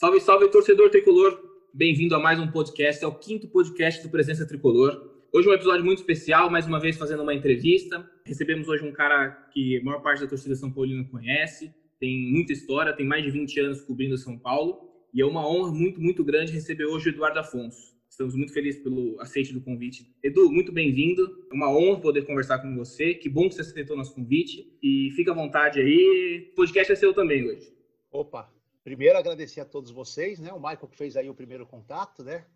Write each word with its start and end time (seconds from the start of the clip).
Salve, 0.00 0.20
salve, 0.20 0.48
torcedor 0.48 0.90
tricolor. 0.90 1.36
Bem-vindo 1.74 2.14
a 2.14 2.20
mais 2.20 2.38
um 2.38 2.46
podcast. 2.46 3.02
É 3.02 3.06
o 3.08 3.18
quinto 3.18 3.48
podcast 3.48 4.00
do 4.00 4.08
Presença 4.08 4.46
Tricolor. 4.46 4.92
Hoje 5.32 5.48
é 5.48 5.50
um 5.50 5.54
episódio 5.54 5.84
muito 5.84 5.98
especial, 5.98 6.48
mais 6.48 6.68
uma 6.68 6.78
vez 6.78 6.96
fazendo 6.96 7.24
uma 7.24 7.34
entrevista. 7.34 8.08
Recebemos 8.24 8.68
hoje 8.68 8.84
um 8.84 8.92
cara 8.92 9.30
que 9.52 9.76
a 9.76 9.82
maior 9.82 10.00
parte 10.00 10.20
da 10.20 10.28
torcida 10.28 10.54
São 10.54 10.70
Paulina 10.70 11.02
conhece, 11.10 11.74
tem 11.98 12.30
muita 12.30 12.52
história, 12.52 12.92
tem 12.92 13.04
mais 13.04 13.24
de 13.24 13.32
20 13.32 13.58
anos 13.58 13.82
cobrindo 13.82 14.16
São 14.16 14.38
Paulo. 14.38 14.88
E 15.12 15.20
é 15.20 15.26
uma 15.26 15.44
honra 15.44 15.72
muito, 15.72 16.00
muito 16.00 16.22
grande 16.22 16.52
receber 16.52 16.86
hoje 16.86 17.08
o 17.08 17.10
Eduardo 17.10 17.40
Afonso. 17.40 17.92
Estamos 18.08 18.36
muito 18.36 18.52
felizes 18.52 18.80
pelo 18.80 19.20
aceite 19.20 19.52
do 19.52 19.60
convite. 19.60 20.14
Edu, 20.22 20.48
muito 20.52 20.70
bem-vindo. 20.70 21.44
É 21.50 21.54
uma 21.56 21.76
honra 21.76 22.00
poder 22.00 22.24
conversar 22.24 22.60
com 22.60 22.72
você. 22.76 23.14
Que 23.14 23.28
bom 23.28 23.48
que 23.48 23.56
você 23.56 23.62
aceitou 23.62 23.96
nosso 23.96 24.14
convite. 24.14 24.78
E 24.80 25.10
fica 25.16 25.32
à 25.32 25.34
vontade 25.34 25.80
aí. 25.80 26.50
O 26.52 26.54
podcast 26.54 26.92
é 26.92 26.94
seu 26.94 27.12
também 27.12 27.44
hoje. 27.44 27.76
Opa, 28.12 28.48
Primeiro, 28.88 29.18
agradecer 29.18 29.60
a 29.60 29.66
todos 29.66 29.90
vocês, 29.90 30.40
né? 30.40 30.50
O 30.50 30.56
Michael 30.56 30.88
que 30.88 30.96
fez 30.96 31.14
aí 31.14 31.28
o 31.28 31.34
primeiro 31.34 31.66
contato, 31.66 32.24
né? 32.24 32.46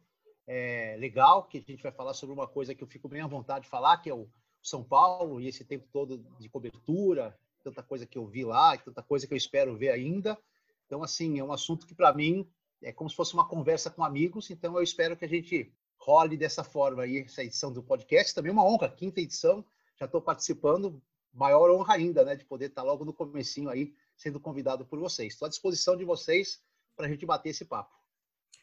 É 0.46 0.96
legal 0.98 1.44
que 1.44 1.58
a 1.58 1.60
gente 1.60 1.82
vai 1.82 1.92
falar 1.92 2.14
sobre 2.14 2.32
uma 2.34 2.48
coisa 2.48 2.74
que 2.74 2.82
eu 2.82 2.88
fico 2.88 3.06
bem 3.06 3.20
à 3.20 3.26
vontade 3.26 3.64
de 3.64 3.68
falar, 3.68 3.98
que 3.98 4.08
é 4.08 4.14
o 4.14 4.26
São 4.62 4.82
Paulo 4.82 5.42
e 5.42 5.46
esse 5.46 5.62
tempo 5.62 5.86
todo 5.92 6.24
de 6.40 6.48
cobertura, 6.48 7.38
tanta 7.62 7.82
coisa 7.82 8.06
que 8.06 8.16
eu 8.16 8.26
vi 8.26 8.46
lá, 8.46 8.74
tanta 8.78 9.02
coisa 9.02 9.26
que 9.26 9.34
eu 9.34 9.36
espero 9.36 9.76
ver 9.76 9.90
ainda. 9.90 10.38
Então, 10.86 11.02
assim, 11.02 11.38
é 11.38 11.44
um 11.44 11.52
assunto 11.52 11.86
que 11.86 11.94
para 11.94 12.14
mim 12.14 12.48
é 12.80 12.94
como 12.94 13.10
se 13.10 13.16
fosse 13.16 13.34
uma 13.34 13.46
conversa 13.46 13.90
com 13.90 14.02
amigos. 14.02 14.48
Então, 14.48 14.74
eu 14.74 14.82
espero 14.82 15.14
que 15.14 15.26
a 15.26 15.28
gente 15.28 15.70
role 15.98 16.38
dessa 16.38 16.64
forma 16.64 17.02
aí 17.02 17.18
essa 17.18 17.44
edição 17.44 17.70
do 17.70 17.82
podcast. 17.82 18.34
Também 18.34 18.50
uma 18.50 18.64
honra, 18.64 18.88
quinta 18.88 19.20
edição. 19.20 19.62
Já 20.00 20.06
estou 20.06 20.22
participando, 20.22 20.98
maior 21.30 21.70
honra 21.70 21.92
ainda, 21.92 22.24
né, 22.24 22.36
de 22.36 22.44
poder 22.46 22.70
estar 22.70 22.82
logo 22.82 23.04
no 23.04 23.12
comecinho 23.12 23.68
aí 23.68 23.92
sendo 24.22 24.38
convidado 24.38 24.86
por 24.86 24.98
vocês. 25.00 25.32
Estou 25.32 25.46
à 25.46 25.48
disposição 25.48 25.96
de 25.96 26.04
vocês 26.04 26.62
para 26.96 27.06
a 27.06 27.08
gente 27.08 27.26
bater 27.26 27.50
esse 27.50 27.64
papo. 27.64 27.90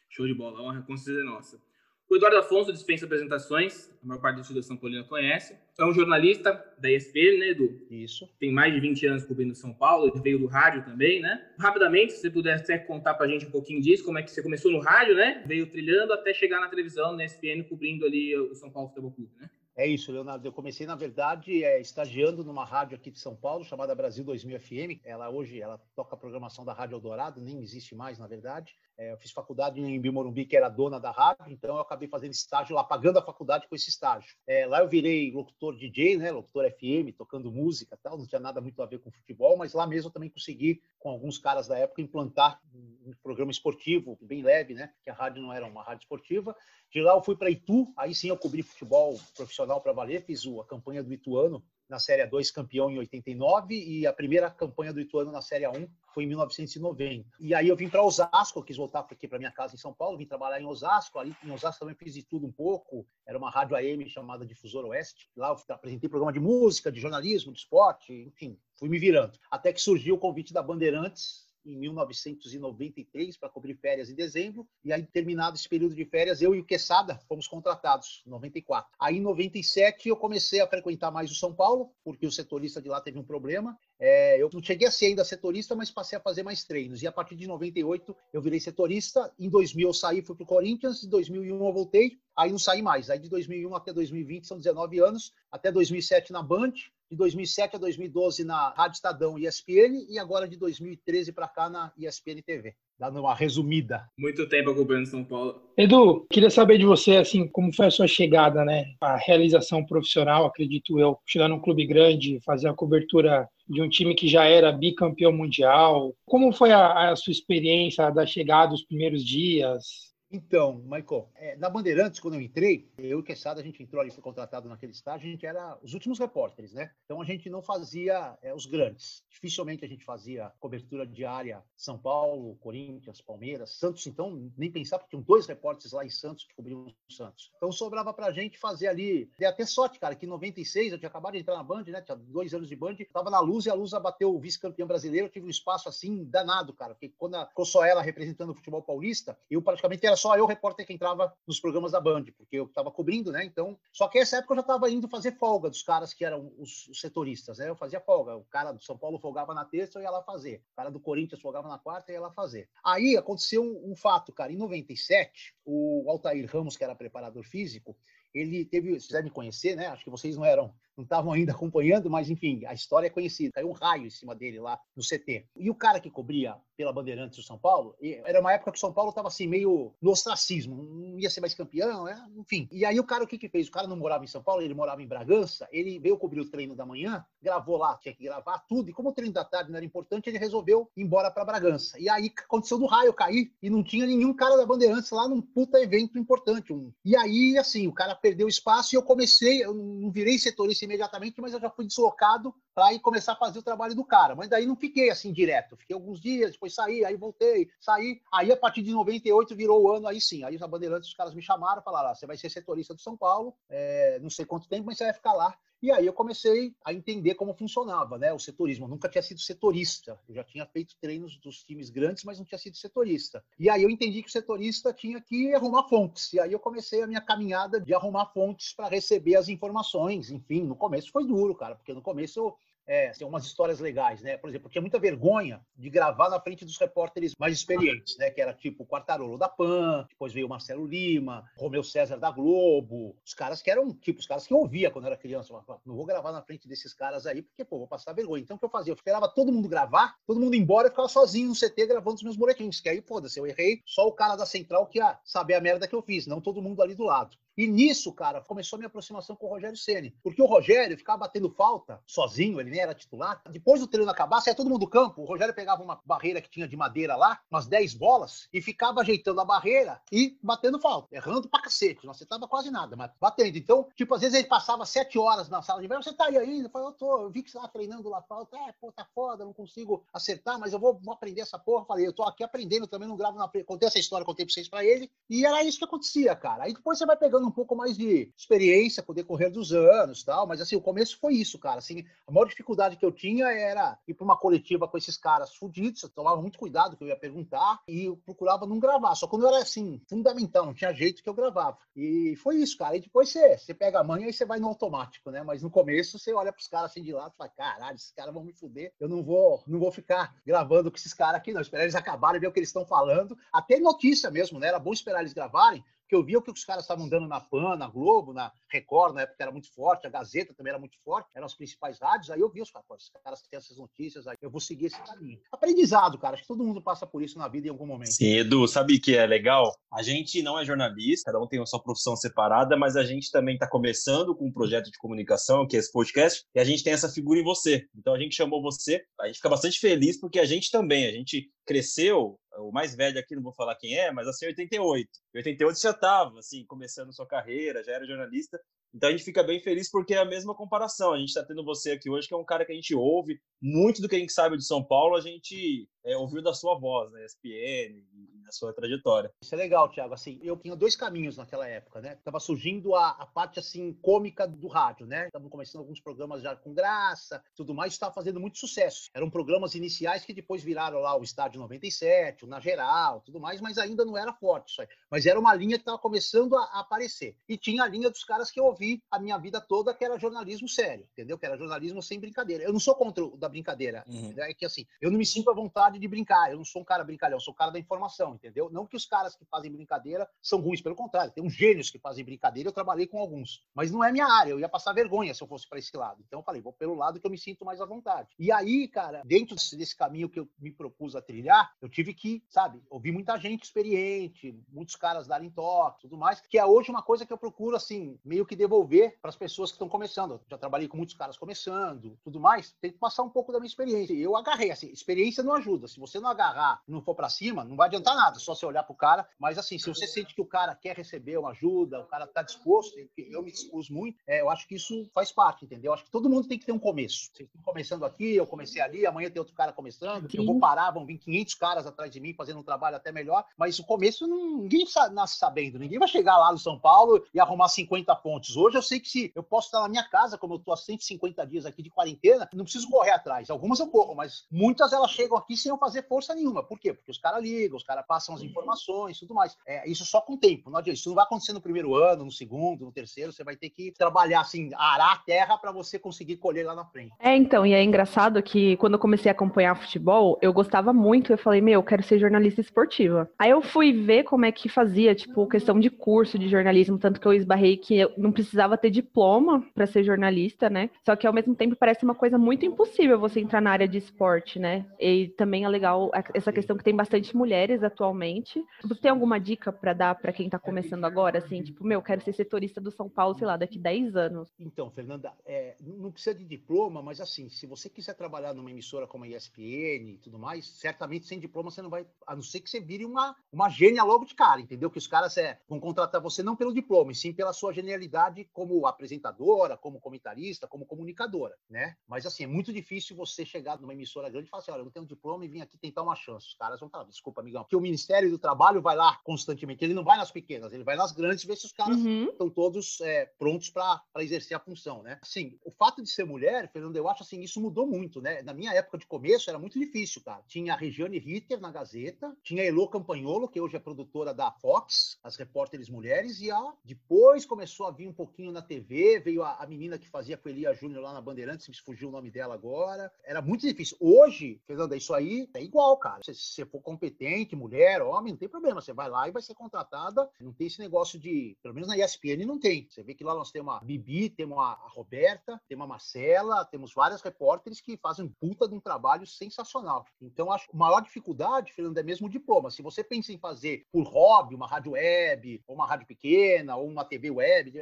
Show 0.08 0.26
de 0.26 0.34
bola, 0.34 0.58
a 0.58 0.62
honra 0.62 0.82
com 0.82 0.96
certeza 0.96 1.20
é 1.20 1.24
nossa. 1.24 1.62
O 2.08 2.16
Eduardo 2.16 2.38
Afonso 2.38 2.72
dispensa 2.72 3.04
apresentações, 3.04 3.88
a 4.02 4.06
maior 4.06 4.20
parte 4.20 4.36
da 4.36 4.42
torcida 4.42 4.62
São 4.62 4.76
Paulina 4.76 5.04
conhece. 5.04 5.56
É 5.78 5.84
um 5.84 5.92
jornalista 5.92 6.52
da 6.76 6.90
ESPN, 6.90 7.38
né, 7.38 7.50
Edu? 7.50 7.86
Isso. 7.88 8.28
Tem 8.40 8.50
mais 8.50 8.74
de 8.74 8.80
20 8.80 9.06
anos 9.06 9.24
cobrindo 9.24 9.54
São 9.54 9.72
Paulo, 9.72 10.08
ele 10.08 10.20
veio 10.20 10.38
do 10.38 10.46
rádio 10.46 10.84
também, 10.84 11.20
né? 11.20 11.48
Rapidamente, 11.56 12.14
se 12.14 12.22
você 12.22 12.30
pudesse 12.30 12.64
até 12.64 12.78
contar 12.78 13.14
pra 13.14 13.28
gente 13.28 13.46
um 13.46 13.50
pouquinho 13.50 13.80
disso, 13.80 14.04
como 14.04 14.18
é 14.18 14.24
que 14.24 14.30
você 14.30 14.42
começou 14.42 14.72
no 14.72 14.80
rádio, 14.80 15.14
né? 15.14 15.44
Veio 15.46 15.70
trilhando 15.70 16.12
até 16.12 16.34
chegar 16.34 16.58
na 16.60 16.68
televisão, 16.68 17.14
na 17.14 17.24
ESPN, 17.24 17.62
cobrindo 17.68 18.04
ali 18.04 18.36
o 18.36 18.54
São 18.56 18.72
Paulo 18.72 18.88
Futebol 18.88 19.12
Clube, 19.12 19.32
né? 19.38 19.48
É 19.76 19.86
isso, 19.86 20.12
Leonardo. 20.12 20.46
Eu 20.46 20.52
comecei, 20.52 20.86
na 20.86 20.94
verdade, 20.94 21.64
é, 21.64 21.80
estagiando 21.80 22.44
numa 22.44 22.64
rádio 22.64 22.96
aqui 22.96 23.10
de 23.10 23.18
São 23.18 23.34
Paulo, 23.36 23.64
chamada 23.64 23.94
Brasil 23.94 24.24
2000 24.24 24.60
FM. 24.60 25.00
Ela 25.04 25.30
hoje 25.30 25.60
ela 25.60 25.78
toca 25.94 26.14
a 26.14 26.18
programação 26.18 26.64
da 26.64 26.72
Rádio 26.72 26.96
Eldorado, 26.96 27.40
nem 27.40 27.62
existe 27.62 27.94
mais, 27.94 28.18
na 28.18 28.26
verdade. 28.26 28.76
É, 29.00 29.12
eu 29.12 29.16
fiz 29.16 29.30
faculdade 29.30 29.80
em 29.80 29.98
Bimorumbi, 29.98 30.44
que 30.44 30.54
era 30.54 30.68
dona 30.68 31.00
da 31.00 31.10
rádio, 31.10 31.46
então 31.48 31.76
eu 31.76 31.80
acabei 31.80 32.06
fazendo 32.06 32.32
estágio 32.32 32.76
lá, 32.76 32.84
pagando 32.84 33.18
a 33.18 33.22
faculdade 33.22 33.66
com 33.66 33.74
esse 33.74 33.88
estágio. 33.88 34.36
É, 34.46 34.66
lá 34.66 34.80
eu 34.80 34.88
virei 34.90 35.32
locutor 35.32 35.74
DJ, 35.74 36.18
né, 36.18 36.30
locutor 36.30 36.70
FM, 36.70 37.16
tocando 37.16 37.50
música 37.50 37.98
tal, 38.02 38.18
não 38.18 38.26
tinha 38.26 38.38
nada 38.38 38.60
muito 38.60 38.82
a 38.82 38.84
ver 38.84 38.98
com 38.98 39.10
futebol, 39.10 39.56
mas 39.56 39.72
lá 39.72 39.86
mesmo 39.86 40.08
eu 40.08 40.12
também 40.12 40.28
consegui, 40.28 40.82
com 40.98 41.08
alguns 41.08 41.38
caras 41.38 41.66
da 41.66 41.78
época, 41.78 42.02
implantar 42.02 42.60
um 42.74 43.14
programa 43.22 43.50
esportivo 43.50 44.18
bem 44.20 44.42
leve, 44.42 44.74
né, 44.74 44.92
que 45.02 45.08
a 45.08 45.14
rádio 45.14 45.40
não 45.40 45.50
era 45.50 45.66
uma 45.66 45.82
rádio 45.82 46.02
esportiva. 46.02 46.54
De 46.92 47.00
lá 47.00 47.14
eu 47.14 47.22
fui 47.22 47.34
para 47.34 47.48
Itu, 47.48 47.90
aí 47.96 48.14
sim 48.14 48.28
eu 48.28 48.36
cobri 48.36 48.62
futebol 48.62 49.18
profissional 49.34 49.80
para 49.80 49.94
valer, 49.94 50.26
fiz 50.26 50.42
a 50.46 50.64
campanha 50.66 51.02
do 51.02 51.10
Ituano 51.10 51.64
na 51.90 51.98
Série 51.98 52.24
2 52.24 52.50
campeão 52.52 52.90
em 52.90 52.98
89 52.98 53.74
e 53.74 54.06
a 54.06 54.12
primeira 54.12 54.48
campanha 54.48 54.92
do 54.92 55.00
Ituano 55.00 55.32
na 55.32 55.42
Série 55.42 55.66
1 55.66 55.88
foi 56.14 56.24
em 56.24 56.26
1990. 56.28 57.28
E 57.40 57.54
aí 57.54 57.68
eu 57.68 57.76
vim 57.76 57.88
para 57.88 58.02
Osasco, 58.02 58.62
quis 58.62 58.76
voltar 58.76 59.00
aqui 59.00 59.26
para 59.26 59.38
minha 59.38 59.50
casa 59.50 59.74
em 59.74 59.78
São 59.78 59.92
Paulo, 59.92 60.16
vim 60.16 60.24
trabalhar 60.24 60.60
em 60.60 60.66
Osasco, 60.66 61.18
ali 61.18 61.34
em 61.44 61.50
Osasco 61.50 61.80
também 61.80 61.94
fiz 61.96 62.14
de 62.14 62.22
tudo 62.22 62.46
um 62.46 62.52
pouco, 62.52 63.06
era 63.26 63.36
uma 63.36 63.50
rádio 63.50 63.76
AM 63.76 64.08
chamada 64.08 64.46
Difusor 64.46 64.84
Oeste, 64.86 65.28
lá 65.36 65.48
eu 65.48 65.74
apresentei 65.74 66.08
programa 66.08 66.32
de 66.32 66.40
música, 66.40 66.92
de 66.92 67.00
jornalismo, 67.00 67.52
de 67.52 67.58
esporte, 67.58 68.12
enfim, 68.12 68.56
fui 68.74 68.88
me 68.88 68.98
virando. 68.98 69.38
Até 69.50 69.72
que 69.72 69.82
surgiu 69.82 70.14
o 70.14 70.18
convite 70.18 70.52
da 70.52 70.62
Bandeirantes 70.62 71.49
em 71.64 71.76
1993 71.76 73.36
para 73.36 73.48
cobrir 73.48 73.74
férias 73.74 74.10
em 74.10 74.14
dezembro, 74.14 74.66
e 74.84 74.92
aí, 74.92 75.04
terminado 75.04 75.56
esse 75.56 75.68
período 75.68 75.94
de 75.94 76.04
férias, 76.04 76.40
eu 76.40 76.54
e 76.54 76.60
o 76.60 76.64
Quesada 76.64 77.20
fomos 77.28 77.46
contratados, 77.46 78.22
94. 78.26 78.90
Aí, 78.98 79.16
em 79.16 79.20
97, 79.20 80.08
eu 80.08 80.16
comecei 80.16 80.60
a 80.60 80.66
frequentar 80.66 81.10
mais 81.10 81.30
o 81.30 81.34
São 81.34 81.54
Paulo, 81.54 81.92
porque 82.04 82.26
o 82.26 82.32
setorista 82.32 82.80
de 82.80 82.88
lá 82.88 83.00
teve 83.00 83.18
um 83.18 83.24
problema, 83.24 83.78
é, 84.02 84.42
eu 84.42 84.48
não 84.50 84.62
cheguei 84.62 84.88
a 84.88 84.90
ser 84.90 85.06
ainda 85.06 85.22
setorista, 85.26 85.76
mas 85.76 85.90
passei 85.90 86.16
a 86.16 86.22
fazer 86.22 86.42
mais 86.42 86.64
treinos. 86.64 87.02
E 87.02 87.06
a 87.06 87.12
partir 87.12 87.36
de 87.36 87.46
98 87.46 88.16
eu 88.32 88.40
virei 88.40 88.58
setorista. 88.58 89.30
Em 89.38 89.50
2000 89.50 89.88
eu 89.88 89.92
saí, 89.92 90.22
fui 90.22 90.34
para 90.34 90.44
o 90.44 90.46
Corinthians. 90.46 91.04
Em 91.04 91.08
2001 91.10 91.66
eu 91.66 91.72
voltei, 91.72 92.18
aí 92.34 92.50
não 92.50 92.58
saí 92.58 92.80
mais. 92.80 93.10
Aí 93.10 93.18
de 93.18 93.28
2001 93.28 93.74
até 93.74 93.92
2020 93.92 94.46
são 94.46 94.56
19 94.56 94.98
anos. 95.00 95.34
Até 95.52 95.70
2007 95.70 96.32
na 96.32 96.42
Band, 96.42 96.72
de 97.10 97.16
2007 97.16 97.76
a 97.76 97.78
2012 97.78 98.44
na 98.44 98.70
Rádio 98.70 98.94
Estadão 98.94 99.38
e 99.38 99.46
ESPN 99.46 100.06
e 100.08 100.18
agora 100.18 100.46
de 100.46 100.56
2013 100.56 101.32
para 101.32 101.48
cá 101.48 101.68
na 101.68 101.92
ESPN 101.98 102.40
TV 102.40 102.74
dando 103.00 103.20
uma 103.20 103.34
resumida. 103.34 104.06
Muito 104.18 104.46
tempo 104.46 104.70
acompanhando 104.70 105.06
São 105.06 105.24
Paulo. 105.24 105.62
Edu, 105.74 106.26
queria 106.30 106.50
saber 106.50 106.76
de 106.76 106.84
você, 106.84 107.16
assim, 107.16 107.48
como 107.48 107.74
foi 107.74 107.86
a 107.86 107.90
sua 107.90 108.06
chegada, 108.06 108.62
né? 108.62 108.92
A 109.00 109.16
realização 109.16 109.82
profissional, 109.86 110.44
acredito 110.44 111.00
eu, 111.00 111.18
chegar 111.26 111.48
num 111.48 111.58
clube 111.58 111.86
grande, 111.86 112.38
fazer 112.44 112.68
a 112.68 112.74
cobertura 112.74 113.48
de 113.66 113.80
um 113.80 113.88
time 113.88 114.14
que 114.14 114.28
já 114.28 114.44
era 114.44 114.70
bicampeão 114.70 115.32
mundial. 115.32 116.14
Como 116.26 116.52
foi 116.52 116.72
a, 116.72 117.10
a 117.10 117.16
sua 117.16 117.30
experiência 117.30 118.10
da 118.10 118.26
chegada, 118.26 118.74
os 118.74 118.84
primeiros 118.84 119.24
dias? 119.24 120.09
Então, 120.32 120.74
Michael, 120.84 121.28
é, 121.34 121.56
na 121.56 121.68
Bandeirantes, 121.68 122.20
quando 122.20 122.34
eu 122.34 122.40
entrei, 122.40 122.88
eu 122.98 123.04
e 123.04 123.14
o 123.16 123.22
Quesada, 123.22 123.60
a 123.60 123.64
gente 123.64 123.82
entrou 123.82 124.00
ali, 124.00 124.12
foi 124.12 124.22
contratado 124.22 124.68
naquele 124.68 124.92
estágio, 124.92 125.26
a 125.26 125.30
gente 125.30 125.44
era 125.44 125.76
os 125.82 125.92
últimos 125.92 126.20
repórteres, 126.20 126.72
né? 126.72 126.92
Então 127.04 127.20
a 127.20 127.24
gente 127.24 127.50
não 127.50 127.60
fazia 127.60 128.38
é, 128.40 128.54
os 128.54 128.64
grandes. 128.64 129.24
Dificilmente 129.28 129.84
a 129.84 129.88
gente 129.88 130.04
fazia 130.04 130.52
cobertura 130.60 131.04
diária 131.04 131.64
São 131.76 131.98
Paulo, 131.98 132.54
Corinthians, 132.60 133.20
Palmeiras, 133.20 133.76
Santos, 133.76 134.06
então 134.06 134.52
nem 134.56 134.70
pensar, 134.70 134.98
porque 134.98 135.10
tinham 135.10 135.22
dois 135.22 135.46
repórteres 135.48 135.90
lá 135.90 136.04
em 136.04 136.10
Santos 136.10 136.44
que 136.44 136.54
cobriam 136.54 136.86
o 136.86 137.12
Santos. 137.12 137.50
Então 137.56 137.72
sobrava 137.72 138.14
pra 138.14 138.30
gente 138.30 138.56
fazer 138.56 138.86
ali. 138.86 139.28
E 139.36 139.44
até 139.44 139.66
sorte, 139.66 139.98
cara, 139.98 140.14
que 140.14 140.26
em 140.26 140.28
96 140.28 140.92
eu 140.92 140.98
tinha 140.98 141.08
acabado 141.08 141.32
de 141.32 141.40
entrar 141.40 141.56
na 141.56 141.64
Band, 141.64 141.82
né? 141.88 142.02
Tinha 142.02 142.16
dois 142.16 142.54
anos 142.54 142.68
de 142.68 142.76
Band, 142.76 142.94
tava 143.12 143.30
na 143.30 143.40
Luz 143.40 143.66
e 143.66 143.70
a 143.70 143.74
Luz 143.74 143.92
abateu 143.94 144.32
o 144.32 144.38
vice-campeão 144.38 144.86
brasileiro. 144.86 145.26
Eu 145.26 145.30
tive 145.30 145.46
um 145.46 145.50
espaço 145.50 145.88
assim 145.88 146.22
danado, 146.22 146.72
cara, 146.72 146.94
porque 146.94 147.08
quando 147.18 147.44
ficou 147.48 147.64
só 147.64 147.84
ela 147.84 148.00
representando 148.00 148.50
o 148.50 148.54
futebol 148.54 148.80
paulista, 148.80 149.36
eu 149.50 149.60
praticamente 149.60 150.06
era 150.06 150.19
só 150.20 150.36
eu, 150.36 150.46
repórter, 150.46 150.86
que 150.86 150.92
entrava 150.92 151.34
nos 151.46 151.58
programas 151.58 151.92
da 151.92 152.00
Band, 152.00 152.24
porque 152.36 152.56
eu 152.56 152.64
estava 152.64 152.90
cobrindo, 152.90 153.32
né? 153.32 153.44
Então, 153.44 153.78
só 153.92 154.06
que 154.08 154.18
essa 154.18 154.36
época 154.36 154.52
eu 154.52 154.56
já 154.56 154.60
estava 154.62 154.90
indo 154.90 155.08
fazer 155.08 155.32
folga 155.32 155.70
dos 155.70 155.82
caras 155.82 156.12
que 156.12 156.24
eram 156.24 156.52
os, 156.58 156.88
os, 156.88 157.00
setoristas, 157.00 157.58
né? 157.58 157.68
Eu 157.68 157.76
fazia 157.76 158.00
folga. 158.00 158.36
O 158.36 158.44
cara 158.44 158.72
do 158.72 158.82
São 158.82 158.96
Paulo 158.96 159.18
folgava 159.18 159.54
na 159.54 159.64
terça, 159.64 159.98
eu 159.98 160.02
ia 160.02 160.10
lá 160.10 160.22
fazer. 160.22 160.62
O 160.72 160.76
cara 160.76 160.90
do 160.90 161.00
Corinthians 161.00 161.40
folgava 161.40 161.68
na 161.68 161.78
quarta, 161.78 162.10
eu 162.10 162.14
ia 162.14 162.20
lá 162.20 162.30
fazer. 162.30 162.68
Aí 162.84 163.16
aconteceu 163.16 163.62
um, 163.62 163.92
um 163.92 163.96
fato, 163.96 164.32
cara. 164.32 164.52
Em 164.52 164.56
97, 164.56 165.54
o 165.64 166.04
Altair 166.08 166.48
Ramos, 166.50 166.76
que 166.76 166.84
era 166.84 166.94
preparador 166.94 167.44
físico, 167.44 167.96
ele 168.34 168.64
teve, 168.64 168.90
vocês 168.90 169.08
devem 169.08 169.30
conhecer, 169.30 169.74
né? 169.76 169.86
Acho 169.88 170.04
que 170.04 170.10
vocês 170.10 170.36
não 170.36 170.44
eram 170.44 170.72
não 171.00 171.04
estavam 171.04 171.32
ainda 171.32 171.52
acompanhando, 171.52 172.10
mas 172.10 172.28
enfim, 172.28 172.64
a 172.66 172.74
história 172.74 173.06
é 173.06 173.10
conhecida. 173.10 173.52
Caiu 173.54 173.70
um 173.70 173.72
raio 173.72 174.06
em 174.06 174.10
cima 174.10 174.34
dele 174.34 174.60
lá 174.60 174.78
no 174.94 175.02
CT. 175.02 175.46
E 175.56 175.70
o 175.70 175.74
cara 175.74 175.98
que 175.98 176.10
cobria 176.10 176.56
pela 176.76 176.92
Bandeirantes 176.92 177.36
do 177.36 177.42
São 177.42 177.58
Paulo, 177.58 177.94
era 178.00 178.40
uma 178.40 178.54
época 178.54 178.72
que 178.72 178.78
o 178.78 178.80
São 178.80 178.90
Paulo 178.90 179.10
estava 179.10 179.28
assim, 179.28 179.46
meio 179.46 179.92
no 180.00 180.10
ostracismo, 180.10 180.82
não 180.82 181.18
ia 181.18 181.28
ser 181.28 181.42
mais 181.42 181.52
campeão, 181.52 182.04
né? 182.04 182.26
enfim. 182.38 182.66
E 182.72 182.86
aí 182.86 182.98
o 182.98 183.04
cara, 183.04 183.22
o 183.22 183.26
que 183.26 183.36
que 183.36 183.50
fez? 183.50 183.68
O 183.68 183.70
cara 183.70 183.86
não 183.86 183.96
morava 183.96 184.24
em 184.24 184.26
São 184.26 184.42
Paulo, 184.42 184.62
ele 184.62 184.72
morava 184.72 185.02
em 185.02 185.06
Bragança, 185.06 185.68
ele 185.70 185.98
veio 185.98 186.16
cobrir 186.16 186.40
o 186.40 186.50
treino 186.50 186.74
da 186.74 186.86
manhã, 186.86 187.22
gravou 187.42 187.76
lá, 187.76 187.98
tinha 187.98 188.14
que 188.14 188.24
gravar 188.24 188.60
tudo, 188.60 188.88
e 188.88 188.94
como 188.94 189.10
o 189.10 189.12
treino 189.12 189.34
da 189.34 189.44
tarde 189.44 189.70
não 189.70 189.76
era 189.76 189.84
importante, 189.84 190.30
ele 190.30 190.38
resolveu 190.38 190.90
ir 190.96 191.02
embora 191.02 191.30
para 191.30 191.44
Bragança. 191.44 192.00
E 192.00 192.08
aí 192.08 192.32
aconteceu 192.44 192.78
do 192.78 192.86
raio 192.86 193.12
cair, 193.12 193.52
e 193.62 193.68
não 193.68 193.82
tinha 193.82 194.06
nenhum 194.06 194.32
cara 194.32 194.56
da 194.56 194.64
Bandeirantes 194.64 195.10
lá 195.10 195.28
num 195.28 195.42
puta 195.42 195.78
evento 195.78 196.18
importante. 196.18 196.72
Um... 196.72 196.90
E 197.04 197.14
aí, 197.14 197.58
assim, 197.58 197.88
o 197.88 197.92
cara 197.92 198.14
perdeu 198.14 198.48
espaço 198.48 198.94
e 198.94 198.96
eu 198.96 199.02
comecei, 199.02 199.62
eu 199.62 199.74
não 199.74 200.10
virei 200.10 200.38
setorista 200.38 200.86
imediatamente, 200.90 201.40
mas 201.40 201.52
eu 201.52 201.60
já 201.60 201.70
fui 201.70 201.86
deslocado 201.86 202.54
para 202.74 202.92
ir 202.92 203.00
começar 203.00 203.32
a 203.32 203.36
fazer 203.36 203.58
o 203.58 203.62
trabalho 203.62 203.94
do 203.94 204.04
cara. 204.04 204.34
Mas 204.34 204.48
daí 204.48 204.66
não 204.66 204.76
fiquei 204.76 205.10
assim 205.10 205.32
direto. 205.32 205.76
Fiquei 205.76 205.94
alguns 205.94 206.20
dias, 206.20 206.52
depois 206.52 206.74
saí, 206.74 207.04
aí 207.04 207.16
voltei, 207.16 207.68
saí. 207.80 208.20
Aí 208.32 208.50
a 208.50 208.56
partir 208.56 208.82
de 208.82 208.92
98 208.92 209.54
virou 209.54 209.82
o 209.82 209.92
ano, 209.92 210.08
aí 210.08 210.20
sim. 210.20 210.44
Aí 210.44 210.58
na 210.58 210.66
Bandeirantes 210.66 211.08
os 211.08 211.14
caras 211.14 211.34
me 211.34 211.42
chamaram, 211.42 211.82
falaram: 211.82 212.10
ah, 212.10 212.14
você 212.14 212.26
vai 212.26 212.36
ser 212.36 212.50
setorista 212.50 212.94
do 212.94 213.00
São 213.00 213.16
Paulo, 213.16 213.54
é, 213.68 214.18
não 214.20 214.30
sei 214.30 214.44
quanto 214.44 214.68
tempo, 214.68 214.86
mas 214.86 214.98
você 214.98 215.04
vai 215.04 215.14
ficar 215.14 215.32
lá. 215.32 215.56
E 215.82 215.90
aí 215.90 216.04
eu 216.04 216.12
comecei 216.12 216.74
a 216.84 216.92
entender 216.92 217.34
como 217.34 217.54
funcionava 217.54 218.18
né, 218.18 218.32
o 218.32 218.38
setorismo. 218.38 218.84
Eu 218.84 218.90
nunca 218.90 219.08
tinha 219.08 219.22
sido 219.22 219.40
setorista. 219.40 220.20
Eu 220.28 220.34
já 220.34 220.44
tinha 220.44 220.66
feito 220.66 220.94
treinos 221.00 221.38
dos 221.38 221.64
times 221.64 221.88
grandes, 221.88 222.22
mas 222.24 222.38
não 222.38 222.44
tinha 222.44 222.58
sido 222.58 222.76
setorista. 222.76 223.42
E 223.58 223.70
aí 223.70 223.82
eu 223.82 223.90
entendi 223.90 224.22
que 224.22 224.28
o 224.28 224.32
setorista 224.32 224.92
tinha 224.92 225.20
que 225.20 225.54
arrumar 225.54 225.88
fontes. 225.88 226.32
E 226.34 226.40
aí 226.40 226.52
eu 226.52 226.60
comecei 226.60 227.02
a 227.02 227.06
minha 227.06 227.20
caminhada 227.20 227.80
de 227.80 227.94
arrumar 227.94 228.26
fontes 228.26 228.74
para 228.74 228.88
receber 228.88 229.36
as 229.36 229.48
informações. 229.48 230.30
Enfim, 230.30 230.64
no 230.64 230.76
começo 230.76 231.10
foi 231.10 231.26
duro, 231.26 231.54
cara, 231.54 231.74
porque 231.76 231.94
no 231.94 232.02
começo 232.02 232.54
é, 232.90 233.10
assim, 233.10 233.24
umas 233.24 233.44
histórias 233.44 233.78
legais, 233.78 234.20
né? 234.20 234.36
Por 234.36 234.50
exemplo, 234.50 234.66
eu 234.66 234.70
tinha 234.72 234.82
muita 234.82 234.98
vergonha 234.98 235.64
de 235.76 235.88
gravar 235.88 236.28
na 236.28 236.40
frente 236.40 236.64
dos 236.64 236.76
repórteres 236.76 237.36
mais 237.38 237.54
experientes, 237.54 238.18
né? 238.18 238.30
Que 238.30 238.40
era 238.40 238.52
tipo 238.52 238.82
o 238.82 238.86
Quartarolo 238.86 239.38
da 239.38 239.48
PAN, 239.48 240.04
depois 240.08 240.32
veio 240.32 240.46
o 240.46 240.48
Marcelo 240.48 240.84
Lima, 240.84 241.48
Romeu 241.56 241.84
César 241.84 242.16
da 242.16 242.32
Globo, 242.32 243.14
os 243.24 243.32
caras 243.32 243.62
que 243.62 243.70
eram, 243.70 243.94
tipo, 243.94 244.18
os 244.18 244.26
caras 244.26 244.44
que 244.44 244.52
eu 244.52 244.58
ouvia 244.58 244.90
quando 244.90 245.04
eu 245.04 245.12
era 245.12 245.16
criança. 245.16 245.54
Não 245.86 245.94
vou 245.94 246.04
gravar 246.04 246.32
na 246.32 246.42
frente 246.42 246.66
desses 246.66 246.92
caras 246.92 247.28
aí, 247.28 247.42
porque, 247.42 247.64
pô, 247.64 247.78
vou 247.78 247.86
passar 247.86 248.12
vergonha. 248.12 248.42
Então, 248.42 248.56
o 248.56 248.58
que 248.58 248.64
eu 248.64 248.70
fazia? 248.70 248.90
Eu 248.90 248.96
esperava 248.96 249.28
todo 249.28 249.52
mundo 249.52 249.68
gravar, 249.68 250.16
todo 250.26 250.40
mundo 250.40 250.56
embora 250.56 250.88
e 250.88 250.90
ficava 250.90 251.08
sozinho 251.08 251.50
no 251.50 251.54
CT 251.54 251.86
gravando 251.86 252.16
os 252.16 252.22
meus 252.24 252.36
boletins, 252.36 252.80
que 252.80 252.88
aí, 252.88 253.00
foda-se, 253.00 253.38
eu 253.38 253.46
errei, 253.46 253.82
só 253.86 254.04
o 254.08 254.12
cara 254.12 254.34
da 254.34 254.44
central 254.44 254.88
que 254.88 254.98
ia 254.98 255.16
saber 255.24 255.54
a 255.54 255.60
merda 255.60 255.86
que 255.86 255.94
eu 255.94 256.02
fiz, 256.02 256.26
não 256.26 256.40
todo 256.40 256.60
mundo 256.60 256.82
ali 256.82 256.96
do 256.96 257.04
lado. 257.04 257.36
E 257.56 257.66
nisso, 257.66 258.12
cara, 258.12 258.40
começou 258.40 258.76
a 258.76 258.78
minha 258.78 258.86
aproximação 258.86 259.36
com 259.36 259.46
o 259.46 259.50
Rogério 259.50 259.76
Ceni, 259.76 260.14
porque 260.22 260.40
o 260.40 260.46
Rogério 260.46 260.96
ficava 260.96 261.18
batendo 261.18 261.50
falta 261.50 262.00
sozinho, 262.06 262.60
ele 262.60 262.70
nem 262.70 262.80
era 262.80 262.94
titular. 262.94 263.42
Depois 263.50 263.80
do 263.80 263.86
treino 263.86 264.10
acabar, 264.10 264.40
saia 264.40 264.54
todo 264.54 264.68
mundo 264.68 264.80
do 264.80 264.88
campo, 264.88 265.22
o 265.22 265.24
Rogério 265.24 265.54
pegava 265.54 265.82
uma 265.82 266.00
barreira 266.04 266.40
que 266.40 266.50
tinha 266.50 266.66
de 266.66 266.76
madeira 266.76 267.16
lá, 267.16 267.40
umas 267.50 267.66
10 267.66 267.94
bolas, 267.94 268.48
e 268.52 268.62
ficava 268.62 269.00
ajeitando 269.00 269.40
a 269.40 269.44
barreira 269.44 270.00
e 270.10 270.38
batendo 270.42 270.78
falta, 270.78 271.14
errando 271.14 271.48
pra 271.48 271.62
cacete. 271.62 272.04
Não 272.04 272.12
acertava 272.12 272.48
quase 272.48 272.70
nada, 272.70 272.96
mas 272.96 273.10
batendo. 273.20 273.56
Então, 273.56 273.88
tipo, 273.94 274.14
às 274.14 274.20
vezes 274.20 274.38
ele 274.38 274.48
passava 274.48 274.86
sete 274.86 275.18
horas 275.18 275.48
na 275.48 275.62
sala 275.62 275.80
de 275.80 275.88
ver, 275.88 275.96
você 275.96 276.12
tá 276.12 276.26
aí 276.26 276.36
ainda? 276.36 276.66
Eu 276.66 276.70
falei, 276.70 276.88
eu 276.88 276.92
tô, 276.92 277.22
eu 277.22 277.30
vi 277.30 277.42
que 277.42 277.50
você 277.50 277.58
tá 277.58 277.68
treinando 277.68 278.08
lá 278.08 278.22
falta. 278.22 278.56
É, 278.56 278.72
pô, 278.80 278.92
tá 278.92 279.06
foda, 279.14 279.44
não 279.44 279.52
consigo 279.52 280.04
acertar, 280.12 280.58
mas 280.58 280.72
eu 280.72 280.78
vou, 280.78 280.98
vou 281.02 281.12
aprender 281.12 281.40
essa 281.40 281.58
porra. 281.58 281.82
Eu 281.82 281.86
falei, 281.86 282.06
eu 282.06 282.12
tô 282.12 282.22
aqui 282.22 282.42
aprendendo, 282.42 282.86
também 282.86 283.08
não 283.08 283.16
gravo 283.16 283.38
na. 283.38 283.50
Contei 283.64 283.88
essa 283.88 283.98
história, 283.98 284.24
contei 284.24 284.44
pra 284.44 284.52
vocês 284.52 284.68
pra 284.68 284.84
ele, 284.84 285.10
e 285.28 285.44
era 285.44 285.62
isso 285.62 285.78
que 285.78 285.84
acontecia, 285.84 286.34
cara. 286.36 286.64
Aí 286.64 286.72
depois 286.72 286.98
você 286.98 287.06
vai 287.06 287.16
pegando 287.16 287.39
um 287.46 287.50
pouco 287.50 287.74
mais 287.74 287.96
de 287.96 288.32
experiência 288.36 289.02
com 289.02 289.12
o 289.12 289.14
decorrer 289.14 289.50
dos 289.50 289.72
anos 289.72 290.22
tal, 290.22 290.46
mas 290.46 290.60
assim, 290.60 290.76
o 290.76 290.80
começo 290.80 291.18
foi 291.18 291.34
isso, 291.34 291.58
cara. 291.58 291.78
Assim, 291.78 292.04
a 292.26 292.32
maior 292.32 292.46
dificuldade 292.46 292.96
que 292.96 293.04
eu 293.04 293.12
tinha 293.12 293.46
era 293.46 293.98
ir 294.06 294.14
para 294.14 294.24
uma 294.24 294.36
coletiva 294.36 294.88
com 294.88 294.96
esses 294.96 295.16
caras 295.16 295.54
fudidos, 295.54 296.02
eu 296.02 296.08
tomava 296.08 296.40
muito 296.40 296.58
cuidado 296.58 296.96
que 296.96 297.04
eu 297.04 297.08
ia 297.08 297.16
perguntar 297.16 297.80
e 297.88 298.04
eu 298.04 298.16
procurava 298.16 298.66
não 298.66 298.78
gravar. 298.78 299.14
Só 299.14 299.26
quando 299.26 299.46
era 299.46 299.58
assim, 299.58 300.00
fundamental, 300.08 300.66
não 300.66 300.74
tinha 300.74 300.92
jeito 300.92 301.22
que 301.22 301.28
eu 301.28 301.34
gravava. 301.34 301.78
E 301.94 302.34
foi 302.36 302.56
isso, 302.56 302.76
cara. 302.76 302.96
E 302.96 303.00
depois 303.00 303.30
você, 303.30 303.58
você 303.58 303.74
pega 303.74 304.00
a 304.00 304.04
manha 304.04 304.28
e 304.28 304.32
você 304.32 304.44
vai 304.44 304.58
no 304.58 304.68
automático, 304.68 305.30
né? 305.30 305.42
Mas 305.42 305.62
no 305.62 305.70
começo 305.70 306.18
você 306.18 306.32
olha 306.32 306.52
para 306.52 306.60
os 306.60 306.68
caras 306.68 306.90
assim 306.90 307.02
de 307.02 307.12
lado 307.12 307.32
e 307.34 307.36
fala: 307.36 307.50
caralho, 307.50 307.96
esses 307.96 308.12
caras 308.12 308.32
vão 308.34 308.44
me 308.44 308.52
fuder. 308.52 308.92
Eu 308.98 309.08
não 309.08 309.22
vou, 309.22 309.62
não 309.66 309.78
vou 309.78 309.90
ficar 309.92 310.34
gravando 310.46 310.90
com 310.90 310.96
esses 310.96 311.14
caras 311.14 311.36
aqui, 311.36 311.52
não. 311.52 311.60
Esperar 311.60 311.84
eles 311.84 311.94
acabarem, 311.94 312.40
ver 312.40 312.46
o 312.46 312.52
que 312.52 312.58
eles 312.58 312.68
estão 312.68 312.84
falando. 312.84 313.36
Até 313.52 313.78
notícia 313.78 314.30
mesmo, 314.30 314.58
né? 314.58 314.68
Era 314.68 314.78
bom 314.78 314.92
esperar 314.92 315.20
eles 315.20 315.32
gravarem, 315.32 315.84
que 316.10 316.16
eu 316.16 316.24
via 316.24 316.38
o 316.38 316.42
que 316.42 316.50
os 316.50 316.64
caras 316.64 316.82
estavam 316.82 317.08
dando 317.08 317.28
na 317.28 317.40
PAN, 317.40 317.76
na 317.76 317.86
Globo, 317.86 318.32
na 318.32 318.52
Record, 318.68 319.14
na 319.14 319.22
época 319.22 319.36
era 319.38 319.52
muito 319.52 319.72
forte, 319.72 320.08
a 320.08 320.10
Gazeta 320.10 320.52
também 320.52 320.72
era 320.72 320.78
muito 320.78 320.96
forte, 321.04 321.30
eram 321.36 321.46
as 321.46 321.54
principais 321.54 322.00
rádios, 322.00 322.30
aí 322.30 322.40
eu 322.40 322.50
vi 322.50 322.60
os 322.60 322.70
caras, 322.72 322.86
os 322.90 323.10
caras 323.22 323.42
têm 323.42 323.56
essas 323.56 323.78
notícias, 323.78 324.26
aí 324.26 324.36
eu 324.42 324.50
vou 324.50 324.60
seguir 324.60 324.86
esse 324.86 325.00
caminho. 325.00 325.38
Aprendizado, 325.52 326.18
cara, 326.18 326.34
acho 326.34 326.42
que 326.42 326.48
todo 326.48 326.64
mundo 326.64 326.82
passa 326.82 327.06
por 327.06 327.22
isso 327.22 327.38
na 327.38 327.46
vida 327.46 327.68
em 327.68 327.70
algum 327.70 327.86
momento. 327.86 328.10
Sim, 328.10 328.38
Edu, 328.38 328.66
sabe 328.66 328.98
que 328.98 329.16
é 329.16 329.24
legal? 329.24 329.72
A 329.92 330.02
gente 330.02 330.42
não 330.42 330.58
é 330.58 330.64
jornalista, 330.64 331.30
cada 331.30 331.40
um 331.40 331.46
tem 331.46 331.62
a 331.62 331.66
sua 331.66 331.80
profissão 331.80 332.16
separada, 332.16 332.76
mas 332.76 332.96
a 332.96 333.04
gente 333.04 333.30
também 333.30 333.54
está 333.54 333.68
começando 333.68 334.34
com 334.34 334.48
um 334.48 334.52
projeto 334.52 334.90
de 334.90 334.98
comunicação, 334.98 335.64
que 335.64 335.76
é 335.76 335.78
esse 335.78 335.92
podcast, 335.92 336.42
e 336.52 336.58
a 336.58 336.64
gente 336.64 336.82
tem 336.82 336.92
essa 336.92 337.08
figura 337.08 337.38
em 337.38 337.44
você. 337.44 337.86
Então 337.96 338.14
a 338.14 338.18
gente 338.18 338.34
chamou 338.34 338.60
você, 338.60 339.04
a 339.20 339.28
gente 339.28 339.36
fica 339.36 339.48
bastante 339.48 339.78
feliz 339.78 340.18
porque 340.18 340.40
a 340.40 340.44
gente 340.44 340.72
também, 340.72 341.06
a 341.06 341.12
gente 341.12 341.48
cresceu 341.64 342.36
o 342.58 342.72
mais 342.72 342.94
velho 342.94 343.18
aqui, 343.18 343.34
não 343.34 343.42
vou 343.42 343.52
falar 343.52 343.76
quem 343.76 343.96
é, 343.96 344.10
mas 344.12 344.26
assim, 344.26 344.46
88. 344.46 345.08
Em 345.34 345.38
88 345.38 345.78
você 345.78 345.88
já 345.88 345.94
estava, 345.94 346.38
assim, 346.38 346.64
começando 346.66 347.12
sua 347.12 347.26
carreira, 347.26 347.84
já 347.84 347.92
era 347.92 348.06
jornalista. 348.06 348.60
Então 348.92 349.08
a 349.08 349.12
gente 349.12 349.24
fica 349.24 349.42
bem 349.42 349.60
feliz 349.60 349.88
porque 349.90 350.14
é 350.14 350.18
a 350.18 350.24
mesma 350.24 350.54
comparação. 350.54 351.12
A 351.12 351.18
gente 351.18 351.28
está 351.28 351.44
tendo 351.44 351.64
você 351.64 351.92
aqui 351.92 352.10
hoje, 352.10 352.26
que 352.26 352.34
é 352.34 352.36
um 352.36 352.44
cara 352.44 352.64
que 352.64 352.72
a 352.72 352.74
gente 352.74 352.94
ouve. 352.94 353.40
Muito 353.62 354.02
do 354.02 354.08
que 354.08 354.16
a 354.16 354.18
gente 354.18 354.32
sabe 354.32 354.56
de 354.56 354.64
São 354.64 354.84
Paulo, 354.84 355.16
a 355.16 355.20
gente 355.20 355.88
é, 356.04 356.16
ouviu 356.16 356.42
da 356.42 356.54
sua 356.54 356.78
voz, 356.78 357.10
né? 357.12 357.24
SPN 357.24 358.02
da 358.50 358.52
sua 358.52 358.72
trajetória. 358.72 359.32
Isso 359.42 359.54
é 359.54 359.58
legal, 359.58 359.88
Thiago. 359.88 360.12
Assim, 360.12 360.38
eu 360.42 360.56
tinha 360.56 360.74
dois 360.74 360.96
caminhos 360.96 361.36
naquela 361.36 361.66
época, 361.68 362.00
né? 362.00 362.16
Tava 362.24 362.40
surgindo 362.40 362.94
a, 362.94 363.10
a 363.10 363.26
parte, 363.26 363.60
assim, 363.60 363.92
cômica 364.02 364.46
do 364.46 364.66
rádio, 364.66 365.06
né? 365.06 365.26
Estavam 365.26 365.48
começando 365.48 365.82
alguns 365.82 366.00
programas 366.00 366.42
já 366.42 366.56
com 366.56 366.74
graça, 366.74 367.42
tudo 367.54 367.72
mais. 367.72 367.92
Estava 367.92 368.12
fazendo 368.12 368.40
muito 368.40 368.58
sucesso. 368.58 369.08
Eram 369.14 369.30
programas 369.30 369.74
iniciais 369.74 370.24
que 370.24 370.34
depois 370.34 370.62
viraram 370.62 370.98
lá 370.98 371.16
o 371.16 371.22
Estádio 371.22 371.60
97, 371.60 372.44
o 372.44 372.48
Na 372.48 372.60
Geral, 372.60 373.20
tudo 373.20 373.38
mais, 373.40 373.60
mas 373.60 373.78
ainda 373.78 374.04
não 374.04 374.18
era 374.18 374.32
forte 374.32 374.70
isso 374.70 374.82
aí. 374.82 374.88
Mas 375.10 375.26
era 375.26 375.38
uma 375.38 375.54
linha 375.54 375.76
que 375.76 375.82
estava 375.82 375.98
começando 375.98 376.56
a, 376.56 376.64
a 376.64 376.80
aparecer. 376.80 377.36
E 377.48 377.56
tinha 377.56 377.84
a 377.84 377.88
linha 377.88 378.10
dos 378.10 378.24
caras 378.24 378.50
que 378.50 378.58
eu 378.58 378.64
ouvi 378.64 379.02
a 379.10 379.18
minha 379.18 379.38
vida 379.38 379.60
toda, 379.60 379.94
que 379.94 380.04
era 380.04 380.18
jornalismo 380.18 380.68
sério, 380.68 381.06
entendeu? 381.12 381.38
Que 381.38 381.46
era 381.46 381.56
jornalismo 381.56 382.02
sem 382.02 382.18
brincadeira. 382.18 382.64
Eu 382.64 382.72
não 382.72 382.80
sou 382.80 382.94
contra 382.94 383.24
o 383.24 383.36
da 383.36 383.48
brincadeira. 383.48 384.04
Uhum. 384.08 384.34
É 384.38 384.52
que 384.54 384.66
assim, 384.66 384.84
eu 385.00 385.10
não 385.10 385.18
me 385.18 385.26
sinto 385.26 385.50
à 385.50 385.54
vontade 385.54 385.89
de 385.98 386.08
brincar. 386.08 386.50
Eu 386.50 386.58
não 386.58 386.64
sou 386.64 386.82
um 386.82 386.84
cara 386.84 387.04
brincalhão, 387.04 387.40
sou 387.40 387.52
um 387.52 387.56
cara 387.56 387.70
da 387.70 387.78
informação, 387.78 388.34
entendeu? 388.34 388.70
Não 388.70 388.86
que 388.86 388.96
os 388.96 389.06
caras 389.06 389.34
que 389.34 389.44
fazem 389.44 389.70
brincadeira 389.70 390.28
são 390.42 390.60
ruins, 390.60 390.80
pelo 390.80 390.94
contrário, 390.94 391.32
tem 391.32 391.44
uns 391.44 391.54
gênios 391.54 391.90
que 391.90 391.98
fazem 391.98 392.24
brincadeira, 392.24 392.68
eu 392.68 392.72
trabalhei 392.72 393.06
com 393.06 393.18
alguns. 393.18 393.64
Mas 393.74 393.90
não 393.90 394.04
é 394.04 394.12
minha 394.12 394.26
área, 394.26 394.50
eu 394.50 394.60
ia 394.60 394.68
passar 394.68 394.92
vergonha 394.92 395.34
se 395.34 395.42
eu 395.42 395.48
fosse 395.48 395.68
para 395.68 395.78
esse 395.78 395.96
lado. 395.96 396.22
Então 396.26 396.40
eu 396.40 396.44
falei, 396.44 396.60
vou 396.60 396.72
pelo 396.72 396.94
lado 396.94 397.20
que 397.20 397.26
eu 397.26 397.30
me 397.30 397.38
sinto 397.38 397.64
mais 397.64 397.80
à 397.80 397.86
vontade. 397.86 398.28
E 398.38 398.52
aí, 398.52 398.88
cara, 398.88 399.22
dentro 399.24 399.56
desse 399.56 399.96
caminho 399.96 400.28
que 400.28 400.40
eu 400.40 400.48
me 400.58 400.70
propus 400.70 401.16
a 401.16 401.22
trilhar, 401.22 401.72
eu 401.80 401.88
tive 401.88 402.14
que, 402.14 402.42
sabe, 402.48 402.82
ouvir 402.88 403.12
muita 403.12 403.36
gente 403.38 403.64
experiente, 403.64 404.58
muitos 404.68 404.96
caras 404.96 405.26
darem 405.26 405.50
toque, 405.50 406.02
tudo 406.02 406.16
mais, 406.16 406.40
que 406.40 406.58
é 406.58 406.64
hoje 406.64 406.90
uma 406.90 407.02
coisa 407.02 407.24
que 407.26 407.32
eu 407.32 407.38
procuro, 407.38 407.76
assim, 407.76 408.18
meio 408.24 408.46
que 408.46 408.56
devolver 408.56 409.18
para 409.20 409.30
as 409.30 409.36
pessoas 409.36 409.70
que 409.70 409.76
estão 409.76 409.88
começando. 409.88 410.32
Eu 410.32 410.40
já 410.50 410.58
trabalhei 410.58 410.88
com 410.88 410.96
muitos 410.96 411.14
caras 411.14 411.36
começando, 411.36 412.18
tudo 412.22 412.40
mais, 412.40 412.72
tem 412.80 412.92
que 412.92 412.98
passar 412.98 413.22
um 413.22 413.30
pouco 413.30 413.52
da 413.52 413.58
minha 413.58 413.68
experiência. 413.68 414.14
Eu 414.14 414.36
agarrei, 414.36 414.70
assim, 414.70 414.90
experiência 414.90 415.42
não 415.42 415.54
ajuda. 415.54 415.79
Se 415.88 415.98
você 415.98 416.20
não 416.20 416.30
agarrar 416.30 416.80
e 416.86 416.92
não 416.92 417.02
for 417.02 417.14
para 417.14 417.28
cima, 417.28 417.64
não 417.64 417.76
vai 417.76 417.88
adiantar 417.88 418.14
nada, 418.14 418.38
só 418.38 418.54
você 418.54 418.66
olhar 418.66 418.82
pro 418.82 418.94
cara. 418.94 419.26
Mas 419.38 419.58
assim, 419.58 419.78
se 419.78 419.88
você 419.88 420.06
sente 420.06 420.34
que 420.34 420.40
o 420.40 420.46
cara 420.46 420.74
quer 420.74 420.96
receber 420.96 421.38
uma 421.38 421.50
ajuda, 421.50 422.00
o 422.00 422.06
cara 422.06 422.26
tá 422.26 422.42
disposto, 422.42 422.94
eu 423.16 423.42
me 423.42 423.50
dispus 423.50 423.90
muito, 423.90 424.18
é, 424.26 424.40
eu 424.40 424.50
acho 424.50 424.66
que 424.66 424.76
isso 424.76 425.08
faz 425.14 425.32
parte, 425.32 425.64
entendeu? 425.64 425.90
Eu 425.90 425.94
acho 425.94 426.04
que 426.04 426.10
todo 426.10 426.28
mundo 426.28 426.48
tem 426.48 426.58
que 426.58 426.66
ter 426.66 426.72
um 426.72 426.78
começo. 426.78 427.30
Vocês 427.32 427.48
estão 427.48 427.62
começando 427.62 428.04
aqui, 428.04 428.36
eu 428.36 428.46
comecei 428.46 428.80
ali, 428.80 429.06
amanhã 429.06 429.30
tem 429.30 429.40
outro 429.40 429.54
cara 429.54 429.72
começando, 429.72 430.30
Sim. 430.30 430.38
eu 430.38 430.46
vou 430.46 430.58
parar, 430.58 430.90
vão 430.90 431.04
vir 431.06 431.18
500 431.18 431.54
caras 431.54 431.86
atrás 431.86 432.10
de 432.10 432.20
mim 432.20 432.34
fazendo 432.34 432.60
um 432.60 432.62
trabalho 432.62 432.96
até 432.96 433.12
melhor, 433.12 433.44
mas 433.56 433.78
o 433.78 433.84
começo 433.84 434.26
ninguém 434.26 434.84
nasce 435.12 435.38
sabendo, 435.38 435.78
ninguém 435.78 435.98
vai 435.98 436.08
chegar 436.08 436.36
lá 436.38 436.52
no 436.52 436.58
São 436.58 436.78
Paulo 436.78 437.24
e 437.34 437.40
arrumar 437.40 437.68
50 437.68 438.14
pontos. 438.16 438.56
Hoje 438.56 438.76
eu 438.76 438.82
sei 438.82 439.00
que 439.00 439.08
se 439.08 439.32
eu 439.34 439.42
posso 439.42 439.68
estar 439.68 439.80
na 439.80 439.88
minha 439.88 440.04
casa, 440.08 440.38
como 440.38 440.54
eu 440.54 440.58
tô 440.58 440.72
há 440.72 440.76
150 440.76 441.46
dias 441.46 441.66
aqui 441.66 441.82
de 441.82 441.90
quarentena, 441.90 442.48
não 442.52 442.64
preciso 442.64 442.88
correr 442.88 443.12
atrás. 443.12 443.50
Algumas 443.50 443.80
eu 443.80 443.88
corro, 443.88 444.14
mas 444.14 444.46
muitas 444.50 444.92
elas 444.92 445.10
chegam 445.10 445.36
aqui 445.36 445.56
sem 445.56 445.69
eu 445.70 445.78
fazer 445.78 446.06
força 446.06 446.34
nenhuma. 446.34 446.62
Por 446.62 446.78
quê? 446.78 446.92
Porque 446.92 447.10
os 447.10 447.18
caras 447.18 447.42
ligam, 447.42 447.76
os 447.76 447.84
caras 447.84 448.04
passam 448.06 448.34
as 448.34 448.42
informações, 448.42 449.18
tudo 449.18 449.34
mais. 449.34 449.56
É, 449.66 449.88
isso 449.88 450.04
só 450.04 450.20
com 450.20 450.36
tempo, 450.36 450.70
não 450.70 450.78
adianta. 450.78 450.98
Isso 450.98 451.08
não 451.08 451.16
vai 451.16 451.24
acontecer 451.24 451.52
no 451.52 451.60
primeiro 451.60 451.94
ano, 451.94 452.24
no 452.24 452.32
segundo, 452.32 452.84
no 452.84 452.92
terceiro, 452.92 453.32
você 453.32 453.44
vai 453.44 453.56
ter 453.56 453.70
que 453.70 453.92
trabalhar 453.92 454.40
assim, 454.40 454.70
arar 454.74 455.12
a 455.12 455.18
terra 455.18 455.58
para 455.58 455.72
você 455.72 455.98
conseguir 455.98 456.36
colher 456.36 456.66
lá 456.66 456.74
na 456.74 456.84
frente. 456.84 457.12
É, 457.18 457.36
então, 457.36 457.64
e 457.64 457.72
é 457.72 457.82
engraçado 457.82 458.42
que 458.42 458.76
quando 458.76 458.94
eu 458.94 458.98
comecei 458.98 459.30
a 459.30 459.32
acompanhar 459.32 459.76
futebol, 459.76 460.38
eu 460.42 460.52
gostava 460.52 460.92
muito, 460.92 461.32
eu 461.32 461.38
falei, 461.38 461.60
meu, 461.60 461.74
eu 461.74 461.82
quero 461.82 462.02
ser 462.02 462.18
jornalista 462.18 462.60
esportiva. 462.60 463.30
Aí 463.38 463.50
eu 463.50 463.62
fui 463.62 463.92
ver 463.92 464.24
como 464.24 464.44
é 464.44 464.52
que 464.52 464.68
fazia, 464.68 465.14
tipo, 465.14 465.46
questão 465.48 465.78
de 465.78 465.90
curso 465.90 466.38
de 466.38 466.48
jornalismo, 466.48 466.98
tanto 466.98 467.20
que 467.20 467.26
eu 467.26 467.32
esbarrei 467.32 467.76
que 467.76 467.96
eu 467.96 468.12
não 468.16 468.32
precisava 468.32 468.76
ter 468.76 468.90
diploma 468.90 469.64
para 469.74 469.86
ser 469.86 470.02
jornalista, 470.02 470.68
né? 470.68 470.90
Só 471.04 471.16
que 471.16 471.26
ao 471.26 471.32
mesmo 471.32 471.54
tempo 471.54 471.76
parece 471.76 472.04
uma 472.04 472.14
coisa 472.14 472.38
muito 472.38 472.64
impossível 472.64 473.18
você 473.18 473.40
entrar 473.40 473.60
na 473.60 473.70
área 473.70 473.88
de 473.88 473.98
esporte, 473.98 474.58
né? 474.58 474.86
E 474.98 475.28
também 475.36 475.59
é 475.64 475.68
legal 475.68 476.10
essa 476.34 476.52
questão 476.52 476.76
que 476.76 476.84
tem 476.84 476.94
bastante 476.94 477.36
mulheres 477.36 477.82
atualmente. 477.82 478.64
Você 478.82 479.00
tem 479.00 479.10
alguma 479.10 479.38
dica 479.38 479.72
para 479.72 479.92
dar 479.92 480.14
para 480.14 480.32
quem 480.32 480.48
tá 480.48 480.58
começando 480.58 481.04
agora, 481.04 481.38
assim, 481.38 481.62
tipo, 481.62 481.84
meu, 481.84 482.02
quero 482.02 482.22
ser 482.22 482.32
setorista 482.32 482.80
do 482.80 482.90
São 482.90 483.08
Paulo, 483.08 483.34
sei 483.34 483.46
lá, 483.46 483.56
daqui 483.56 483.78
10 483.78 484.16
anos? 484.16 484.48
Então, 484.58 484.90
Fernanda, 484.90 485.32
é, 485.44 485.76
não 485.80 486.10
precisa 486.10 486.34
de 486.34 486.44
diploma, 486.44 487.02
mas 487.02 487.20
assim, 487.20 487.48
se 487.48 487.66
você 487.66 487.88
quiser 487.88 488.14
trabalhar 488.14 488.54
numa 488.54 488.70
emissora 488.70 489.06
como 489.06 489.24
a 489.24 489.28
ESPN 489.28 490.12
e 490.12 490.18
tudo 490.22 490.38
mais, 490.38 490.66
certamente 490.66 491.26
sem 491.26 491.38
diploma 491.38 491.70
você 491.70 491.82
não 491.82 491.90
vai, 491.90 492.06
a 492.26 492.34
não 492.34 492.42
ser 492.42 492.60
que 492.60 492.70
você 492.70 492.80
vire 492.80 493.04
uma, 493.04 493.36
uma 493.52 493.68
gênia 493.68 494.02
logo 494.02 494.24
de 494.24 494.34
cara, 494.34 494.60
entendeu? 494.60 494.90
Que 494.90 494.98
os 494.98 495.06
caras 495.06 495.36
é, 495.36 495.58
vão 495.68 495.80
contratar 495.80 496.20
você 496.20 496.42
não 496.42 496.56
pelo 496.56 496.74
diploma, 496.74 497.12
e 497.12 497.14
sim 497.14 497.32
pela 497.32 497.52
sua 497.52 497.72
genialidade 497.72 498.48
como 498.52 498.86
apresentadora, 498.86 499.76
como 499.76 500.00
comentarista, 500.00 500.66
como 500.66 500.86
comunicadora, 500.86 501.56
né? 501.68 501.96
Mas 502.06 502.26
assim, 502.26 502.44
é 502.44 502.46
muito 502.46 502.72
difícil 502.72 503.16
você 503.16 503.44
chegar 503.44 503.80
numa 503.80 503.92
emissora 503.92 504.28
grande 504.28 504.46
e 504.46 504.50
falar 504.50 504.62
assim, 504.62 504.70
olha, 504.70 504.80
eu 504.80 504.84
não 504.84 504.92
tenho 504.92 505.06
diploma 505.06 505.44
e 505.44 505.48
vir 505.50 505.60
aqui 505.62 505.76
tentar 505.76 506.02
uma 506.02 506.14
chance. 506.16 506.46
Os 506.48 506.54
caras 506.54 506.80
vão 506.80 506.88
falar, 506.88 507.04
desculpa, 507.04 507.40
amigão, 507.40 507.64
que 507.64 507.76
o 507.76 507.80
Ministério 507.80 508.30
do 508.30 508.38
Trabalho 508.38 508.80
vai 508.80 508.96
lá 508.96 509.18
constantemente. 509.24 509.84
Ele 509.84 509.94
não 509.94 510.04
vai 510.04 510.16
nas 510.16 510.30
pequenas, 510.30 510.72
ele 510.72 510.84
vai 510.84 510.96
nas 510.96 511.12
grandes 511.12 511.44
ver 511.44 511.56
se 511.56 511.66
os 511.66 511.72
caras 511.72 511.96
Uhum. 511.98 512.28
estão 512.28 512.48
todos 512.48 513.00
é, 513.00 513.26
prontos 513.38 513.68
para 513.70 514.02
exercer 514.18 514.56
a 514.56 514.60
função, 514.60 515.02
né? 515.02 515.18
Assim, 515.22 515.58
o 515.64 515.70
fato 515.70 516.02
de 516.02 516.08
ser 516.10 516.24
mulher, 516.24 516.70
Fernando, 516.72 516.96
eu 516.96 517.08
acho 517.08 517.22
assim, 517.22 517.40
isso 517.40 517.60
mudou 517.60 517.86
muito, 517.86 518.20
né? 518.20 518.42
Na 518.42 518.54
minha 518.54 518.72
época 518.72 518.98
de 518.98 519.06
começo 519.06 519.50
era 519.50 519.58
muito 519.58 519.78
difícil, 519.78 520.22
cara. 520.22 520.42
Tinha 520.46 520.74
a 520.74 520.76
Regiane 520.76 521.18
Ritter 521.18 521.60
na 521.60 521.70
Gazeta, 521.70 522.34
tinha 522.42 522.62
a 522.62 522.66
Elo 522.66 522.88
Campagnolo, 522.88 523.48
que 523.48 523.60
hoje 523.60 523.76
é 523.76 523.78
produtora 523.80 524.32
da 524.32 524.50
Fox, 524.52 525.18
as 525.22 525.36
repórteres 525.36 525.88
mulheres, 525.88 526.40
e 526.40 526.50
a 526.50 526.72
depois 526.84 527.44
começou 527.44 527.86
a 527.86 527.90
vir 527.90 528.06
um 528.08 528.12
pouquinho 528.12 528.52
na 528.52 528.62
TV, 528.62 529.20
veio 529.20 529.42
a, 529.42 529.54
a 529.56 529.66
menina 529.66 529.98
que 529.98 530.08
fazia 530.08 530.36
com 530.36 530.48
Elia 530.48 530.72
Júnior 530.74 531.02
lá 531.02 531.12
na 531.12 531.20
Bandeirantes, 531.20 531.68
me 531.68 531.74
fugiu 531.76 532.08
o 532.08 532.12
nome 532.12 532.30
dela 532.30 532.54
agora. 532.54 533.10
Era 533.24 533.40
muito 533.42 533.66
difícil. 533.66 533.96
Hoje, 534.00 534.60
Fernanda, 534.66 534.96
isso 534.96 535.14
aí 535.14 535.39
é 535.54 535.62
igual, 535.62 535.96
cara. 535.96 536.22
Se 536.22 536.34
você 536.34 536.66
for 536.66 536.80
competente, 536.80 537.54
mulher, 537.54 538.02
homem, 538.02 538.32
não 538.32 538.38
tem 538.38 538.48
problema. 538.48 538.80
Você 538.80 538.92
vai 538.92 539.08
lá 539.08 539.28
e 539.28 539.32
vai 539.32 539.42
ser 539.42 539.54
contratada. 539.54 540.28
Não 540.40 540.52
tem 540.52 540.66
esse 540.66 540.78
negócio 540.78 541.18
de. 541.18 541.56
Pelo 541.62 541.74
menos 541.74 541.88
na 541.88 541.96
ESPN 541.96 542.44
não 542.46 542.58
tem. 542.58 542.86
Você 542.88 543.02
vê 543.02 543.14
que 543.14 543.24
lá 543.24 543.34
nós 543.34 543.50
temos 543.50 543.74
a 543.74 543.80
Bibi, 543.80 544.30
temos 544.30 544.58
a 544.58 544.72
Roberta, 544.88 545.60
temos 545.68 545.84
a 545.84 545.88
Marcela, 545.88 546.64
temos 546.64 546.92
várias 546.94 547.22
repórteres 547.22 547.80
que 547.80 547.96
fazem 547.96 548.28
puta 548.40 548.68
de 548.68 548.74
um 548.74 548.80
trabalho 548.80 549.26
sensacional. 549.26 550.04
Então, 550.20 550.50
acho 550.50 550.66
que 550.68 550.76
a 550.76 550.78
maior 550.78 551.00
dificuldade, 551.00 551.72
Fernanda, 551.72 552.00
é 552.00 552.02
mesmo 552.02 552.26
o 552.26 552.30
diploma. 552.30 552.70
Se 552.70 552.82
você 552.82 553.02
pensa 553.02 553.32
em 553.32 553.38
fazer 553.38 553.86
por 553.92 554.02
hobby, 554.02 554.54
uma 554.54 554.66
rádio 554.66 554.92
web, 554.92 555.62
ou 555.66 555.74
uma 555.74 555.86
rádio 555.86 556.06
pequena, 556.06 556.76
ou 556.76 556.88
uma 556.88 557.04
TV 557.04 557.30
web, 557.30 557.72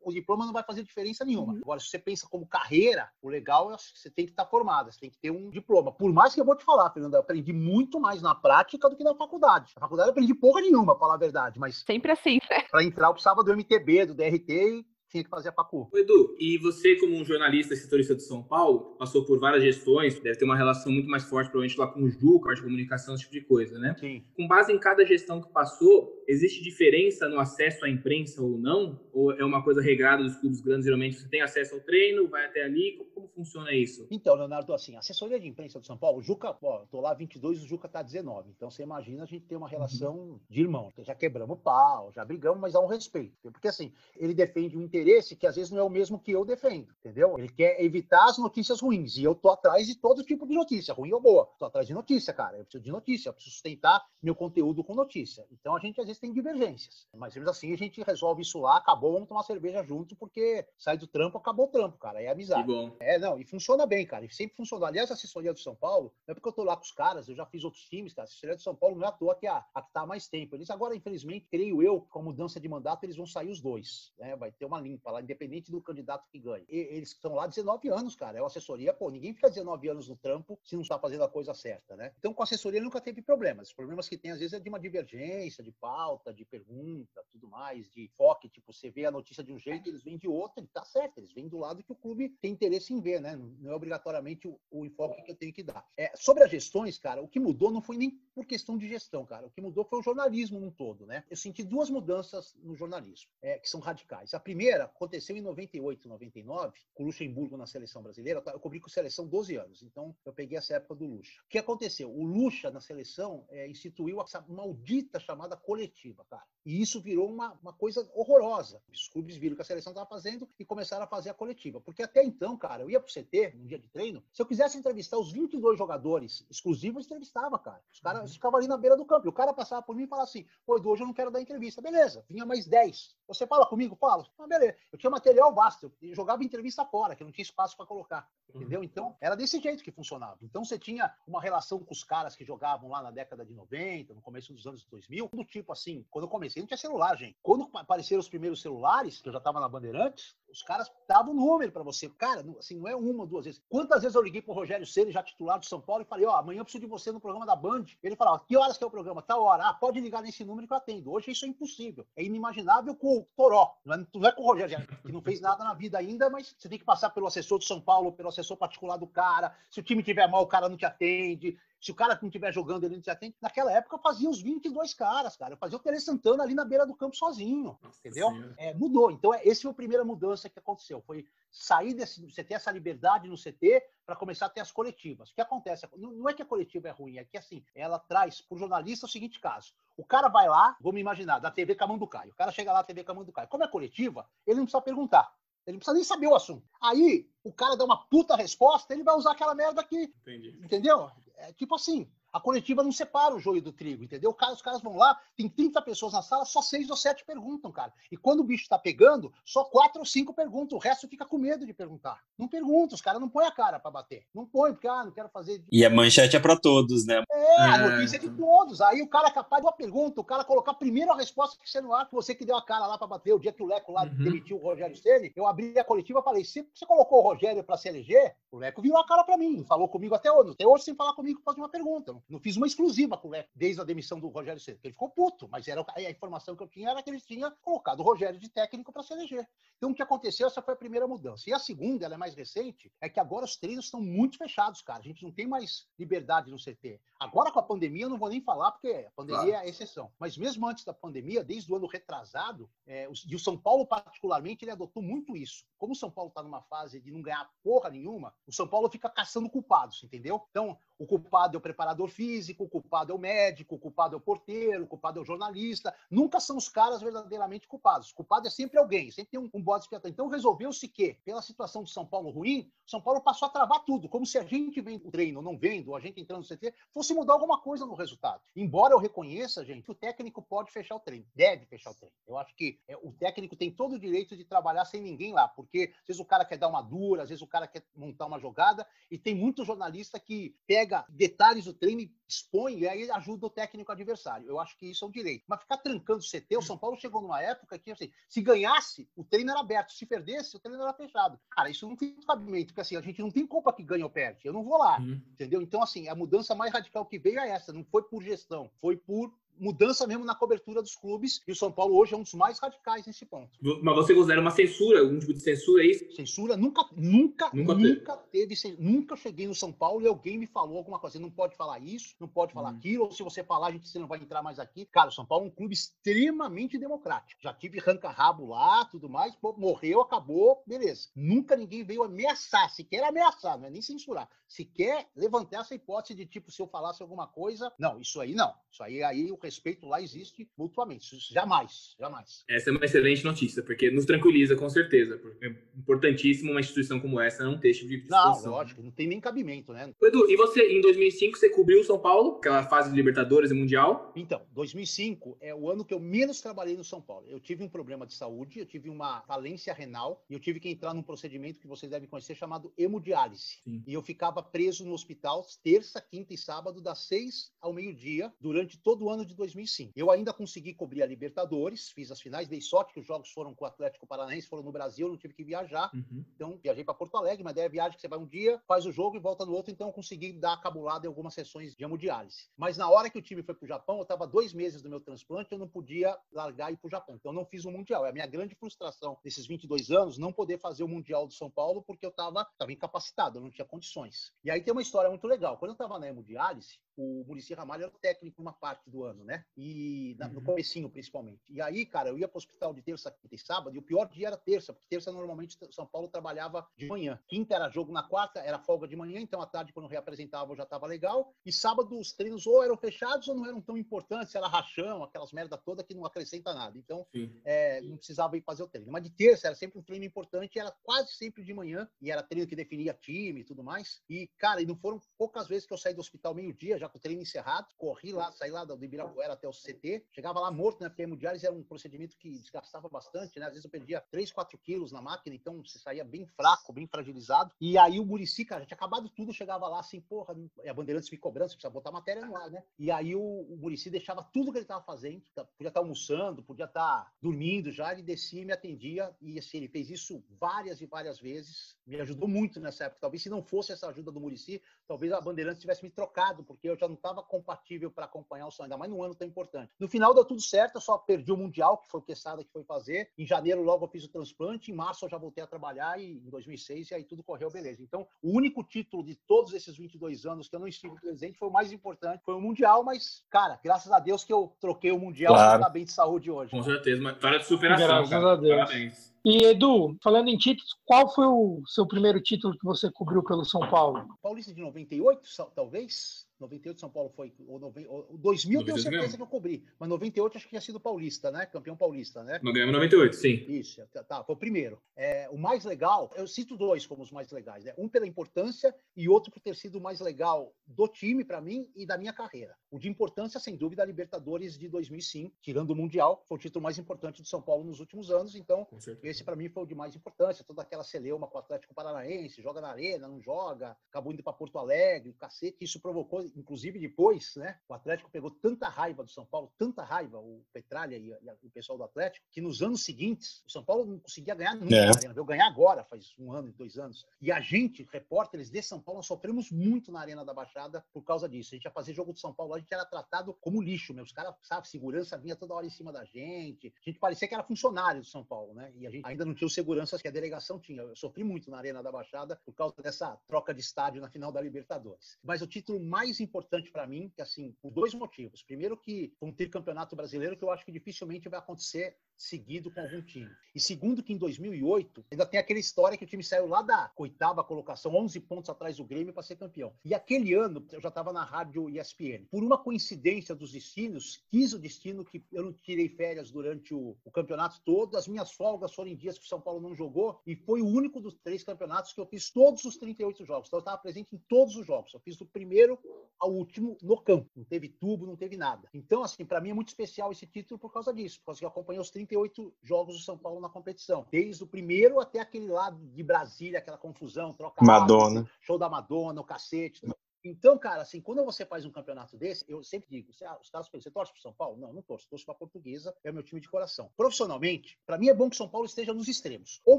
o 0.00 0.12
diploma 0.12 0.46
não 0.46 0.52
vai 0.52 0.62
fazer 0.62 0.82
diferença 0.82 1.24
nenhuma. 1.24 1.52
Uhum. 1.52 1.60
Agora, 1.62 1.80
se 1.80 1.88
você 1.88 1.98
pensa 1.98 2.26
como 2.28 2.46
carreira, 2.46 3.10
o 3.20 3.28
legal 3.28 3.72
é 3.72 3.76
que 3.76 3.98
você 3.98 4.10
tem 4.10 4.24
que 4.24 4.32
estar 4.32 4.46
formada, 4.46 4.90
você 4.90 5.00
tem 5.00 5.10
que 5.10 5.18
ter 5.18 5.30
um 5.30 5.50
diploma. 5.50 5.92
Por 5.92 6.12
mais 6.12 6.34
que 6.34 6.40
eu 6.40 6.44
vou 6.44 6.56
te 6.56 6.64
falar, 6.64 6.90
Eu 7.14 7.20
aprendi 7.20 7.52
muito 7.52 8.00
mais 8.00 8.20
na 8.22 8.34
prática 8.34 8.88
do 8.88 8.96
que 8.96 9.04
na 9.04 9.14
faculdade. 9.14 9.72
Na 9.76 9.80
faculdade 9.80 10.08
eu 10.08 10.12
aprendi 10.12 10.34
porra 10.34 10.60
nenhuma, 10.60 10.94
pra 10.94 11.00
falar 11.00 11.14
a 11.14 11.18
verdade, 11.18 11.58
mas 11.58 11.84
Sempre 11.86 12.12
assim, 12.12 12.38
né? 12.50 12.62
para 12.70 12.82
entrar 12.82 13.08
eu 13.08 13.12
precisava 13.12 13.42
do 13.42 13.52
MTB, 13.52 14.06
do 14.06 14.14
DRT 14.14 14.52
e 14.52 14.86
tinha 15.16 15.24
que 15.24 15.30
fazer 15.30 15.48
a 15.48 15.52
facu. 15.52 15.88
Edu, 15.94 16.36
e 16.38 16.58
você, 16.58 16.96
como 16.96 17.16
um 17.16 17.24
jornalista 17.24 17.72
e 17.74 17.76
setorista 17.76 18.14
de 18.14 18.22
São 18.22 18.42
Paulo, 18.42 18.96
passou 18.98 19.24
por 19.24 19.38
várias 19.38 19.62
gestões, 19.62 20.18
deve 20.20 20.38
ter 20.38 20.44
uma 20.44 20.56
relação 20.56 20.92
muito 20.92 21.08
mais 21.08 21.24
forte, 21.24 21.50
provavelmente, 21.50 21.78
lá 21.78 21.86
com 21.86 22.02
o 22.02 22.10
Ju, 22.10 22.38
com 22.38 22.44
a 22.44 22.46
parte 22.48 22.58
de 22.58 22.64
comunicação, 22.64 23.14
esse 23.14 23.24
tipo 23.24 23.34
de 23.34 23.40
coisa, 23.42 23.78
né? 23.78 23.96
Sim. 23.98 24.22
Com 24.36 24.46
base 24.46 24.72
em 24.72 24.78
cada 24.78 25.04
gestão 25.06 25.40
que 25.40 25.48
passou, 25.50 26.22
existe 26.28 26.62
diferença 26.62 27.28
no 27.28 27.38
acesso 27.38 27.84
à 27.84 27.88
imprensa 27.88 28.42
ou 28.42 28.58
não? 28.58 29.00
Ou 29.12 29.32
é 29.32 29.44
uma 29.44 29.62
coisa 29.62 29.80
regrada 29.80 30.22
dos 30.22 30.36
clubes 30.36 30.60
grandes? 30.60 30.84
Geralmente 30.84 31.18
você 31.18 31.28
tem 31.28 31.40
acesso 31.40 31.74
ao 31.74 31.80
treino, 31.80 32.28
vai 32.28 32.44
até 32.44 32.64
ali? 32.64 32.98
Como, 33.14 33.28
funciona 33.28 33.72
isso? 33.72 34.06
Então, 34.10 34.34
Leonardo, 34.34 34.72
assim, 34.72 34.96
a 34.96 34.98
assessoria 34.98 35.40
de 35.40 35.48
imprensa 35.48 35.80
do 35.80 35.86
São 35.86 35.96
Paulo, 35.96 36.18
o 36.18 36.22
Juca, 36.22 36.56
ó, 36.62 36.80
eu 36.82 36.86
tô 36.86 37.00
lá 37.00 37.14
22, 37.14 37.62
o 37.62 37.66
Juca 37.66 37.88
tá 37.88 38.02
19. 38.02 38.50
Então, 38.54 38.70
você 38.70 38.82
imagina 38.82 39.22
a 39.22 39.26
gente 39.26 39.46
ter 39.46 39.56
uma 39.56 39.68
relação 39.68 40.40
de 40.48 40.60
irmão. 40.60 40.92
Já 40.98 41.14
quebramos 41.14 41.58
pau, 41.62 42.12
já 42.12 42.24
brigamos, 42.24 42.60
mas 42.60 42.74
há 42.74 42.80
um 42.80 42.86
respeito. 42.86 43.50
Porque, 43.52 43.68
assim, 43.68 43.92
ele 44.16 44.34
defende 44.34 44.76
um 44.76 44.82
interesse 44.82 45.05
que 45.36 45.46
às 45.46 45.56
vezes 45.56 45.70
não 45.70 45.78
é 45.78 45.82
o 45.82 45.90
mesmo 45.90 46.18
que 46.18 46.32
eu 46.32 46.44
defendo, 46.44 46.88
entendeu? 47.00 47.38
Ele 47.38 47.48
quer 47.48 47.80
evitar 47.82 48.24
as 48.24 48.38
notícias 48.38 48.80
ruins. 48.80 49.16
E 49.16 49.24
eu 49.24 49.34
tô 49.34 49.50
atrás 49.50 49.86
de 49.86 49.94
todo 49.94 50.22
tipo 50.22 50.46
de 50.46 50.54
notícia, 50.54 50.92
ruim 50.92 51.12
ou 51.12 51.20
boa. 51.20 51.46
Tô 51.58 51.66
atrás 51.66 51.86
de 51.86 51.94
notícia, 51.94 52.32
cara. 52.32 52.56
Eu 52.56 52.64
preciso 52.64 52.84
de 52.84 52.90
notícia, 52.90 53.28
eu 53.28 53.32
preciso 53.32 53.54
sustentar 53.54 54.04
meu 54.22 54.34
conteúdo 54.34 54.82
com 54.82 54.94
notícia. 54.94 55.46
Então, 55.50 55.76
a 55.76 55.78
gente 55.78 56.00
às 56.00 56.06
vezes 56.06 56.20
tem 56.20 56.32
divergências. 56.32 57.06
Mas 57.14 57.34
mesmo 57.34 57.48
assim, 57.50 57.72
a 57.72 57.76
gente 57.76 58.02
resolve 58.02 58.42
isso 58.42 58.58
lá, 58.58 58.76
acabou, 58.76 59.12
vamos 59.12 59.28
tomar 59.28 59.42
cerveja 59.42 59.82
junto, 59.82 60.16
porque 60.16 60.66
sai 60.76 60.98
do 60.98 61.06
trampo, 61.06 61.38
acabou 61.38 61.66
o 61.66 61.70
trampo, 61.70 61.98
cara. 61.98 62.20
É 62.22 62.28
amizade. 62.28 62.66
bom. 62.66 62.96
É, 63.00 63.18
não, 63.18 63.38
e 63.38 63.44
funciona 63.44 63.86
bem, 63.86 64.04
cara. 64.06 64.24
E 64.24 64.34
sempre 64.34 64.56
funcionou. 64.56 64.86
Aliás, 64.86 65.10
a 65.10 65.14
assessoria 65.14 65.52
do 65.52 65.60
São 65.60 65.74
Paulo, 65.74 66.12
não 66.26 66.32
é 66.32 66.34
porque 66.34 66.48
eu 66.48 66.52
tô 66.52 66.64
lá 66.64 66.76
com 66.76 66.82
os 66.82 66.92
caras, 66.92 67.28
eu 67.28 67.34
já 67.34 67.46
fiz 67.46 67.64
outros 67.64 67.84
times, 67.84 68.12
cara. 68.12 68.24
A 68.24 68.28
assessoria 68.28 68.56
do 68.56 68.62
São 68.62 68.74
Paulo 68.74 68.96
não 68.96 69.04
é 69.04 69.08
à 69.08 69.12
toa 69.12 69.34
que 69.34 69.46
é 69.46 69.50
a, 69.50 69.64
a 69.74 69.82
que 69.82 69.92
tá 69.92 70.02
há 70.02 70.06
mais 70.06 70.28
tempo. 70.28 70.56
Eles 70.56 70.70
agora, 70.70 70.94
infelizmente, 70.94 71.46
creio 71.50 71.82
eu, 71.82 72.00
com 72.00 72.18
a 72.18 72.22
mudança 72.22 72.60
de 72.60 72.68
mandato, 72.68 73.04
eles 73.04 73.16
vão 73.16 73.26
sair 73.26 73.50
os 73.50 73.60
dois. 73.60 74.12
Né? 74.18 74.36
Vai 74.36 74.50
ter 74.50 74.64
uma 74.64 74.80
limpa 74.86 75.10
lá, 75.10 75.20
independente 75.20 75.70
do 75.70 75.80
candidato 75.80 76.28
que 76.30 76.38
ganhe. 76.38 76.64
E, 76.68 76.78
eles 76.78 77.10
estão 77.10 77.34
lá 77.34 77.46
19 77.46 77.88
anos, 77.88 78.14
cara. 78.14 78.38
É 78.38 78.40
uma 78.40 78.46
assessoria, 78.46 78.92
pô, 78.92 79.10
ninguém 79.10 79.34
fica 79.34 79.48
19 79.48 79.88
anos 79.88 80.08
no 80.08 80.16
trampo 80.16 80.58
se 80.62 80.74
não 80.74 80.82
está 80.82 80.98
fazendo 80.98 81.24
a 81.24 81.28
coisa 81.28 81.54
certa, 81.54 81.96
né? 81.96 82.12
Então, 82.18 82.32
com 82.32 82.42
a 82.42 82.44
assessoria 82.44 82.80
nunca 82.80 83.00
teve 83.00 83.22
problemas. 83.22 83.68
Os 83.68 83.74
problemas 83.74 84.08
que 84.08 84.16
tem, 84.16 84.30
às 84.30 84.38
vezes, 84.38 84.52
é 84.52 84.60
de 84.60 84.68
uma 84.68 84.80
divergência, 84.80 85.62
de 85.62 85.72
pauta, 85.72 86.32
de 86.32 86.44
pergunta, 86.44 87.24
tudo 87.30 87.48
mais, 87.48 87.90
de 87.90 88.08
foque. 88.16 88.48
Tipo, 88.48 88.72
você 88.72 88.90
vê 88.90 89.04
a 89.06 89.10
notícia 89.10 89.42
de 89.42 89.52
um 89.52 89.58
jeito, 89.58 89.88
eles 89.88 90.02
vêm 90.02 90.18
de 90.18 90.28
outro, 90.28 90.62
e 90.62 90.66
tá 90.66 90.84
certo, 90.84 91.18
eles 91.18 91.32
vêm 91.32 91.48
do 91.48 91.58
lado 91.58 91.82
que 91.82 91.92
o 91.92 91.96
clube 91.96 92.30
tem 92.40 92.52
interesse 92.52 92.92
em 92.92 93.00
ver, 93.00 93.20
né? 93.20 93.36
Não 93.36 93.72
é 93.72 93.74
obrigatoriamente 93.74 94.46
o, 94.48 94.58
o 94.70 94.84
enfoque 94.84 95.22
que 95.22 95.30
eu 95.30 95.36
tenho 95.36 95.52
que 95.52 95.62
dar. 95.62 95.84
É, 95.96 96.12
sobre 96.16 96.44
as 96.44 96.50
gestões, 96.50 96.98
cara, 96.98 97.22
o 97.22 97.28
que 97.28 97.40
mudou 97.40 97.70
não 97.70 97.82
foi 97.82 97.96
nem 97.96 98.10
por 98.34 98.44
questão 98.44 98.76
de 98.76 98.88
gestão, 98.88 99.24
cara. 99.24 99.46
O 99.46 99.50
que 99.50 99.60
mudou 99.60 99.84
foi 99.84 99.98
o 99.98 100.02
jornalismo 100.02 100.60
num 100.60 100.70
todo, 100.70 101.06
né? 101.06 101.24
Eu 101.30 101.36
senti 101.36 101.62
duas 101.62 101.88
mudanças 101.88 102.54
no 102.62 102.74
jornalismo, 102.74 103.30
é, 103.40 103.58
que 103.58 103.68
são 103.68 103.80
radicais. 103.80 104.34
A 104.34 104.40
primeira 104.40 104.75
aconteceu 104.84 105.36
em 105.36 105.40
98, 105.40 106.08
99, 106.08 106.78
com 106.94 107.02
o 107.02 107.06
Luxemburgo 107.06 107.56
na 107.56 107.66
seleção 107.66 108.02
brasileira. 108.02 108.42
Eu 108.46 108.60
cobri 108.60 108.80
com 108.80 108.88
seleção 108.88 109.26
12 109.26 109.56
anos, 109.56 109.82
então 109.82 110.14
eu 110.24 110.32
peguei 110.32 110.58
essa 110.58 110.74
época 110.74 110.94
do 110.94 111.06
Luxa. 111.06 111.40
O 111.44 111.48
que 111.48 111.58
aconteceu? 111.58 112.10
O 112.10 112.22
Luxa, 112.22 112.70
na 112.70 112.80
seleção, 112.80 113.46
é, 113.50 113.68
instituiu 113.68 114.20
essa 114.20 114.40
maldita 114.48 115.18
chamada 115.18 115.56
coletiva, 115.56 116.24
cara. 116.28 116.44
E 116.64 116.82
isso 116.82 117.00
virou 117.00 117.30
uma, 117.30 117.52
uma 117.62 117.72
coisa 117.72 118.10
horrorosa. 118.12 118.82
Os 118.92 119.08
clubes 119.08 119.36
viram 119.36 119.54
o 119.54 119.56
que 119.56 119.62
a 119.62 119.64
seleção 119.64 119.92
estava 119.92 120.08
fazendo 120.08 120.48
e 120.58 120.64
começaram 120.64 121.04
a 121.04 121.06
fazer 121.06 121.30
a 121.30 121.34
coletiva. 121.34 121.80
Porque 121.80 122.02
até 122.02 122.24
então, 122.24 122.56
cara, 122.56 122.82
eu 122.82 122.90
ia 122.90 122.98
pro 122.98 123.12
CT, 123.12 123.54
num 123.54 123.66
dia 123.66 123.78
de 123.78 123.88
treino, 123.88 124.22
se 124.32 124.42
eu 124.42 124.46
quisesse 124.46 124.76
entrevistar 124.76 125.16
os 125.16 125.30
22 125.30 125.78
jogadores 125.78 126.44
exclusivos, 126.50 127.04
eu 127.04 127.06
entrevistava, 127.06 127.56
cara. 127.58 127.80
Os 127.92 128.00
caras 128.00 128.32
ficavam 128.34 128.58
ali 128.58 128.66
na 128.66 128.76
beira 128.76 128.96
do 128.96 129.04
campo. 129.04 129.26
E 129.26 129.28
o 129.28 129.32
cara 129.32 129.54
passava 129.54 129.80
por 129.82 129.94
mim 129.94 130.04
e 130.04 130.08
falava 130.08 130.28
assim: 130.28 130.44
pô, 130.64 130.76
Edu, 130.76 130.90
hoje 130.90 131.02
eu 131.02 131.06
não 131.06 131.14
quero 131.14 131.30
dar 131.30 131.40
entrevista. 131.40 131.80
Beleza, 131.80 132.24
vinha 132.28 132.44
mais 132.44 132.66
10. 132.66 133.16
Você 133.28 133.46
fala 133.46 133.66
comigo? 133.66 133.94
Fala. 133.94 134.26
Ah, 134.36 134.46
beleza. 134.48 134.65
Eu 134.90 134.98
tinha 134.98 135.10
material 135.10 135.54
vasto. 135.54 135.92
Eu 136.00 136.14
jogava 136.14 136.42
entrevista 136.42 136.84
fora, 136.84 137.14
que 137.14 137.22
não 137.22 137.30
tinha 137.30 137.42
espaço 137.42 137.76
para 137.76 137.86
colocar. 137.86 138.28
Entendeu? 138.54 138.82
Então, 138.82 139.16
era 139.20 139.36
desse 139.36 139.60
jeito 139.60 139.84
que 139.84 139.90
funcionava. 139.90 140.38
Então, 140.42 140.64
você 140.64 140.78
tinha 140.78 141.12
uma 141.26 141.40
relação 141.40 141.78
com 141.78 141.92
os 141.92 142.02
caras 142.02 142.34
que 142.34 142.44
jogavam 142.44 142.88
lá 142.88 143.02
na 143.02 143.10
década 143.10 143.44
de 143.44 143.52
90, 143.52 144.14
no 144.14 144.22
começo 144.22 144.52
dos 144.52 144.66
anos 144.66 144.84
2000, 144.84 145.28
do 145.32 145.44
tipo 145.44 145.72
assim, 145.72 146.06
quando 146.10 146.24
eu 146.24 146.28
comecei 146.28 146.62
não 146.62 146.66
tinha 146.66 146.76
celular, 146.76 147.16
gente. 147.16 147.36
Quando 147.42 147.68
apareceram 147.74 148.20
os 148.20 148.28
primeiros 148.28 148.62
celulares, 148.62 149.20
que 149.20 149.28
eu 149.28 149.32
já 149.32 149.40
tava 149.40 149.60
na 149.60 149.68
Bandeirantes, 149.68 150.36
os 150.50 150.62
caras 150.62 150.90
davam 151.08 151.32
um 151.32 151.36
número 151.36 151.72
para 151.72 151.82
você. 151.82 152.08
Cara, 152.08 152.44
assim, 152.58 152.78
não 152.78 152.88
é 152.88 152.96
uma 152.96 153.26
duas 153.26 153.44
vezes. 153.44 153.62
Quantas 153.68 154.02
vezes 154.02 154.14
eu 154.14 154.22
liguei 154.22 154.40
pro 154.40 154.54
Rogério 154.54 154.86
Ceni, 154.86 155.12
já 155.12 155.22
titular 155.22 155.58
do 155.58 155.66
São 155.66 155.80
Paulo, 155.80 156.02
e 156.02 156.06
falei, 156.06 156.26
ó, 156.26 156.36
amanhã 156.36 156.60
eu 156.60 156.64
preciso 156.64 156.84
de 156.84 156.90
você 156.90 157.12
no 157.12 157.20
programa 157.20 157.46
da 157.46 157.56
Band. 157.56 157.86
Ele 158.02 158.16
falava, 158.16 158.42
que 158.46 158.56
horas 158.56 158.78
que 158.78 158.84
é 158.84 158.86
o 158.86 158.90
programa? 158.90 159.22
Tal 159.22 159.42
hora. 159.42 159.68
Ah, 159.68 159.74
pode 159.74 160.00
ligar 160.00 160.22
nesse 160.22 160.44
número 160.44 160.66
que 160.66 160.72
eu 160.72 160.76
atendo. 160.76 161.12
Hoje 161.12 161.30
isso 161.30 161.44
é 161.44 161.48
impossível. 161.48 162.06
É 162.16 162.22
inimaginável 162.22 162.94
com 162.94 163.18
o 163.18 163.26
Toró. 163.36 163.76
Não 163.84 163.94
é, 163.94 164.06
não 164.14 164.28
é 164.28 164.32
com 164.32 164.42
o 164.42 164.46
Rogério, 164.46 164.86
que 165.04 165.12
não 165.12 165.22
fez 165.22 165.40
nada 165.40 165.64
na 165.64 165.74
vida 165.74 165.98
ainda, 165.98 166.30
mas 166.30 166.54
você 166.58 166.68
tem 166.68 166.78
que 166.78 166.84
passar 166.84 167.10
pelo 167.10 167.26
assessor 167.26 167.58
do 167.58 167.64
São 167.64 167.80
Paulo, 167.80 168.12
pelo 168.12 168.28
assessor 168.28 168.56
particular 168.56 168.96
do 168.96 169.06
cara. 169.06 169.54
Se 169.70 169.80
o 169.80 169.82
time 169.82 170.02
tiver 170.02 170.26
mal, 170.26 170.42
o 170.42 170.46
cara 170.46 170.68
não 170.68 170.76
te 170.76 170.86
atende. 170.86 171.58
Se 171.86 171.92
o 171.92 171.94
cara 171.94 172.18
não 172.20 172.28
estiver 172.28 172.52
jogando, 172.52 172.82
ele 172.82 172.96
não 172.96 173.00
te 173.00 173.10
atende. 173.10 173.36
Naquela 173.40 173.70
época 173.70 173.94
eu 173.94 174.00
fazia 174.00 174.28
os 174.28 174.42
22 174.42 174.92
caras, 174.92 175.36
cara. 175.36 175.54
Eu 175.54 175.56
fazia 175.56 175.78
o 175.78 175.80
Tele 175.80 176.00
Santana 176.00 176.42
ali 176.42 176.52
na 176.52 176.64
beira 176.64 176.84
do 176.84 176.96
campo 176.96 177.14
sozinho. 177.14 177.78
Entendeu? 178.00 178.28
É, 178.58 178.74
mudou. 178.74 179.12
Então, 179.12 179.32
é, 179.32 179.40
esse 179.44 179.62
foi 179.62 179.70
a 179.70 179.74
primeira 179.74 180.04
mudança 180.04 180.50
que 180.50 180.58
aconteceu. 180.58 181.00
Foi 181.00 181.24
sair 181.48 181.94
desse. 181.94 182.20
Você 182.28 182.42
ter 182.42 182.54
essa 182.54 182.72
liberdade 182.72 183.28
no 183.28 183.36
CT 183.36 183.84
para 184.04 184.16
começar 184.16 184.46
a 184.46 184.48
ter 184.48 184.62
as 184.62 184.72
coletivas. 184.72 185.30
O 185.30 185.34
que 185.36 185.40
acontece? 185.40 185.86
Não, 185.96 186.10
não 186.10 186.28
é 186.28 186.34
que 186.34 186.42
a 186.42 186.46
coletiva 186.46 186.88
é 186.88 186.90
ruim, 186.90 187.18
é 187.18 187.24
que 187.24 187.38
assim, 187.38 187.64
ela 187.72 188.00
traz 188.00 188.40
para 188.40 188.56
o 188.56 188.58
jornalista 188.58 189.06
o 189.06 189.08
seguinte 189.08 189.38
caso. 189.38 189.72
O 189.96 190.04
cara 190.04 190.28
vai 190.28 190.48
lá, 190.48 190.76
vamos 190.80 191.00
imaginar, 191.00 191.38
da 191.38 191.52
TV 191.52 191.76
Camanducaia. 191.76 192.32
O 192.32 192.34
cara 192.34 192.50
chega 192.50 192.72
lá, 192.72 192.82
TV 192.82 193.04
Camanducaia. 193.04 193.46
Como 193.46 193.62
é 193.62 193.68
coletiva, 193.68 194.28
ele 194.44 194.56
não 194.56 194.64
precisa 194.64 194.82
perguntar. 194.82 195.32
Ele 195.64 195.74
não 195.74 195.78
precisa 195.78 195.94
nem 195.94 196.04
saber 196.04 196.26
o 196.26 196.34
assunto. 196.34 196.64
Aí, 196.80 197.28
o 197.44 197.52
cara 197.52 197.76
dá 197.76 197.84
uma 197.84 198.06
puta 198.06 198.34
resposta, 198.34 198.92
ele 198.92 199.04
vai 199.04 199.16
usar 199.16 199.32
aquela 199.32 199.54
merda 199.54 199.80
aqui. 199.80 200.12
Entendi. 200.22 200.56
Entendeu? 200.62 201.10
É 201.36 201.52
tipo 201.52 201.74
assim, 201.74 202.10
a 202.32 202.40
coletiva 202.40 202.82
não 202.82 202.92
separa 202.92 203.34
o 203.34 203.38
joio 203.40 203.62
do 203.62 203.72
trigo, 203.72 204.04
entendeu? 204.04 204.30
Os 204.52 204.62
caras 204.62 204.80
vão 204.82 204.96
lá, 204.96 205.18
tem 205.36 205.48
30 205.48 205.80
pessoas 205.82 206.12
na 206.12 206.22
sala, 206.22 206.44
só 206.44 206.60
seis 206.60 206.90
ou 206.90 206.96
sete 206.96 207.24
perguntam, 207.24 207.72
cara. 207.72 207.92
E 208.10 208.16
quando 208.16 208.40
o 208.40 208.44
bicho 208.44 208.68
tá 208.68 208.78
pegando, 208.78 209.32
só 209.44 209.64
quatro 209.64 210.00
ou 210.00 210.06
cinco 210.06 210.34
perguntam, 210.34 210.76
o 210.76 210.80
resto 210.80 211.08
fica 211.08 211.24
com 211.24 211.38
medo 211.38 211.64
de 211.66 211.72
perguntar. 211.72 212.20
Não 212.38 212.46
pergunta, 212.48 212.94
os 212.94 213.00
caras 213.00 213.20
não 213.20 213.28
põem 213.28 213.46
a 213.46 213.50
cara 213.50 213.78
pra 213.80 213.90
bater. 213.90 214.24
Não 214.34 214.44
põe, 214.46 214.72
porque, 214.72 214.86
ah, 214.88 215.04
não 215.04 215.12
quero 215.12 215.28
fazer. 215.28 215.64
E 215.72 215.84
a 215.84 215.90
manchete 215.90 216.36
é 216.36 216.40
pra 216.40 216.56
todos, 216.58 217.06
né? 217.06 217.22
É, 217.32 217.62
a 217.62 217.76
É. 217.76 217.78
notícia 217.90 218.16
é 218.16 218.20
de 218.20 218.30
todos. 218.30 218.80
Aí 218.80 219.00
o 219.02 219.08
cara 219.08 219.28
é 219.28 219.30
capaz 219.32 219.62
de 219.62 219.66
uma 219.66 219.72
pergunta, 219.72 220.20
o 220.20 220.24
cara 220.24 220.44
colocar 220.44 220.74
primeiro 220.74 221.10
a 221.12 221.16
resposta 221.16 221.56
que 221.58 221.68
você 221.68 221.80
não 221.80 221.94
acha, 221.94 222.06
que 222.10 222.14
você 222.14 222.34
que 222.34 222.44
deu 222.44 222.56
a 222.56 222.62
cara 222.64 222.86
lá 222.86 222.98
pra 222.98 223.06
bater. 223.06 223.32
O 223.32 223.38
dia 223.38 223.52
que 223.52 223.62
o 223.62 223.66
Leco 223.66 223.92
lá 223.92 224.02
Uhum. 224.04 224.14
demitiu 224.22 224.56
o 224.58 224.60
Rogério 224.62 224.96
Ceni, 224.96 225.32
eu 225.34 225.46
abri 225.46 225.78
a 225.78 225.84
coletiva 225.84 226.20
e 226.20 226.22
falei: 226.22 226.44
se 226.44 226.68
você 226.74 226.84
colocou 226.84 227.18
o 227.18 227.22
Rogério 227.22 227.64
pra 227.64 227.76
se 227.76 227.88
eleger, 227.88 228.36
o 228.50 228.58
Leco 228.58 228.82
virou 228.82 228.98
a 228.98 229.06
cara 229.06 229.24
pra 229.24 229.36
mim, 229.38 229.56
não 229.58 229.64
falou 229.64 229.88
comigo 229.88 230.14
até 230.14 230.30
hoje. 230.30 230.52
Até 230.52 230.66
hoje 230.66 230.84
sem 230.84 230.94
falar 230.94 231.14
comigo, 231.14 231.40
fazer 231.44 231.60
uma 231.60 231.68
pergunta. 231.68 232.16
Não 232.28 232.40
fiz 232.40 232.56
uma 232.56 232.66
exclusiva 232.66 233.16
com 233.16 233.28
o 233.28 233.30
Leco 233.30 233.50
desde 233.54 233.80
a 233.80 233.84
demissão 233.84 234.18
do 234.18 234.28
Rogério 234.28 234.60
Ceni. 234.60 234.78
Ele 234.82 234.92
ficou 234.92 235.08
puto, 235.10 235.48
mas 235.48 235.68
era 235.68 235.84
a 235.94 236.10
informação 236.10 236.56
que 236.56 236.62
eu 236.62 236.68
tinha 236.68 236.90
era 236.90 237.02
que 237.02 237.10
ele 237.10 237.20
tinha 237.20 237.50
colocado 237.62 238.00
o 238.00 238.02
Rogério 238.02 238.38
de 238.38 238.48
técnico 238.48 238.92
para 238.92 239.02
se 239.02 239.12
eleger. 239.12 239.48
Então, 239.76 239.90
o 239.90 239.94
que 239.94 240.02
aconteceu? 240.02 240.46
Essa 240.46 240.62
foi 240.62 240.74
a 240.74 240.76
primeira 240.76 241.06
mudança. 241.06 241.48
E 241.48 241.52
a 241.52 241.58
segunda, 241.58 242.04
ela 242.04 242.14
é 242.14 242.18
mais 242.18 242.34
recente, 242.34 242.92
é 243.00 243.08
que 243.08 243.20
agora 243.20 243.44
os 243.44 243.56
treinos 243.56 243.84
estão 243.84 244.00
muito 244.00 244.38
fechados, 244.38 244.82
cara. 244.82 245.00
A 245.00 245.02
gente 245.02 245.22
não 245.22 245.30
tem 245.30 245.46
mais 245.46 245.86
liberdade 245.98 246.50
no 246.50 246.56
CT. 246.56 247.00
Agora, 247.20 247.52
com 247.52 247.58
a 247.58 247.62
pandemia, 247.62 248.04
eu 248.04 248.08
não 248.08 248.18
vou 248.18 248.28
nem 248.28 248.40
falar, 248.40 248.72
porque 248.72 249.06
a 249.06 249.10
pandemia 249.12 249.42
claro. 249.42 249.64
é 249.64 249.66
a 249.66 249.68
exceção. 249.68 250.10
Mas 250.18 250.36
mesmo 250.36 250.66
antes 250.66 250.84
da 250.84 250.94
pandemia, 250.94 251.44
desde 251.44 251.70
o 251.70 251.76
ano 251.76 251.86
retrasado, 251.86 252.68
é, 252.86 253.08
e 253.26 253.36
o 253.36 253.38
São 253.38 253.56
Paulo, 253.56 253.86
particularmente, 253.86 254.64
ele 254.64 254.72
adotou 254.72 255.02
muito 255.02 255.36
isso. 255.36 255.64
Como 255.78 255.92
o 255.92 255.96
São 255.96 256.10
Paulo 256.10 256.30
está 256.30 256.42
numa 256.42 256.62
fase 256.62 257.00
de 257.00 257.10
não 257.10 257.22
ganhar 257.22 257.48
porra 257.62 257.90
nenhuma, 257.90 258.34
o 258.46 258.52
São 258.52 258.66
Paulo 258.66 258.90
fica 258.90 259.08
caçando 259.08 259.48
culpados, 259.50 260.02
entendeu? 260.02 260.42
Então, 260.50 260.78
o 260.98 261.06
culpado 261.06 261.56
é 261.56 261.58
o 261.58 261.60
preparador 261.60 262.05
físico, 262.08 262.64
o 262.64 262.68
culpado 262.68 263.12
é 263.12 263.14
o 263.14 263.18
médico, 263.18 263.74
o 263.74 263.78
culpado 263.78 264.14
é 264.14 264.18
o 264.18 264.20
porteiro, 264.20 264.84
o 264.84 264.86
culpado 264.86 265.18
é 265.18 265.22
o 265.22 265.24
jornalista. 265.24 265.94
Nunca 266.10 266.40
são 266.40 266.56
os 266.56 266.68
caras 266.68 267.02
verdadeiramente 267.02 267.68
culpados. 267.68 268.10
O 268.10 268.14
culpado 268.14 268.46
é 268.46 268.50
sempre 268.50 268.78
alguém, 268.78 269.10
sempre 269.10 269.32
tem 269.32 269.40
um, 269.40 269.50
um 269.52 269.62
bode 269.62 269.84
expiatório. 269.84 270.12
Então 270.12 270.28
resolveu-se 270.28 270.88
que, 270.88 271.14
pela 271.24 271.42
situação 271.42 271.82
do 271.82 271.88
São 271.88 272.06
Paulo 272.06 272.30
ruim, 272.30 272.70
São 272.86 273.00
Paulo 273.00 273.20
passou 273.20 273.46
a 273.46 273.50
travar 273.50 273.84
tudo, 273.84 274.08
como 274.08 274.26
se 274.26 274.38
a 274.38 274.42
gente 274.42 274.80
vendo 274.80 275.08
o 275.08 275.10
treino, 275.10 275.42
não 275.42 275.58
vendo, 275.58 275.94
a 275.94 276.00
gente 276.00 276.20
entrando 276.20 276.40
no 276.40 276.56
CT, 276.56 276.74
fosse 276.92 277.14
mudar 277.14 277.34
alguma 277.34 277.60
coisa 277.60 277.86
no 277.86 277.94
resultado. 277.94 278.40
Embora 278.54 278.94
eu 278.94 278.98
reconheça, 278.98 279.64
gente, 279.64 279.82
que 279.82 279.90
o 279.90 279.94
técnico 279.94 280.42
pode 280.42 280.70
fechar 280.70 280.96
o 280.96 281.00
treino, 281.00 281.26
deve 281.34 281.66
fechar 281.66 281.90
o 281.90 281.94
treino. 281.94 282.14
Eu 282.26 282.38
acho 282.38 282.54
que 282.54 282.78
é, 282.88 282.96
o 282.96 283.12
técnico 283.12 283.56
tem 283.56 283.70
todo 283.70 283.94
o 283.94 283.98
direito 283.98 284.36
de 284.36 284.44
trabalhar 284.44 284.84
sem 284.84 285.00
ninguém 285.00 285.32
lá, 285.32 285.48
porque 285.48 285.92
às 286.00 286.06
vezes 286.06 286.20
o 286.20 286.24
cara 286.24 286.44
quer 286.44 286.58
dar 286.58 286.68
uma 286.68 286.82
dura, 286.82 287.22
às 287.22 287.28
vezes 287.28 287.42
o 287.42 287.46
cara 287.46 287.66
quer 287.66 287.84
montar 287.94 288.26
uma 288.26 288.38
jogada, 288.38 288.86
e 289.10 289.18
tem 289.18 289.34
muito 289.34 289.64
jornalista 289.64 290.18
que 290.18 290.56
pega 290.66 291.04
detalhes 291.08 291.64
do 291.64 291.72
treino 291.72 291.95
e 291.98 292.12
expõe, 292.28 292.78
e 292.78 292.88
aí 292.88 293.10
ajuda 293.10 293.46
o 293.46 293.50
técnico 293.50 293.92
adversário. 293.92 294.48
Eu 294.48 294.58
acho 294.58 294.76
que 294.78 294.90
isso 294.90 295.04
é 295.04 295.08
um 295.08 295.10
direito. 295.10 295.44
Mas 295.46 295.60
ficar 295.60 295.78
trancando 295.78 296.20
o 296.20 296.22
CT, 296.22 296.56
o 296.56 296.62
São 296.62 296.76
Paulo 296.76 296.96
chegou 296.96 297.22
numa 297.22 297.40
época 297.40 297.78
que, 297.78 297.90
assim, 297.90 298.10
se 298.28 298.42
ganhasse, 298.42 299.08
o 299.14 299.24
treino 299.24 299.50
era 299.50 299.60
aberto. 299.60 299.92
Se 299.92 300.06
perdesse, 300.06 300.56
o 300.56 300.60
treino 300.60 300.82
era 300.82 300.92
fechado. 300.92 301.38
Cara, 301.50 301.70
isso 301.70 301.88
não 301.88 301.96
tem 301.96 302.14
cabimento, 302.26 302.68
porque 302.68 302.80
assim, 302.80 302.96
a 302.96 303.00
gente 303.00 303.20
não 303.20 303.30
tem 303.30 303.46
culpa 303.46 303.72
que 303.72 303.82
ganha 303.82 304.04
ou 304.04 304.10
perde. 304.10 304.40
Eu 304.44 304.52
não 304.52 304.64
vou 304.64 304.78
lá, 304.78 304.98
uhum. 305.00 305.20
entendeu? 305.32 305.62
Então, 305.62 305.82
assim, 305.82 306.08
a 306.08 306.14
mudança 306.14 306.54
mais 306.54 306.72
radical 306.72 307.06
que 307.06 307.18
veio 307.18 307.38
é 307.38 307.50
essa. 307.50 307.72
Não 307.72 307.84
foi 307.84 308.02
por 308.02 308.22
gestão, 308.22 308.70
foi 308.80 308.96
por 308.96 309.32
mudança 309.58 310.06
mesmo 310.06 310.24
na 310.24 310.34
cobertura 310.34 310.82
dos 310.82 310.96
clubes, 310.96 311.42
e 311.46 311.52
o 311.52 311.56
São 311.56 311.70
Paulo 311.70 311.96
hoje 311.96 312.14
é 312.14 312.16
um 312.16 312.22
dos 312.22 312.34
mais 312.34 312.58
radicais 312.58 313.06
nesse 313.06 313.24
ponto. 313.26 313.50
Mas 313.82 313.94
você 313.94 314.14
considera 314.14 314.40
uma 314.40 314.50
censura, 314.50 315.00
algum 315.00 315.18
tipo 315.18 315.32
de 315.32 315.40
censura 315.40 315.82
é 315.82 315.86
isso? 315.86 316.12
Censura 316.12 316.56
nunca, 316.56 316.84
nunca, 316.96 317.50
nunca, 317.52 317.74
nunca 317.74 318.16
teve. 318.16 318.54
teve. 318.54 318.76
Nunca 318.78 319.16
cheguei 319.16 319.46
no 319.46 319.54
São 319.54 319.72
Paulo 319.72 320.02
e 320.02 320.06
alguém 320.06 320.38
me 320.38 320.46
falou 320.46 320.78
alguma 320.78 320.98
coisa. 320.98 321.14
Você 321.14 321.22
não 321.22 321.30
pode 321.30 321.56
falar 321.56 321.78
isso, 321.78 322.14
não 322.20 322.28
pode 322.28 322.52
falar 322.52 322.70
hum. 322.72 322.76
aquilo, 322.76 323.04
ou 323.04 323.10
se 323.10 323.22
você 323.22 323.42
falar, 323.42 323.68
a 323.68 323.70
gente 323.72 323.88
você 323.88 323.98
não 323.98 324.06
vai 324.06 324.18
entrar 324.18 324.42
mais 324.42 324.58
aqui. 324.58 324.86
Cara, 324.86 325.08
o 325.08 325.12
São 325.12 325.24
Paulo 325.26 325.44
é 325.44 325.48
um 325.48 325.50
clube 325.50 325.74
extremamente 325.74 326.78
democrático. 326.78 327.40
Já 327.42 327.52
tive 327.52 327.78
ranca-rabo 327.78 328.46
lá, 328.46 328.84
tudo 328.86 329.08
mais, 329.08 329.34
pô, 329.36 329.54
morreu, 329.56 330.00
acabou, 330.00 330.62
beleza. 330.66 331.08
Nunca 331.14 331.56
ninguém 331.56 331.84
veio 331.84 332.02
ameaçar, 332.02 332.70
sequer 332.70 333.04
ameaçar, 333.04 333.58
não 333.58 333.66
é 333.66 333.70
nem 333.70 333.82
censurar, 333.82 334.28
sequer 334.46 335.06
levantar 335.14 335.60
essa 335.60 335.74
hipótese 335.74 336.14
de 336.14 336.26
tipo, 336.26 336.50
se 336.50 336.60
eu 336.60 336.66
falasse 336.66 337.02
alguma 337.02 337.26
coisa, 337.26 337.72
não, 337.78 338.00
isso 338.00 338.20
aí 338.20 338.34
não. 338.34 338.54
Isso 338.70 338.82
aí, 338.82 339.02
aí 339.02 339.32
o 339.32 339.38
respeito 339.42 339.86
lá 339.86 340.00
existe 340.00 340.48
mutuamente. 340.56 341.16
Isso, 341.16 341.32
jamais, 341.32 341.94
jamais. 341.98 342.44
Essa 342.48 342.70
é 342.70 342.72
uma 342.72 342.84
excelente 342.84 343.24
notícia, 343.24 343.62
porque 343.62 343.90
nos 343.90 344.04
tranquiliza 344.04 344.54
com 344.54 344.68
certeza. 344.68 345.18
Porque 345.18 345.46
é 345.46 345.48
importantíssimo 345.76 346.50
uma 346.50 346.60
instituição 346.60 347.00
como 347.00 347.20
essa 347.20 347.44
não 347.44 347.58
ter 347.58 347.70
esse 347.70 347.80
tipo 347.80 347.90
de 347.90 348.00
discussão. 348.02 348.42
Não, 348.42 348.50
lógico, 348.50 348.82
não 348.82 348.90
tem 348.90 349.06
nem 349.06 349.20
cabimento, 349.20 349.72
né? 349.72 349.92
Edu, 350.02 350.30
e 350.30 350.36
você, 350.36 350.60
em 350.68 350.80
2005, 350.80 351.38
você 351.38 351.50
cobriu 351.50 351.80
o 351.80 351.84
São 351.84 351.98
Paulo, 351.98 352.36
aquela 352.36 352.62
fase 352.64 352.90
de 352.90 352.96
Libertadores 352.96 353.50
e 353.50 353.54
Mundial? 353.54 354.12
Então, 354.14 354.42
2005 354.52 355.38
é 355.40 355.54
o 355.54 355.70
ano 355.70 355.84
que 355.84 355.94
eu 355.94 356.00
menos 356.00 356.40
trabalhei 356.40 356.76
no 356.76 356.84
São 356.84 357.00
Paulo. 357.00 357.26
Eu 357.28 357.40
tive 357.40 357.64
um 357.64 357.68
problema 357.68 358.06
de 358.06 358.14
saúde, 358.14 358.58
eu 358.58 358.66
tive 358.66 358.90
uma 358.90 359.22
falência 359.22 359.72
renal 359.72 360.24
e 360.28 360.34
eu 360.34 360.40
tive 360.40 360.60
que 360.60 360.68
entrar 360.68 360.94
num 360.94 361.02
procedimento 361.02 361.58
que 361.58 361.66
vocês 361.66 361.90
devem 361.90 362.08
conhecer 362.08 362.34
chamado 362.34 362.72
hemodiálise. 362.76 363.60
Sim. 363.64 363.82
E 363.86 363.94
eu 363.94 364.02
ficava 364.02 364.35
preso 364.42 364.84
no 364.84 364.92
hospital 364.92 365.44
terça, 365.62 366.00
quinta 366.00 366.34
e 366.34 366.38
sábado, 366.38 366.80
das 366.80 367.00
seis 367.00 367.52
ao 367.60 367.72
meio-dia, 367.72 368.32
durante 368.40 368.78
todo 368.78 369.04
o 369.04 369.10
ano 369.10 369.24
de 369.24 369.34
2005. 369.34 369.92
Eu 369.96 370.10
ainda 370.10 370.32
consegui 370.32 370.74
cobrir 370.74 371.02
a 371.02 371.06
Libertadores, 371.06 371.90
fiz 371.90 372.10
as 372.10 372.20
finais, 372.20 372.48
dei 372.48 372.60
sorte 372.60 372.92
que 372.92 373.00
os 373.00 373.06
jogos 373.06 373.30
foram 373.30 373.54
com 373.54 373.64
o 373.64 373.68
Atlético 373.68 374.06
Paranaense, 374.06 374.46
foram 374.46 374.62
no 374.62 374.72
Brasil, 374.72 375.08
não 375.08 375.16
tive 375.16 375.34
que 375.34 375.44
viajar. 375.44 375.90
Uhum. 375.94 376.24
Então, 376.34 376.58
viajei 376.62 376.84
para 376.84 376.94
Porto 376.94 377.16
Alegre, 377.16 377.42
mas 377.42 377.54
daí 377.54 377.64
é 377.64 377.68
viagem 377.68 377.96
que 377.96 378.00
você 378.00 378.08
vai 378.08 378.18
um 378.18 378.26
dia, 378.26 378.60
faz 378.66 378.86
o 378.86 378.92
jogo 378.92 379.16
e 379.16 379.20
volta 379.20 379.44
no 379.44 379.52
outro, 379.52 379.72
então 379.72 379.88
eu 379.88 379.92
consegui 379.92 380.32
dar 380.32 380.54
a 380.54 380.56
cabulada 380.56 381.06
em 381.06 381.08
algumas 381.08 381.34
sessões 381.34 381.74
de 381.74 381.84
hemodiálise. 381.84 382.48
Mas 382.56 382.76
na 382.76 382.88
hora 382.88 383.10
que 383.10 383.18
o 383.18 383.22
time 383.22 383.42
foi 383.42 383.54
para 383.54 383.64
o 383.64 383.68
Japão, 383.68 383.96
eu 383.96 384.02
estava 384.02 384.26
dois 384.26 384.52
meses 384.52 384.82
do 384.82 384.88
meu 384.88 385.00
transplante, 385.00 385.52
eu 385.52 385.58
não 385.58 385.68
podia 385.68 386.16
largar 386.32 386.70
e 386.70 386.74
ir 386.74 386.76
para 386.76 386.86
o 386.86 386.90
Japão. 386.90 387.16
Então, 387.16 387.32
eu 387.32 387.36
não 387.36 387.44
fiz 387.44 387.64
o 387.64 387.70
Mundial. 387.70 388.06
É 388.06 388.10
a 388.10 388.12
minha 388.12 388.26
grande 388.26 388.54
frustração 388.54 389.18
nesses 389.24 389.46
22 389.46 389.90
anos, 389.90 390.18
não 390.18 390.32
poder 390.32 390.58
fazer 390.58 390.82
o 390.82 390.88
Mundial 390.88 391.26
do 391.26 391.32
São 391.32 391.50
Paulo, 391.50 391.82
porque 391.82 392.04
eu 392.04 392.10
estava 392.10 392.46
incapacitado, 392.68 393.38
eu 393.38 393.42
não 393.42 393.50
tinha 393.50 393.66
condições. 393.66 394.25
E 394.44 394.50
aí 394.50 394.62
tem 394.62 394.72
uma 394.72 394.82
história 394.82 395.10
muito 395.10 395.26
legal. 395.26 395.58
Quando 395.58 395.70
eu 395.70 395.74
estava 395.74 395.98
na 395.98 396.08
hemodiálise, 396.08 396.78
o 396.96 397.24
Murici 397.26 397.54
Ramalho 397.54 397.84
era 397.84 397.92
o 397.92 397.98
técnico 397.98 398.40
uma 398.40 398.52
parte 398.52 398.90
do 398.90 399.04
ano, 399.04 399.24
né? 399.24 399.44
E 399.56 400.16
na, 400.18 400.28
no 400.28 400.38
uhum. 400.38 400.44
comecinho, 400.44 400.88
principalmente. 400.88 401.52
E 401.52 401.60
aí, 401.60 401.84
cara, 401.84 402.08
eu 402.08 402.18
ia 402.18 402.28
para 402.28 402.36
o 402.36 402.38
hospital 402.38 402.72
de 402.72 402.82
terça, 402.82 403.10
quinta 403.10 403.34
e 403.34 403.38
sábado, 403.38 403.74
e 403.74 403.78
o 403.78 403.82
pior 403.82 404.08
dia 404.08 404.28
era 404.28 404.36
terça, 404.36 404.72
porque 404.72 404.88
terça 404.88 405.12
normalmente 405.12 405.58
São 405.70 405.86
Paulo 405.86 406.08
trabalhava 406.08 406.66
de 406.76 406.86
manhã. 406.86 407.20
Quinta 407.28 407.54
era 407.54 407.68
jogo 407.68 407.92
na 407.92 408.02
quarta, 408.02 408.40
era 408.40 408.58
folga 408.58 408.88
de 408.88 408.96
manhã, 408.96 409.20
então 409.20 409.40
à 409.40 409.46
tarde, 409.46 409.72
quando 409.72 409.88
reapresentava, 409.88 410.52
eu 410.52 410.56
já 410.56 410.62
estava 410.62 410.86
legal. 410.86 411.34
E 411.44 411.52
sábado 411.52 411.98
os 411.98 412.12
treinos 412.12 412.46
ou 412.46 412.62
eram 412.62 412.76
fechados 412.76 413.28
ou 413.28 413.34
não 413.34 413.46
eram 413.46 413.60
tão 413.60 413.76
importantes, 413.76 414.34
era 414.34 414.46
rachão, 414.46 415.02
aquelas 415.02 415.32
merda 415.32 415.56
toda 415.56 415.84
que 415.84 415.94
não 415.94 416.04
acrescenta 416.04 416.54
nada. 416.54 416.76
Então, 416.78 417.06
é, 417.44 417.80
não 417.82 417.96
precisava 417.96 418.36
ir 418.36 418.42
fazer 418.42 418.62
o 418.62 418.68
treino. 418.68 418.90
Mas 418.90 419.02
de 419.02 419.10
terça 419.10 419.48
era 419.48 419.56
sempre 419.56 419.78
um 419.78 419.82
treino 419.82 420.04
importante, 420.04 420.58
era 420.58 420.70
quase 420.82 421.12
sempre 421.12 421.44
de 421.44 421.52
manhã, 421.52 421.88
e 422.00 422.10
era 422.10 422.22
treino 422.22 422.48
que 422.48 422.56
definia 422.56 422.94
time 422.94 423.40
e 423.40 423.44
tudo 423.44 423.62
mais. 423.62 424.02
E, 424.08 424.28
cara, 424.38 424.62
e 424.62 424.66
não 424.66 424.76
foram 424.76 425.00
poucas 425.18 425.46
vezes 425.46 425.66
que 425.66 425.72
eu 425.72 425.78
saí 425.78 425.94
do 425.94 426.00
hospital 426.00 426.34
meio-dia, 426.34 426.78
já 426.78 426.85
já 426.86 426.88
com 426.88 426.98
o 426.98 427.00
treino 427.00 427.22
encerrado, 427.22 427.66
corri 427.76 428.12
lá, 428.12 428.30
saí 428.32 428.50
lá 428.50 428.64
do 428.64 428.82
Ibirapuera 428.82 429.32
até 429.32 429.46
o 429.48 429.50
CT, 429.50 430.06
chegava 430.12 430.40
lá 430.40 430.50
morto, 430.50 430.82
né? 430.82 430.88
Porque 430.88 431.02
a 431.02 431.04
hemodiálise 431.04 431.44
era 431.44 431.54
um 431.54 431.62
procedimento 431.62 432.16
que 432.16 432.30
desgastava 432.30 432.88
bastante, 432.88 433.38
né? 433.38 433.46
Às 433.46 433.52
vezes 433.52 433.64
eu 433.64 433.70
perdia 433.70 434.00
3, 434.00 434.32
4 434.32 434.58
quilos 434.58 434.92
na 434.92 435.02
máquina, 435.02 435.34
então 435.34 435.62
você 435.62 435.78
saía 435.78 436.04
bem 436.04 436.26
fraco, 436.26 436.72
bem 436.72 436.86
fragilizado. 436.86 437.52
E 437.60 437.76
aí 437.76 437.98
o 437.98 438.06
Murici, 438.06 438.44
cara, 438.44 438.62
já 438.62 438.68
tinha 438.68 438.76
acabado 438.76 439.08
tudo, 439.10 439.32
chegava 439.32 439.68
lá 439.68 439.80
assim, 439.80 440.00
porra, 440.00 440.34
a 440.66 440.74
Bandeirantes 440.74 441.10
me 441.10 441.18
cobrando, 441.18 441.50
você 441.50 441.56
precisa 441.56 441.72
botar 441.72 441.90
matéria 441.90 442.24
no 442.24 442.36
ar, 442.36 442.50
né? 442.50 442.62
E 442.78 442.90
aí 442.90 443.14
o, 443.14 443.20
o 443.20 443.56
Murici 443.56 443.90
deixava 443.90 444.22
tudo 444.22 444.52
que 444.52 444.58
ele 444.58 444.64
estava 444.64 444.84
fazendo, 444.84 445.22
tá, 445.34 445.44
podia 445.44 445.68
estar 445.68 445.80
tá 445.80 445.80
almoçando, 445.80 446.42
podia 446.42 446.66
estar 446.66 447.04
tá 447.04 447.12
dormindo 447.20 447.72
já, 447.72 447.92
ele 447.92 448.02
descia 448.02 448.42
e 448.42 448.44
me 448.44 448.52
atendia, 448.52 449.14
e 449.20 449.38
assim, 449.38 449.58
ele 449.58 449.68
fez 449.68 449.90
isso 449.90 450.22
várias 450.38 450.80
e 450.80 450.86
várias 450.86 451.18
vezes, 451.18 451.76
me 451.86 452.00
ajudou 452.00 452.28
muito 452.28 452.60
nessa 452.60 452.84
época. 452.84 453.00
Talvez 453.00 453.22
se 453.22 453.28
não 453.28 453.42
fosse 453.42 453.72
essa 453.72 453.88
ajuda 453.88 454.12
do 454.12 454.20
Murici, 454.20 454.62
talvez 454.86 455.12
a 455.12 455.20
Bandeirantes 455.20 455.60
tivesse 455.60 455.82
me 455.82 455.90
trocado, 455.90 456.44
porque 456.44 456.68
eu 456.68 456.75
eu 456.76 456.80
já 456.80 456.86
não 456.86 456.94
estava 456.94 457.22
compatível 457.22 457.90
para 457.90 458.04
acompanhar 458.04 458.46
o 458.46 458.50
sonho, 458.50 458.66
ainda 458.66 458.76
mais 458.76 458.90
num 458.90 459.02
ano 459.02 459.14
tão 459.14 459.26
importante. 459.26 459.72
No 459.80 459.88
final 459.88 460.14
deu 460.14 460.24
tudo 460.24 460.40
certo, 460.40 460.76
eu 460.76 460.80
só 460.80 460.98
perdi 460.98 461.32
o 461.32 461.36
Mundial, 461.36 461.78
que 461.78 461.88
foi 461.88 462.00
o 462.00 462.02
Quesada 462.02 462.44
que 462.44 462.52
foi 462.52 462.62
fazer. 462.62 463.10
Em 463.18 463.26
janeiro 463.26 463.62
logo 463.62 463.84
eu 463.84 463.88
fiz 463.88 464.04
o 464.04 464.08
transplante, 464.08 464.70
em 464.70 464.74
março 464.74 465.04
eu 465.04 465.08
já 465.08 465.18
voltei 465.18 465.42
a 465.42 465.46
trabalhar 465.46 465.98
e 465.98 466.12
em 466.12 466.30
2006 466.30 466.90
e 466.90 466.94
aí 466.94 467.04
tudo 467.04 467.22
correu 467.22 467.50
beleza. 467.50 467.82
Então, 467.82 468.06
o 468.22 468.36
único 468.36 468.62
título 468.62 469.02
de 469.02 469.14
todos 469.14 469.52
esses 469.52 469.76
22 469.76 470.26
anos 470.26 470.48
que 470.48 470.54
eu 470.54 470.60
não 470.60 470.68
estive 470.68 470.94
presente 471.00 471.38
foi 471.38 471.48
o 471.48 471.52
mais 471.52 471.72
importante, 471.72 472.22
foi 472.24 472.34
o 472.34 472.40
Mundial, 472.40 472.84
mas, 472.84 473.24
cara, 473.30 473.58
graças 473.62 473.90
a 473.90 473.98
Deus 473.98 474.24
que 474.24 474.32
eu 474.32 474.54
troquei 474.60 474.92
o 474.92 474.98
Mundial 474.98 475.34
claro. 475.34 475.60
para 475.60 475.70
bem 475.70 475.84
de 475.84 475.92
saúde 475.92 476.30
hoje. 476.30 476.50
Com 476.50 476.62
certeza, 476.62 477.00
uma 477.00 477.12
história 477.12 477.38
de 477.38 477.46
superação. 477.46 477.86
Graças 477.86 478.10
cara. 478.10 478.32
a 478.32 478.36
Deus. 478.36 478.56
Parabéns. 478.56 479.16
E 479.28 479.44
Edu, 479.44 479.96
falando 480.04 480.28
em 480.28 480.36
títulos, 480.36 480.76
qual 480.84 481.12
foi 481.12 481.26
o 481.26 481.60
seu 481.66 481.84
primeiro 481.84 482.22
título 482.22 482.56
que 482.56 482.64
você 482.64 482.88
cobriu 482.92 483.24
pelo 483.24 483.44
São 483.44 483.68
Paulo? 483.68 484.06
Paulista 484.22 484.54
de 484.54 484.60
98, 484.60 485.28
talvez? 485.52 486.25
98 486.40 486.80
São 486.80 486.90
Paulo 486.90 487.10
foi. 487.10 487.32
Ou, 487.46 487.60
ou 487.88 488.18
2000 488.18 488.64
tenho 488.64 488.78
certeza 488.78 489.02
mesmo. 489.02 489.16
que 489.16 489.22
eu 489.22 489.26
cobri. 489.26 489.64
Mas 489.78 489.88
98 489.88 490.36
acho 490.36 490.44
que 490.44 490.50
tinha 490.50 490.60
sido 490.60 490.80
paulista, 490.80 491.30
né? 491.30 491.46
Campeão 491.46 491.76
paulista, 491.76 492.22
né? 492.22 492.38
Nós 492.42 492.52
ganhamos 492.52 492.74
98, 492.74 493.16
sim. 493.16 493.44
Isso, 493.48 493.86
tá, 493.92 494.02
tá, 494.02 494.24
foi 494.24 494.34
o 494.34 494.38
primeiro. 494.38 494.80
É, 494.94 495.28
o 495.30 495.38
mais 495.38 495.64
legal, 495.64 496.10
eu 496.16 496.26
cito 496.26 496.56
dois 496.56 496.86
como 496.86 497.02
os 497.02 497.10
mais 497.10 497.30
legais, 497.30 497.64
né? 497.64 497.74
Um 497.78 497.88
pela 497.88 498.06
importância 498.06 498.74
e 498.96 499.08
outro 499.08 499.30
por 499.30 499.40
ter 499.40 499.54
sido 499.54 499.78
o 499.78 499.80
mais 499.80 500.00
legal 500.00 500.54
do 500.66 500.86
time 500.88 501.24
para 501.24 501.40
mim 501.40 501.70
e 501.74 501.86
da 501.86 501.96
minha 501.96 502.12
carreira. 502.12 502.56
O 502.70 502.78
de 502.78 502.88
importância, 502.88 503.40
sem 503.40 503.56
dúvida, 503.56 503.82
a 503.82 503.86
Libertadores 503.86 504.58
de 504.58 504.68
2005, 504.68 505.34
tirando 505.40 505.70
o 505.70 505.76
Mundial, 505.76 506.22
foi 506.26 506.36
o 506.36 506.40
título 506.40 506.62
mais 506.62 506.78
importante 506.78 507.22
de 507.22 507.28
São 507.28 507.40
Paulo 507.40 507.64
nos 507.64 507.80
últimos 507.80 508.10
anos. 508.10 508.34
Então, 508.34 508.66
esse 509.02 509.24
para 509.24 509.36
mim 509.36 509.48
foi 509.48 509.62
o 509.62 509.66
de 509.66 509.74
mais 509.74 509.94
importância. 509.94 510.44
Toda 510.44 510.62
aquela 510.62 510.84
celeuma 510.84 511.26
com 511.26 511.36
o 511.36 511.40
Atlético 511.40 511.74
Paranaense, 511.74 512.42
joga 512.42 512.60
na 512.60 512.68
arena, 512.68 513.08
não 513.08 513.20
joga, 513.20 513.76
acabou 513.88 514.12
indo 514.12 514.22
para 514.22 514.32
Porto 514.32 514.58
Alegre, 514.58 515.10
o 515.10 515.14
cacete, 515.14 515.56
isso 515.60 515.80
provocou 515.80 516.25
inclusive 516.34 516.78
depois, 516.78 517.34
né? 517.36 517.58
O 517.68 517.74
Atlético 517.74 518.10
pegou 518.10 518.30
tanta 518.30 518.68
raiva 518.68 519.04
do 519.04 519.10
São 519.10 519.24
Paulo, 519.24 519.52
tanta 519.58 519.82
raiva, 519.82 520.18
o 520.18 520.44
Petralha 520.52 520.96
e, 520.96 521.10
e 521.10 521.46
o 521.46 521.50
pessoal 521.50 521.78
do 521.78 521.84
Atlético, 521.84 522.26
que 522.30 522.40
nos 522.40 522.62
anos 522.62 522.84
seguintes, 522.84 523.42
o 523.46 523.50
São 523.50 523.64
Paulo 523.64 523.86
não 523.86 523.98
conseguia 523.98 524.34
ganhar 524.34 524.54
nunca 524.54 524.74
é. 524.74 524.86
na 524.86 524.92
Arena. 524.96 525.14
Veio 525.14 525.24
ganhar 525.24 525.46
agora, 525.46 525.84
faz 525.84 526.14
um 526.18 526.32
ano, 526.32 526.52
dois 526.52 526.78
anos. 526.78 527.06
E 527.20 527.30
a 527.30 527.40
gente, 527.40 527.86
repórteres 527.92 528.50
de 528.50 528.62
São 528.62 528.80
Paulo, 528.80 529.02
sofremos 529.02 529.50
muito 529.50 529.92
na 529.92 530.00
Arena 530.00 530.24
da 530.24 530.32
Baixada 530.32 530.84
por 530.92 531.02
causa 531.02 531.28
disso. 531.28 531.54
A 531.54 531.56
gente 531.56 531.64
ia 531.64 531.70
fazer 531.70 531.94
jogo 531.94 532.12
de 532.12 532.20
São 532.20 532.32
Paulo, 532.32 532.54
a 532.54 532.58
gente 532.58 532.72
era 532.72 532.84
tratado 532.84 533.34
como 533.40 533.62
lixo, 533.62 533.94
meus 533.94 534.12
caras, 534.12 534.34
sabe, 534.42 534.68
segurança 534.68 535.16
vinha 535.18 535.36
toda 535.36 535.54
hora 535.54 535.66
em 535.66 535.70
cima 535.70 535.92
da 535.92 536.04
gente. 536.04 536.72
A 536.80 536.90
gente 536.90 536.98
parecia 536.98 537.28
que 537.28 537.34
era 537.34 537.42
funcionário 537.42 538.00
do 538.00 538.06
São 538.06 538.24
Paulo, 538.24 538.54
né? 538.54 538.72
E 538.76 538.86
a 538.86 538.90
gente 538.90 539.06
ainda 539.06 539.24
não 539.24 539.34
tinha 539.34 539.46
os 539.46 539.54
seguranças 539.54 540.00
que 540.00 540.08
a 540.08 540.10
delegação 540.10 540.58
tinha. 540.58 540.82
Eu 540.82 540.96
sofri 540.96 541.24
muito 541.24 541.50
na 541.50 541.58
Arena 541.58 541.82
da 541.82 541.90
Baixada 541.90 542.40
por 542.44 542.54
causa 542.54 542.74
dessa 542.82 543.16
troca 543.26 543.52
de 543.52 543.60
estádio 543.60 544.00
na 544.00 544.08
final 544.08 544.30
da 544.32 544.40
Libertadores. 544.40 545.18
Mas 545.22 545.42
o 545.42 545.46
título 545.46 545.80
mais 545.80 546.15
importante 546.22 546.70
para 546.70 546.86
mim, 546.86 547.10
que 547.14 547.22
assim, 547.22 547.52
por 547.60 547.70
dois 547.70 547.94
motivos. 547.94 548.42
Primeiro 548.42 548.76
que 548.76 549.14
um 549.20 549.32
tricampeonato 549.32 549.96
brasileiro 549.96 550.36
que 550.36 550.44
eu 550.44 550.50
acho 550.50 550.64
que 550.64 550.72
dificilmente 550.72 551.28
vai 551.28 551.38
acontecer 551.38 551.96
seguido 552.16 552.70
com 552.70 552.80
algum 552.80 553.02
time. 553.02 553.30
E 553.54 553.60
segundo 553.60 554.02
que 554.02 554.12
em 554.12 554.18
2008 554.18 555.04
ainda 555.10 555.24
tem 555.24 555.40
aquela 555.40 555.58
história 555.58 555.96
que 555.96 556.04
o 556.04 556.06
time 556.06 556.22
saiu 556.22 556.46
lá 556.46 556.60
da 556.60 556.92
oitava 556.96 557.42
colocação, 557.42 557.94
11 557.94 558.20
pontos 558.20 558.50
atrás 558.50 558.76
do 558.76 558.84
Grêmio 558.84 559.14
para 559.14 559.22
ser 559.22 559.36
campeão. 559.36 559.72
E 559.82 559.94
aquele 559.94 560.34
ano 560.34 560.66
eu 560.70 560.80
já 560.80 560.88
estava 560.88 561.10
na 561.10 561.24
rádio 561.24 561.70
ESPN. 561.70 562.26
Por 562.30 562.44
uma 562.44 562.58
coincidência 562.58 563.34
dos 563.34 563.52
destinos, 563.52 564.22
quis 564.28 564.52
o 564.52 564.58
destino 564.58 565.04
que 565.04 565.24
eu 565.32 565.42
não 565.42 565.52
tirei 565.54 565.88
férias 565.88 566.30
durante 566.30 566.74
o, 566.74 566.96
o 567.02 567.10
campeonato 567.10 567.60
todo. 567.64 567.96
As 567.96 568.06
minhas 568.06 568.30
folgas 568.30 568.74
foram 568.74 568.90
em 568.90 568.96
dias 568.96 569.18
que 569.18 569.24
o 569.24 569.28
São 569.28 569.40
Paulo 569.40 569.60
não 569.60 569.74
jogou 569.74 570.20
e 570.26 570.36
foi 570.36 570.60
o 570.60 570.66
único 570.66 571.00
dos 571.00 571.14
três 571.14 571.42
campeonatos 571.42 571.94
que 571.94 572.00
eu 572.00 572.06
fiz 572.06 572.30
todos 572.30 572.62
os 572.64 572.76
38 572.76 573.24
jogos. 573.24 573.48
Então 573.48 573.58
eu 573.58 573.62
estava 573.62 573.78
presente 573.78 574.14
em 574.14 574.18
todos 574.28 574.54
os 574.56 574.66
jogos. 574.66 574.92
Eu 574.92 575.00
fiz 575.00 575.16
do 575.16 575.24
primeiro 575.24 575.78
ao 576.18 576.30
último 576.30 576.76
no 576.82 577.00
campo. 577.00 577.30
Não 577.34 577.44
teve 577.44 577.68
tubo, 577.68 578.06
não 578.06 578.16
teve 578.16 578.36
nada. 578.36 578.68
Então 578.74 579.02
assim, 579.02 579.24
para 579.24 579.40
mim 579.40 579.50
é 579.50 579.54
muito 579.54 579.68
especial 579.68 580.12
esse 580.12 580.26
título 580.26 580.58
por 580.58 580.70
causa 580.70 580.92
disso, 580.92 581.20
por 581.20 581.26
causa 581.26 581.38
que 581.38 581.44
eu 581.44 581.48
acompanhei 581.48 581.80
os 581.80 581.90
38 582.06 582.54
jogos 582.62 582.96
do 582.96 583.02
São 583.02 583.18
Paulo 583.18 583.40
na 583.40 583.48
competição. 583.48 584.06
Desde 584.10 584.42
o 584.42 584.46
primeiro 584.46 585.00
até 585.00 585.20
aquele 585.20 585.48
lado 585.48 585.78
de 585.88 586.02
Brasília, 586.02 586.58
aquela 586.58 586.78
confusão, 586.78 587.32
troca 587.32 587.64
Madonna. 587.64 588.28
show 588.40 588.58
da 588.58 588.68
Madonna, 588.68 589.20
o 589.20 589.24
cacete. 589.24 589.86
Então, 590.24 590.58
cara, 590.58 590.82
assim, 590.82 591.00
quando 591.00 591.24
você 591.24 591.46
faz 591.46 591.64
um 591.64 591.70
campeonato 591.70 592.16
desse, 592.16 592.44
eu 592.48 592.62
sempre 592.64 592.88
digo, 592.90 593.12
você, 593.12 593.24
ah, 593.24 593.38
os 593.40 593.48
caras 593.48 593.68
você 593.70 593.90
torce 593.90 594.12
pro 594.12 594.20
São 594.20 594.32
Paulo? 594.32 594.56
Não, 594.56 594.72
não 594.72 594.82
torço, 594.82 595.08
torço 595.08 595.24
pra 595.24 595.34
Portuguesa, 595.34 595.94
é 596.02 596.10
o 596.10 596.14
meu 596.14 596.22
time 596.22 596.40
de 596.40 596.48
coração. 596.48 596.90
Profissionalmente, 596.96 597.78
para 597.86 597.96
mim 597.96 598.08
é 598.08 598.14
bom 598.14 598.28
que 598.28 598.36
São 598.36 598.48
Paulo 598.48 598.66
esteja 598.66 598.92
nos 598.92 599.06
extremos, 599.06 599.60
ou 599.64 599.78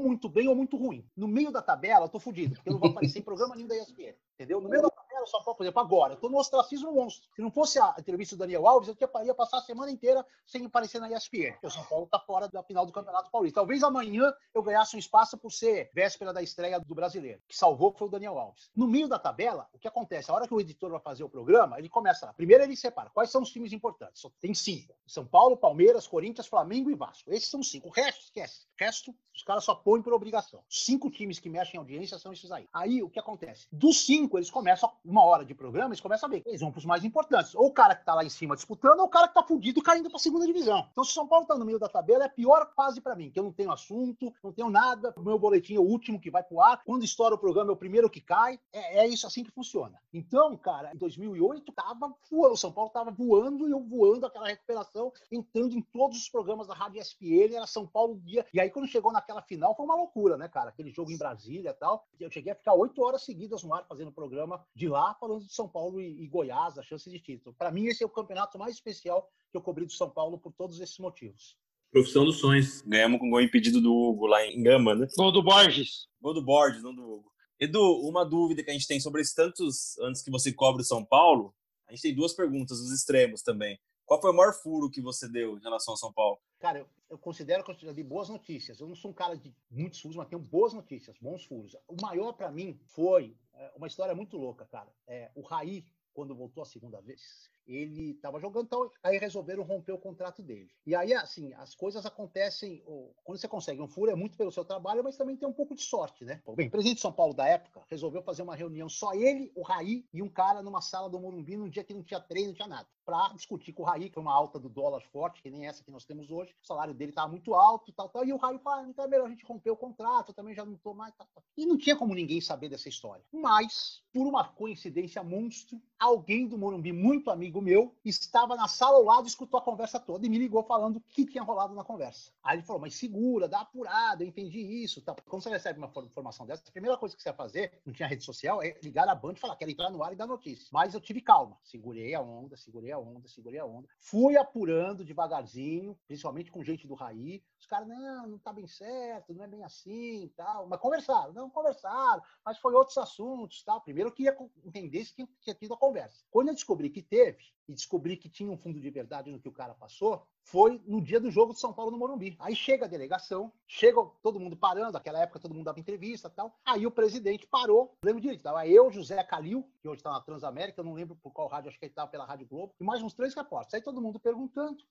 muito 0.00 0.26
bem 0.26 0.48
ou 0.48 0.54
muito 0.54 0.78
ruim. 0.78 1.06
No 1.14 1.28
meio 1.28 1.52
da 1.52 1.60
tabela, 1.60 2.06
eu 2.06 2.08
tô 2.08 2.18
fudido, 2.18 2.54
porque 2.54 2.70
eu 2.70 2.72
não 2.72 2.80
vou 2.80 2.90
aparecer 2.90 3.18
em 3.18 3.22
programa 3.22 3.54
nenhum 3.54 3.68
da 3.68 3.76
ESPN, 3.76 4.14
entendeu? 4.34 4.58
No 4.60 4.70
meio 4.70 4.82
da 4.82 4.90
tabela, 5.18 5.26
São 5.26 5.42
Paulo, 5.42 5.56
por 5.56 5.64
exemplo, 5.64 5.80
agora, 5.80 6.12
eu 6.14 6.16
tô 6.16 6.28
no 6.28 6.38
ostracismo 6.38 6.92
monstro. 6.92 7.28
Se 7.34 7.42
não 7.42 7.50
fosse 7.50 7.78
a 7.78 7.94
entrevista 7.98 8.36
do 8.36 8.40
Daniel 8.40 8.66
Alves, 8.66 8.88
eu 8.88 8.96
ia 9.24 9.34
passar 9.34 9.58
a 9.58 9.62
semana 9.62 9.90
inteira 9.90 10.24
sem 10.46 10.64
aparecer 10.64 11.00
na 11.00 11.10
ESPN, 11.10 11.52
porque 11.52 11.66
o 11.66 11.70
São 11.70 11.84
Paulo 11.84 12.06
tá 12.06 12.18
fora 12.18 12.48
da 12.48 12.62
final 12.62 12.86
do 12.86 12.92
Campeonato 12.92 13.30
Paulista. 13.30 13.60
Talvez 13.60 13.82
amanhã 13.82 14.32
eu 14.54 14.62
ganhasse 14.62 14.96
um 14.96 14.98
espaço 14.98 15.36
por 15.36 15.50
ser 15.50 15.90
véspera 15.94 16.32
da 16.32 16.42
estreia 16.42 16.78
do 16.80 16.94
brasileiro, 16.94 17.40
que 17.48 17.56
salvou 17.56 17.94
foi 17.96 18.06
o 18.06 18.10
Daniel 18.10 18.38
Alves. 18.38 18.70
No 18.74 18.86
meio 18.86 19.08
da 19.08 19.18
tabela, 19.18 19.68
o 19.72 19.78
que 19.78 19.88
acontece? 19.88 20.30
A 20.30 20.34
hora 20.34 20.46
que 20.46 20.54
o 20.54 20.60
editor 20.60 20.90
vai 20.90 21.00
fazer 21.00 21.24
o 21.24 21.28
programa, 21.28 21.78
ele 21.78 21.88
começa 21.88 22.26
lá. 22.26 22.32
Primeiro 22.32 22.62
ele 22.62 22.76
separa 22.76 23.10
quais 23.10 23.30
são 23.30 23.42
os 23.42 23.50
times 23.50 23.72
importantes. 23.72 24.20
Só 24.20 24.30
tem 24.40 24.54
cinco: 24.54 24.94
São 25.06 25.26
Paulo, 25.26 25.56
Palmeiras, 25.56 26.06
Corinthians, 26.06 26.46
Flamengo 26.46 26.90
e 26.90 26.94
Vasco. 26.94 27.32
Esses 27.32 27.50
são 27.50 27.62
cinco. 27.62 27.88
O 27.88 27.90
resto, 27.90 28.24
esquece. 28.24 28.66
O 28.80 28.84
resto, 28.84 29.14
os 29.34 29.42
caras 29.42 29.64
só 29.64 29.74
põem 29.74 30.02
por 30.02 30.12
obrigação. 30.12 30.62
Cinco 30.68 31.10
times 31.10 31.38
que 31.38 31.48
mexem 31.48 31.74
em 31.74 31.78
audiência 31.78 32.18
são 32.18 32.32
esses 32.32 32.50
aí. 32.50 32.68
Aí 32.72 33.02
o 33.02 33.10
que 33.10 33.18
acontece? 33.18 33.66
Dos 33.72 34.04
cinco, 34.04 34.38
eles 34.38 34.50
começam, 34.50 34.90
uma 35.08 35.24
hora 35.24 35.44
de 35.44 35.54
programa, 35.54 35.88
eles 35.88 36.00
começam 36.00 36.28
a 36.28 36.30
ver. 36.30 36.42
Eles 36.46 36.60
vão 36.60 36.70
para 36.70 36.78
os 36.78 36.84
mais 36.84 37.04
importantes. 37.04 37.54
Ou 37.54 37.66
o 37.66 37.72
cara 37.72 37.94
que 37.94 38.04
tá 38.04 38.14
lá 38.14 38.24
em 38.24 38.28
cima 38.28 38.54
disputando, 38.54 39.00
ou 39.00 39.06
o 39.06 39.08
cara 39.08 39.26
que 39.26 39.34
tá 39.34 39.42
fudido 39.42 39.82
caindo 39.82 40.08
para 40.08 40.16
a 40.16 40.20
segunda 40.20 40.46
divisão. 40.46 40.86
Então, 40.92 41.02
se 41.02 41.10
o 41.10 41.14
São 41.14 41.26
Paulo 41.26 41.46
tá 41.46 41.56
no 41.56 41.64
meio 41.64 41.78
da 41.78 41.88
tabela, 41.88 42.24
é 42.24 42.26
a 42.26 42.30
pior 42.30 42.70
fase 42.76 43.00
para 43.00 43.16
mim, 43.16 43.30
que 43.30 43.38
eu 43.38 43.44
não 43.44 43.52
tenho 43.52 43.72
assunto, 43.72 44.32
não 44.44 44.52
tenho 44.52 44.68
nada. 44.68 45.14
O 45.16 45.22
meu 45.22 45.38
boletim 45.38 45.76
é 45.76 45.80
o 45.80 45.82
último 45.82 46.20
que 46.20 46.30
vai 46.30 46.42
pro 46.42 46.60
ar. 46.60 46.82
Quando 46.84 47.04
estoura 47.04 47.34
o 47.34 47.38
programa, 47.38 47.70
é 47.70 47.72
o 47.72 47.76
primeiro 47.76 48.10
que 48.10 48.20
cai. 48.20 48.60
É, 48.72 49.00
é 49.00 49.08
isso 49.08 49.26
assim 49.26 49.42
que 49.42 49.50
funciona. 49.50 49.98
Então, 50.12 50.56
cara, 50.56 50.92
em 50.94 50.98
2008 50.98 51.72
tava 51.72 52.14
voando, 52.30 52.54
o 52.54 52.56
São 52.56 52.72
Paulo 52.72 52.90
tava 52.90 53.10
voando 53.10 53.68
e 53.68 53.72
eu 53.72 53.80
voando 53.80 54.26
aquela 54.26 54.48
recuperação, 54.48 55.12
entrando 55.30 55.74
em 55.74 55.82
todos 55.82 56.18
os 56.18 56.28
programas 56.28 56.66
da 56.66 56.74
Rádio 56.74 57.00
ESPN, 57.00 57.54
era 57.56 57.66
São 57.66 57.86
Paulo 57.86 58.18
dia. 58.20 58.44
E 58.52 58.60
aí 58.60 58.70
quando 58.70 58.86
chegou 58.88 59.12
naquela 59.12 59.42
final 59.42 59.74
foi 59.74 59.84
uma 59.84 59.96
loucura, 59.96 60.36
né, 60.36 60.48
cara? 60.48 60.70
Aquele 60.70 60.90
jogo 60.90 61.10
em 61.10 61.18
Brasília 61.18 61.70
e 61.70 61.74
tal. 61.74 62.06
Eu 62.18 62.30
cheguei 62.30 62.52
a 62.52 62.56
ficar 62.56 62.74
oito 62.74 63.02
horas 63.02 63.22
seguidas 63.22 63.62
no 63.62 63.72
ar 63.74 63.84
fazendo 63.86 64.12
programa 64.12 64.64
de 64.74 64.88
lá, 64.88 64.97
falando 65.18 65.44
de 65.46 65.52
São 65.52 65.68
Paulo 65.68 66.00
e, 66.00 66.22
e 66.22 66.26
Goiás, 66.28 66.78
a 66.78 66.82
chance 66.82 67.10
de 67.10 67.18
título. 67.18 67.54
Para 67.56 67.70
mim 67.70 67.86
esse 67.86 68.02
é 68.02 68.06
o 68.06 68.10
campeonato 68.10 68.58
mais 68.58 68.74
especial 68.74 69.28
que 69.50 69.56
eu 69.56 69.62
cobri 69.62 69.84
do 69.84 69.92
São 69.92 70.10
Paulo 70.10 70.38
por 70.38 70.52
todos 70.52 70.80
esses 70.80 70.98
motivos. 70.98 71.56
Profissão 71.90 72.24
dos 72.24 72.38
sonhos. 72.38 72.82
Ganhamos 72.82 73.18
com 73.18 73.26
um 73.26 73.30
gol 73.30 73.40
impedido 73.40 73.80
do 73.80 73.94
Hugo 73.94 74.26
lá 74.26 74.44
em 74.44 74.62
Gama, 74.62 74.94
né? 74.94 75.06
Gol 75.16 75.32
do 75.32 75.42
Borges. 75.42 76.06
Gol 76.20 76.34
do 76.34 76.42
Borges, 76.42 76.82
não 76.82 76.94
do 76.94 77.02
Hugo. 77.02 77.32
Edu, 77.58 77.82
uma 78.06 78.24
dúvida 78.24 78.62
que 78.62 78.70
a 78.70 78.72
gente 78.72 78.86
tem 78.86 79.00
sobre 79.00 79.20
esses 79.20 79.34
tantos 79.34 79.98
anos 79.98 80.22
que 80.22 80.30
você 80.30 80.52
cobre 80.52 80.82
o 80.82 80.84
São 80.84 81.04
Paulo, 81.04 81.54
a 81.88 81.92
gente 81.92 82.02
tem 82.02 82.14
duas 82.14 82.34
perguntas 82.34 82.78
dos 82.78 82.92
extremos 82.92 83.42
também. 83.42 83.80
Qual 84.08 84.18
foi 84.22 84.30
o 84.30 84.34
maior 84.34 84.54
furo 84.54 84.88
que 84.88 85.02
você 85.02 85.28
deu 85.28 85.58
em 85.58 85.60
relação 85.60 85.92
ao 85.92 85.98
São 85.98 86.10
Paulo? 86.10 86.40
Cara, 86.58 86.78
eu, 86.78 86.88
eu 87.10 87.18
considero 87.18 87.62
que 87.62 87.86
eu 87.86 87.92
dei 87.92 88.02
boas 88.02 88.30
notícias. 88.30 88.80
Eu 88.80 88.88
não 88.88 88.96
sou 88.96 89.10
um 89.10 89.14
cara 89.14 89.36
de 89.36 89.54
muitos 89.70 90.00
furos, 90.00 90.16
mas 90.16 90.28
tenho 90.28 90.40
boas 90.40 90.72
notícias, 90.72 91.18
bons 91.20 91.44
furos. 91.44 91.76
O 91.86 91.94
maior 92.00 92.32
para 92.32 92.50
mim 92.50 92.80
foi 92.86 93.36
é, 93.52 93.70
uma 93.76 93.86
história 93.86 94.14
muito 94.14 94.38
louca, 94.38 94.64
cara. 94.64 94.90
É, 95.06 95.30
o 95.34 95.42
Raí, 95.42 95.84
quando 96.14 96.34
voltou 96.34 96.62
a 96.62 96.66
segunda 96.66 97.02
vez, 97.02 97.50
ele 97.68 98.12
estava 98.12 98.40
jogando, 98.40 98.64
então 98.64 98.90
aí 99.02 99.18
resolveram 99.18 99.62
romper 99.62 99.92
o 99.92 99.98
contrato 99.98 100.42
dele. 100.42 100.70
E 100.86 100.94
aí, 100.94 101.12
assim, 101.12 101.52
as 101.54 101.74
coisas 101.74 102.04
acontecem. 102.06 102.82
Quando 103.22 103.38
você 103.38 103.46
consegue 103.46 103.82
um 103.82 103.88
furo, 103.88 104.10
é 104.10 104.14
muito 104.14 104.36
pelo 104.36 104.50
seu 104.50 104.64
trabalho, 104.64 105.04
mas 105.04 105.16
também 105.16 105.36
tem 105.36 105.48
um 105.48 105.52
pouco 105.52 105.74
de 105.74 105.82
sorte, 105.82 106.24
né? 106.24 106.42
Bem, 106.56 106.68
o 106.68 106.70
presidente 106.70 106.96
de 106.96 107.02
São 107.02 107.12
Paulo 107.12 107.34
da 107.34 107.46
época 107.46 107.82
resolveu 107.88 108.22
fazer 108.22 108.42
uma 108.42 108.56
reunião, 108.56 108.88
só 108.88 109.12
ele, 109.12 109.52
o 109.54 109.62
Raí 109.62 110.04
e 110.12 110.22
um 110.22 110.28
cara 110.28 110.62
numa 110.62 110.80
sala 110.80 111.08
do 111.08 111.20
Morumbi, 111.20 111.56
num 111.56 111.68
dia 111.68 111.84
que 111.84 111.94
não 111.94 112.02
tinha 112.02 112.20
treino, 112.20 112.48
não 112.48 112.54
tinha 112.54 112.68
nada, 112.68 112.88
para 113.04 113.28
discutir 113.34 113.72
com 113.72 113.82
o 113.82 113.86
Raí, 113.86 114.10
que 114.10 114.18
é 114.18 114.22
uma 114.22 114.34
alta 114.34 114.58
do 114.58 114.68
dólar 114.68 115.00
forte, 115.12 115.42
que 115.42 115.50
nem 115.50 115.66
essa 115.66 115.82
que 115.84 115.90
nós 115.90 116.04
temos 116.04 116.30
hoje. 116.30 116.54
O 116.62 116.66
salário 116.66 116.94
dele 116.94 117.10
estava 117.10 117.28
muito 117.28 117.54
alto 117.54 117.90
e 117.90 117.92
tal, 117.92 118.08
tal. 118.08 118.24
E 118.24 118.32
o 118.32 118.36
Raí 118.36 118.58
falou: 118.58 118.80
ah, 118.80 118.88
então 118.88 119.04
é 119.04 119.08
melhor 119.08 119.26
a 119.26 119.30
gente 119.30 119.44
romper 119.44 119.70
o 119.70 119.76
contrato, 119.76 120.32
também 120.32 120.54
já 120.54 120.64
não 120.64 120.74
estou 120.74 120.94
mais. 120.94 121.14
Tal, 121.14 121.26
tal. 121.34 121.42
E 121.56 121.66
não 121.66 121.76
tinha 121.76 121.96
como 121.96 122.14
ninguém 122.14 122.40
saber 122.40 122.68
dessa 122.68 122.88
história. 122.88 123.24
Mas, 123.32 124.02
por 124.12 124.26
uma 124.26 124.44
coincidência 124.44 125.22
monstro, 125.22 125.80
alguém 125.98 126.46
do 126.46 126.58
Morumbi, 126.58 126.92
muito 126.92 127.30
amigo 127.30 127.57
meu, 127.60 127.94
está 128.04 128.38
estava 128.38 128.54
na 128.54 128.68
sala 128.68 128.96
ao 128.96 129.04
lado 129.04 129.26
escutou 129.26 129.58
a 129.58 129.62
conversa 129.62 129.98
toda 129.98 130.24
e 130.24 130.28
me 130.28 130.38
ligou 130.38 130.62
falando 130.62 130.96
o 130.96 131.00
que 131.00 131.26
tinha 131.26 131.42
rolado 131.42 131.74
na 131.74 131.82
conversa. 131.82 132.30
Aí 132.42 132.56
ele 132.56 132.62
falou, 132.62 132.80
mas 132.80 132.94
segura, 132.94 133.48
dá 133.48 133.60
apurada, 133.60 134.22
eu 134.22 134.28
entendi 134.28 134.60
isso. 134.60 135.02
Tá. 135.02 135.14
Quando 135.26 135.42
você 135.42 135.50
recebe 135.50 135.78
uma 135.78 135.90
informação 136.04 136.46
dessa, 136.46 136.62
a 136.68 136.72
primeira 136.72 136.96
coisa 136.96 137.16
que 137.16 137.22
você 137.22 137.30
vai 137.30 137.36
fazer, 137.36 137.80
não 137.84 137.92
tinha 137.92 138.08
rede 138.08 138.24
social, 138.24 138.62
é 138.62 138.78
ligar 138.82 139.08
a 139.08 139.14
banda 139.14 139.38
e 139.38 139.40
falar, 139.40 139.56
quero 139.56 139.70
entrar 139.70 139.90
no 139.90 140.02
ar 140.02 140.12
e 140.12 140.16
dar 140.16 140.26
notícia. 140.26 140.68
Mas 140.72 140.94
eu 140.94 141.00
tive 141.00 141.20
calma, 141.20 141.58
segurei 141.64 142.14
a 142.14 142.20
onda, 142.20 142.56
segurei 142.56 142.92
a 142.92 142.98
onda, 142.98 143.26
segurei 143.26 143.58
a 143.58 143.66
onda. 143.66 143.88
Fui 143.98 144.36
apurando 144.36 145.04
devagarzinho, 145.04 145.98
principalmente 146.06 146.52
com 146.52 146.62
gente 146.62 146.86
do 146.86 146.94
Raí. 146.94 147.42
Os 147.58 147.66
caras, 147.66 147.88
não, 147.88 148.26
não 148.28 148.38
tá 148.38 148.52
bem 148.52 148.68
certo, 148.68 149.34
não 149.34 149.44
é 149.44 149.48
bem 149.48 149.64
assim 149.64 150.30
tal. 150.36 150.68
Mas 150.68 150.80
conversaram, 150.80 151.32
não 151.32 151.50
conversaram, 151.50 152.22
mas 152.44 152.58
foi 152.58 152.72
outros 152.74 152.96
assuntos 152.98 153.62
tal. 153.64 153.80
Primeiro 153.80 154.10
eu 154.10 154.14
queria 154.14 154.36
entender 154.64 155.04
se 155.04 155.14
tinha 155.14 155.54
tido 155.54 155.74
a 155.74 155.76
conversa. 155.76 156.24
Quando 156.30 156.48
eu 156.48 156.54
descobri 156.54 156.88
que 156.88 157.02
teve, 157.02 157.47
e 157.68 157.72
descobri 157.72 158.16
que 158.16 158.28
tinha 158.28 158.50
um 158.50 158.56
fundo 158.56 158.80
de 158.80 158.90
verdade 158.90 159.30
no 159.30 159.38
que 159.38 159.48
o 159.48 159.52
cara 159.52 159.74
passou, 159.74 160.26
foi 160.42 160.80
no 160.86 161.02
dia 161.02 161.20
do 161.20 161.30
jogo 161.30 161.52
de 161.52 161.60
São 161.60 161.72
Paulo 161.72 161.90
no 161.90 161.98
Morumbi. 161.98 162.34
Aí 162.38 162.56
chega 162.56 162.86
a 162.86 162.88
delegação, 162.88 163.52
chega 163.66 164.00
todo 164.22 164.40
mundo 164.40 164.56
parando, 164.56 164.92
naquela 164.92 165.20
época 165.20 165.38
todo 165.38 165.54
mundo 165.54 165.66
dava 165.66 165.78
entrevista 165.78 166.30
tal. 166.30 166.58
Aí 166.64 166.86
o 166.86 166.90
presidente 166.90 167.46
parou, 167.46 167.94
lembro 168.02 168.22
direito, 168.22 168.40
estava 168.40 168.66
eu, 168.66 168.90
José 168.90 169.22
Calil, 169.22 169.70
que 169.80 169.88
hoje 169.88 170.00
está 170.00 170.10
na 170.10 170.20
Transamérica, 170.20 170.80
eu 170.80 170.84
não 170.84 170.94
lembro 170.94 171.14
por 171.16 171.30
qual 171.32 171.48
rádio, 171.48 171.68
acho 171.68 171.78
que 171.78 171.84
ele 171.84 171.92
estava 171.92 172.10
pela 172.10 172.24
Rádio 172.24 172.46
Globo, 172.46 172.74
e 172.80 172.84
mais 172.84 173.02
uns 173.02 173.14
três 173.14 173.34
repórteres. 173.34 173.74
Aí 173.74 173.82
todo 173.82 174.00
mundo 174.00 174.18
perguntando. 174.18 174.82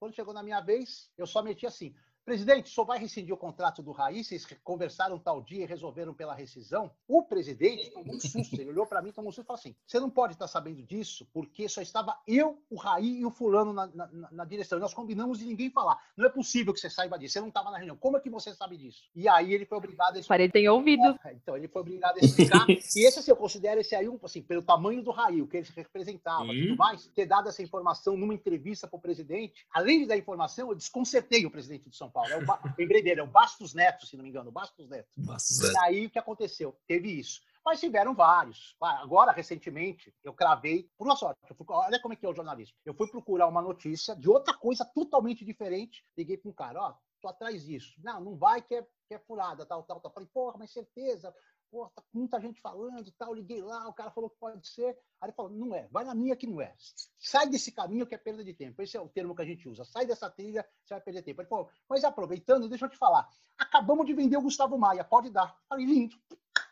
Quando 0.00 0.14
chegou 0.14 0.34
na 0.34 0.42
minha 0.42 0.60
vez, 0.60 1.10
eu 1.16 1.26
só 1.26 1.42
meti 1.42 1.66
assim: 1.66 1.94
Presidente, 2.24 2.70
só 2.70 2.84
vai 2.84 2.98
rescindir 2.98 3.34
o 3.34 3.36
contrato 3.36 3.82
do 3.82 3.92
Raí? 3.92 4.24
Vocês 4.24 4.46
conversaram 4.64 5.18
tal 5.18 5.42
dia 5.42 5.62
e 5.62 5.66
resolveram 5.66 6.14
pela 6.14 6.34
rescisão? 6.34 6.90
O 7.06 7.22
presidente 7.22 7.90
tomou 7.90 8.14
um 8.14 8.20
susto. 8.20 8.58
Ele 8.58 8.70
olhou 8.70 8.86
para 8.86 9.02
mim, 9.02 9.12
tomou 9.12 9.28
um 9.28 9.32
susto 9.32 9.44
e 9.44 9.46
falou 9.46 9.60
assim: 9.60 9.76
Você 9.86 10.00
não 10.00 10.08
pode 10.08 10.32
estar 10.32 10.48
sabendo 10.48 10.82
disso, 10.82 11.28
porque 11.34 11.68
só 11.68 11.82
estava 11.82 12.18
eu, 12.26 12.58
o 12.70 12.76
Raí 12.76 13.18
e 13.18 13.26
o 13.26 13.30
fulano 13.30 13.74
na, 13.74 13.86
na, 13.88 14.08
na 14.32 14.44
direção. 14.46 14.78
Nós 14.78 14.94
combinamos 14.94 15.38
de 15.38 15.44
ninguém 15.44 15.70
falar. 15.70 15.98
Não 16.16 16.24
é 16.24 16.30
possível 16.30 16.72
que 16.72 16.80
você 16.80 16.88
saiba 16.88 17.18
disso. 17.18 17.34
Você 17.34 17.40
não 17.40 17.48
estava 17.48 17.70
na 17.70 17.76
reunião. 17.76 17.96
Como 17.96 18.16
é 18.16 18.20
que 18.20 18.30
você 18.30 18.54
sabe 18.54 18.78
disso? 18.78 19.02
E 19.14 19.28
aí 19.28 19.52
ele 19.52 19.66
foi 19.66 19.76
obrigado 19.76 20.16
a 20.16 20.18
explicar. 20.18 20.28
Parei, 20.28 20.48
tem 20.48 20.66
ouvido. 20.66 21.18
É, 21.24 21.34
então, 21.34 21.56
ele 21.56 21.68
foi 21.68 21.82
obrigado 21.82 22.16
a 22.16 22.20
explicar. 22.20 22.64
e 22.70 23.06
esse, 23.06 23.18
assim, 23.18 23.30
eu 23.30 23.36
considero 23.36 23.80
esse 23.82 23.94
aí, 23.94 24.08
assim, 24.22 24.40
pelo 24.40 24.62
tamanho 24.62 25.02
do 25.02 25.10
Raí, 25.10 25.42
o 25.42 25.46
que 25.46 25.58
ele 25.58 25.68
representava 25.76 26.46
e 26.54 26.68
tudo 26.68 26.76
mais, 26.78 27.06
ter 27.08 27.26
dado 27.26 27.50
essa 27.50 27.62
informação 27.62 28.16
numa 28.16 28.32
entrevista 28.32 28.88
para 28.88 28.96
o 28.96 29.00
presidente. 29.00 29.66
Além 29.70 30.00
de 30.00 30.06
dar 30.06 30.16
informação, 30.16 30.70
eu 30.70 30.74
desconcertei 30.74 31.44
o 31.44 31.50
presidente 31.50 31.90
de 31.90 31.96
São 31.96 32.10
Paulo. 32.14 32.30
É 32.30 32.38
o 32.38 32.40
lembrei 32.78 33.02
dele, 33.02 33.20
é 33.20 33.22
o 33.24 33.26
Bastos 33.26 33.74
Neto, 33.74 34.06
se 34.06 34.16
não 34.16 34.22
me 34.22 34.30
engano, 34.30 34.48
o 34.48 34.52
Bastos 34.52 34.88
Neto. 34.88 35.08
Bastos 35.18 35.58
Neto. 35.58 35.74
E 35.74 35.78
aí 35.80 36.06
o 36.06 36.10
que 36.10 36.18
aconteceu? 36.18 36.78
Teve 36.86 37.10
isso. 37.10 37.40
Mas 37.64 37.80
tiveram 37.80 38.14
vários. 38.14 38.76
Agora, 38.80 39.32
recentemente, 39.32 40.14
eu 40.22 40.32
cravei, 40.32 40.88
por 40.96 41.06
uma 41.06 41.16
sorte, 41.16 41.40
fui, 41.54 41.66
olha 41.70 42.00
como 42.00 42.14
é 42.14 42.16
que 42.16 42.24
é 42.24 42.28
o 42.28 42.34
jornalismo. 42.34 42.76
Eu 42.84 42.94
fui 42.94 43.08
procurar 43.08 43.48
uma 43.48 43.62
notícia 43.62 44.14
de 44.14 44.28
outra 44.28 44.54
coisa 44.54 44.84
totalmente 44.84 45.44
diferente. 45.44 46.04
Liguei 46.16 46.36
para 46.36 46.50
um 46.50 46.54
cara, 46.54 46.80
ó, 46.80 46.94
tô 47.20 47.28
atrás 47.28 47.64
disso. 47.64 47.94
Não, 48.02 48.20
não 48.20 48.36
vai 48.36 48.60
que 48.60 48.74
é, 48.74 48.86
que 49.08 49.14
é 49.14 49.18
furada, 49.18 49.64
tal, 49.64 49.82
tal, 49.82 49.98
tal. 49.98 50.12
Falei, 50.12 50.28
porra, 50.32 50.58
mas 50.58 50.72
certeza, 50.72 51.34
pô, 51.74 51.88
tá 51.88 52.04
muita 52.12 52.40
gente 52.40 52.60
falando 52.60 53.08
e 53.08 53.10
tal, 53.10 53.34
liguei 53.34 53.60
lá, 53.60 53.88
o 53.88 53.92
cara 53.92 54.12
falou 54.12 54.30
que 54.30 54.38
pode 54.38 54.64
ser. 54.64 54.96
Aí 55.20 55.26
ele 55.26 55.32
falou, 55.32 55.50
não 55.50 55.74
é, 55.74 55.88
vai 55.90 56.04
na 56.04 56.14
minha 56.14 56.36
que 56.36 56.46
não 56.46 56.60
é. 56.60 56.72
Sai 57.18 57.48
desse 57.48 57.72
caminho 57.72 58.06
que 58.06 58.14
é 58.14 58.18
perda 58.18 58.44
de 58.44 58.54
tempo. 58.54 58.80
Esse 58.80 58.96
é 58.96 59.00
o 59.00 59.08
termo 59.08 59.34
que 59.34 59.42
a 59.42 59.44
gente 59.44 59.68
usa. 59.68 59.84
Sai 59.84 60.06
dessa 60.06 60.30
trilha, 60.30 60.64
você 60.84 60.94
vai 60.94 61.00
perder 61.00 61.22
tempo. 61.22 61.42
Ele 61.42 61.48
falou, 61.48 61.68
mas 61.88 62.04
aproveitando, 62.04 62.68
deixa 62.68 62.84
eu 62.84 62.90
te 62.90 62.96
falar. 62.96 63.28
Acabamos 63.58 64.06
de 64.06 64.14
vender 64.14 64.36
o 64.36 64.42
Gustavo 64.42 64.78
Maia, 64.78 65.02
pode 65.02 65.30
dar. 65.30 65.58
Falei, 65.68 65.84
lindo. 65.84 66.16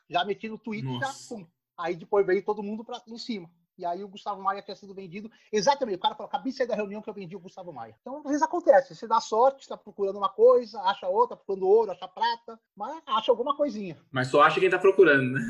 Já 0.09 0.25
meti 0.25 0.49
no 0.49 0.59
Twitter, 0.59 0.93
já, 1.01 1.13
pum. 1.29 1.45
Aí 1.77 1.97
depois 1.97 2.25
veio 2.25 2.45
todo 2.45 2.63
mundo 2.63 2.85
pra, 2.85 3.03
em 3.09 3.19
cima. 3.19 3.51
E 3.79 3.85
aí 3.85 4.03
o 4.05 4.09
Gustavo 4.09 4.43
Maia 4.43 4.63
tinha 4.63 4.77
sido 4.77 4.95
vendido. 4.95 5.31
Exatamente, 5.53 5.97
o 5.97 6.01
cara 6.01 6.15
falou, 6.15 6.29
acabei 6.29 6.53
de 6.53 6.59
sair 6.59 6.67
da 6.67 6.75
reunião 6.75 7.01
que 7.01 7.09
eu 7.09 7.15
vendi 7.15 7.35
o 7.35 7.41
Gustavo 7.41 7.73
Maia. 7.73 7.97
Então, 8.01 8.19
às 8.19 8.25
vezes 8.25 8.43
acontece, 8.43 8.95
você 8.95 9.07
dá 9.07 9.21
sorte, 9.21 9.63
está 9.63 9.77
procurando 9.77 10.17
uma 10.17 10.29
coisa, 10.29 10.81
acha 10.83 11.09
outra, 11.09 11.37
procurando 11.37 11.67
ouro, 11.67 11.91
acha 11.91 12.09
prata, 12.09 12.61
mas 12.77 13.03
acha 13.07 13.33
alguma 13.33 13.57
coisinha. 13.57 13.99
Mas 14.11 14.29
só 14.29 14.43
acha 14.43 14.61
quem 14.61 14.69
está 14.69 14.79
procurando, 14.79 15.33
né? 15.33 15.41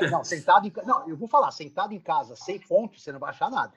É, 0.00 0.10
não, 0.10 0.24
sentado 0.24 0.66
em 0.66 0.72
Não, 0.84 1.08
eu 1.08 1.16
vou 1.16 1.28
falar, 1.28 1.50
sentado 1.50 1.92
em 1.92 2.00
casa, 2.00 2.34
sem 2.36 2.58
fonte, 2.58 3.00
você 3.00 3.12
não 3.12 3.20
vai 3.20 3.30
achar 3.30 3.50
nada. 3.50 3.74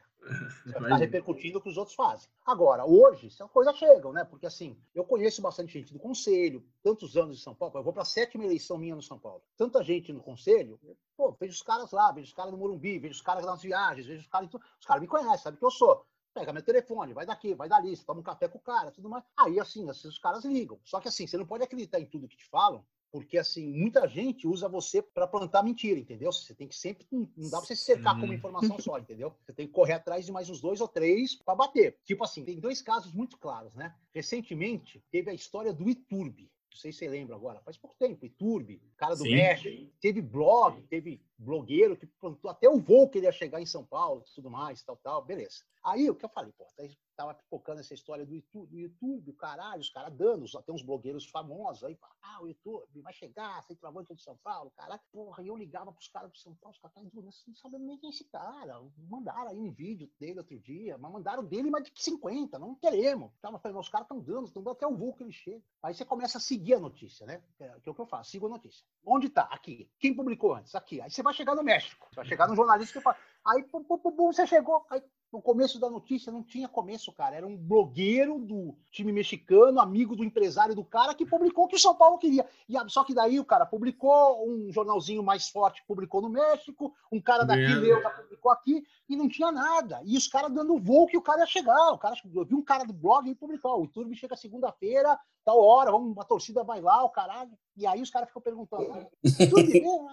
Repercutindo 0.98 1.58
o 1.58 1.62
que 1.62 1.70
os 1.70 1.78
outros 1.78 1.96
fazem. 1.96 2.30
Agora, 2.46 2.86
hoje, 2.86 3.28
as 3.28 3.52
coisas 3.52 3.76
chegam, 3.78 4.12
né? 4.12 4.24
Porque 4.24 4.46
assim, 4.46 4.78
eu 4.94 5.04
conheço 5.04 5.42
bastante 5.42 5.74
gente 5.74 5.94
do 5.94 6.00
conselho, 6.00 6.66
tantos 6.84 7.16
anos 7.16 7.38
em 7.38 7.42
São 7.42 7.56
Paulo, 7.56 7.78
eu 7.78 7.84
vou 7.84 7.94
para 7.94 8.04
a 8.04 8.06
sétima 8.06 8.44
eleição 8.44 8.78
minha 8.78 8.96
no 8.96 9.02
São 9.02 9.18
Paulo. 9.18 9.42
Tanta 9.58 9.84
gente 9.84 10.12
no 10.12 10.22
conselho, 10.22 10.80
pô, 11.16 11.36
vejo 11.40 11.54
os 11.54 11.62
caras 11.62 11.92
lá, 11.92 12.12
vejo 12.12 12.28
os 12.28 12.34
caras 12.34 12.52
no 12.52 12.58
Morumbi, 12.58 13.00
vejo 13.00 13.16
os 13.16 13.22
caras 13.22 13.46
nas 13.46 13.62
viagens, 13.62 14.06
vejo 14.06 14.22
os 14.22 14.28
caras. 14.28 14.50
Os 14.54 14.86
caras 14.86 15.02
me 15.02 15.08
conhecem, 15.08 15.38
sabem 15.38 15.60
que 15.60 15.66
eu 15.66 15.72
sou. 15.72 16.06
Pega 16.34 16.54
meu 16.54 16.64
telefone, 16.64 17.14
vai 17.14 17.26
daqui, 17.26 17.56
vai 17.56 17.68
dali, 17.68 17.96
você 17.96 18.06
toma 18.06 18.20
um 18.20 18.24
café 18.24 18.48
com 18.48 18.60
o 18.60 18.62
cara, 18.62 18.92
tudo 18.92 19.10
mais. 19.10 19.24
Aí, 19.36 19.60
assim, 19.60 19.90
assim, 19.90 20.08
os 20.08 20.20
caras 20.20 20.46
ligam. 20.46 20.80
Só 20.84 21.00
que 21.00 21.08
assim, 21.08 21.26
você 21.26 21.38
não 21.38 21.46
pode 21.46 21.64
acreditar 21.64 22.00
em 22.00 22.06
tudo 22.06 22.28
que 22.28 22.38
te 22.38 22.48
falam, 22.48 22.86
porque, 23.12 23.38
assim, 23.38 23.68
muita 23.68 24.08
gente 24.08 24.48
usa 24.48 24.70
você 24.70 25.02
para 25.02 25.28
plantar 25.28 25.64
mentira, 25.64 26.00
entendeu? 26.00 26.32
Você 26.32 26.54
tem 26.54 26.68
que 26.68 26.76
sempre. 26.76 27.08
Não 27.12 27.50
dá 27.50 27.58
pra 27.58 27.66
você 27.66 27.76
cercar 27.76 28.20
com 28.20 28.26
uma 28.26 28.36
informação 28.36 28.78
só, 28.80 28.98
entendeu? 28.98 29.34
Você 29.44 29.54
tem 29.54 29.68
que 29.68 29.74
correr 29.74 29.94
atrás 29.94 30.26
de 30.26 30.32
mais 30.32 30.50
uns 30.50 30.62
dois 30.62 30.80
ou 30.80 30.88
três 30.88 31.36
para 31.36 31.56
bater. 31.56 31.98
Tipo 32.04 32.24
assim, 32.24 32.46
tem 32.46 32.60
dois 32.60 32.82
casos 32.82 33.12
muito 33.14 33.38
claros, 33.38 33.74
né? 33.74 33.96
Recentemente, 34.14 35.04
teve 35.12 35.32
a 35.32 35.34
história 35.34 35.74
do 35.74 35.90
Iturbe. 35.90 36.52
Não 36.72 36.78
sei 36.78 36.92
se 36.92 37.00
você 37.00 37.08
lembra 37.08 37.36
agora, 37.36 37.62
faz 37.62 37.78
pouco 37.78 37.96
tempo, 37.98 38.26
Iturbe, 38.26 38.80
cara 38.96 39.16
do 39.16 39.24
Sim. 39.24 39.32
México, 39.32 39.92
teve 40.00 40.22
blog, 40.22 40.82
teve 40.84 41.20
blogueiro 41.36 41.98
que 41.98 42.06
plantou 42.06 42.50
até 42.50 42.70
o 42.70 42.80
voo 42.80 43.10
que 43.10 43.18
ele 43.18 43.26
ia 43.26 43.32
chegar 43.32 43.60
em 43.60 43.66
São 43.66 43.84
Paulo, 43.84 44.24
tudo 44.36 44.52
mais, 44.52 44.84
tal, 44.84 44.96
tal, 44.98 45.26
beleza. 45.26 45.64
Aí 45.84 46.08
o 46.10 46.16
que 46.16 46.24
eu 46.24 46.30
falei, 46.30 46.54
pô, 46.56 46.66
tá 46.78 46.86
tava 47.20 47.34
pipocando 47.34 47.82
essa 47.82 47.94
história 47.94 48.26
do 48.26 48.34
YouTube, 48.34 48.70
do 48.70 48.80
YouTube, 48.80 49.34
caralho, 49.34 49.82
os 49.82 49.90
caras 49.90 50.14
dando, 50.16 50.46
até 50.58 50.72
uns 50.72 50.82
blogueiros 50.82 51.26
famosos 51.26 51.84
aí, 51.84 52.00
ah, 52.22 52.42
o 52.42 52.48
YouTube 52.48 53.02
vai 53.02 53.12
chegar, 53.12 53.62
centroavante 53.64 54.16
de 54.16 54.24
São 54.24 54.38
Paulo, 54.38 54.72
caralho. 54.72 55.02
Porra, 55.12 55.44
e 55.44 55.48
eu 55.48 55.58
ligava 55.58 55.92
pros 55.92 56.08
caras 56.08 56.32
de 56.32 56.40
São 56.40 56.56
Paulo, 56.56 56.74
os 56.74 56.82
caras 56.82 56.96
estavam 56.96 57.22
não 57.22 57.56
sabem 57.56 57.80
nem 57.82 57.98
quem 57.98 58.10
é 58.10 58.14
esse 58.14 58.24
cara. 58.24 58.82
Mandaram 59.10 59.50
aí 59.50 59.60
um 59.60 59.70
vídeo 59.70 60.10
dele 60.18 60.40
outro 60.40 60.58
dia, 60.62 60.98
mas 60.98 61.12
mandaram 61.12 61.44
dele 61.44 61.70
mais 61.70 61.84
de 61.84 61.92
50, 61.94 62.58
não 62.58 62.74
queremos. 62.76 63.34
Tava 63.42 63.60
falando, 63.60 63.82
os 63.82 63.90
caras 63.90 64.06
estão 64.06 64.22
dando, 64.22 64.48
estão 64.48 64.64
dando 64.64 64.78
até 64.78 64.88
o 64.88 64.96
voo 64.96 65.14
que 65.14 65.24
ele 65.24 65.34
chega. 65.34 65.62
Aí 65.84 65.94
você 65.94 66.06
começa 66.06 66.38
a 66.38 66.42
seguir 66.42 66.76
a 66.76 66.80
notícia, 66.80 67.26
né? 67.26 67.44
É, 67.60 67.68
que 67.82 67.90
é 67.90 67.92
o 67.92 67.96
que 67.96 68.00
eu 68.00 68.08
faço, 68.08 68.32
sigo 68.32 68.46
a 68.46 68.50
notícia. 68.50 68.86
Onde 69.06 69.28
tá? 69.28 69.44
Aqui. 69.52 69.92
Quem 70.00 70.16
publicou 70.16 70.54
antes? 70.54 70.74
Aqui. 70.74 71.02
Aí 71.02 71.12
você 71.12 71.22
vai 71.22 71.34
chegar 71.34 71.54
no 71.54 71.64
México, 71.64 72.08
vai 72.16 72.24
chegar 72.24 72.48
no 72.48 72.56
jornalista 72.56 72.98
que 72.98 73.04
fala, 73.04 73.18
aí 73.46 73.62
pum, 73.64 73.84
pum, 73.84 73.98
pum, 73.98 74.32
você 74.32 74.48
chegou, 74.48 74.86
aí 74.90 75.04
no 75.32 75.42
começo 75.42 75.80
da 75.80 75.90
notícia 75.90 76.32
não 76.32 76.44
tinha 76.44 76.68
começo, 76.68 77.12
cara. 77.14 77.36
Era 77.36 77.46
um 77.46 77.56
blogueiro 77.56 78.40
do 78.40 78.76
time 78.92 79.12
mexicano, 79.12 79.80
amigo 79.80 80.16
do 80.16 80.24
empresário 80.24 80.76
do 80.76 80.84
cara, 80.84 81.14
que 81.14 81.26
publicou 81.26 81.66
o 81.66 81.68
que 81.68 81.76
o 81.76 81.80
São 81.80 81.96
Paulo 81.96 82.18
queria. 82.18 82.48
E, 82.68 82.76
só 82.88 83.04
que 83.04 83.14
daí 83.14 83.40
o 83.40 83.46
cara 83.46 83.66
publicou, 83.66 84.48
um 84.48 84.72
jornalzinho 84.72 85.22
mais 85.22 85.48
forte 85.50 85.84
publicou 85.88 86.22
no 86.22 86.30
México, 86.30 86.94
um 87.12 87.22
cara 87.22 87.44
daqui 87.44 87.68
leu, 87.76 88.02
publicou 88.02 88.52
aqui, 88.52 88.84
e 89.08 89.16
não 89.16 89.28
tinha 89.28 89.52
nada. 89.52 90.02
E 90.04 90.18
os 90.18 90.28
caras 90.28 90.52
dando 90.52 90.80
voo 90.80 91.08
que 91.08 91.18
o 91.18 91.22
cara 91.22 91.42
ia 91.42 91.46
chegar. 91.46 91.92
O 91.92 91.98
cara, 91.98 92.16
eu 92.34 92.46
vi 92.46 92.56
um 92.56 92.64
cara 92.64 92.84
do 92.84 92.94
blog 92.94 93.30
e 93.30 93.36
publicou: 93.36 93.80
o 93.80 93.84
YouTube 93.84 94.16
chega 94.16 94.36
segunda-feira, 94.36 95.20
tal 95.46 95.60
hora, 95.60 95.92
vamos, 95.92 96.18
a 96.18 96.24
torcida 96.24 96.64
vai 96.64 96.82
lá, 96.82 97.04
o 97.04 97.10
caralho. 97.10 97.52
E 97.80 97.88
aí 97.88 98.02
os 98.02 98.10
caras 98.10 98.28
ficam 98.28 98.42
perguntando, 98.42 99.08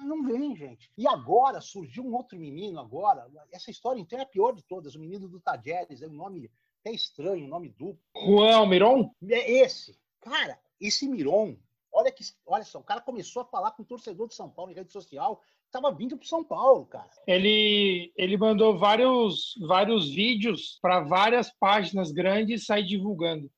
não 0.04 0.22
vem, 0.22 0.54
gente. 0.54 0.88
E 0.96 1.04
agora 1.08 1.60
surgiu 1.60 2.04
um 2.04 2.14
outro 2.14 2.38
menino 2.38 2.78
agora, 2.78 3.26
essa 3.50 3.72
história 3.72 4.00
então 4.00 4.16
é 4.16 4.22
a 4.22 4.26
pior 4.26 4.52
de 4.52 4.62
todas, 4.62 4.94
o 4.94 5.00
menino 5.00 5.28
do 5.28 5.40
Tajeres, 5.40 6.00
é 6.00 6.06
um 6.06 6.12
nome 6.12 6.48
até 6.80 6.94
estranho, 6.94 7.44
um 7.44 7.48
nome 7.48 7.70
duplo. 7.70 7.98
Juan 8.24 8.66
Miron? 8.66 9.10
É 9.28 9.50
esse. 9.50 9.98
Cara, 10.20 10.56
esse 10.80 11.08
Miron, 11.08 11.56
olha 11.92 12.12
que, 12.12 12.22
olha 12.46 12.62
só, 12.62 12.78
o 12.78 12.84
cara 12.84 13.00
começou 13.00 13.42
a 13.42 13.46
falar 13.46 13.72
com 13.72 13.82
o 13.82 13.86
torcedor 13.86 14.28
de 14.28 14.36
São 14.36 14.48
Paulo 14.48 14.70
em 14.70 14.74
rede 14.76 14.92
social, 14.92 15.42
estava 15.64 15.92
vindo 15.92 16.16
para 16.16 16.28
São 16.28 16.44
Paulo, 16.44 16.86
cara. 16.86 17.10
Ele, 17.26 18.12
ele 18.14 18.36
mandou 18.36 18.78
vários, 18.78 19.54
vários 19.66 20.08
vídeos 20.08 20.78
para 20.80 21.00
várias 21.00 21.50
páginas 21.58 22.12
grandes 22.12 22.62
e 22.62 22.64
sair 22.64 22.84
divulgando. 22.84 23.50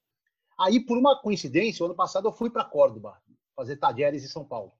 Aí, 0.59 0.81
por 0.81 0.97
uma 0.97 1.21
coincidência, 1.21 1.83
o 1.83 1.87
ano 1.87 1.95
passado 1.95 2.27
eu 2.27 2.33
fui 2.33 2.49
para 2.49 2.65
Córdoba 2.65 3.21
fazer 3.59 3.77
Tajeres 3.77 4.25
em 4.25 4.29
São 4.29 4.45
Paulo. 4.45 4.73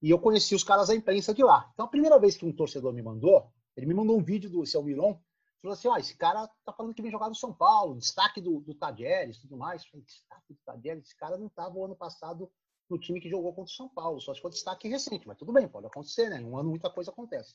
E 0.00 0.08
eu 0.08 0.18
conheci 0.18 0.54
os 0.54 0.64
caras 0.64 0.88
da 0.88 0.94
imprensa 0.94 1.34
de 1.34 1.44
lá. 1.44 1.70
Então, 1.74 1.84
a 1.84 1.88
primeira 1.88 2.18
vez 2.18 2.34
que 2.34 2.46
um 2.46 2.52
torcedor 2.52 2.94
me 2.94 3.02
mandou, 3.02 3.52
ele 3.76 3.84
me 3.84 3.92
mandou 3.92 4.16
um 4.16 4.24
vídeo 4.24 4.48
do 4.48 4.64
seu 4.64 4.82
Miron, 4.82 5.20
falou 5.60 5.74
assim: 5.74 5.88
ó, 5.88 5.96
esse 5.98 6.16
cara 6.16 6.48
tá 6.64 6.72
falando 6.72 6.94
que 6.94 7.02
vem 7.02 7.10
jogar 7.10 7.28
no 7.28 7.34
São 7.34 7.52
Paulo, 7.52 7.98
destaque 7.98 8.40
do, 8.40 8.60
do 8.60 8.74
Tajeres 8.74 9.38
tudo 9.38 9.58
mais. 9.58 9.84
falei, 9.84 10.06
destaque 10.06 10.54
do 10.54 10.58
Tajeres, 10.64 11.04
esse 11.04 11.16
cara 11.16 11.36
não 11.36 11.46
estava 11.46 11.76
o 11.76 11.84
ano 11.84 11.94
passado 11.94 12.50
no 12.88 12.98
time 12.98 13.20
que 13.20 13.28
jogou 13.28 13.52
contra 13.52 13.70
o 13.70 13.76
São 13.76 13.88
Paulo, 13.88 14.20
só 14.20 14.34
for 14.36 14.48
destaque 14.48 14.88
recente, 14.88 15.26
mas 15.26 15.36
tudo 15.36 15.52
bem, 15.52 15.68
pode 15.68 15.86
acontecer, 15.86 16.30
né? 16.30 16.40
Um 16.40 16.56
ano 16.56 16.70
muita 16.70 16.88
coisa 16.88 17.10
acontece. 17.10 17.54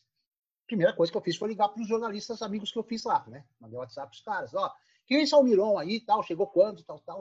Primeira 0.68 0.94
coisa 0.94 1.12
que 1.12 1.18
eu 1.18 1.22
fiz 1.22 1.38
foi 1.38 1.50
ligar 1.50 1.70
para 1.70 1.82
os 1.82 1.88
jornalistas 1.88 2.42
amigos 2.42 2.72
que 2.72 2.78
eu 2.78 2.84
fiz 2.84 3.04
lá, 3.04 3.26
né? 3.28 3.46
Mandei 3.60 3.80
WhatsApp 3.80 4.14
os 4.14 4.22
caras, 4.22 4.54
ó, 4.54 4.72
quem 5.08 5.18
é 5.18 5.24
esse 5.24 5.34
Almiron 5.34 5.78
aí, 5.78 6.00
tal, 6.02 6.22
chegou 6.22 6.48
quando, 6.48 6.84
tal, 6.84 7.00
tal. 7.00 7.20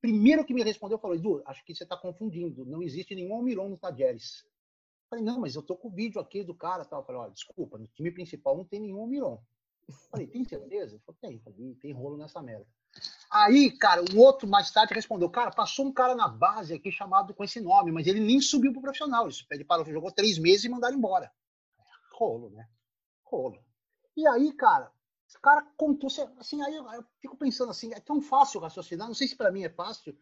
Primeiro 0.00 0.44
que 0.44 0.54
me 0.54 0.62
respondeu, 0.62 0.98
falou, 0.98 1.16
Edu, 1.16 1.42
acho 1.46 1.64
que 1.64 1.74
você 1.74 1.84
está 1.84 1.96
confundindo, 1.96 2.64
não 2.64 2.82
existe 2.82 3.14
nenhum 3.14 3.34
Almiron 3.34 3.68
no 3.68 3.78
Tajeres. 3.78 4.44
Falei, 5.08 5.24
não, 5.24 5.40
mas 5.40 5.54
eu 5.54 5.62
tô 5.62 5.76
com 5.76 5.88
o 5.88 5.90
vídeo 5.90 6.20
aqui 6.20 6.42
do 6.42 6.54
cara, 6.54 6.84
tal. 6.84 7.04
Falei, 7.04 7.20
olha, 7.20 7.32
desculpa, 7.32 7.78
no 7.78 7.86
time 7.88 8.10
principal 8.10 8.56
não 8.56 8.64
tem 8.64 8.80
nenhum 8.80 9.00
Almiron. 9.00 9.40
Falei, 10.10 10.26
tem 10.26 10.44
certeza? 10.44 11.00
Falou, 11.06 11.18
tem, 11.20 11.38
falei, 11.40 11.74
tem 11.76 11.92
rolo 11.92 12.16
nessa 12.16 12.42
merda. 12.42 12.66
Aí, 13.30 13.70
cara, 13.70 14.02
um 14.12 14.18
outro 14.18 14.48
mais 14.48 14.70
tarde 14.70 14.94
respondeu, 14.94 15.30
cara, 15.30 15.50
passou 15.50 15.86
um 15.86 15.92
cara 15.92 16.14
na 16.14 16.28
base 16.28 16.74
aqui 16.74 16.90
chamado 16.90 17.34
com 17.34 17.44
esse 17.44 17.60
nome, 17.60 17.92
mas 17.92 18.06
ele 18.06 18.20
nem 18.20 18.40
subiu 18.40 18.72
pro 18.72 18.80
profissional. 18.82 19.28
Ele 19.50 19.64
parou, 19.64 19.84
jogou 19.84 20.10
três 20.10 20.38
meses 20.38 20.64
e 20.64 20.68
mandaram 20.68 20.96
embora. 20.96 21.30
Rolo, 22.12 22.50
né? 22.50 22.68
Rolo. 23.22 23.62
E 24.16 24.26
aí, 24.26 24.52
cara, 24.52 24.90
esse 25.28 25.38
cara 25.40 25.66
contou, 25.76 26.08
assim, 26.38 26.62
aí 26.62 26.74
eu, 26.76 27.04
fico 27.20 27.36
pensando 27.36 27.70
assim, 27.70 27.92
é 27.92 28.00
tão 28.00 28.20
fácil 28.20 28.60
raciocinar, 28.60 29.08
não 29.08 29.14
sei 29.14 29.26
se 29.26 29.36
para 29.36 29.50
mim 29.50 29.64
é 29.64 29.68
fácil, 29.68 30.16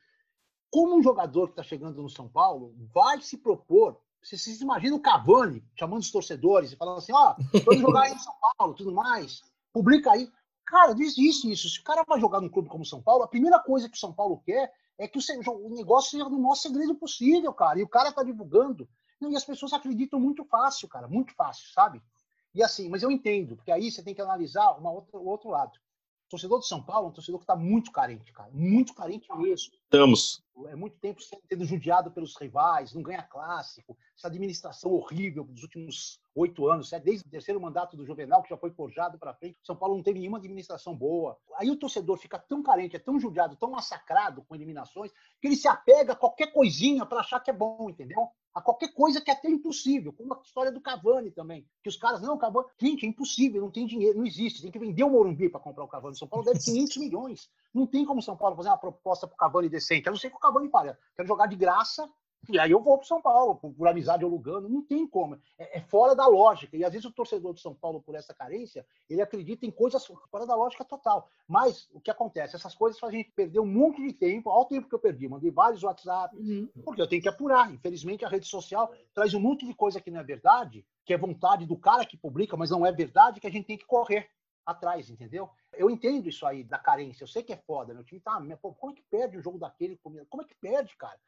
como 0.71 0.97
um 0.97 1.03
jogador 1.03 1.47
que 1.47 1.53
está 1.53 1.63
chegando 1.63 2.03
no 2.03 2.09
São 2.09 2.29
Paulo 2.29 2.75
vai 2.93 3.21
se 3.21 3.39
propor, 3.39 4.01
você 4.23 4.39
se 4.39 4.63
imagina 4.63 4.97
o 4.97 5.01
Cavani 5.01 5.63
chamando 5.79 6.01
os 6.01 6.11
torcedores 6.11 6.73
e 6.73 6.77
falando 6.77 6.99
assim, 6.99 7.13
ó, 7.13 7.37
oh, 7.39 7.61
vamos 7.61 7.81
jogar 7.81 8.03
aí 8.03 8.13
em 8.13 8.19
São 8.19 8.35
Paulo, 8.57 8.75
tudo 8.75 8.93
mais, 8.93 9.43
publica 9.73 10.13
aí. 10.13 10.33
Cara, 10.67 10.95
não 10.95 11.03
existe 11.03 11.51
isso. 11.51 11.69
Se 11.69 11.81
o 11.81 11.85
cara 11.85 12.05
vai 12.09 12.19
jogar 12.19 12.41
num 12.41 12.49
clube 12.49 12.71
como 12.71 12.87
São 12.87 13.03
Paulo, 13.03 13.23
a 13.23 13.29
primeira 13.29 13.61
coisa 13.61 13.89
que 13.89 13.97
o 13.97 14.01
São 14.01 14.13
Paulo 14.13 14.41
quer 14.45 14.73
é 14.97 15.07
que 15.07 15.19
o, 15.19 15.69
negócio 15.71 16.13
seja 16.13 16.25
no 16.25 16.39
maior 16.39 16.55
segredo 16.55 16.95
possível, 16.95 17.53
cara. 17.53 17.79
E 17.79 17.83
o 17.83 17.89
cara 17.89 18.13
tá 18.13 18.23
divulgando. 18.23 18.89
E 19.21 19.37
as 19.37 19.45
pessoas 19.45 19.73
acreditam 19.73 20.19
muito 20.19 20.45
fácil, 20.45 20.89
cara, 20.89 21.07
muito 21.07 21.35
fácil, 21.35 21.67
sabe? 21.73 22.03
E 22.55 22.63
assim, 22.63 22.89
mas 22.89 23.03
eu 23.03 23.11
entendo, 23.11 23.57
porque 23.57 23.73
aí 23.73 23.91
você 23.91 24.03
tem 24.03 24.15
que 24.15 24.23
analisar 24.23 24.73
uma 24.79 24.91
outra, 24.91 25.19
o 25.19 25.27
outro 25.27 25.51
lado. 25.51 25.73
O 26.27 26.31
torcedor 26.31 26.61
de 26.61 26.67
São 26.67 26.83
Paulo 26.83 27.09
é 27.09 27.11
um 27.11 27.13
torcedor 27.13 27.39
que 27.39 27.45
está 27.45 27.55
muito 27.55 27.93
carente, 27.93 28.33
cara. 28.33 28.51
Muito 28.53 28.95
carente 28.95 29.29
mesmo. 29.37 29.75
Estamos. 29.75 30.43
É 30.69 30.75
muito 30.75 30.97
tempo 30.99 31.21
sendo 31.23 31.65
judiado 31.65 32.11
pelos 32.11 32.35
rivais, 32.37 32.95
não 32.95 33.03
ganha 33.03 33.23
clássico, 33.23 33.97
essa 34.17 34.29
administração 34.29 34.93
horrível 34.93 35.45
dos 35.45 35.63
últimos 35.63 36.21
oito 36.35 36.67
anos, 36.69 36.91
desde 37.03 37.27
o 37.27 37.31
terceiro 37.31 37.61
mandato 37.61 37.97
do 37.97 38.07
Juvenal, 38.07 38.43
que 38.43 38.49
já 38.49 38.57
foi 38.57 38.71
forjado 38.71 39.19
para 39.19 39.35
frente, 39.35 39.59
São 39.63 39.77
Paulo 39.77 39.97
não 39.97 40.03
teve 40.03 40.19
nenhuma 40.19 40.39
administração 40.39 40.97
boa. 40.97 41.37
Aí 41.57 41.71
o 41.71 41.77
torcedor 41.77 42.17
fica 42.17 42.39
tão 42.39 42.63
carente, 42.63 42.97
é 42.97 43.01
tão 43.01 43.21
judiado, 43.21 43.57
tão 43.57 43.71
massacrado 43.71 44.43
com 44.43 44.55
eliminações, 44.55 45.13
que 45.41 45.49
ele 45.49 45.57
se 45.57 45.69
apega 45.69 46.15
a 46.15 46.17
qualquer 46.17 46.53
coisinha 46.53 47.05
para 47.05 47.21
achar 47.21 47.41
que 47.41 47.51
é 47.51 47.55
bom, 47.55 47.91
entendeu? 47.91 48.31
A 48.55 48.63
qualquer 48.63 48.95
coisa 48.95 49.21
que 49.21 49.31
é 49.31 49.35
até 49.35 49.51
impossível, 49.51 50.13
como 50.13 50.33
a 50.33 50.41
história 50.41 50.71
do 50.71 50.81
Cavani 50.81 51.33
também, 51.33 51.67
que 51.83 51.89
os 51.89 51.97
caras, 51.97 52.23
não, 52.23 52.39
Cavani, 52.39 52.67
gente, 52.81 53.05
é 53.05 53.09
impossível, 53.09 53.61
não 53.61 53.71
tem 53.71 53.85
dinheiro, 53.85 54.17
não 54.17 54.25
existe, 54.25 54.63
tem 54.63 54.71
que 54.71 54.79
vender 54.79 55.03
o 55.03 55.11
Morumbi 55.11 55.49
para 55.49 55.59
comprar 55.59 55.85
o 55.85 55.89
Cavani. 55.89 56.17
São 56.17 56.29
Paulo 56.29 56.45
deve 56.45 56.61
500 56.61 56.97
milhões. 56.99 57.51
Não 57.75 57.85
tem 57.85 58.05
como 58.05 58.23
São 58.23 58.37
Paulo 58.37 58.55
fazer 58.55 58.69
uma 58.69 58.79
proposta 58.79 59.27
para 59.27 59.35
o 59.35 59.39
Cavani 59.39 59.69
decente, 59.69 60.09
a 60.09 60.13
não 60.13 60.19
ser 60.19 60.31
que 60.31 60.37
o 60.37 60.41
Cavani 60.41 60.71
fale, 60.71 60.97
quero 61.17 61.27
jogar 61.27 61.47
de 61.47 61.57
graça, 61.57 62.09
E 62.49 62.59
aí 62.59 62.71
eu 62.71 62.81
vou 62.81 62.97
para 62.99 63.07
São 63.07 63.21
Paulo, 63.21 63.57
por, 63.57 63.73
por, 63.73 63.89
amizade 63.89 64.25
ao 64.25 64.31
Lugano, 64.31 64.69
não 64.69 64.83
tem 64.83 65.07
como. 65.07 65.39
É, 65.59 65.79
é, 65.79 65.81
fora 65.81 66.15
da 66.15 66.27
lógica. 66.27 66.77
E 66.77 66.85
às 66.85 66.93
vezes 66.93 67.07
o 67.07 67.13
torcedor 67.13 67.55
de 67.55 67.61
São 67.61 67.75
Paulo, 67.75 68.03
por 68.03 68.15
essa 68.15 68.35
carência, 68.35 68.87
ele 69.09 69.23
acredita 69.23 69.67
em 69.67 69.71
coisas 69.71 70.05
fora 70.31 70.47
da 70.47 70.55
lógica 70.55 70.85
total. 70.85 71.29
Mas 71.47 71.89
o 71.93 72.01
que 72.01 72.11
acontece? 72.11 72.57
Essas 72.57 72.75
coisas 72.75 72.99
fazem 72.99 73.21
a 73.21 73.23
gente 73.23 73.33
perder 73.33 73.61
um 73.61 73.67
monte 73.67 74.03
de 74.03 74.13
tempo, 74.13 74.51
ao 74.51 74.65
tempo 74.65 74.89
que 74.89 74.95
eu 74.95 74.99
perdi. 74.99 75.29
Mandei 75.29 75.51
vários 75.51 75.83
WhatsApp, 75.83 76.37
uhum. 76.37 76.69
porque 76.85 77.01
eu 77.01 77.09
tenho 77.09 77.23
que 77.23 77.29
apurar. 77.29 77.73
Infelizmente, 77.73 78.25
a 78.25 78.29
rede 78.29 78.47
social 78.47 78.93
traz 79.13 79.35
um 79.35 79.41
monte 79.41 79.67
de 79.67 79.75
coisa 79.75 80.01
que 80.01 80.11
não 80.11 80.21
é 80.21 80.25
verdade, 80.25 80.85
que 81.05 81.13
é 81.13 81.19
vontade 81.19 81.67
do 81.67 81.77
cara 81.77 82.05
que 82.05 82.17
publica, 82.17 82.57
mas 82.57 82.71
não 82.71 82.85
é 82.85 82.93
verdade, 82.93 83.41
que 83.41 83.47
a 83.47 83.51
gente 83.51 83.67
tem 83.67 83.79
que 83.79 83.87
correr 83.87 84.29
atrás, 84.65 85.11
entendeu? 85.11 85.51
Eu 85.73 85.91
entendo 85.91 86.29
isso 86.29 86.47
aí 86.47 86.65
da 86.65 86.79
carência, 86.79 87.25
eu 87.25 87.29
sei 87.29 87.43
que 87.43 87.53
é 87.53 87.57
foda, 87.57 87.95
meu 87.95 88.05
time 88.05 88.21
tá, 88.21 88.41
pô, 88.61 88.73
como 88.73 88.93
é 88.93 88.97
que 88.97 89.03
perde 89.11 89.37
o 89.37 89.43
jogo 89.43 89.59
daquele, 89.59 89.97
como 89.99 90.43
é 90.43 90.45
que 90.45 90.55
perde, 90.55 90.97
cara? 90.97 91.19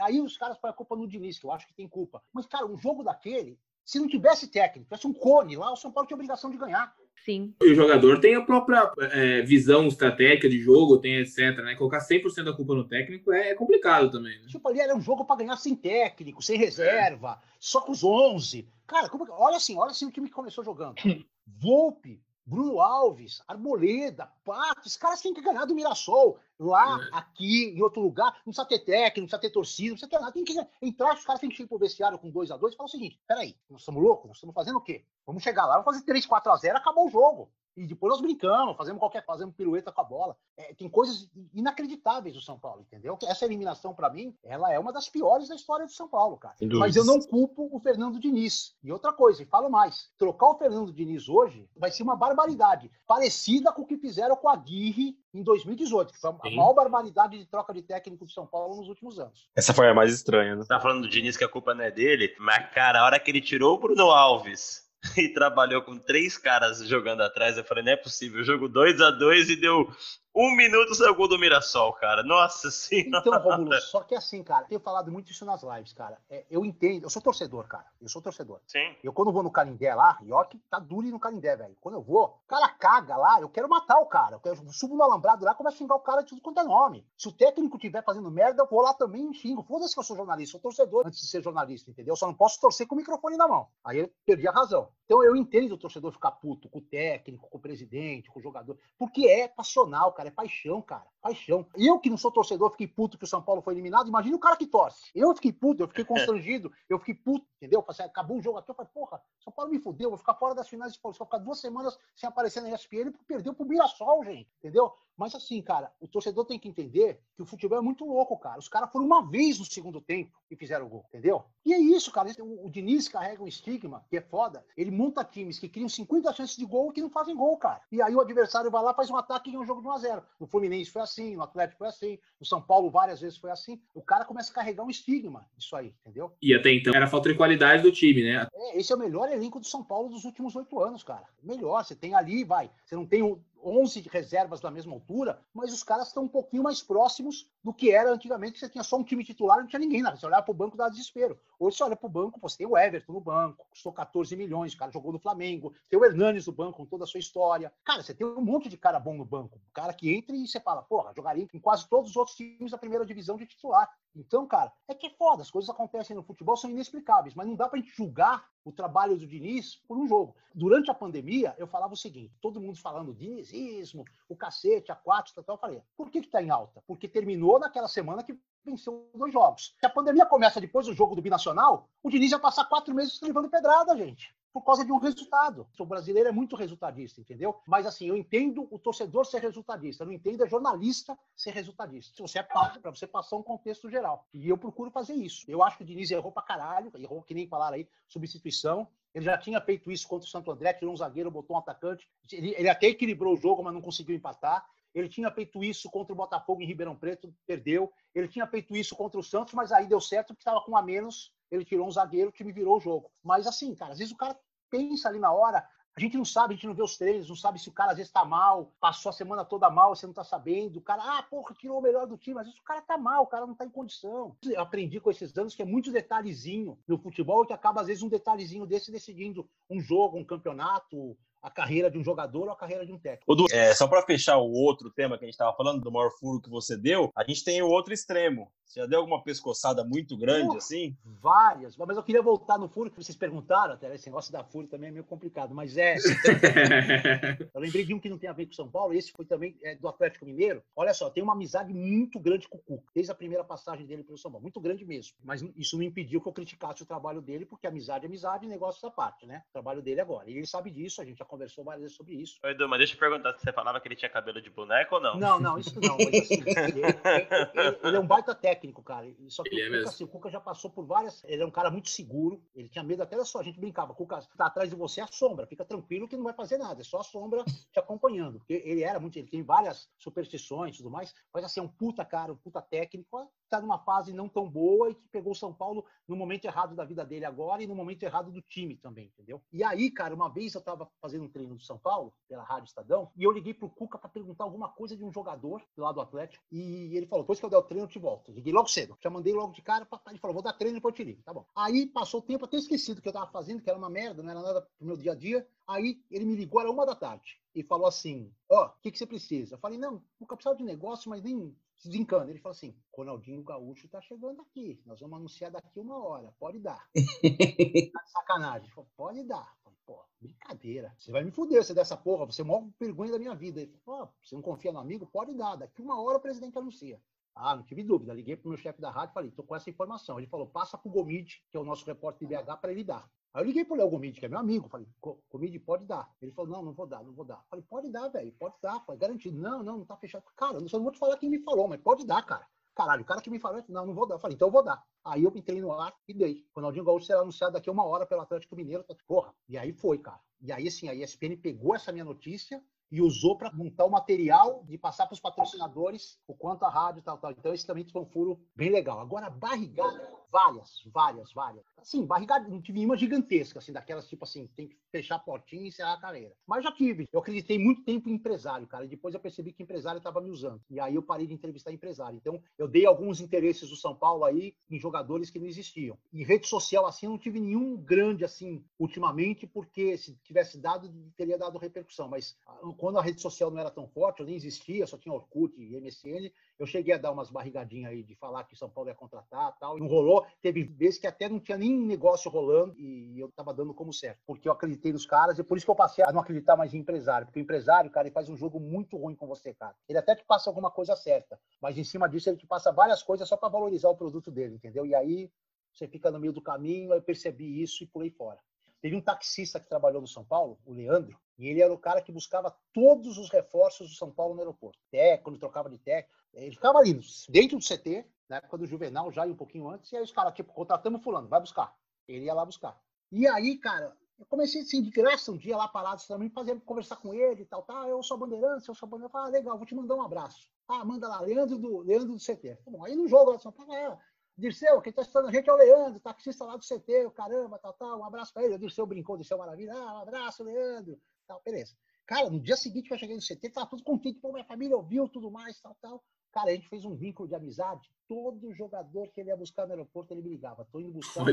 Aí 0.00 0.20
os 0.20 0.36
caras 0.36 0.58
põem 0.58 0.70
a 0.70 0.74
culpa 0.74 0.96
no 0.96 1.08
Diniz, 1.08 1.38
que 1.38 1.46
eu 1.46 1.52
acho 1.52 1.66
que 1.66 1.74
tem 1.74 1.88
culpa. 1.88 2.22
Mas, 2.32 2.46
cara, 2.46 2.66
um 2.66 2.78
jogo 2.78 3.02
daquele, 3.02 3.58
se 3.84 3.98
não 3.98 4.06
tivesse 4.06 4.48
técnico, 4.48 4.84
tivesse 4.84 5.06
um 5.06 5.14
cone 5.14 5.56
lá, 5.56 5.72
o 5.72 5.76
São 5.76 5.90
Paulo 5.90 6.06
tinha 6.06 6.16
obrigação 6.16 6.50
de 6.50 6.58
ganhar. 6.58 6.94
Sim. 7.24 7.54
E 7.62 7.72
o 7.72 7.74
jogador 7.74 8.20
tem 8.20 8.34
a 8.34 8.42
própria 8.42 8.92
é, 9.12 9.42
visão 9.42 9.86
estratégica 9.86 10.48
de 10.48 10.58
jogo, 10.58 10.98
tem 10.98 11.18
etc, 11.18 11.56
né? 11.58 11.76
Colocar 11.76 11.98
100% 11.98 12.44
da 12.44 12.52
culpa 12.52 12.74
no 12.74 12.86
técnico 12.86 13.32
é, 13.32 13.50
é 13.50 13.54
complicado 13.54 14.10
também. 14.10 14.40
Né? 14.40 14.48
Tipo, 14.48 14.68
ali 14.68 14.80
era 14.80 14.96
um 14.96 15.00
jogo 15.00 15.24
para 15.24 15.36
ganhar 15.36 15.56
sem 15.56 15.74
técnico, 15.76 16.42
sem 16.42 16.58
reserva, 16.58 17.40
é. 17.40 17.46
só 17.60 17.80
com 17.80 17.92
os 17.92 18.02
11. 18.02 18.68
Cara, 18.86 19.08
como, 19.08 19.26
olha 19.30 19.56
assim, 19.56 19.76
olha 19.76 19.92
assim 19.92 20.06
o 20.06 20.10
time 20.10 20.28
que 20.28 20.34
começou 20.34 20.64
jogando. 20.64 20.96
Volpe, 21.46 22.20
Bruno 22.44 22.80
Alves, 22.80 23.40
Arboleda, 23.46 24.30
Pato, 24.44 24.86
os 24.86 24.96
caras 24.96 25.20
têm 25.20 25.32
que 25.32 25.40
ganhar 25.40 25.64
do 25.64 25.74
Mirassol, 25.74 26.38
lá, 26.58 26.98
é. 27.12 27.16
aqui, 27.16 27.74
em 27.76 27.82
outro 27.82 28.02
lugar. 28.02 28.32
Não 28.44 28.52
precisa 28.52 28.66
ter 28.66 28.80
técnico, 28.80 29.20
não 29.20 29.26
precisa 29.26 29.40
ter 29.40 29.50
torcida, 29.50 29.88
não 29.90 29.94
precisa 29.94 30.10
ter 30.10 30.18
nada. 30.18 30.32
Tem 30.32 30.44
que 30.44 30.66
entrar, 30.80 31.14
os 31.14 31.24
caras 31.24 31.40
têm 31.40 31.50
que 31.50 31.62
ir 31.62 31.66
pro 31.66 31.78
vestiário 31.78 32.18
com 32.18 32.30
2 32.30 32.50
a 32.50 32.56
2 32.56 32.74
e 32.74 32.76
falar 32.76 32.86
o 32.86 32.90
seguinte: 32.90 33.20
peraí, 33.26 33.56
nós 33.70 33.80
estamos 33.80 34.02
loucos? 34.02 34.28
Nós 34.28 34.36
estamos 34.36 34.54
fazendo 34.54 34.78
o 34.78 34.80
quê? 34.80 35.04
Vamos 35.26 35.42
chegar 35.42 35.66
lá, 35.66 35.74
vamos 35.74 35.84
fazer 35.84 36.02
3, 36.04 36.26
4 36.26 36.52
a 36.52 36.56
0 36.56 36.78
acabou 36.78 37.06
o 37.06 37.10
jogo. 37.10 37.50
E 37.76 37.86
depois 37.86 38.12
nós 38.12 38.20
brincamos, 38.20 38.76
fazemos 38.76 38.98
qualquer, 38.98 39.24
fazemos 39.24 39.54
pirueta 39.54 39.90
com 39.90 40.00
a 40.00 40.04
bola. 40.04 40.36
É, 40.56 40.74
tem 40.74 40.88
coisas 40.88 41.28
inacreditáveis 41.54 42.34
do 42.34 42.40
São 42.40 42.58
Paulo, 42.58 42.82
entendeu? 42.82 43.18
Essa 43.24 43.44
eliminação, 43.44 43.94
para 43.94 44.10
mim, 44.10 44.36
ela 44.42 44.72
é 44.72 44.78
uma 44.78 44.92
das 44.92 45.08
piores 45.08 45.48
da 45.48 45.54
história 45.54 45.86
do 45.86 45.92
São 45.92 46.08
Paulo, 46.08 46.36
cara. 46.36 46.54
Mas 46.78 46.96
eu 46.96 47.04
não 47.04 47.20
culpo 47.20 47.68
o 47.72 47.80
Fernando 47.80 48.20
Diniz. 48.20 48.74
E 48.82 48.92
outra 48.92 49.12
coisa, 49.12 49.42
e 49.42 49.46
falo 49.46 49.70
mais: 49.70 50.10
trocar 50.18 50.50
o 50.50 50.58
Fernando 50.58 50.92
Diniz 50.92 51.28
hoje 51.28 51.68
vai 51.76 51.90
ser 51.90 52.02
uma 52.02 52.16
barbaridade, 52.16 52.90
parecida 53.06 53.72
com 53.72 53.82
o 53.82 53.86
que 53.86 53.96
fizeram 53.96 54.36
com 54.36 54.48
a 54.48 54.52
Aguirre 54.52 55.16
em 55.32 55.42
2018, 55.42 56.12
que 56.12 56.20
foi 56.20 56.30
a 56.30 56.32
Sim. 56.32 56.56
maior 56.56 56.74
barbaridade 56.74 57.38
de 57.38 57.46
troca 57.46 57.72
de 57.72 57.82
técnico 57.82 58.26
de 58.26 58.32
São 58.32 58.46
Paulo 58.46 58.76
nos 58.76 58.88
últimos 58.88 59.18
anos. 59.18 59.48
Essa 59.56 59.72
foi 59.72 59.88
a 59.88 59.94
mais 59.94 60.12
estranha, 60.12 60.56
né? 60.56 60.64
Tá 60.68 60.78
falando 60.78 61.02
do 61.02 61.08
Diniz 61.08 61.36
que 61.36 61.44
a 61.44 61.48
culpa 61.48 61.74
não 61.74 61.84
é 61.84 61.90
dele, 61.90 62.34
mas, 62.38 62.70
cara, 62.72 63.00
a 63.00 63.04
hora 63.04 63.18
que 63.18 63.30
ele 63.30 63.40
tirou 63.40 63.76
o 63.76 63.78
Bruno 63.78 64.10
Alves 64.10 64.91
e 65.16 65.28
trabalhou 65.28 65.82
com 65.82 65.98
três 65.98 66.38
caras 66.38 66.86
jogando 66.86 67.22
atrás. 67.22 67.56
Eu 67.56 67.64
falei, 67.64 67.84
não 67.84 67.92
é 67.92 67.96
possível. 67.96 68.44
Jogo 68.44 68.68
2 68.68 69.00
a 69.00 69.10
2 69.10 69.50
e 69.50 69.56
deu 69.56 69.90
um 70.34 70.54
minuto 70.56 70.94
saiu 70.94 71.12
o 71.12 71.14
gol 71.14 71.28
do 71.28 71.38
Mirassol, 71.38 71.92
cara. 71.94 72.22
Nossa 72.22 72.70
senhora. 72.70 73.18
Então, 73.18 73.38
Romulo, 73.38 73.80
só 73.80 74.00
que 74.02 74.14
assim, 74.14 74.42
cara, 74.42 74.64
tenho 74.66 74.80
falado 74.80 75.10
muito 75.10 75.30
isso 75.30 75.44
nas 75.44 75.62
lives, 75.62 75.92
cara. 75.92 76.18
É, 76.30 76.44
eu 76.50 76.64
entendo, 76.64 77.04
eu 77.04 77.10
sou 77.10 77.20
torcedor, 77.20 77.66
cara. 77.68 77.86
Eu 78.00 78.08
sou 78.08 78.22
torcedor. 78.22 78.60
Sim. 78.66 78.96
Eu 79.02 79.12
quando 79.12 79.32
vou 79.32 79.42
no 79.42 79.50
Canindé 79.50 79.94
lá, 79.94 80.18
que 80.48 80.58
tá 80.70 80.78
duro 80.78 81.06
no 81.08 81.20
Canindé, 81.20 81.56
velho. 81.56 81.76
Quando 81.80 81.96
eu 81.96 82.02
vou, 82.02 82.40
o 82.44 82.48
cara 82.48 82.68
caga 82.68 83.16
lá, 83.16 83.40
eu 83.40 83.48
quero 83.48 83.68
matar 83.68 83.98
o 83.98 84.06
cara. 84.06 84.36
Eu, 84.36 84.40
quero, 84.40 84.56
eu 84.64 84.72
subo 84.72 84.96
no 84.96 85.02
alambrado 85.02 85.44
lá, 85.44 85.54
começo 85.54 85.76
a 85.76 85.78
xingar 85.78 85.96
o 85.96 86.00
cara 86.00 86.22
de 86.22 86.28
tudo 86.28 86.40
quanto 86.40 86.60
é 86.60 86.64
nome. 86.64 87.06
Se 87.16 87.28
o 87.28 87.32
técnico 87.32 87.76
estiver 87.76 88.02
fazendo 88.02 88.30
merda, 88.30 88.62
eu 88.62 88.68
vou 88.68 88.80
lá 88.80 88.94
também 88.94 89.30
e 89.30 89.34
xingo. 89.34 89.62
Foda-se 89.62 89.94
que 89.94 90.00
eu 90.00 90.04
sou 90.04 90.16
jornalista, 90.16 90.52
sou 90.52 90.60
torcedor 90.60 91.06
antes 91.06 91.20
de 91.20 91.26
ser 91.26 91.42
jornalista, 91.42 91.90
entendeu? 91.90 92.12
Eu 92.12 92.16
só 92.16 92.26
não 92.26 92.34
posso 92.34 92.60
torcer 92.60 92.86
com 92.86 92.94
o 92.94 92.98
microfone 92.98 93.36
na 93.36 93.46
mão. 93.48 93.68
Aí 93.84 93.98
eu 93.98 94.10
perdi 94.24 94.48
a 94.48 94.52
razão. 94.52 94.88
Então 95.04 95.22
eu 95.22 95.36
entendo 95.36 95.72
o 95.72 95.78
torcedor 95.78 96.10
ficar 96.12 96.30
puto 96.32 96.68
com 96.68 96.78
o 96.78 96.82
técnico, 96.82 97.48
com 97.50 97.58
o 97.58 97.60
presidente, 97.60 98.30
com 98.30 98.40
o 98.40 98.42
jogador, 98.42 98.78
porque 98.98 99.26
é 99.26 99.46
passional, 99.46 100.12
cara, 100.12 100.21
é 100.28 100.32
paixão, 100.32 100.80
cara 100.80 101.02
cara. 101.02 101.06
Paixão. 101.20 101.66
Eu 101.76 101.98
que 101.98 102.10
não 102.10 102.16
sou 102.16 102.30
torcedor, 102.30 102.70
fiquei 102.70 102.86
puto 102.88 103.16
que 103.16 103.24
o 103.24 103.26
São 103.26 103.42
Paulo 103.42 103.62
foi 103.62 103.74
eliminado. 103.74 104.08
Imagina 104.08 104.36
o 104.36 104.40
cara 104.40 104.56
que 104.56 104.66
torce. 104.66 105.10
Eu 105.14 105.34
fiquei 105.34 105.52
puto, 105.52 105.82
eu 105.82 105.88
fiquei 105.88 106.04
constrangido, 106.04 106.72
eu 106.88 106.98
fiquei 106.98 107.14
puto, 107.14 107.46
entendeu? 107.56 107.84
Assim, 107.88 108.02
acabou 108.02 108.38
o 108.38 108.42
jogo 108.42 108.58
aqui, 108.58 108.70
eu 108.70 108.74
falei, 108.74 108.90
porra, 108.92 109.22
São 109.40 109.52
Paulo 109.52 109.70
me 109.70 109.78
fudeu, 109.78 110.10
vou 110.10 110.18
ficar 110.18 110.34
fora 110.34 110.54
das 110.54 110.68
finais 110.68 110.92
de 110.92 111.00
Paulo. 111.00 111.16
Vou 111.16 111.26
ficar 111.26 111.38
duas 111.38 111.60
semanas 111.60 111.96
sem 112.14 112.28
aparecer 112.28 112.60
na 112.60 112.70
ESPN 112.70 113.10
porque 113.10 113.24
perdeu 113.26 113.54
pro 113.54 113.66
Mirassol, 113.66 114.24
gente, 114.24 114.50
entendeu? 114.58 114.92
Mas 115.16 115.34
assim, 115.34 115.60
cara, 115.60 115.92
o 116.00 116.08
torcedor 116.08 116.44
tem 116.44 116.58
que 116.58 116.68
entender 116.68 117.20
que 117.36 117.42
o 117.42 117.46
futebol 117.46 117.78
é 117.78 117.82
muito 117.82 118.04
louco, 118.04 118.38
cara. 118.38 118.58
Os 118.58 118.68
caras 118.68 118.90
foram 118.90 119.06
uma 119.06 119.28
vez 119.28 119.58
no 119.58 119.64
segundo 119.64 120.00
tempo 120.00 120.32
e 120.50 120.56
fizeram 120.56 120.86
o 120.86 120.88
gol, 120.88 121.04
entendeu? 121.08 121.44
E 121.64 121.72
é 121.72 121.78
isso, 121.78 122.10
cara. 122.10 122.30
O, 122.40 122.66
o 122.66 122.70
Diniz 122.70 123.08
carrega 123.08 123.42
um 123.42 123.48
estigma, 123.48 124.04
que 124.08 124.16
é 124.16 124.20
foda. 124.20 124.64
Ele 124.76 124.90
monta 124.90 125.24
times 125.24 125.58
que 125.58 125.68
criam 125.68 125.88
50 125.88 126.32
chances 126.32 126.56
de 126.56 126.64
gol 126.64 126.90
e 126.90 126.94
que 126.94 127.00
não 127.00 127.10
fazem 127.10 127.36
gol, 127.36 127.56
cara. 127.56 127.80
E 127.90 128.00
aí 128.00 128.14
o 128.14 128.20
adversário 128.20 128.70
vai 128.70 128.82
lá, 128.82 128.94
faz 128.94 129.10
um 129.10 129.16
ataque 129.16 129.48
e 129.48 129.52
ganha 129.52 129.62
um 129.62 129.66
jogo 129.66 129.80
de 129.80 129.88
1x0. 129.88 130.22
No 130.40 130.46
Fluminense 130.46 130.90
foi 130.90 131.02
assim, 131.02 131.36
no 131.36 131.42
Atlético 131.42 131.78
foi 131.78 131.88
assim, 131.88 132.18
no 132.40 132.46
São 132.46 132.60
Paulo 132.60 132.90
várias 132.90 133.20
vezes 133.20 133.38
foi 133.38 133.50
assim. 133.50 133.80
O 133.94 134.02
cara 134.02 134.24
começa 134.24 134.50
a 134.50 134.54
carregar 134.54 134.84
um 134.84 134.90
estigma 134.90 135.46
disso 135.56 135.76
aí, 135.76 135.94
entendeu? 136.00 136.32
E 136.40 136.54
até 136.54 136.72
então 136.72 136.94
era 136.94 137.06
falta 137.06 137.28
de 137.28 137.36
qualidade 137.36 137.82
do 137.82 137.92
time, 137.92 138.22
né? 138.22 138.46
É, 138.52 138.78
esse 138.78 138.92
é 138.92 138.96
o 138.96 138.98
melhor 138.98 139.30
elenco 139.30 139.60
do 139.60 139.66
São 139.66 139.84
Paulo 139.84 140.08
dos 140.08 140.24
últimos 140.24 140.54
oito 140.56 140.80
anos, 140.80 141.02
cara. 141.02 141.26
Melhor. 141.42 141.84
Você 141.84 141.94
tem 141.94 142.14
ali, 142.14 142.44
vai. 142.44 142.70
Você 142.84 142.94
não 142.94 143.06
tem 143.06 143.22
o 143.22 143.40
11 143.64 144.08
reservas 144.10 144.60
da 144.60 144.70
mesma 144.70 144.92
altura, 144.92 145.40
mas 145.52 145.72
os 145.72 145.82
caras 145.82 146.08
estão 146.08 146.24
um 146.24 146.28
pouquinho 146.28 146.62
mais 146.62 146.82
próximos 146.82 147.48
do 147.62 147.72
que 147.72 147.92
era 147.92 148.10
antigamente, 148.10 148.54
que 148.54 148.58
você 148.58 148.68
tinha 148.68 148.84
só 148.84 148.96
um 148.96 149.04
time 149.04 149.24
titular 149.24 149.58
não 149.58 149.66
tinha 149.66 149.78
ninguém. 149.78 150.02
Você 150.02 150.26
olhava 150.26 150.42
para 150.42 150.50
o 150.50 150.54
banco 150.54 150.76
dá 150.76 150.88
desespero. 150.88 151.38
Hoje 151.58 151.76
você 151.76 151.84
olha 151.84 151.96
para 151.96 152.06
o 152.06 152.10
banco, 152.10 152.40
você 152.40 152.58
tem 152.58 152.66
o 152.66 152.76
Everton 152.76 153.12
no 153.12 153.20
banco, 153.20 153.66
custou 153.70 153.92
14 153.92 154.34
milhões, 154.36 154.74
o 154.74 154.76
cara 154.76 154.90
jogou 154.90 155.12
no 155.12 155.18
Flamengo, 155.18 155.72
tem 155.88 155.98
o 155.98 156.04
Hernanes 156.04 156.46
no 156.46 156.52
banco 156.52 156.78
com 156.78 156.86
toda 156.86 157.04
a 157.04 157.06
sua 157.06 157.20
história. 157.20 157.72
Cara, 157.84 158.02
você 158.02 158.14
tem 158.14 158.26
um 158.26 158.40
monte 158.40 158.68
de 158.68 158.76
cara 158.76 158.98
bom 158.98 159.14
no 159.14 159.24
banco. 159.24 159.58
O 159.58 159.72
cara 159.72 159.92
que 159.92 160.12
entra 160.12 160.34
e 160.34 160.46
você 160.46 160.58
fala, 160.60 160.82
porra, 160.82 161.12
jogaria 161.14 161.46
em 161.52 161.60
quase 161.60 161.88
todos 161.88 162.10
os 162.10 162.16
outros 162.16 162.36
times 162.36 162.72
da 162.72 162.78
primeira 162.78 163.06
divisão 163.06 163.36
de 163.36 163.46
titular. 163.46 163.88
Então, 164.14 164.46
cara, 164.46 164.72
é 164.88 164.94
que 164.94 165.06
é 165.06 165.10
foda, 165.10 165.42
as 165.42 165.50
coisas 165.50 165.70
acontecem 165.70 166.14
no 166.14 166.22
futebol, 166.22 166.56
são 166.56 166.70
inexplicáveis, 166.70 167.34
mas 167.34 167.46
não 167.46 167.54
dá 167.54 167.68
pra 167.68 167.78
gente 167.78 167.94
julgar 167.94 168.44
o 168.64 168.72
trabalho 168.72 169.16
do 169.16 169.26
Diniz 169.26 169.76
por 169.88 169.96
um 169.96 170.06
jogo. 170.06 170.36
Durante 170.54 170.90
a 170.90 170.94
pandemia, 170.94 171.54
eu 171.58 171.66
falava 171.66 171.94
o 171.94 171.96
seguinte: 171.96 172.34
todo 172.40 172.60
mundo 172.60 172.78
falando 172.78 173.14
dinizismo, 173.14 174.04
o 174.28 174.36
cacete, 174.36 174.92
a 174.92 174.94
quatro, 174.94 175.32
tal, 175.34 175.44
tal. 175.44 175.54
Eu 175.56 175.60
falei, 175.60 175.82
por 175.96 176.10
que, 176.10 176.20
que 176.20 176.28
tá 176.28 176.42
em 176.42 176.50
alta? 176.50 176.82
Porque 176.86 177.08
terminou 177.08 177.58
naquela 177.58 177.88
semana 177.88 178.22
que 178.22 178.38
venceu 178.64 179.10
dois 179.14 179.32
jogos. 179.32 179.74
Se 179.78 179.86
a 179.86 179.90
pandemia 179.90 180.26
começa 180.26 180.60
depois 180.60 180.86
do 180.86 180.94
jogo 180.94 181.14
do 181.14 181.22
Binacional, 181.22 181.88
o 182.02 182.10
Diniz 182.10 182.30
ia 182.30 182.38
passar 182.38 182.66
quatro 182.66 182.94
meses 182.94 183.20
levando 183.20 183.48
pedrada, 183.48 183.96
gente 183.96 184.34
por 184.52 184.62
causa 184.64 184.84
de 184.84 184.92
um 184.92 184.98
resultado. 184.98 185.66
O 185.78 185.86
brasileiro 185.86 186.28
é 186.28 186.32
muito 186.32 186.54
resultadista, 186.54 187.20
entendeu? 187.20 187.60
Mas 187.66 187.86
assim, 187.86 188.08
eu 188.08 188.16
entendo 188.16 188.68
o 188.70 188.78
torcedor 188.78 189.24
ser 189.24 189.40
resultadista, 189.40 190.04
não 190.04 190.12
entendo 190.12 190.44
a 190.44 190.46
jornalista 190.46 191.18
ser 191.34 191.52
resultadista. 191.52 192.14
Se 192.14 192.22
você 192.22 192.38
é 192.38 192.42
pago 192.42 192.80
para 192.80 192.90
você 192.90 193.06
passar 193.06 193.36
um 193.36 193.42
contexto 193.42 193.90
geral. 193.90 194.26
E 194.32 194.48
eu 194.48 194.58
procuro 194.58 194.90
fazer 194.90 195.14
isso. 195.14 195.44
Eu 195.48 195.62
acho 195.62 195.78
que 195.78 195.82
o 195.82 195.86
Diniz 195.86 196.10
errou 196.10 196.30
pra 196.30 196.42
caralho, 196.42 196.92
errou 196.96 197.22
que 197.22 197.34
nem 197.34 197.48
falaram 197.48 197.76
aí, 197.76 197.88
substituição. 198.06 198.86
Ele 199.14 199.24
já 199.24 199.36
tinha 199.36 199.60
feito 199.60 199.90
isso 199.90 200.08
contra 200.08 200.26
o 200.26 200.30
Santo 200.30 200.50
André, 200.50 200.72
tirou 200.72 200.92
um 200.92 200.96
zagueiro, 200.96 201.30
botou 201.30 201.56
um 201.56 201.58
atacante. 201.58 202.08
Ele, 202.30 202.54
ele 202.56 202.68
até 202.68 202.86
equilibrou 202.86 203.34
o 203.34 203.36
jogo, 203.36 203.62
mas 203.62 203.74
não 203.74 203.80
conseguiu 203.80 204.14
empatar. 204.14 204.66
Ele 204.94 205.08
tinha 205.08 205.30
feito 205.30 205.62
isso 205.64 205.90
contra 205.90 206.12
o 206.12 206.16
Botafogo 206.16 206.62
em 206.62 206.66
Ribeirão 206.66 206.96
Preto, 206.96 207.34
perdeu. 207.46 207.92
Ele 208.14 208.28
tinha 208.28 208.46
feito 208.46 208.76
isso 208.76 208.94
contra 208.94 209.18
o 209.18 209.22
Santos, 209.22 209.54
mas 209.54 209.72
aí 209.72 209.86
deu 209.86 210.00
certo 210.00 210.28
porque 210.28 210.40
estava 210.40 210.60
com 210.64 210.76
a 210.76 210.82
menos 210.82 211.32
ele 211.52 211.64
tirou 211.64 211.86
um 211.86 211.90
zagueiro, 211.90 212.30
o 212.30 212.32
time 212.32 212.50
virou 212.50 212.78
o 212.78 212.80
jogo. 212.80 213.10
Mas 213.22 213.46
assim, 213.46 213.74
cara, 213.74 213.92
às 213.92 213.98
vezes 213.98 214.12
o 214.12 214.16
cara 214.16 214.38
pensa 214.70 215.08
ali 215.08 215.18
na 215.18 215.30
hora, 215.30 215.68
a 215.94 216.00
gente 216.00 216.16
não 216.16 216.24
sabe, 216.24 216.54
a 216.54 216.56
gente 216.56 216.66
não 216.66 216.74
vê 216.74 216.82
os 216.82 216.96
treinos, 216.96 217.28
não 217.28 217.36
sabe 217.36 217.58
se 217.58 217.68
o 217.68 217.72
cara 217.72 217.90
às 217.90 217.98
vezes 217.98 218.10
tá 218.10 218.24
mal, 218.24 218.72
passou 218.80 219.10
a 219.10 219.12
semana 219.12 219.44
toda 219.44 219.68
mal, 219.68 219.94
você 219.94 220.06
não 220.06 220.14
tá 220.14 220.24
sabendo. 220.24 220.78
O 220.78 220.82
cara, 220.82 221.02
ah, 221.18 221.22
porra, 221.22 221.54
tirou 221.54 221.78
o 221.78 221.82
melhor 221.82 222.06
do 222.06 222.16
time. 222.16 222.40
Às 222.40 222.46
vezes 222.46 222.58
o 222.58 222.64
cara 222.64 222.80
tá 222.80 222.96
mal, 222.96 223.24
o 223.24 223.26
cara 223.26 223.46
não 223.46 223.54
tá 223.54 223.66
em 223.66 223.70
condição. 223.70 224.34
Eu 224.42 224.62
aprendi 224.62 224.98
com 224.98 225.10
esses 225.10 225.36
anos 225.36 225.54
que 225.54 225.60
é 225.60 225.66
muito 225.66 225.92
detalhezinho 225.92 226.78
no 226.88 226.96
futebol 226.96 227.44
que 227.44 227.52
acaba, 227.52 227.82
às 227.82 227.88
vezes, 227.88 228.02
um 228.02 228.08
detalhezinho 228.08 228.66
desse 228.66 228.90
decidindo 228.90 229.46
um 229.68 229.78
jogo, 229.78 230.16
um 230.16 230.24
campeonato, 230.24 231.14
a 231.42 231.50
carreira 231.50 231.90
de 231.90 231.98
um 231.98 232.04
jogador 232.04 232.44
ou 232.44 232.50
a 232.50 232.56
carreira 232.56 232.86
de 232.86 232.92
um 232.92 232.98
técnico. 232.98 233.34
Du, 233.34 233.46
é, 233.50 233.74
só 233.74 233.88
para 233.88 234.02
fechar 234.02 234.38
o 234.38 234.50
outro 234.52 234.90
tema 234.90 235.18
que 235.18 235.24
a 235.24 235.26
gente 235.26 235.34
estava 235.34 235.56
falando, 235.56 235.80
do 235.80 235.90
maior 235.90 236.10
furo 236.12 236.40
que 236.40 236.48
você 236.48 236.76
deu, 236.76 237.10
a 237.16 237.24
gente 237.24 237.44
tem 237.44 237.60
o 237.62 237.68
outro 237.68 237.92
extremo. 237.92 238.50
Você 238.64 238.80
já 238.80 238.86
deu 238.86 239.00
alguma 239.00 239.22
pescoçada 239.22 239.84
muito 239.84 240.16
grande, 240.16 240.54
uh, 240.54 240.56
assim? 240.56 240.96
Várias, 241.04 241.76
mas 241.76 241.94
eu 241.94 242.02
queria 242.02 242.22
voltar 242.22 242.58
no 242.58 242.70
furo 242.70 242.90
que 242.90 242.96
vocês 242.96 243.16
perguntaram, 243.16 243.74
até 243.74 243.94
esse 243.94 244.06
negócio 244.06 244.32
da 244.32 244.42
furo 244.42 244.66
também 244.66 244.88
é 244.88 244.92
meio 244.92 245.04
complicado, 245.04 245.54
mas 245.54 245.76
é. 245.76 245.96
eu 247.52 247.60
lembrei 247.60 247.84
de 247.84 247.92
um 247.92 247.98
que 247.98 248.08
não 248.08 248.16
tem 248.16 248.30
a 248.30 248.32
ver 248.32 248.46
com 248.46 248.54
São 248.54 248.70
Paulo, 248.70 248.94
esse 248.94 249.12
foi 249.12 249.26
também 249.26 249.58
é, 249.62 249.74
do 249.74 249.86
Atlético 249.88 250.24
Mineiro. 250.24 250.62
Olha 250.74 250.94
só, 250.94 251.10
tem 251.10 251.22
uma 251.22 251.34
amizade 251.34 251.74
muito 251.74 252.18
grande 252.18 252.48
com 252.48 252.56
o 252.56 252.62
Cuca, 252.62 252.90
desde 252.94 253.12
a 253.12 253.14
primeira 253.14 253.44
passagem 253.44 253.84
dele 253.84 254.04
pelo 254.04 254.16
São 254.16 254.30
Paulo, 254.30 254.42
muito 254.42 254.60
grande 254.60 254.86
mesmo. 254.86 255.16
Mas 255.22 255.44
isso 255.54 255.76
não 255.76 255.84
impediu 255.84 256.22
que 256.22 256.28
eu 256.28 256.32
criticasse 256.32 256.82
o 256.82 256.86
trabalho 256.86 257.20
dele, 257.20 257.44
porque 257.44 257.66
amizade 257.66 258.06
é 258.06 258.08
amizade 258.08 258.46
e 258.46 258.48
negócio 258.48 258.80
da 258.80 258.90
parte, 258.90 259.26
né? 259.26 259.42
O 259.50 259.52
trabalho 259.52 259.82
dele 259.82 260.00
agora. 260.00 260.30
E 260.30 260.34
ele 260.34 260.46
sabe 260.46 260.70
disso, 260.70 261.02
a 261.02 261.04
gente 261.04 261.18
já 261.18 261.26
conversou 261.32 261.64
várias 261.64 261.80
vezes 261.80 261.96
sobre 261.96 262.14
isso. 262.14 262.38
Edu, 262.44 262.68
mas 262.68 262.78
deixa 262.78 262.94
eu 262.94 262.98
perguntar, 262.98 263.32
você 263.32 263.50
falava 263.50 263.80
que 263.80 263.88
ele 263.88 263.96
tinha 263.96 264.10
cabelo 264.10 264.42
de 264.42 264.50
boneco 264.50 264.96
ou 264.96 265.00
não? 265.00 265.18
Não, 265.18 265.40
não, 265.40 265.58
isso 265.58 265.80
não. 265.80 265.96
Mas, 265.96 266.08
assim, 266.08 266.34
ele, 266.44 266.50
ele, 266.50 267.78
ele, 267.82 267.96
é 267.96 267.98
um 267.98 268.06
baita 268.06 268.34
técnico 268.34 268.82
cara. 268.82 269.06
Só 269.28 269.42
que 269.42 269.54
ele 269.58 269.62
o, 269.62 269.74
é 269.76 269.78
Cuca, 269.78 269.88
assim, 269.88 270.04
o 270.04 270.08
Cuca 270.08 270.30
já 270.30 270.40
passou 270.40 270.70
por 270.70 270.84
várias. 270.84 271.24
Ele 271.24 271.42
é 271.42 271.46
um 271.46 271.50
cara 271.50 271.70
muito 271.70 271.88
seguro. 271.88 272.42
Ele 272.54 272.68
tinha 272.68 272.84
medo 272.84 273.02
até 273.02 273.16
da 273.16 273.24
sua. 273.24 273.40
A 273.40 273.44
gente 273.44 273.58
brincava. 273.58 273.92
O 273.92 273.94
Cuca 273.94 274.20
tá 274.36 274.46
atrás 274.46 274.68
de 274.68 274.76
você 274.76 275.00
é 275.00 275.04
a 275.04 275.06
sombra. 275.06 275.46
Fica 275.46 275.64
tranquilo 275.64 276.06
que 276.06 276.16
não 276.16 276.24
vai 276.24 276.34
fazer 276.34 276.58
nada. 276.58 276.82
É 276.82 276.84
só 276.84 277.00
a 277.00 277.04
sombra 277.04 277.42
te 277.44 277.78
acompanhando. 277.78 278.38
Porque 278.38 278.62
ele 278.64 278.82
era 278.82 279.00
muito. 279.00 279.18
Ele 279.18 279.28
tem 279.28 279.42
várias 279.42 279.88
superstições 279.96 280.74
e 280.74 280.78
tudo 280.78 280.90
mais. 280.90 281.14
Mas 281.32 281.44
assim, 281.44 281.60
é 281.60 281.62
um 281.62 281.68
puta 281.68 282.04
cara, 282.04 282.32
um 282.32 282.36
puta 282.36 282.60
técnico. 282.60 283.32
Tá 283.48 283.60
numa 283.60 283.78
fase 283.78 284.12
não 284.12 284.28
tão 284.28 284.48
boa 284.48 284.90
e 284.90 284.94
que 284.94 285.08
pegou 285.08 285.32
o 285.32 285.36
São 285.36 285.52
Paulo 285.52 285.84
no 286.06 286.16
momento 286.16 286.44
errado 286.44 286.74
da 286.74 286.84
vida 286.84 287.04
dele 287.04 287.24
agora 287.24 287.62
e 287.62 287.66
no 287.66 287.74
momento 287.74 288.02
errado 288.02 288.30
do 288.30 288.42
time 288.42 288.76
também, 288.76 289.06
entendeu? 289.06 289.42
E 289.52 289.62
aí, 289.62 289.90
cara, 289.90 290.14
uma 290.14 290.32
vez 290.32 290.54
eu 290.54 290.60
tava 290.60 290.90
fazendo 291.00 291.21
um 291.22 291.28
treino 291.28 291.54
do 291.54 291.62
São 291.62 291.78
Paulo, 291.78 292.12
pela 292.28 292.42
Rádio 292.42 292.66
Estadão, 292.66 293.10
e 293.16 293.24
eu 293.24 293.30
liguei 293.30 293.54
pro 293.54 293.68
Cuca 293.68 293.98
para 293.98 294.08
perguntar 294.08 294.44
alguma 294.44 294.68
coisa 294.68 294.96
de 294.96 295.04
um 295.04 295.12
jogador 295.12 295.62
lá 295.76 295.92
do 295.92 296.00
Atlético. 296.00 296.44
E 296.50 296.96
ele 296.96 297.06
falou: 297.06 297.24
depois 297.24 297.38
que 297.38 297.44
eu 297.44 297.50
der 297.50 297.58
o 297.58 297.62
treino, 297.62 297.84
eu 297.84 297.90
te 297.90 297.98
volto. 297.98 298.32
Liguei 298.32 298.52
logo 298.52 298.68
cedo. 298.68 298.96
Já 299.00 299.10
mandei 299.10 299.32
logo 299.32 299.52
de 299.52 299.62
cara. 299.62 299.86
Pra... 299.86 300.00
Ele 300.08 300.18
falou: 300.18 300.34
vou 300.34 300.42
dar 300.42 300.52
treino 300.52 300.76
e 300.76 300.78
depois 300.78 300.92
eu 300.92 300.96
te 300.96 301.04
ligo. 301.04 301.22
Tá 301.22 301.32
bom. 301.32 301.46
Aí 301.54 301.86
passou 301.86 302.20
o 302.20 302.22
tempo, 302.22 302.44
até 302.44 302.56
esquecido 302.56 302.98
o 302.98 303.02
que 303.02 303.08
eu 303.08 303.12
tava 303.12 303.30
fazendo, 303.30 303.62
que 303.62 303.68
era 303.68 303.78
uma 303.78 303.90
merda, 303.90 304.22
não 304.22 304.30
era 304.30 304.42
nada 304.42 304.62
pro 304.62 304.86
meu 304.86 304.96
dia 304.96 305.12
a 305.12 305.14
dia. 305.14 305.46
Aí 305.66 306.02
ele 306.10 306.24
me 306.24 306.36
ligou, 306.36 306.60
era 306.60 306.70
uma 306.70 306.84
da 306.84 306.94
tarde, 306.94 307.40
e 307.54 307.62
falou 307.62 307.86
assim: 307.86 308.32
Ó, 308.50 308.62
oh, 308.62 308.66
o 308.66 308.80
que, 308.80 308.90
que 308.90 308.98
você 308.98 309.06
precisa? 309.06 309.54
Eu 309.54 309.58
falei: 309.58 309.78
Não, 309.78 310.02
nunca 310.20 310.36
precisava 310.36 310.56
de 310.56 310.64
negócio, 310.64 311.08
mas 311.08 311.22
nem 311.22 311.54
se 311.82 311.88
desencana. 311.88 312.30
Ele 312.30 312.38
falou 312.38 312.52
assim: 312.52 312.74
Ronaldinho 312.92 313.42
Gaúcho 313.42 313.88
tá 313.88 314.00
chegando 314.00 314.40
aqui, 314.42 314.80
nós 314.86 315.00
vamos 315.00 315.16
anunciar 315.16 315.50
daqui 315.50 315.80
uma 315.80 315.98
hora, 315.98 316.32
pode 316.38 316.58
dar. 316.58 316.88
tá 316.92 316.92
de 318.04 318.10
sacanagem. 318.10 318.70
Falou: 318.70 318.88
Pode 318.96 319.22
dar. 319.24 319.56
Pô, 319.86 320.04
brincadeira. 320.20 320.94
Você 320.98 321.10
vai 321.10 321.24
me 321.24 321.30
fuder 321.30 321.62
você 321.62 321.74
dessa 321.74 321.96
porra, 321.96 322.26
você 322.26 322.42
é 322.42 322.44
a 322.44 322.48
maior 322.48 322.68
vergonha 322.78 323.12
da 323.12 323.18
minha 323.18 323.34
vida. 323.34 323.60
Ele 323.60 323.76
falou: 323.84 324.12
Você 324.22 324.34
não 324.34 324.42
confia 324.42 324.72
no 324.72 324.78
amigo? 324.78 325.06
Pode 325.06 325.34
dar, 325.34 325.56
daqui 325.56 325.82
uma 325.82 326.00
hora 326.00 326.18
o 326.18 326.20
presidente 326.20 326.58
anuncia. 326.58 327.00
Ah, 327.34 327.56
não 327.56 327.64
tive 327.64 327.82
dúvida. 327.82 328.12
Liguei 328.12 328.36
pro 328.36 328.50
meu 328.50 328.58
chefe 328.58 328.80
da 328.80 328.90
rádio 328.90 329.12
e 329.12 329.14
falei: 329.14 329.30
Tô 329.30 329.42
com 329.42 329.56
essa 329.56 329.70
informação. 329.70 330.18
Ele 330.18 330.28
falou: 330.28 330.46
Passa 330.46 330.78
pro 330.78 330.90
Gomide, 330.90 331.42
que 331.50 331.56
é 331.56 331.60
o 331.60 331.64
nosso 331.64 331.84
repórter 331.84 332.28
de 332.28 332.34
BH, 332.34 332.56
para 332.60 332.72
ele 332.72 332.84
dar. 332.84 333.10
Aí 333.34 333.42
eu 333.42 333.46
liguei 333.46 333.64
pro 333.64 333.76
Léo 333.76 333.88
Gomide, 333.88 334.20
que 334.20 334.26
é 334.26 334.28
meu 334.28 334.38
amigo, 334.38 334.68
falei, 334.68 334.86
Gomide, 335.30 335.58
pode 335.58 335.86
dar. 335.86 336.06
Ele 336.20 336.32
falou, 336.32 336.50
não, 336.50 336.62
não 336.62 336.72
vou 336.74 336.86
dar, 336.86 337.02
não 337.02 337.14
vou 337.14 337.24
dar. 337.24 337.42
Falei, 337.48 337.64
pode 337.66 337.90
dar, 337.90 338.08
velho, 338.08 338.30
pode 338.32 338.54
dar, 338.60 338.78
falei, 338.84 339.00
garantido. 339.00 339.38
Não, 339.38 339.62
não, 339.62 339.78
não 339.78 339.86
tá 339.86 339.96
fechado. 339.96 340.22
Cara, 340.36 340.58
eu 340.58 340.68
só 340.68 340.76
não 340.76 340.84
vou 340.84 340.92
te 340.92 340.98
falar 340.98 341.16
quem 341.16 341.30
me 341.30 341.38
falou, 341.38 341.66
mas 341.66 341.80
pode 341.80 342.06
dar, 342.06 342.22
cara. 342.26 342.46
Caralho, 342.74 343.02
o 343.02 343.04
cara 343.04 343.20
que 343.20 343.30
me 343.30 343.38
falou, 343.38 343.62
não, 343.68 343.86
não 343.86 343.94
vou 343.94 344.06
dar. 344.06 344.18
Falei, 344.18 344.34
então 344.34 344.48
eu 344.48 344.52
vou 344.52 344.62
dar. 344.62 344.82
Aí 345.04 345.24
eu 345.24 345.32
entrei 345.34 345.60
no 345.60 345.72
ar 345.72 345.94
e 346.08 346.14
dei. 346.14 346.46
Ronaldinho 346.54 346.84
Gaúcho 346.84 347.06
será 347.06 347.20
anunciado 347.20 347.52
daqui 347.52 347.68
a 347.68 347.72
uma 347.72 347.84
hora 347.84 348.06
pelo 348.06 348.22
Atlético 348.22 348.56
Mineiro. 348.56 348.84
Porra. 349.06 349.34
E 349.48 349.58
aí 349.58 349.72
foi, 349.72 349.98
cara. 349.98 350.20
E 350.40 350.50
aí, 350.50 350.68
assim, 350.68 350.88
a 350.88 350.94
ESPN 350.94 351.36
pegou 351.36 351.74
essa 351.74 351.92
minha 351.92 352.04
notícia 352.04 352.62
e 352.90 353.00
usou 353.00 353.36
para 353.36 353.52
montar 353.52 353.84
o 353.84 353.90
material 353.90 354.64
de 354.64 354.76
passar 354.78 355.06
para 355.06 355.14
os 355.14 355.20
patrocinadores 355.20 356.18
o 356.26 356.34
quanto 356.34 356.64
a 356.64 356.68
rádio 356.68 357.00
e 357.00 357.02
tal, 357.02 357.18
tal. 357.18 357.30
Então, 357.30 357.52
esse 357.54 357.66
também 357.66 357.86
foi 357.88 358.02
um 358.02 358.06
furo 358.06 358.40
bem 358.54 358.70
legal. 358.70 359.00
Agora, 359.00 359.30
barrigada, 359.30 360.10
várias, 360.32 360.80
várias, 360.86 361.32
várias. 361.32 361.62
Assim, 361.76 362.06
barrigada, 362.06 362.48
não 362.48 362.62
tive 362.62 362.84
uma 362.84 362.96
gigantesca, 362.96 363.58
assim, 363.58 363.72
daquelas 363.72 364.08
tipo 364.08 364.24
assim, 364.24 364.46
tem 364.56 364.68
que 364.68 364.76
fechar 364.90 365.16
a 365.16 365.18
portinha 365.18 365.64
e 365.64 365.68
encerrar 365.68 365.92
a 365.92 366.00
carreira. 366.00 366.32
Mas 366.46 366.64
já 366.64 366.72
tive. 366.72 367.06
Eu 367.12 367.20
acreditei 367.20 367.58
muito 367.58 367.84
tempo 367.84 368.08
em 368.08 368.14
empresário, 368.14 368.66
cara. 368.66 368.84
E 368.86 368.88
depois 368.88 369.14
eu 369.14 369.20
percebi 369.20 369.52
que 369.52 369.62
empresário 369.62 369.98
estava 369.98 370.20
me 370.20 370.30
usando. 370.30 370.60
E 370.70 370.80
aí 370.80 370.94
eu 370.94 371.02
parei 371.02 371.26
de 371.26 371.34
entrevistar 371.34 371.70
empresário. 371.70 372.16
Então, 372.16 372.42
eu 372.56 372.66
dei 372.66 372.86
alguns 372.86 373.20
interesses 373.20 373.68
do 373.68 373.76
São 373.76 373.94
Paulo 373.94 374.24
aí 374.24 374.54
em 374.70 374.78
jogadores 374.78 375.28
que 375.28 375.38
não 375.38 375.46
existiam. 375.46 375.98
Em 376.12 376.24
rede 376.24 376.46
social, 376.46 376.86
assim, 376.86 377.06
eu 377.06 377.10
não 377.10 377.18
tive 377.18 377.38
nenhum 377.38 377.76
grande, 377.76 378.24
assim, 378.24 378.64
ultimamente, 378.78 379.46
porque 379.46 379.98
se 379.98 380.16
tivesse 380.22 380.58
dado, 380.58 380.90
teria 381.16 381.36
dado 381.36 381.58
repercussão. 381.58 382.08
Mas 382.08 382.36
quando 382.78 382.98
a 382.98 383.02
rede 383.02 383.20
social 383.20 383.50
não 383.50 383.58
era 383.58 383.70
tão 383.70 383.86
forte, 383.88 384.20
eu 384.20 384.26
nem 384.26 384.36
existia, 384.36 384.86
só 384.86 384.96
tinha 384.96 385.14
Orkut 385.14 385.60
e 385.60 385.78
MSN, 385.78 386.32
eu 386.62 386.66
cheguei 386.66 386.94
a 386.94 386.98
dar 386.98 387.10
umas 387.10 387.28
barrigadinhas 387.28 387.90
aí 387.90 388.04
de 388.04 388.14
falar 388.14 388.44
que 388.44 388.54
São 388.54 388.70
Paulo 388.70 388.88
ia 388.88 388.94
contratar 388.94 389.56
tal, 389.58 389.76
não 389.78 389.88
rolou. 389.88 390.24
Teve 390.40 390.62
vezes 390.62 390.96
que 390.96 391.08
até 391.08 391.28
não 391.28 391.40
tinha 391.40 391.58
nem 391.58 391.76
negócio 391.76 392.30
rolando 392.30 392.78
e 392.78 393.18
eu 393.18 393.26
estava 393.26 393.52
dando 393.52 393.74
como 393.74 393.92
certo, 393.92 394.20
porque 394.24 394.48
eu 394.48 394.52
acreditei 394.52 394.92
nos 394.92 395.04
caras 395.04 395.36
e 395.38 395.42
por 395.42 395.56
isso 395.56 395.66
que 395.66 395.70
eu 395.72 395.76
passei 395.76 396.04
a 396.04 396.12
não 396.12 396.20
acreditar 396.20 396.56
mais 396.56 396.72
em 396.72 396.78
empresário, 396.78 397.26
porque 397.26 397.40
o 397.40 397.42
empresário, 397.42 397.90
cara, 397.90 398.06
ele 398.06 398.14
faz 398.14 398.28
um 398.28 398.36
jogo 398.36 398.60
muito 398.60 398.96
ruim 398.96 399.16
com 399.16 399.26
você, 399.26 399.52
cara. 399.52 399.74
Ele 399.88 399.98
até 399.98 400.14
te 400.14 400.24
passa 400.24 400.48
alguma 400.48 400.70
coisa 400.70 400.94
certa, 400.94 401.36
mas 401.60 401.76
em 401.76 401.84
cima 401.84 402.08
disso 402.08 402.30
ele 402.30 402.36
te 402.36 402.46
passa 402.46 402.70
várias 402.70 403.02
coisas 403.02 403.28
só 403.28 403.36
para 403.36 403.48
valorizar 403.48 403.88
o 403.88 403.96
produto 403.96 404.30
dele, 404.30 404.54
entendeu? 404.54 404.86
E 404.86 404.94
aí 404.94 405.32
você 405.72 405.88
fica 405.88 406.12
no 406.12 406.20
meio 406.20 406.32
do 406.32 406.40
caminho, 406.40 406.92
eu 406.92 407.02
percebi 407.02 407.60
isso 407.60 407.82
e 407.82 407.88
pulei 407.88 408.10
fora. 408.10 408.38
Teve 408.82 408.96
um 408.96 409.00
taxista 409.00 409.60
que 409.60 409.68
trabalhou 409.68 410.00
no 410.00 410.08
São 410.08 410.24
Paulo, 410.24 410.58
o 410.66 410.72
Leandro, 410.72 411.16
e 411.38 411.46
ele 411.46 411.62
era 411.62 411.72
o 411.72 411.78
cara 411.78 412.02
que 412.02 412.10
buscava 412.10 412.54
todos 412.72 413.16
os 413.16 413.30
reforços 413.30 413.88
do 413.88 413.94
São 413.94 414.10
Paulo 414.10 414.34
no 414.34 414.40
aeroporto. 414.40 414.76
Técnico, 414.90 415.22
quando 415.22 415.38
trocava 415.38 415.70
de 415.70 415.78
técnico. 415.78 416.20
Ele 416.34 416.50
ficava 416.50 416.78
ali, 416.78 416.98
dentro 417.28 417.58
do 417.58 417.64
CT, 417.64 418.04
na 418.28 418.38
época 418.38 418.58
do 418.58 418.66
Juvenal, 418.66 419.12
já 419.12 419.24
ia 419.24 419.32
um 419.32 419.36
pouquinho 419.36 419.68
antes, 419.68 419.92
e 419.92 419.96
aí 419.96 420.02
os 420.02 420.10
caras, 420.10 420.34
tipo, 420.34 420.52
contratamos 420.52 421.00
fulano, 421.00 421.28
vai 421.28 421.40
buscar. 421.40 421.72
Ele 422.08 422.24
ia 422.24 422.34
lá 422.34 422.44
buscar. 422.44 422.76
E 423.12 423.24
aí, 423.28 423.56
cara, 423.58 423.96
eu 424.18 424.26
comecei 424.26 424.62
assim, 424.62 424.82
de 424.82 424.90
graça, 424.90 425.30
um 425.30 425.36
dia 425.36 425.56
lá 425.56 425.68
parado 425.68 426.02
também, 426.08 426.28
fazendo, 426.30 426.60
conversar 426.62 426.96
com 426.96 427.14
ele 427.14 427.42
e 427.42 427.44
tal, 427.44 427.62
tá, 427.62 427.86
eu 427.88 428.02
sou 428.02 428.18
bandeirante, 428.18 428.68
eu 428.68 428.74
sou 428.74 428.88
bandeirante, 428.88 429.16
ah, 429.16 429.28
legal, 429.28 429.56
vou 429.56 429.66
te 429.66 429.74
mandar 429.74 429.94
um 429.94 430.02
abraço. 430.02 430.48
Ah, 430.66 430.84
manda 430.84 431.06
lá, 431.06 431.20
Leandro 431.20 431.58
do, 431.58 431.78
Leandro 431.80 432.14
do 432.14 432.18
CT. 432.18 432.58
Bom, 432.66 432.84
aí 432.84 432.96
no 432.96 433.06
jogo 433.06 433.30
lá 433.30 433.36
de 433.36 433.42
São 433.42 433.52
Paulo, 433.52 433.72
ah, 433.72 433.98
Dirceu, 434.36 434.80
quem 434.80 434.90
está 434.90 435.02
assistindo 435.02 435.28
a 435.28 435.32
gente 435.32 435.48
é 435.48 435.52
o 435.52 435.56
Leandro, 435.56 436.00
taxista 436.00 436.44
lá 436.44 436.56
do 436.56 436.64
CT, 436.64 437.10
caramba, 437.14 437.58
tal, 437.58 437.72
tal, 437.74 438.00
um 438.00 438.04
abraço 438.04 438.32
para 438.32 438.44
ele. 438.44 438.54
O 438.54 438.58
Dirceu 438.58 438.86
brincou, 438.86 439.16
Dirceu 439.16 439.36
Maravilha, 439.36 439.74
ah, 439.74 439.94
um 439.94 439.98
abraço, 439.98 440.42
Leandro, 440.42 440.98
tal, 441.26 441.40
beleza. 441.44 441.76
Cara, 442.06 442.28
no 442.30 442.40
dia 442.40 442.56
seguinte 442.56 442.88
que 442.88 442.94
eu 442.94 442.98
cheguei 442.98 443.14
no 443.14 443.22
CT, 443.22 443.50
tava 443.50 443.68
tudo 443.68 443.84
contente, 443.84 444.18
pô, 444.20 444.32
minha 444.32 444.44
família 444.44 444.76
ouviu 444.76 445.08
tudo 445.08 445.30
mais, 445.30 445.60
tal, 445.60 445.76
tal. 445.80 446.02
Cara, 446.32 446.50
a 446.50 446.54
gente 446.54 446.68
fez 446.68 446.84
um 446.84 446.96
vínculo 446.96 447.28
de 447.28 447.34
amizade. 447.34 447.88
Todo 448.08 448.52
jogador 448.54 449.08
que 449.12 449.20
ele 449.20 449.28
ia 449.28 449.36
buscar 449.36 449.66
no 449.66 449.72
aeroporto, 449.72 450.14
ele 450.14 450.22
me 450.22 450.30
ligava. 450.30 450.66
Tô 450.72 450.80
indo 450.80 450.92
buscar, 450.92 451.24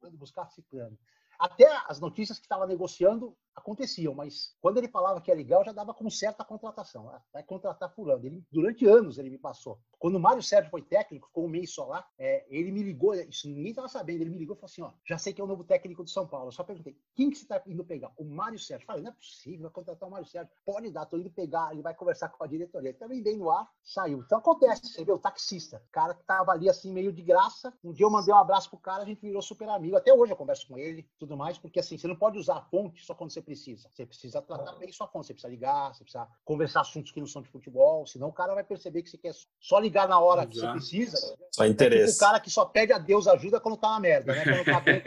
tô 0.00 0.06
indo 0.06 0.16
buscar 0.16 0.48
ciclano. 0.50 0.96
Até 1.38 1.66
as 1.88 2.00
notícias 2.00 2.38
que 2.38 2.44
estava 2.44 2.66
negociando 2.66 3.36
aconteciam, 3.56 4.14
mas 4.14 4.54
quando 4.60 4.78
ele 4.78 4.88
falava 4.88 5.20
que 5.20 5.30
era 5.30 5.38
legal, 5.38 5.64
já 5.64 5.72
dava 5.72 5.94
como 5.94 6.10
certa 6.10 6.44
contratação. 6.44 7.08
Ah, 7.08 7.22
vai 7.32 7.42
contratar 7.42 7.92
fulano. 7.92 8.24
Ele, 8.26 8.44
durante 8.52 8.86
anos 8.86 9.18
ele 9.18 9.30
me 9.30 9.38
passou. 9.38 9.80
Quando 9.98 10.16
o 10.16 10.20
Mário 10.20 10.42
Sérgio 10.42 10.70
foi 10.70 10.82
técnico, 10.82 11.28
ficou 11.28 11.46
um 11.46 11.48
mês 11.48 11.72
só 11.72 11.86
lá, 11.86 12.06
é, 12.18 12.44
ele 12.48 12.70
me 12.70 12.82
ligou, 12.82 13.14
isso 13.14 13.48
ninguém 13.48 13.70
estava 13.70 13.88
sabendo, 13.88 14.20
ele 14.20 14.30
me 14.30 14.38
ligou 14.38 14.54
e 14.54 14.58
falou 14.58 14.70
assim, 14.70 14.82
ó, 14.82 14.92
já 15.04 15.16
sei 15.16 15.32
que 15.32 15.40
é 15.40 15.44
o 15.44 15.46
novo 15.46 15.64
técnico 15.64 16.04
de 16.04 16.10
São 16.10 16.26
Paulo. 16.26 16.48
Eu 16.48 16.52
só 16.52 16.62
perguntei, 16.62 16.96
quem 17.14 17.30
que 17.30 17.36
você 17.36 17.44
está 17.44 17.62
indo 17.66 17.84
pegar? 17.84 18.12
O 18.16 18.24
Mário 18.24 18.58
Sérgio. 18.58 18.84
Eu 18.84 18.86
falei, 18.86 19.02
não 19.02 19.10
é 19.10 19.14
possível, 19.14 19.62
vai 19.62 19.70
contratar 19.70 20.08
o 20.08 20.12
Mário 20.12 20.26
Sérgio. 20.26 20.52
Pode 20.64 20.90
dar, 20.90 21.06
tô 21.06 21.16
indo 21.16 21.30
pegar, 21.30 21.72
ele 21.72 21.82
vai 21.82 21.94
conversar 21.94 22.28
com 22.28 22.44
a 22.44 22.46
diretoria. 22.46 22.90
Ele 22.90 22.98
também 22.98 23.22
veio 23.22 23.38
no 23.38 23.50
ar, 23.50 23.68
saiu. 23.82 24.22
Então 24.24 24.38
acontece, 24.38 24.86
você 24.86 25.04
vê, 25.04 25.12
o 25.12 25.18
taxista, 25.18 25.82
o 25.88 25.92
cara 25.92 26.14
que 26.14 26.24
tava 26.24 26.52
ali 26.52 26.68
assim, 26.68 26.92
meio 26.92 27.12
de 27.12 27.22
graça. 27.22 27.72
Um 27.82 27.92
dia 27.92 28.04
eu 28.04 28.10
mandei 28.10 28.34
um 28.34 28.38
abraço 28.38 28.68
pro 28.68 28.78
cara, 28.78 29.02
a 29.02 29.06
gente 29.06 29.20
virou 29.20 29.40
super 29.40 29.68
amigo. 29.68 29.96
Até 29.96 30.12
hoje 30.12 30.32
eu 30.32 30.36
converso 30.36 30.68
com 30.68 30.76
ele, 30.78 31.08
tudo 31.18 31.36
mais, 31.36 31.58
porque 31.58 31.80
assim, 31.80 31.96
você 31.96 32.06
não 32.06 32.16
pode 32.16 32.38
usar 32.38 32.56
a 32.56 32.62
fonte 32.62 33.04
só 33.04 33.14
quando 33.14 33.30
você 33.30 33.40
precisa. 33.46 33.88
Você 33.92 34.04
precisa 34.04 34.42
tratar 34.42 34.72
bem 34.72 34.92
sua 34.92 35.06
fonte, 35.06 35.28
você 35.28 35.32
precisa 35.32 35.50
ligar, 35.50 35.94
você 35.94 36.02
precisa 36.02 36.28
conversar 36.44 36.80
assuntos 36.80 37.12
que 37.12 37.20
não 37.20 37.26
são 37.26 37.40
de 37.40 37.48
futebol, 37.48 38.04
senão 38.06 38.28
o 38.28 38.32
cara 38.32 38.54
vai 38.54 38.64
perceber 38.64 39.02
que 39.02 39.08
você 39.08 39.16
quer 39.16 39.32
só 39.60 39.78
ligar 39.78 40.08
na 40.08 40.18
hora 40.18 40.46
que 40.46 40.56
você 40.56 40.68
precisa. 40.72 41.16
Só 41.52 41.64
interesse. 41.64 42.02
É 42.02 42.06
tipo 42.06 42.16
o 42.16 42.26
cara 42.26 42.40
que 42.40 42.50
só 42.50 42.64
pede 42.64 42.92
a 42.92 42.98
Deus 42.98 43.28
ajuda 43.28 43.60
quando 43.60 43.76
tá 43.76 43.90
na 43.90 44.00
merda, 44.00 44.34
né? 44.34 44.44
Quando 44.44 44.64
tá 44.64 44.80
bem, 44.80 45.02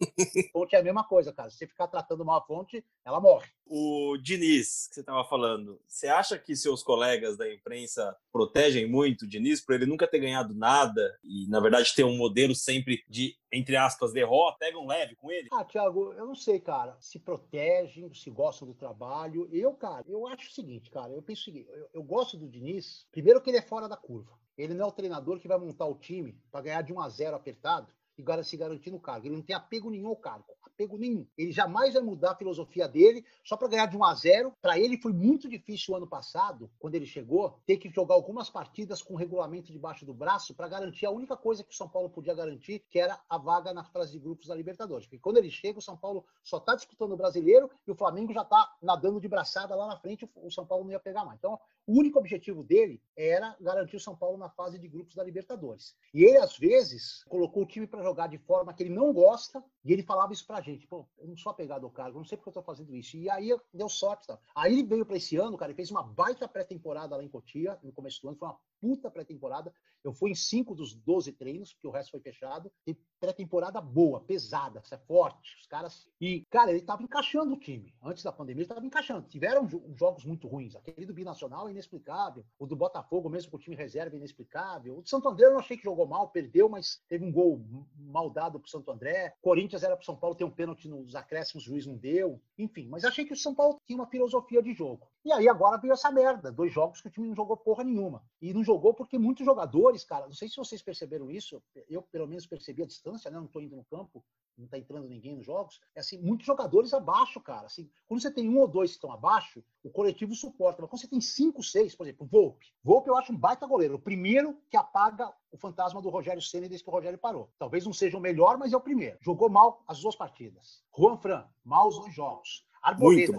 fonte 0.52 0.76
é 0.76 0.78
a 0.78 0.82
mesma 0.82 1.04
coisa, 1.04 1.32
cara. 1.32 1.50
Se 1.50 1.58
você 1.58 1.66
ficar 1.66 1.88
tratando 1.88 2.22
uma 2.22 2.40
fonte, 2.42 2.84
ela 3.04 3.20
morre. 3.20 3.46
O 3.66 4.16
Diniz, 4.16 4.88
que 4.88 4.94
você 4.94 5.00
estava 5.00 5.24
falando, 5.24 5.80
você 5.86 6.08
acha 6.08 6.38
que 6.38 6.56
seus 6.56 6.82
colegas 6.82 7.36
da 7.36 7.52
imprensa 7.52 8.16
protegem 8.32 8.88
muito 8.88 9.22
o 9.22 9.28
Diniz 9.28 9.60
por 9.60 9.74
ele 9.74 9.86
nunca 9.86 10.08
ter 10.08 10.18
ganhado 10.18 10.54
nada 10.54 11.18
e, 11.22 11.46
na 11.48 11.60
verdade, 11.60 11.94
ter 11.94 12.04
um 12.04 12.16
modelo 12.16 12.54
sempre 12.54 13.04
de, 13.08 13.36
entre 13.52 13.76
aspas, 13.76 14.12
derrota? 14.12 14.58
Pegam 14.58 14.86
leve 14.86 15.16
com 15.16 15.30
ele? 15.30 15.48
Ah, 15.52 15.64
Thiago, 15.64 16.12
eu 16.12 16.26
não 16.26 16.34
sei, 16.34 16.60
cara. 16.60 16.96
Se 17.00 17.18
protegem, 17.18 18.12
se 18.14 18.30
gostam 18.30 18.68
do 18.68 18.74
trabalho. 18.74 19.48
Eu, 19.52 19.72
cara, 19.74 20.04
eu 20.06 20.26
acho 20.26 20.48
o 20.48 20.52
seguinte, 20.52 20.90
cara. 20.90 21.12
Eu 21.12 21.22
penso 21.22 21.42
o 21.42 21.44
seguinte: 21.44 21.68
eu, 21.70 21.88
eu 21.94 22.02
gosto 22.02 22.36
do 22.36 22.48
Diniz, 22.48 23.06
primeiro 23.10 23.40
que 23.40 23.50
ele 23.50 23.58
é 23.58 23.62
fora 23.62 23.88
da 23.88 23.96
curva. 23.96 24.38
Ele 24.56 24.74
não 24.74 24.84
é 24.84 24.88
o 24.88 24.92
treinador 24.92 25.40
que 25.40 25.48
vai 25.48 25.58
montar 25.58 25.86
o 25.86 25.94
time 25.94 26.38
para 26.50 26.62
ganhar 26.62 26.82
de 26.82 26.92
1 26.92 27.00
a 27.00 27.08
0 27.08 27.36
apertado 27.36 27.92
e 28.18 28.44
se 28.44 28.56
garantir 28.56 28.90
no 28.90 29.00
cargo. 29.00 29.26
Ele 29.26 29.36
não 29.36 29.42
tem 29.42 29.56
apego 29.56 29.90
nenhum 29.90 30.08
ao 30.08 30.16
cargo, 30.16 30.44
apego 30.80 30.96
nenhum. 30.96 31.26
Ele 31.36 31.52
jamais 31.52 31.92
vai 31.94 32.02
mudar 32.02 32.32
a 32.32 32.36
filosofia 32.36 32.88
dele 32.88 33.24
só 33.44 33.56
para 33.56 33.68
ganhar 33.68 33.86
de 33.86 33.96
1 33.96 34.04
a 34.04 34.14
0. 34.14 34.52
Para 34.62 34.78
ele 34.78 34.96
foi 34.96 35.12
muito 35.12 35.48
difícil 35.48 35.92
o 35.92 35.96
ano 35.96 36.06
passado, 36.06 36.70
quando 36.78 36.94
ele 36.94 37.04
chegou, 37.04 37.58
ter 37.66 37.76
que 37.76 37.90
jogar 37.90 38.14
algumas 38.14 38.48
partidas 38.48 39.02
com 39.02 39.14
regulamento 39.14 39.72
debaixo 39.72 40.06
do 40.06 40.14
braço 40.14 40.54
para 40.54 40.68
garantir 40.68 41.04
a 41.04 41.10
única 41.10 41.36
coisa 41.36 41.62
que 41.62 41.72
o 41.72 41.76
São 41.76 41.88
Paulo 41.88 42.08
podia 42.08 42.34
garantir, 42.34 42.82
que 42.88 42.98
era 42.98 43.20
a 43.28 43.36
vaga 43.36 43.74
na 43.74 43.84
fase 43.84 44.12
de 44.12 44.18
grupos 44.18 44.46
da 44.46 44.54
Libertadores. 44.54 45.06
Porque 45.06 45.18
quando 45.18 45.36
ele 45.36 45.50
chega, 45.50 45.78
o 45.78 45.82
São 45.82 45.96
Paulo 45.96 46.24
só 46.42 46.56
está 46.56 46.74
disputando 46.74 47.12
o 47.12 47.16
brasileiro 47.16 47.70
e 47.86 47.90
o 47.90 47.94
Flamengo 47.94 48.32
já 48.32 48.42
está 48.42 48.74
nadando 48.82 49.20
de 49.20 49.28
braçada 49.28 49.74
lá 49.74 49.86
na 49.86 49.98
frente, 49.98 50.28
o 50.34 50.50
São 50.50 50.66
Paulo 50.66 50.84
não 50.84 50.92
ia 50.92 51.00
pegar 51.00 51.24
mais. 51.24 51.38
Então, 51.38 51.58
o 51.86 51.98
único 51.98 52.18
objetivo 52.18 52.62
dele 52.62 53.02
era 53.16 53.56
garantir 53.60 53.96
o 53.96 54.00
São 54.00 54.16
Paulo 54.16 54.38
na 54.38 54.48
fase 54.48 54.78
de 54.78 54.88
grupos 54.88 55.14
da 55.14 55.24
Libertadores. 55.24 55.96
E 56.14 56.24
ele, 56.24 56.38
às 56.38 56.56
vezes, 56.56 57.24
colocou 57.24 57.64
o 57.64 57.66
time 57.66 57.86
para 57.86 58.02
jogar 58.02 58.28
de 58.28 58.38
forma 58.38 58.72
que 58.72 58.82
ele 58.82 58.94
não 58.94 59.12
gosta, 59.12 59.62
e 59.84 59.92
ele 59.92 60.02
falava 60.02 60.32
isso 60.32 60.46
pra 60.46 60.60
gente. 60.72 60.86
Pô, 60.86 61.06
eu 61.18 61.28
não 61.28 61.36
sou 61.36 61.50
apegado 61.50 61.84
ao 61.84 61.90
cargo, 61.90 62.18
não 62.18 62.24
sei 62.24 62.36
porque 62.36 62.48
eu 62.48 62.54
tô 62.54 62.62
fazendo 62.62 62.94
isso. 62.94 63.16
E 63.16 63.28
aí 63.28 63.56
deu 63.72 63.88
sorte. 63.88 64.26
Tá? 64.26 64.38
Aí 64.54 64.72
ele 64.72 64.84
veio 64.84 65.06
para 65.06 65.16
esse 65.16 65.36
ano, 65.36 65.56
cara, 65.56 65.70
ele 65.70 65.76
fez 65.76 65.90
uma 65.90 66.02
baita 66.02 66.48
pré-temporada 66.48 67.16
lá 67.16 67.22
em 67.22 67.28
Cotia, 67.28 67.78
no 67.82 67.92
começo 67.92 68.20
do 68.22 68.28
ano, 68.28 68.38
foi 68.38 68.48
uma 68.48 68.58
puta 68.80 69.10
pré-temporada. 69.10 69.72
Eu 70.02 70.12
fui 70.12 70.30
em 70.30 70.34
cinco 70.34 70.74
dos 70.74 70.94
12 70.94 71.32
treinos, 71.32 71.74
porque 71.74 71.86
o 71.86 71.90
resto 71.90 72.12
foi 72.12 72.20
fechado. 72.20 72.72
E 72.86 72.96
pré-temporada 73.20 73.80
boa, 73.80 74.20
pesada, 74.20 74.82
é 74.90 74.96
forte. 74.96 75.56
Os 75.60 75.66
caras. 75.66 76.08
E, 76.20 76.46
cara, 76.50 76.70
ele 76.70 76.80
tava 76.80 77.02
encaixando 77.02 77.52
o 77.52 77.58
time. 77.58 77.94
Antes 78.02 78.22
da 78.22 78.32
pandemia, 78.32 78.62
ele 78.62 78.68
tava 78.68 78.84
encaixando. 78.84 79.28
Tiveram 79.28 79.68
jogos 79.94 80.24
muito 80.24 80.48
ruins. 80.48 80.74
Aquele 80.74 81.06
do 81.06 81.12
Binacional 81.12 81.68
é 81.68 81.70
inexplicável. 81.70 82.44
O 82.58 82.66
do 82.66 82.74
Botafogo, 82.74 83.28
mesmo 83.28 83.50
com 83.50 83.58
o 83.58 83.60
time 83.60 83.76
reserva, 83.76 84.16
é 84.16 84.18
inexplicável. 84.18 84.98
O 84.98 85.02
do 85.02 85.08
Santo 85.08 85.28
André 85.28 85.46
eu 85.46 85.52
não 85.52 85.60
achei 85.60 85.76
que 85.76 85.84
jogou 85.84 86.06
mal, 86.06 86.30
perdeu, 86.30 86.68
mas 86.68 87.02
teve 87.08 87.24
um 87.24 87.32
gol 87.32 87.62
mal 87.98 88.30
dado 88.30 88.58
pro 88.58 88.70
Santo 88.70 88.90
André. 88.90 89.34
Corinthians 89.42 89.82
era 89.82 89.96
pro 89.96 90.06
São 90.06 90.16
Paulo 90.16 90.34
ter 90.34 90.44
um 90.44 90.50
pênalti 90.50 90.88
nos 90.88 91.14
acréscimos, 91.14 91.64
o 91.64 91.66
juiz 91.66 91.86
não 91.86 91.96
deu. 91.96 92.40
Enfim, 92.56 92.88
mas 92.88 93.04
achei 93.04 93.24
que 93.24 93.34
o 93.34 93.36
São 93.36 93.54
Paulo 93.54 93.78
tinha 93.86 93.98
uma 93.98 94.06
filosofia 94.06 94.62
de 94.62 94.72
jogo. 94.72 95.06
E 95.24 95.32
aí 95.32 95.48
agora 95.48 95.78
veio 95.78 95.92
essa 95.92 96.10
merda. 96.10 96.50
Dois 96.50 96.72
jogos 96.72 97.00
que 97.00 97.08
o 97.08 97.10
time 97.10 97.28
não 97.28 97.34
jogou 97.34 97.56
porra 97.56 97.84
nenhuma. 97.84 98.22
E 98.40 98.54
não 98.54 98.64
jogou 98.64 98.94
porque 98.94 99.18
muitos 99.18 99.44
jogadores, 99.44 100.02
cara, 100.02 100.26
não 100.26 100.32
sei 100.32 100.48
se 100.48 100.56
vocês 100.56 100.82
perceberam 100.82 101.30
isso, 101.30 101.62
eu 101.88 102.02
pelo 102.02 102.26
menos 102.26 102.46
percebi 102.46 102.82
a 102.82 102.86
distância, 102.86 103.30
né? 103.30 103.38
Não 103.38 103.46
tô 103.46 103.60
indo 103.60 103.76
no 103.76 103.84
campo, 103.84 104.24
não 104.56 104.66
tá 104.66 104.78
entrando 104.78 105.08
ninguém 105.08 105.36
nos 105.36 105.44
jogos. 105.44 105.80
É 105.94 106.00
assim, 106.00 106.18
muitos 106.18 106.46
jogadores 106.46 106.94
abaixo, 106.94 107.40
cara. 107.40 107.66
Assim, 107.66 107.90
quando 108.06 108.22
você 108.22 108.30
tem 108.30 108.48
um 108.48 108.58
ou 108.58 108.68
dois 108.68 108.90
que 108.90 108.96
estão 108.96 109.12
abaixo, 109.12 109.62
o 109.82 109.90
coletivo 109.90 110.34
suporta. 110.34 110.80
Mas 110.80 110.90
quando 110.90 111.00
você 111.00 111.08
tem 111.08 111.20
cinco, 111.20 111.62
seis, 111.62 111.94
por 111.94 112.06
exemplo, 112.06 112.26
Volpe. 112.26 112.66
Volpe 112.82 113.10
eu 113.10 113.16
acho 113.16 113.32
um 113.32 113.36
baita 113.36 113.66
goleiro. 113.66 113.96
O 113.96 114.00
primeiro 114.00 114.56
que 114.70 114.76
apaga 114.76 115.32
o 115.50 115.58
fantasma 115.58 116.00
do 116.00 116.08
Rogério 116.08 116.40
Senna 116.40 116.68
desde 116.68 116.84
que 116.84 116.90
o 116.90 116.92
Rogério 116.92 117.18
parou. 117.18 117.50
Talvez 117.58 117.84
não 117.84 117.92
seja 117.92 118.16
o 118.16 118.20
melhor, 118.20 118.56
mas 118.56 118.72
é 118.72 118.76
o 118.76 118.80
primeiro. 118.80 119.18
Jogou 119.20 119.50
mal 119.50 119.82
as 119.86 120.00
duas 120.00 120.16
partidas. 120.16 120.82
Juan 120.96 121.16
Fran, 121.18 121.46
mal 121.64 121.88
os 121.88 121.98
dois 121.98 122.14
jogos. 122.14 122.64
Arboleda, 122.82 123.36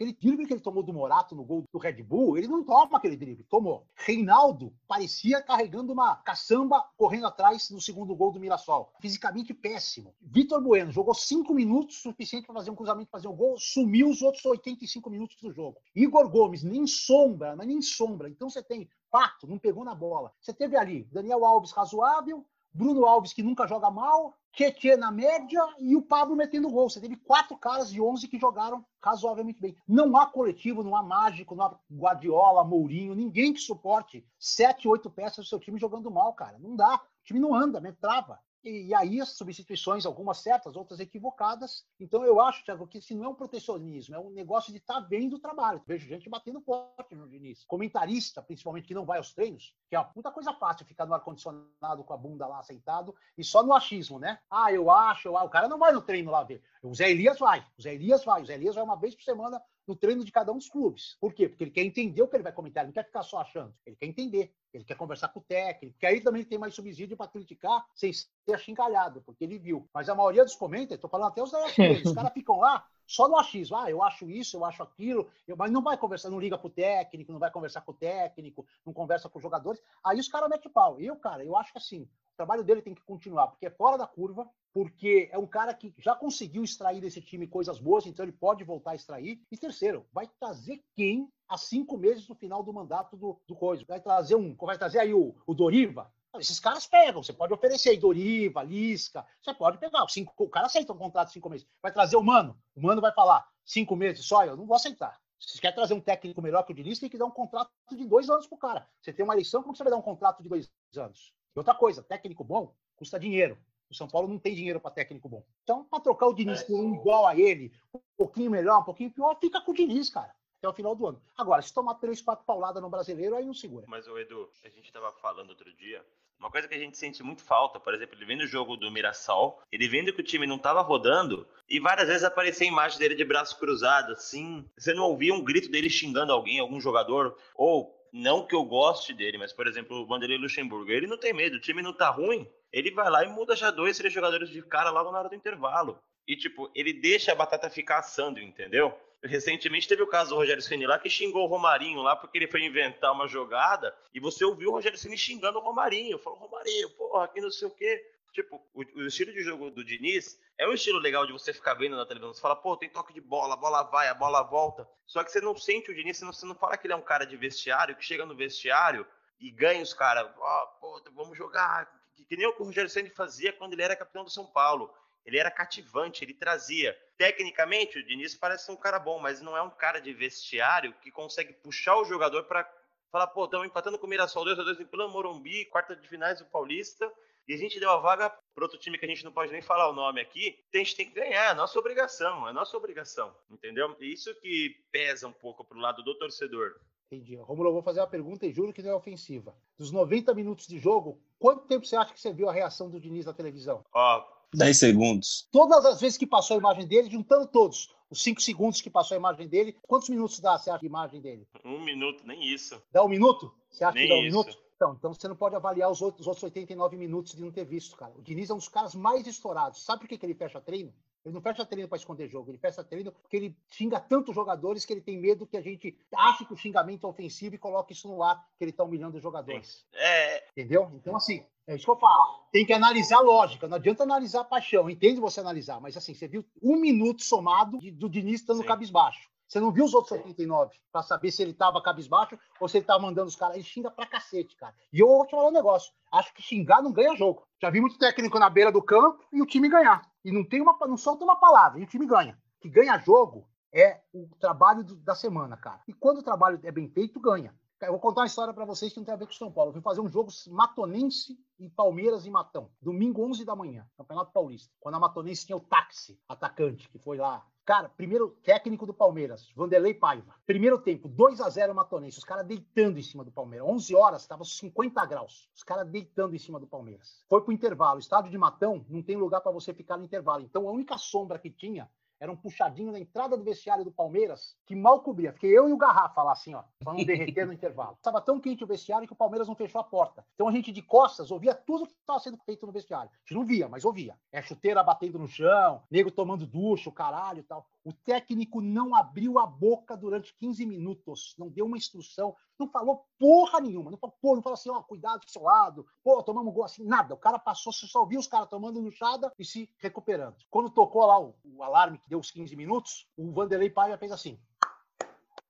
Aquele 0.00 0.14
drible 0.14 0.46
que 0.46 0.54
ele 0.54 0.62
tomou 0.62 0.82
do 0.82 0.94
Morato 0.94 1.34
no 1.34 1.44
gol 1.44 1.62
do 1.70 1.78
Red 1.78 2.02
Bull, 2.02 2.38
ele 2.38 2.48
não 2.48 2.64
toma 2.64 2.96
aquele 2.96 3.18
drible, 3.18 3.44
tomou. 3.44 3.86
Reinaldo 3.94 4.72
parecia 4.88 5.42
carregando 5.42 5.92
uma 5.92 6.16
caçamba 6.16 6.82
correndo 6.96 7.26
atrás 7.26 7.68
no 7.68 7.78
segundo 7.82 8.16
gol 8.16 8.32
do 8.32 8.40
Mirassol. 8.40 8.94
Fisicamente 8.98 9.52
péssimo. 9.52 10.14
Vitor 10.18 10.62
Bueno 10.62 10.90
jogou 10.90 11.12
cinco 11.12 11.52
minutos, 11.52 11.96
suficiente 12.00 12.46
para 12.46 12.54
fazer 12.54 12.70
um 12.70 12.74
cruzamento, 12.74 13.10
fazer 13.10 13.28
um 13.28 13.36
gol, 13.36 13.58
sumiu 13.58 14.08
os 14.08 14.22
outros 14.22 14.42
85 14.42 15.10
minutos 15.10 15.36
do 15.36 15.52
jogo. 15.52 15.76
Igor 15.94 16.30
Gomes, 16.30 16.62
nem 16.62 16.86
sombra, 16.86 17.54
mas 17.54 17.66
nem 17.66 17.82
sombra. 17.82 18.30
Então 18.30 18.48
você 18.48 18.62
tem 18.62 18.88
Pato, 19.10 19.46
não 19.46 19.58
pegou 19.58 19.84
na 19.84 19.94
bola. 19.94 20.32
Você 20.40 20.54
teve 20.54 20.78
ali 20.78 21.04
Daniel 21.12 21.44
Alves 21.44 21.72
razoável, 21.72 22.46
Bruno 22.72 23.04
Alves, 23.04 23.32
que 23.32 23.42
nunca 23.42 23.66
joga 23.66 23.90
mal, 23.90 24.34
Tietê 24.52 24.96
na 24.96 25.12
média 25.12 25.62
e 25.78 25.94
o 25.94 26.02
Pablo 26.02 26.34
metendo 26.34 26.70
gol. 26.70 26.90
Você 26.90 27.00
teve 27.00 27.16
quatro 27.16 27.56
caras 27.56 27.90
de 27.90 28.00
11 28.00 28.26
que 28.26 28.38
jogaram 28.38 28.84
razoavelmente 29.00 29.60
bem. 29.60 29.76
Não 29.86 30.16
há 30.16 30.26
coletivo, 30.26 30.82
não 30.82 30.96
há 30.96 31.02
mágico, 31.02 31.54
não 31.54 31.66
há 31.66 31.78
Guardiola, 31.92 32.64
Mourinho, 32.64 33.14
ninguém 33.14 33.52
que 33.52 33.60
suporte 33.60 34.26
sete, 34.38 34.88
oito 34.88 35.08
peças 35.08 35.44
do 35.44 35.48
seu 35.48 35.60
time 35.60 35.78
jogando 35.78 36.10
mal, 36.10 36.32
cara. 36.34 36.58
Não 36.58 36.74
dá. 36.74 36.96
O 36.96 37.24
time 37.24 37.38
não 37.38 37.54
anda, 37.54 37.80
né? 37.80 37.94
trava. 38.00 38.40
E, 38.62 38.88
e, 38.88 38.94
aí 38.94 39.20
as 39.20 39.30
substituições, 39.30 40.04
algumas 40.04 40.38
certas, 40.38 40.76
outras 40.76 41.00
equivocadas. 41.00 41.84
Então 41.98 42.24
eu 42.24 42.40
acho, 42.40 42.64
Thiago, 42.64 42.86
que 42.86 42.98
isso 42.98 43.14
não 43.16 43.24
é 43.24 43.28
um 43.28 43.34
protecionismo, 43.34 44.14
é 44.14 44.18
um 44.18 44.30
negócio 44.30 44.72
de 44.72 44.78
estar 44.78 44.94
tá 44.94 45.00
vendo 45.00 45.36
o 45.36 45.38
trabalho. 45.38 45.82
Vejo 45.86 46.08
gente 46.08 46.28
batendo 46.28 46.60
forte 46.60 47.14
no 47.14 47.28
Diniz. 47.28 47.64
Comentarista, 47.64 48.42
principalmente, 48.42 48.86
que 48.86 48.94
não 48.94 49.06
vai 49.06 49.18
aos 49.18 49.32
treinos, 49.32 49.74
que 49.88 49.96
é 49.96 49.98
uma 49.98 50.04
puta 50.04 50.30
coisa 50.30 50.52
fácil 50.52 50.86
ficar 50.86 51.06
no 51.06 51.14
ar-condicionado 51.14 52.04
com 52.04 52.12
a 52.12 52.16
bunda 52.16 52.46
lá 52.46 52.62
sentado 52.62 53.14
e 53.36 53.42
só 53.42 53.62
no 53.62 53.72
achismo, 53.72 54.18
né? 54.18 54.38
Ah, 54.50 54.72
eu 54.72 54.90
acho, 54.90 55.28
eu, 55.28 55.34
o 55.34 55.48
cara 55.48 55.68
não 55.68 55.78
vai 55.78 55.92
no 55.92 56.02
treino 56.02 56.30
lá 56.30 56.42
ver. 56.44 56.62
O 56.82 56.94
Zé 56.94 57.10
Elias 57.10 57.38
vai, 57.38 57.64
o 57.78 57.82
Zé 57.82 57.94
Elias 57.94 58.24
vai, 58.24 58.42
o 58.42 58.46
Zé 58.46 58.54
Elias 58.54 58.74
vai 58.74 58.84
uma 58.84 58.96
vez 58.96 59.14
por 59.14 59.22
semana 59.22 59.62
no 59.86 59.96
treino 59.96 60.24
de 60.24 60.32
cada 60.32 60.52
um 60.52 60.58
dos 60.58 60.68
clubes. 60.68 61.16
Por 61.20 61.32
quê? 61.32 61.48
Porque 61.48 61.64
ele 61.64 61.70
quer 61.70 61.82
entender 61.82 62.22
o 62.22 62.28
que 62.28 62.36
ele 62.36 62.42
vai 62.42 62.52
comentar, 62.52 62.82
ele 62.82 62.88
não 62.88 62.94
quer 62.94 63.04
ficar 63.04 63.22
só 63.22 63.38
achando, 63.38 63.74
ele 63.86 63.96
quer 63.96 64.06
entender. 64.06 64.54
Ele 64.72 64.84
quer 64.84 64.94
conversar 64.94 65.28
com 65.28 65.40
o 65.40 65.42
técnico, 65.42 65.98
que 65.98 66.06
aí 66.06 66.20
também 66.20 66.44
tem 66.44 66.58
mais 66.58 66.74
subsídio 66.74 67.16
para 67.16 67.28
criticar 67.28 67.84
sem 67.92 68.12
ser 68.12 68.54
achincalhado, 68.54 69.20
porque 69.22 69.42
ele 69.42 69.58
viu. 69.58 69.88
Mas 69.92 70.08
a 70.08 70.14
maioria 70.14 70.44
dos 70.44 70.54
comentários, 70.54 70.94
estou 70.94 71.10
falando 71.10 71.30
até 71.30 71.42
os 71.42 71.50
da 71.50 71.58
os 71.64 71.66
caras 72.14 72.32
ficam 72.32 72.60
lá 72.60 72.86
só 73.04 73.28
no 73.28 73.36
achismo. 73.36 73.76
Ah, 73.76 73.90
eu 73.90 74.00
acho 74.02 74.30
isso, 74.30 74.56
eu 74.56 74.64
acho 74.64 74.82
aquilo, 74.82 75.28
eu, 75.46 75.56
mas 75.56 75.72
não 75.72 75.82
vai 75.82 75.96
conversar, 75.96 76.30
não 76.30 76.38
liga 76.38 76.56
pro 76.56 76.70
técnico, 76.70 77.32
não 77.32 77.40
vai 77.40 77.50
conversar 77.50 77.80
com 77.80 77.90
o 77.90 77.96
técnico, 77.96 78.64
não 78.86 78.92
conversa 78.92 79.28
com 79.28 79.38
os 79.38 79.42
jogadores. 79.42 79.82
Aí 80.04 80.20
os 80.20 80.28
caras 80.28 80.48
metem 80.48 80.70
pau. 80.70 81.00
Eu, 81.00 81.16
cara, 81.16 81.44
eu 81.44 81.56
acho 81.56 81.72
que 81.72 81.78
assim, 81.78 82.08
trabalho 82.40 82.64
dele 82.64 82.80
tem 82.80 82.94
que 82.94 83.02
continuar, 83.02 83.48
porque 83.48 83.66
é 83.66 83.70
fora 83.70 83.98
da 83.98 84.06
curva, 84.06 84.48
porque 84.72 85.28
é 85.30 85.36
um 85.36 85.46
cara 85.46 85.74
que 85.74 85.92
já 85.98 86.14
conseguiu 86.14 86.64
extrair 86.64 86.98
desse 86.98 87.20
time 87.20 87.46
coisas 87.46 87.78
boas, 87.78 88.06
então 88.06 88.24
ele 88.24 88.32
pode 88.32 88.64
voltar 88.64 88.92
a 88.92 88.94
extrair. 88.94 89.42
E 89.52 89.58
terceiro, 89.58 90.06
vai 90.10 90.26
trazer 90.40 90.82
quem 90.96 91.30
há 91.46 91.58
cinco 91.58 91.98
meses 91.98 92.26
no 92.26 92.34
final 92.34 92.62
do 92.62 92.72
mandato 92.72 93.14
do, 93.14 93.38
do? 93.46 93.56
Vai 93.86 94.00
trazer 94.00 94.36
um, 94.36 94.56
vai 94.56 94.78
trazer 94.78 95.00
aí 95.00 95.12
o, 95.12 95.34
o 95.46 95.52
Doriva, 95.52 96.10
esses 96.38 96.58
caras 96.58 96.86
pegam, 96.86 97.22
você 97.22 97.32
pode 97.32 97.52
oferecer 97.52 97.90
aí 97.90 97.98
Doriva, 97.98 98.62
Lisca, 98.62 99.26
você 99.42 99.52
pode 99.52 99.76
pegar. 99.76 100.08
Cinco, 100.08 100.32
o 100.38 100.48
cara 100.48 100.66
aceita 100.66 100.94
um 100.94 100.98
contrato 100.98 101.26
de 101.26 101.34
cinco 101.34 101.50
meses. 101.50 101.66
Vai 101.82 101.92
trazer 101.92 102.16
o 102.16 102.22
Mano, 102.22 102.56
o 102.74 102.80
Mano 102.80 103.02
vai 103.02 103.12
falar 103.12 103.46
cinco 103.66 103.94
meses 103.94 104.24
só, 104.24 104.46
eu 104.46 104.56
não 104.56 104.64
vou 104.64 104.76
aceitar. 104.76 105.20
Se 105.38 105.60
quer 105.60 105.74
trazer 105.74 105.92
um 105.92 106.00
técnico 106.00 106.40
melhor 106.40 106.62
que 106.62 106.72
o 106.72 106.74
Diniz, 106.74 106.98
tem 106.98 107.10
que 107.10 107.18
dar 107.18 107.26
um 107.26 107.30
contrato 107.30 107.70
de 107.90 108.06
dois 108.06 108.30
anos 108.30 108.46
pro 108.46 108.56
cara. 108.56 108.88
Você 109.02 109.12
tem 109.12 109.24
uma 109.24 109.34
eleição, 109.34 109.62
como 109.62 109.76
você 109.76 109.82
vai 109.82 109.90
dar 109.90 109.98
um 109.98 110.02
contrato 110.02 110.42
de 110.42 110.48
dois 110.48 110.70
anos? 110.96 111.34
E 111.54 111.58
outra 111.58 111.74
coisa, 111.74 112.02
técnico 112.02 112.44
bom 112.44 112.74
custa 112.96 113.18
dinheiro. 113.18 113.58
O 113.90 113.94
São 113.94 114.06
Paulo 114.06 114.28
não 114.28 114.38
tem 114.38 114.54
dinheiro 114.54 114.78
para 114.78 114.90
técnico 114.90 115.28
bom. 115.28 115.44
Então, 115.64 115.84
para 115.84 116.00
trocar 116.00 116.26
o 116.26 116.34
Diniz 116.34 116.62
por 116.62 116.78
um 116.78 116.94
igual 116.94 117.26
a 117.26 117.36
ele, 117.36 117.72
um 117.92 118.00
pouquinho 118.16 118.50
melhor, 118.50 118.80
um 118.80 118.84
pouquinho 118.84 119.10
pior, 119.10 119.36
fica 119.40 119.60
com 119.60 119.72
o 119.72 119.74
Diniz, 119.74 120.08
cara 120.10 120.32
até 120.60 120.68
o 120.68 120.74
final 120.74 120.94
do 120.94 121.06
ano. 121.06 121.22
Agora, 121.36 121.62
se 121.62 121.72
tomar 121.72 121.94
três, 121.94 122.20
quatro 122.20 122.44
pauladas 122.44 122.82
no 122.82 122.90
brasileiro, 122.90 123.34
aí 123.34 123.44
não 123.44 123.54
segura. 123.54 123.86
Mas, 123.88 124.06
o 124.06 124.18
Edu, 124.18 124.48
a 124.62 124.68
gente 124.68 124.84
estava 124.84 125.10
falando 125.10 125.48
outro 125.48 125.72
dia, 125.72 126.04
uma 126.38 126.50
coisa 126.50 126.68
que 126.68 126.74
a 126.74 126.78
gente 126.78 126.98
sente 126.98 127.22
muito 127.22 127.42
falta, 127.42 127.80
por 127.80 127.94
exemplo, 127.94 128.14
ele 128.14 128.26
vendo 128.26 128.42
o 128.42 128.46
jogo 128.46 128.76
do 128.76 128.90
Mirassol, 128.90 129.60
ele 129.72 129.88
vendo 129.88 130.12
que 130.12 130.20
o 130.20 130.24
time 130.24 130.46
não 130.46 130.56
estava 130.56 130.82
rodando, 130.82 131.48
e 131.68 131.80
várias 131.80 132.08
vezes 132.08 132.24
aparecia 132.24 132.66
a 132.66 132.70
imagem 132.70 132.98
dele 132.98 133.14
de 133.14 133.24
braço 133.24 133.58
cruzado, 133.58 134.12
assim. 134.12 134.68
Você 134.76 134.92
não 134.92 135.04
ouvia 135.04 135.34
um 135.34 135.42
grito 135.42 135.70
dele 135.70 135.88
xingando 135.88 136.32
alguém, 136.32 136.60
algum 136.60 136.80
jogador, 136.80 137.36
ou 137.54 137.98
não 138.12 138.46
que 138.46 138.54
eu 138.54 138.64
goste 138.64 139.12
dele, 139.12 139.38
mas, 139.38 139.52
por 139.52 139.66
exemplo, 139.66 139.96
o 139.98 140.06
Vanderlei 140.06 140.38
Luxemburgo, 140.38 140.90
ele 140.90 141.06
não 141.06 141.18
tem 141.18 141.32
medo, 141.32 141.56
o 141.56 141.60
time 141.60 141.82
não 141.82 141.92
tá 141.92 142.10
ruim, 142.10 142.48
ele 142.72 142.90
vai 142.90 143.10
lá 143.10 143.24
e 143.24 143.28
muda 143.28 143.56
já 143.56 143.70
dois, 143.70 143.98
três 143.98 144.12
jogadores 144.12 144.48
de 144.48 144.62
cara 144.62 144.90
logo 144.90 145.10
na 145.10 145.18
hora 145.18 145.28
do 145.28 145.34
intervalo. 145.34 145.98
E, 146.26 146.36
tipo, 146.36 146.70
ele 146.74 146.92
deixa 146.92 147.32
a 147.32 147.34
batata 147.34 147.68
ficar 147.68 147.98
assando, 147.98 148.38
entendeu? 148.38 148.96
Recentemente 149.22 149.86
teve 149.86 150.02
o 150.02 150.06
caso 150.06 150.30
do 150.30 150.36
Rogério 150.36 150.62
Ceni 150.62 150.86
lá 150.86 150.98
que 150.98 151.10
xingou 151.10 151.44
o 151.44 151.46
Romarinho 151.46 152.00
lá 152.00 152.16
porque 152.16 152.38
ele 152.38 152.46
foi 152.46 152.64
inventar 152.64 153.12
uma 153.12 153.28
jogada 153.28 153.94
e 154.14 154.20
você 154.20 154.44
ouviu 154.44 154.70
o 154.70 154.72
Rogério 154.72 154.96
Ceni 154.96 155.18
xingando 155.18 155.58
o 155.58 155.62
Romarinho. 155.62 156.18
Falou, 156.18 156.38
Romarinho, 156.38 156.88
porra, 156.90 157.24
aqui 157.24 157.40
não 157.40 157.50
sei 157.50 157.68
o 157.68 157.70
quê. 157.70 158.02
Tipo, 158.32 158.64
o, 158.72 158.82
o, 158.82 159.06
estilo 159.06 159.32
de 159.32 159.42
jogo 159.42 159.70
do 159.70 159.84
Diniz 159.84 160.38
é 160.56 160.66
um 160.68 160.72
estilo 160.72 160.98
legal 160.98 161.26
de 161.26 161.32
você 161.32 161.52
ficar 161.52 161.74
vendo 161.74 161.96
na 161.96 162.06
televisão. 162.06 162.32
Você 162.32 162.40
fala, 162.40 162.54
pô, 162.54 162.76
tem 162.76 162.88
toque 162.88 163.12
de 163.12 163.20
bola, 163.20 163.54
a 163.54 163.56
bola 163.56 163.82
vai, 163.82 164.08
a 164.08 164.14
bola 164.14 164.42
volta. 164.42 164.88
Só 165.06 165.24
que 165.24 165.32
você 165.32 165.40
não 165.40 165.56
sente 165.56 165.90
o 165.90 165.94
Diniz, 165.94 166.18
você 166.18 166.24
não, 166.24 166.32
você 166.32 166.46
não 166.46 166.54
fala 166.54 166.76
que 166.76 166.86
ele 166.86 166.94
é 166.94 166.96
um 166.96 167.02
cara 167.02 167.24
de 167.24 167.36
vestiário, 167.36 167.96
que 167.96 168.04
chega 168.04 168.24
no 168.24 168.36
vestiário 168.36 169.06
e 169.40 169.50
ganha 169.50 169.82
os 169.82 169.92
caras. 169.92 170.30
Ó, 170.36 170.62
oh, 170.62 170.66
pô, 170.80 171.10
vamos 171.12 171.36
jogar. 171.36 171.90
Que, 172.14 172.24
que 172.24 172.36
nem 172.36 172.46
o 172.46 172.52
que 172.52 172.62
o 172.62 172.66
Rogério 172.66 172.90
Ceni 172.90 173.10
fazia 173.10 173.52
quando 173.52 173.72
ele 173.72 173.82
era 173.82 173.96
capitão 173.96 174.22
do 174.22 174.30
São 174.30 174.46
Paulo. 174.46 174.94
Ele 175.24 175.38
era 175.38 175.50
cativante, 175.50 176.24
ele 176.24 176.34
trazia. 176.34 176.96
Tecnicamente, 177.16 177.98
o 177.98 178.06
Diniz 178.06 178.34
parece 178.34 178.66
ser 178.66 178.72
um 178.72 178.76
cara 178.76 178.98
bom, 178.98 179.18
mas 179.18 179.40
não 179.40 179.56
é 179.56 179.62
um 179.62 179.70
cara 179.70 180.00
de 180.00 180.12
vestiário 180.12 180.94
que 181.02 181.10
consegue 181.10 181.52
puxar 181.52 181.96
o 181.96 182.04
jogador 182.04 182.44
para 182.44 182.68
falar, 183.10 183.26
pô, 183.26 183.44
estamos 183.44 183.66
empatando 183.66 183.98
com 183.98 184.06
o 184.06 184.10
Mirassol 184.10 184.44
2x2 184.44 184.80
em 184.80 184.86
Plano 184.86 185.12
Morumbi, 185.12 185.64
quarta 185.66 185.96
de 185.96 186.08
finais 186.08 186.38
do 186.38 186.46
Paulista, 186.46 187.12
e 187.50 187.54
a 187.54 187.56
gente 187.56 187.80
deu 187.80 187.90
a 187.90 187.96
vaga 187.96 188.32
para 188.54 188.64
outro 188.64 188.78
time 188.78 188.96
que 188.96 189.04
a 189.04 189.08
gente 189.08 189.24
não 189.24 189.32
pode 189.32 189.50
nem 189.50 189.60
falar 189.60 189.90
o 189.90 189.92
nome 189.92 190.20
aqui, 190.20 190.56
a 190.72 190.78
gente 190.78 190.94
tem 190.94 191.04
que 191.04 191.14
ganhar, 191.14 191.50
é 191.50 191.54
nossa 191.54 191.76
obrigação, 191.80 192.48
é 192.48 192.52
nossa 192.52 192.76
obrigação, 192.76 193.34
entendeu? 193.50 193.96
Isso 193.98 194.32
que 194.36 194.76
pesa 194.92 195.26
um 195.26 195.32
pouco 195.32 195.64
pro 195.64 195.80
lado 195.80 196.00
do 196.04 196.16
torcedor. 196.16 196.76
Entendi. 197.10 197.34
Romulo, 197.34 197.70
eu 197.70 197.72
vou 197.72 197.82
fazer 197.82 197.98
uma 197.98 198.06
pergunta 198.06 198.46
e 198.46 198.52
juro 198.52 198.72
que 198.72 198.82
não 198.82 198.92
é 198.92 198.94
ofensiva. 198.94 199.52
Dos 199.76 199.90
90 199.90 200.32
minutos 200.32 200.68
de 200.68 200.78
jogo, 200.78 201.20
quanto 201.40 201.66
tempo 201.66 201.84
você 201.84 201.96
acha 201.96 202.14
que 202.14 202.20
você 202.20 202.32
viu 202.32 202.48
a 202.48 202.52
reação 202.52 202.88
do 202.88 203.00
Diniz 203.00 203.26
na 203.26 203.32
televisão? 203.32 203.84
Ó, 203.92 204.24
10 204.54 204.76
segundos. 204.76 205.48
Todas 205.50 205.84
as 205.84 206.00
vezes 206.00 206.16
que 206.16 206.28
passou 206.28 206.54
a 206.54 206.60
imagem 206.60 206.86
dele, 206.86 207.10
juntando 207.10 207.48
todos, 207.48 207.92
os 208.08 208.22
5 208.22 208.40
segundos 208.40 208.80
que 208.80 208.88
passou 208.88 209.16
a 209.16 209.18
imagem 209.18 209.48
dele, 209.48 209.76
quantos 209.82 210.08
minutos 210.08 210.38
dá, 210.38 210.56
você 210.56 210.70
acha, 210.70 210.78
de 210.78 210.86
imagem 210.86 211.20
dele? 211.20 211.48
Um 211.64 211.82
minuto, 211.82 212.24
nem 212.24 212.44
isso. 212.44 212.80
Dá 212.92 213.02
um 213.02 213.08
minuto? 213.08 213.52
Você 213.68 213.82
acha 213.82 213.96
nem 213.96 214.04
que 214.04 214.08
dá 214.08 214.20
um 214.20 214.24
isso. 214.24 214.38
minuto? 214.38 214.69
Então, 214.80 214.96
então 214.98 215.12
você 215.12 215.28
não 215.28 215.36
pode 215.36 215.54
avaliar 215.54 215.90
os 215.90 216.00
outros, 216.00 216.22
os 216.22 216.26
outros 216.26 216.44
89 216.44 216.96
minutos 216.96 217.34
de 217.34 217.42
não 217.42 217.50
ter 217.50 217.66
visto, 217.66 217.94
cara. 217.98 218.14
O 218.16 218.22
Diniz 218.22 218.48
é 218.48 218.54
um 218.54 218.56
dos 218.56 218.68
caras 218.68 218.94
mais 218.94 219.26
estourados. 219.26 219.84
Sabe 219.84 220.00
por 220.00 220.08
que, 220.08 220.16
que 220.16 220.24
ele 220.24 220.34
fecha 220.34 220.58
treino? 220.58 220.90
Ele 221.22 221.34
não 221.34 221.42
fecha 221.42 221.66
treino 221.66 221.86
para 221.86 221.98
esconder 221.98 222.30
jogo, 222.30 222.50
ele 222.50 222.56
fecha 222.56 222.82
treino 222.82 223.12
porque 223.12 223.36
ele 223.36 223.54
xinga 223.68 224.00
tantos 224.00 224.34
jogadores 224.34 224.86
que 224.86 224.92
ele 224.94 225.02
tem 225.02 225.18
medo 225.18 225.46
que 225.46 225.58
a 225.58 225.60
gente 225.60 225.94
ache 226.16 226.46
que 226.46 226.54
o 226.54 226.56
xingamento 226.56 227.06
é 227.06 227.10
ofensivo 227.10 227.54
e 227.54 227.58
coloque 227.58 227.92
isso 227.92 228.08
no 228.08 228.22
ar, 228.22 228.42
que 228.56 228.64
ele 228.64 228.70
está 228.70 228.82
humilhando 228.82 229.18
os 229.18 229.22
jogadores. 229.22 229.84
É. 229.92 230.48
Entendeu? 230.52 230.90
Então, 230.94 231.14
assim, 231.14 231.44
é 231.66 231.76
isso 231.76 231.84
que 231.84 231.90
eu 231.90 231.98
falo. 231.98 232.46
Tem 232.50 232.64
que 232.64 232.72
analisar 232.72 233.18
a 233.18 233.20
lógica, 233.20 233.68
não 233.68 233.76
adianta 233.76 234.02
analisar 234.02 234.40
a 234.40 234.44
paixão. 234.44 234.88
Entende 234.88 235.20
você 235.20 235.40
analisar, 235.40 235.78
mas 235.78 235.94
assim, 235.94 236.14
você 236.14 236.26
viu 236.26 236.42
um 236.62 236.80
minuto 236.80 237.22
somado 237.22 237.78
de, 237.78 237.90
do 237.90 238.08
Diniz 238.08 238.40
estando 238.40 238.62
Sim. 238.62 238.66
cabisbaixo. 238.66 239.28
Você 239.50 239.58
não 239.58 239.72
viu 239.72 239.84
os 239.84 239.94
outros 239.94 240.12
89 240.12 240.76
para 240.92 241.02
saber 241.02 241.32
se 241.32 241.42
ele 241.42 241.52
tava 241.52 241.82
cabisbaixo 241.82 242.38
ou 242.60 242.68
se 242.68 242.78
ele 242.78 242.84
tava 242.84 243.02
mandando 243.02 243.26
os 243.26 243.34
caras. 243.34 243.56
Ele 243.56 243.64
xinga 243.64 243.90
pra 243.90 244.06
cacete, 244.06 244.54
cara. 244.54 244.72
E 244.92 245.00
eu 245.00 245.08
vou 245.08 245.26
te 245.26 245.32
falar 245.32 245.48
um 245.48 245.52
negócio. 245.52 245.92
Acho 246.12 246.32
que 246.32 246.40
xingar 246.40 246.80
não 246.80 246.92
ganha 246.92 247.16
jogo. 247.16 247.44
Já 247.60 247.68
vi 247.68 247.80
muito 247.80 247.98
técnico 247.98 248.38
na 248.38 248.48
beira 248.48 248.70
do 248.70 248.80
campo 248.80 249.24
e 249.32 249.42
o 249.42 249.46
time 249.46 249.68
ganhar. 249.68 250.08
E 250.24 250.30
não 250.30 250.44
tem 250.44 250.60
uma, 250.60 250.78
não 250.86 250.96
solta 250.96 251.24
uma 251.24 251.34
palavra 251.34 251.80
e 251.80 251.82
o 251.82 251.86
time 251.86 252.06
ganha. 252.06 252.38
Que 252.60 252.68
ganha 252.68 252.96
jogo 252.98 253.44
é 253.72 254.00
o 254.12 254.28
trabalho 254.38 254.84
do, 254.84 254.94
da 254.94 255.16
semana, 255.16 255.56
cara. 255.56 255.80
E 255.88 255.92
quando 255.92 256.18
o 256.18 256.22
trabalho 256.22 256.60
é 256.62 256.70
bem 256.70 256.88
feito, 256.88 257.18
ganha. 257.18 257.52
Eu 257.82 257.92
vou 257.92 258.00
contar 258.00 258.20
uma 258.20 258.26
história 258.26 258.54
para 258.54 258.66
vocês 258.66 258.92
que 258.92 258.98
não 258.98 259.04
tem 259.06 259.14
a 259.14 259.16
ver 259.16 259.26
com 259.26 259.32
o 259.32 259.36
São 259.36 259.50
Paulo. 259.50 259.70
Eu 259.70 259.72
fui 259.72 259.82
fazer 259.82 260.00
um 260.00 260.08
jogo 260.08 260.30
matonense 260.48 261.36
e 261.58 261.68
Palmeiras 261.70 262.26
em 262.26 262.30
Matão, 262.30 262.70
domingo 262.80 263.26
11 263.26 263.44
da 263.44 263.56
manhã, 263.56 263.86
Campeonato 263.96 264.32
Paulista. 264.32 264.70
Quando 264.78 264.96
a 264.96 265.00
Matonense 265.00 265.46
tinha 265.46 265.56
o 265.56 265.60
táxi, 265.60 266.20
atacante, 266.28 266.88
que 266.90 266.98
foi 266.98 267.16
lá. 267.16 267.44
Cara, 267.70 267.88
primeiro 267.88 268.30
técnico 268.42 268.84
do 268.84 268.92
Palmeiras, 268.92 269.52
Vanderlei 269.54 269.94
Paiva. 269.94 270.34
Primeiro 270.44 270.76
tempo, 270.76 271.06
2 271.06 271.40
a 271.40 271.48
0 271.48 271.72
Matonense. 271.72 272.18
Os 272.18 272.24
caras 272.24 272.44
deitando 272.44 272.98
em 272.98 273.02
cima 273.02 273.22
do 273.22 273.30
Palmeiras. 273.30 273.68
11 273.68 273.94
horas, 273.94 274.22
estava 274.22 274.44
50 274.44 275.06
graus. 275.06 275.48
Os 275.54 275.62
caras 275.62 275.88
deitando 275.88 276.34
em 276.34 276.38
cima 276.40 276.58
do 276.58 276.66
Palmeiras. 276.66 277.24
Foi 277.28 277.40
pro 277.42 277.52
intervalo. 277.52 278.00
Estádio 278.00 278.28
de 278.28 278.36
Matão 278.36 278.84
não 278.88 279.00
tem 279.00 279.16
lugar 279.16 279.40
para 279.40 279.52
você 279.52 279.72
ficar 279.72 279.96
no 279.96 280.04
intervalo. 280.04 280.42
Então 280.42 280.68
a 280.68 280.72
única 280.72 280.98
sombra 280.98 281.38
que 281.38 281.48
tinha 281.48 281.88
era 282.20 282.30
um 282.30 282.36
puxadinho 282.36 282.92
na 282.92 283.00
entrada 283.00 283.36
do 283.36 283.42
vestiário 283.42 283.82
do 283.82 283.90
Palmeiras, 283.90 284.54
que 284.66 284.76
mal 284.76 285.00
cobria. 285.00 285.32
Fiquei 285.32 285.56
eu 285.56 285.68
e 285.68 285.72
o 285.72 285.76
Garrafa 285.78 286.22
lá, 286.22 286.32
assim, 286.32 286.54
ó, 286.54 286.62
pra 286.84 286.92
não 286.92 287.02
derreter 287.02 287.46
no 287.46 287.52
intervalo. 287.54 287.94
Estava 287.94 288.20
tão 288.20 288.38
quente 288.38 288.62
o 288.62 288.66
vestiário 288.66 289.06
que 289.06 289.12
o 289.14 289.16
Palmeiras 289.16 289.48
não 289.48 289.54
fechou 289.54 289.80
a 289.80 289.84
porta. 289.84 290.24
Então 290.34 290.46
a 290.46 290.52
gente 290.52 290.70
de 290.70 290.82
costas 290.82 291.30
ouvia 291.30 291.54
tudo 291.54 291.86
que 291.86 291.94
estava 291.94 292.18
sendo 292.18 292.36
feito 292.44 292.66
no 292.66 292.72
vestiário. 292.72 293.10
A 293.10 293.16
gente 293.20 293.34
não 293.34 293.46
via, 293.46 293.68
mas 293.68 293.86
ouvia. 293.86 294.14
É 294.30 294.42
chuteira 294.42 294.82
batendo 294.82 295.18
no 295.18 295.26
chão, 295.26 295.82
nego 295.90 296.10
tomando 296.10 296.46
ducho, 296.46 296.92
caralho 296.92 297.40
e 297.40 297.42
tal. 297.42 297.66
O 297.82 297.92
técnico 297.92 298.60
não 298.60 298.94
abriu 298.94 299.38
a 299.38 299.46
boca 299.46 299.96
durante 299.96 300.34
15 300.34 300.66
minutos, 300.66 301.34
não 301.38 301.48
deu 301.48 301.64
uma 301.64 301.78
instrução, 301.78 302.36
não 302.58 302.68
falou 302.68 303.06
porra 303.18 303.58
nenhuma, 303.58 303.90
não 303.90 303.96
falou, 303.96 304.14
pô, 304.20 304.34
não 304.34 304.42
falou 304.42 304.54
assim, 304.54 304.68
ó, 304.68 304.82
cuidado 304.82 305.20
do 305.20 305.30
seu 305.30 305.42
lado, 305.42 305.86
pô, 306.04 306.22
tomamos 306.22 306.52
gol 306.52 306.64
assim, 306.64 306.84
nada. 306.84 307.14
O 307.14 307.18
cara 307.18 307.38
passou, 307.38 307.72
você 307.72 307.86
só 307.86 308.04
viu 308.04 308.20
os 308.20 308.26
caras 308.26 308.50
tomando 308.50 308.80
luxada 308.80 309.32
e 309.38 309.44
se 309.44 309.70
recuperando. 309.78 310.36
Quando 310.50 310.68
tocou 310.68 311.06
lá 311.06 311.18
o, 311.18 311.34
o 311.42 311.62
alarme 311.62 311.98
que 311.98 312.08
deu 312.08 312.18
os 312.18 312.30
15 312.30 312.54
minutos, 312.54 313.08
o 313.16 313.32
Vanderlei 313.32 313.70
Paiva 313.70 313.96
fez 313.96 314.12
assim. 314.12 314.38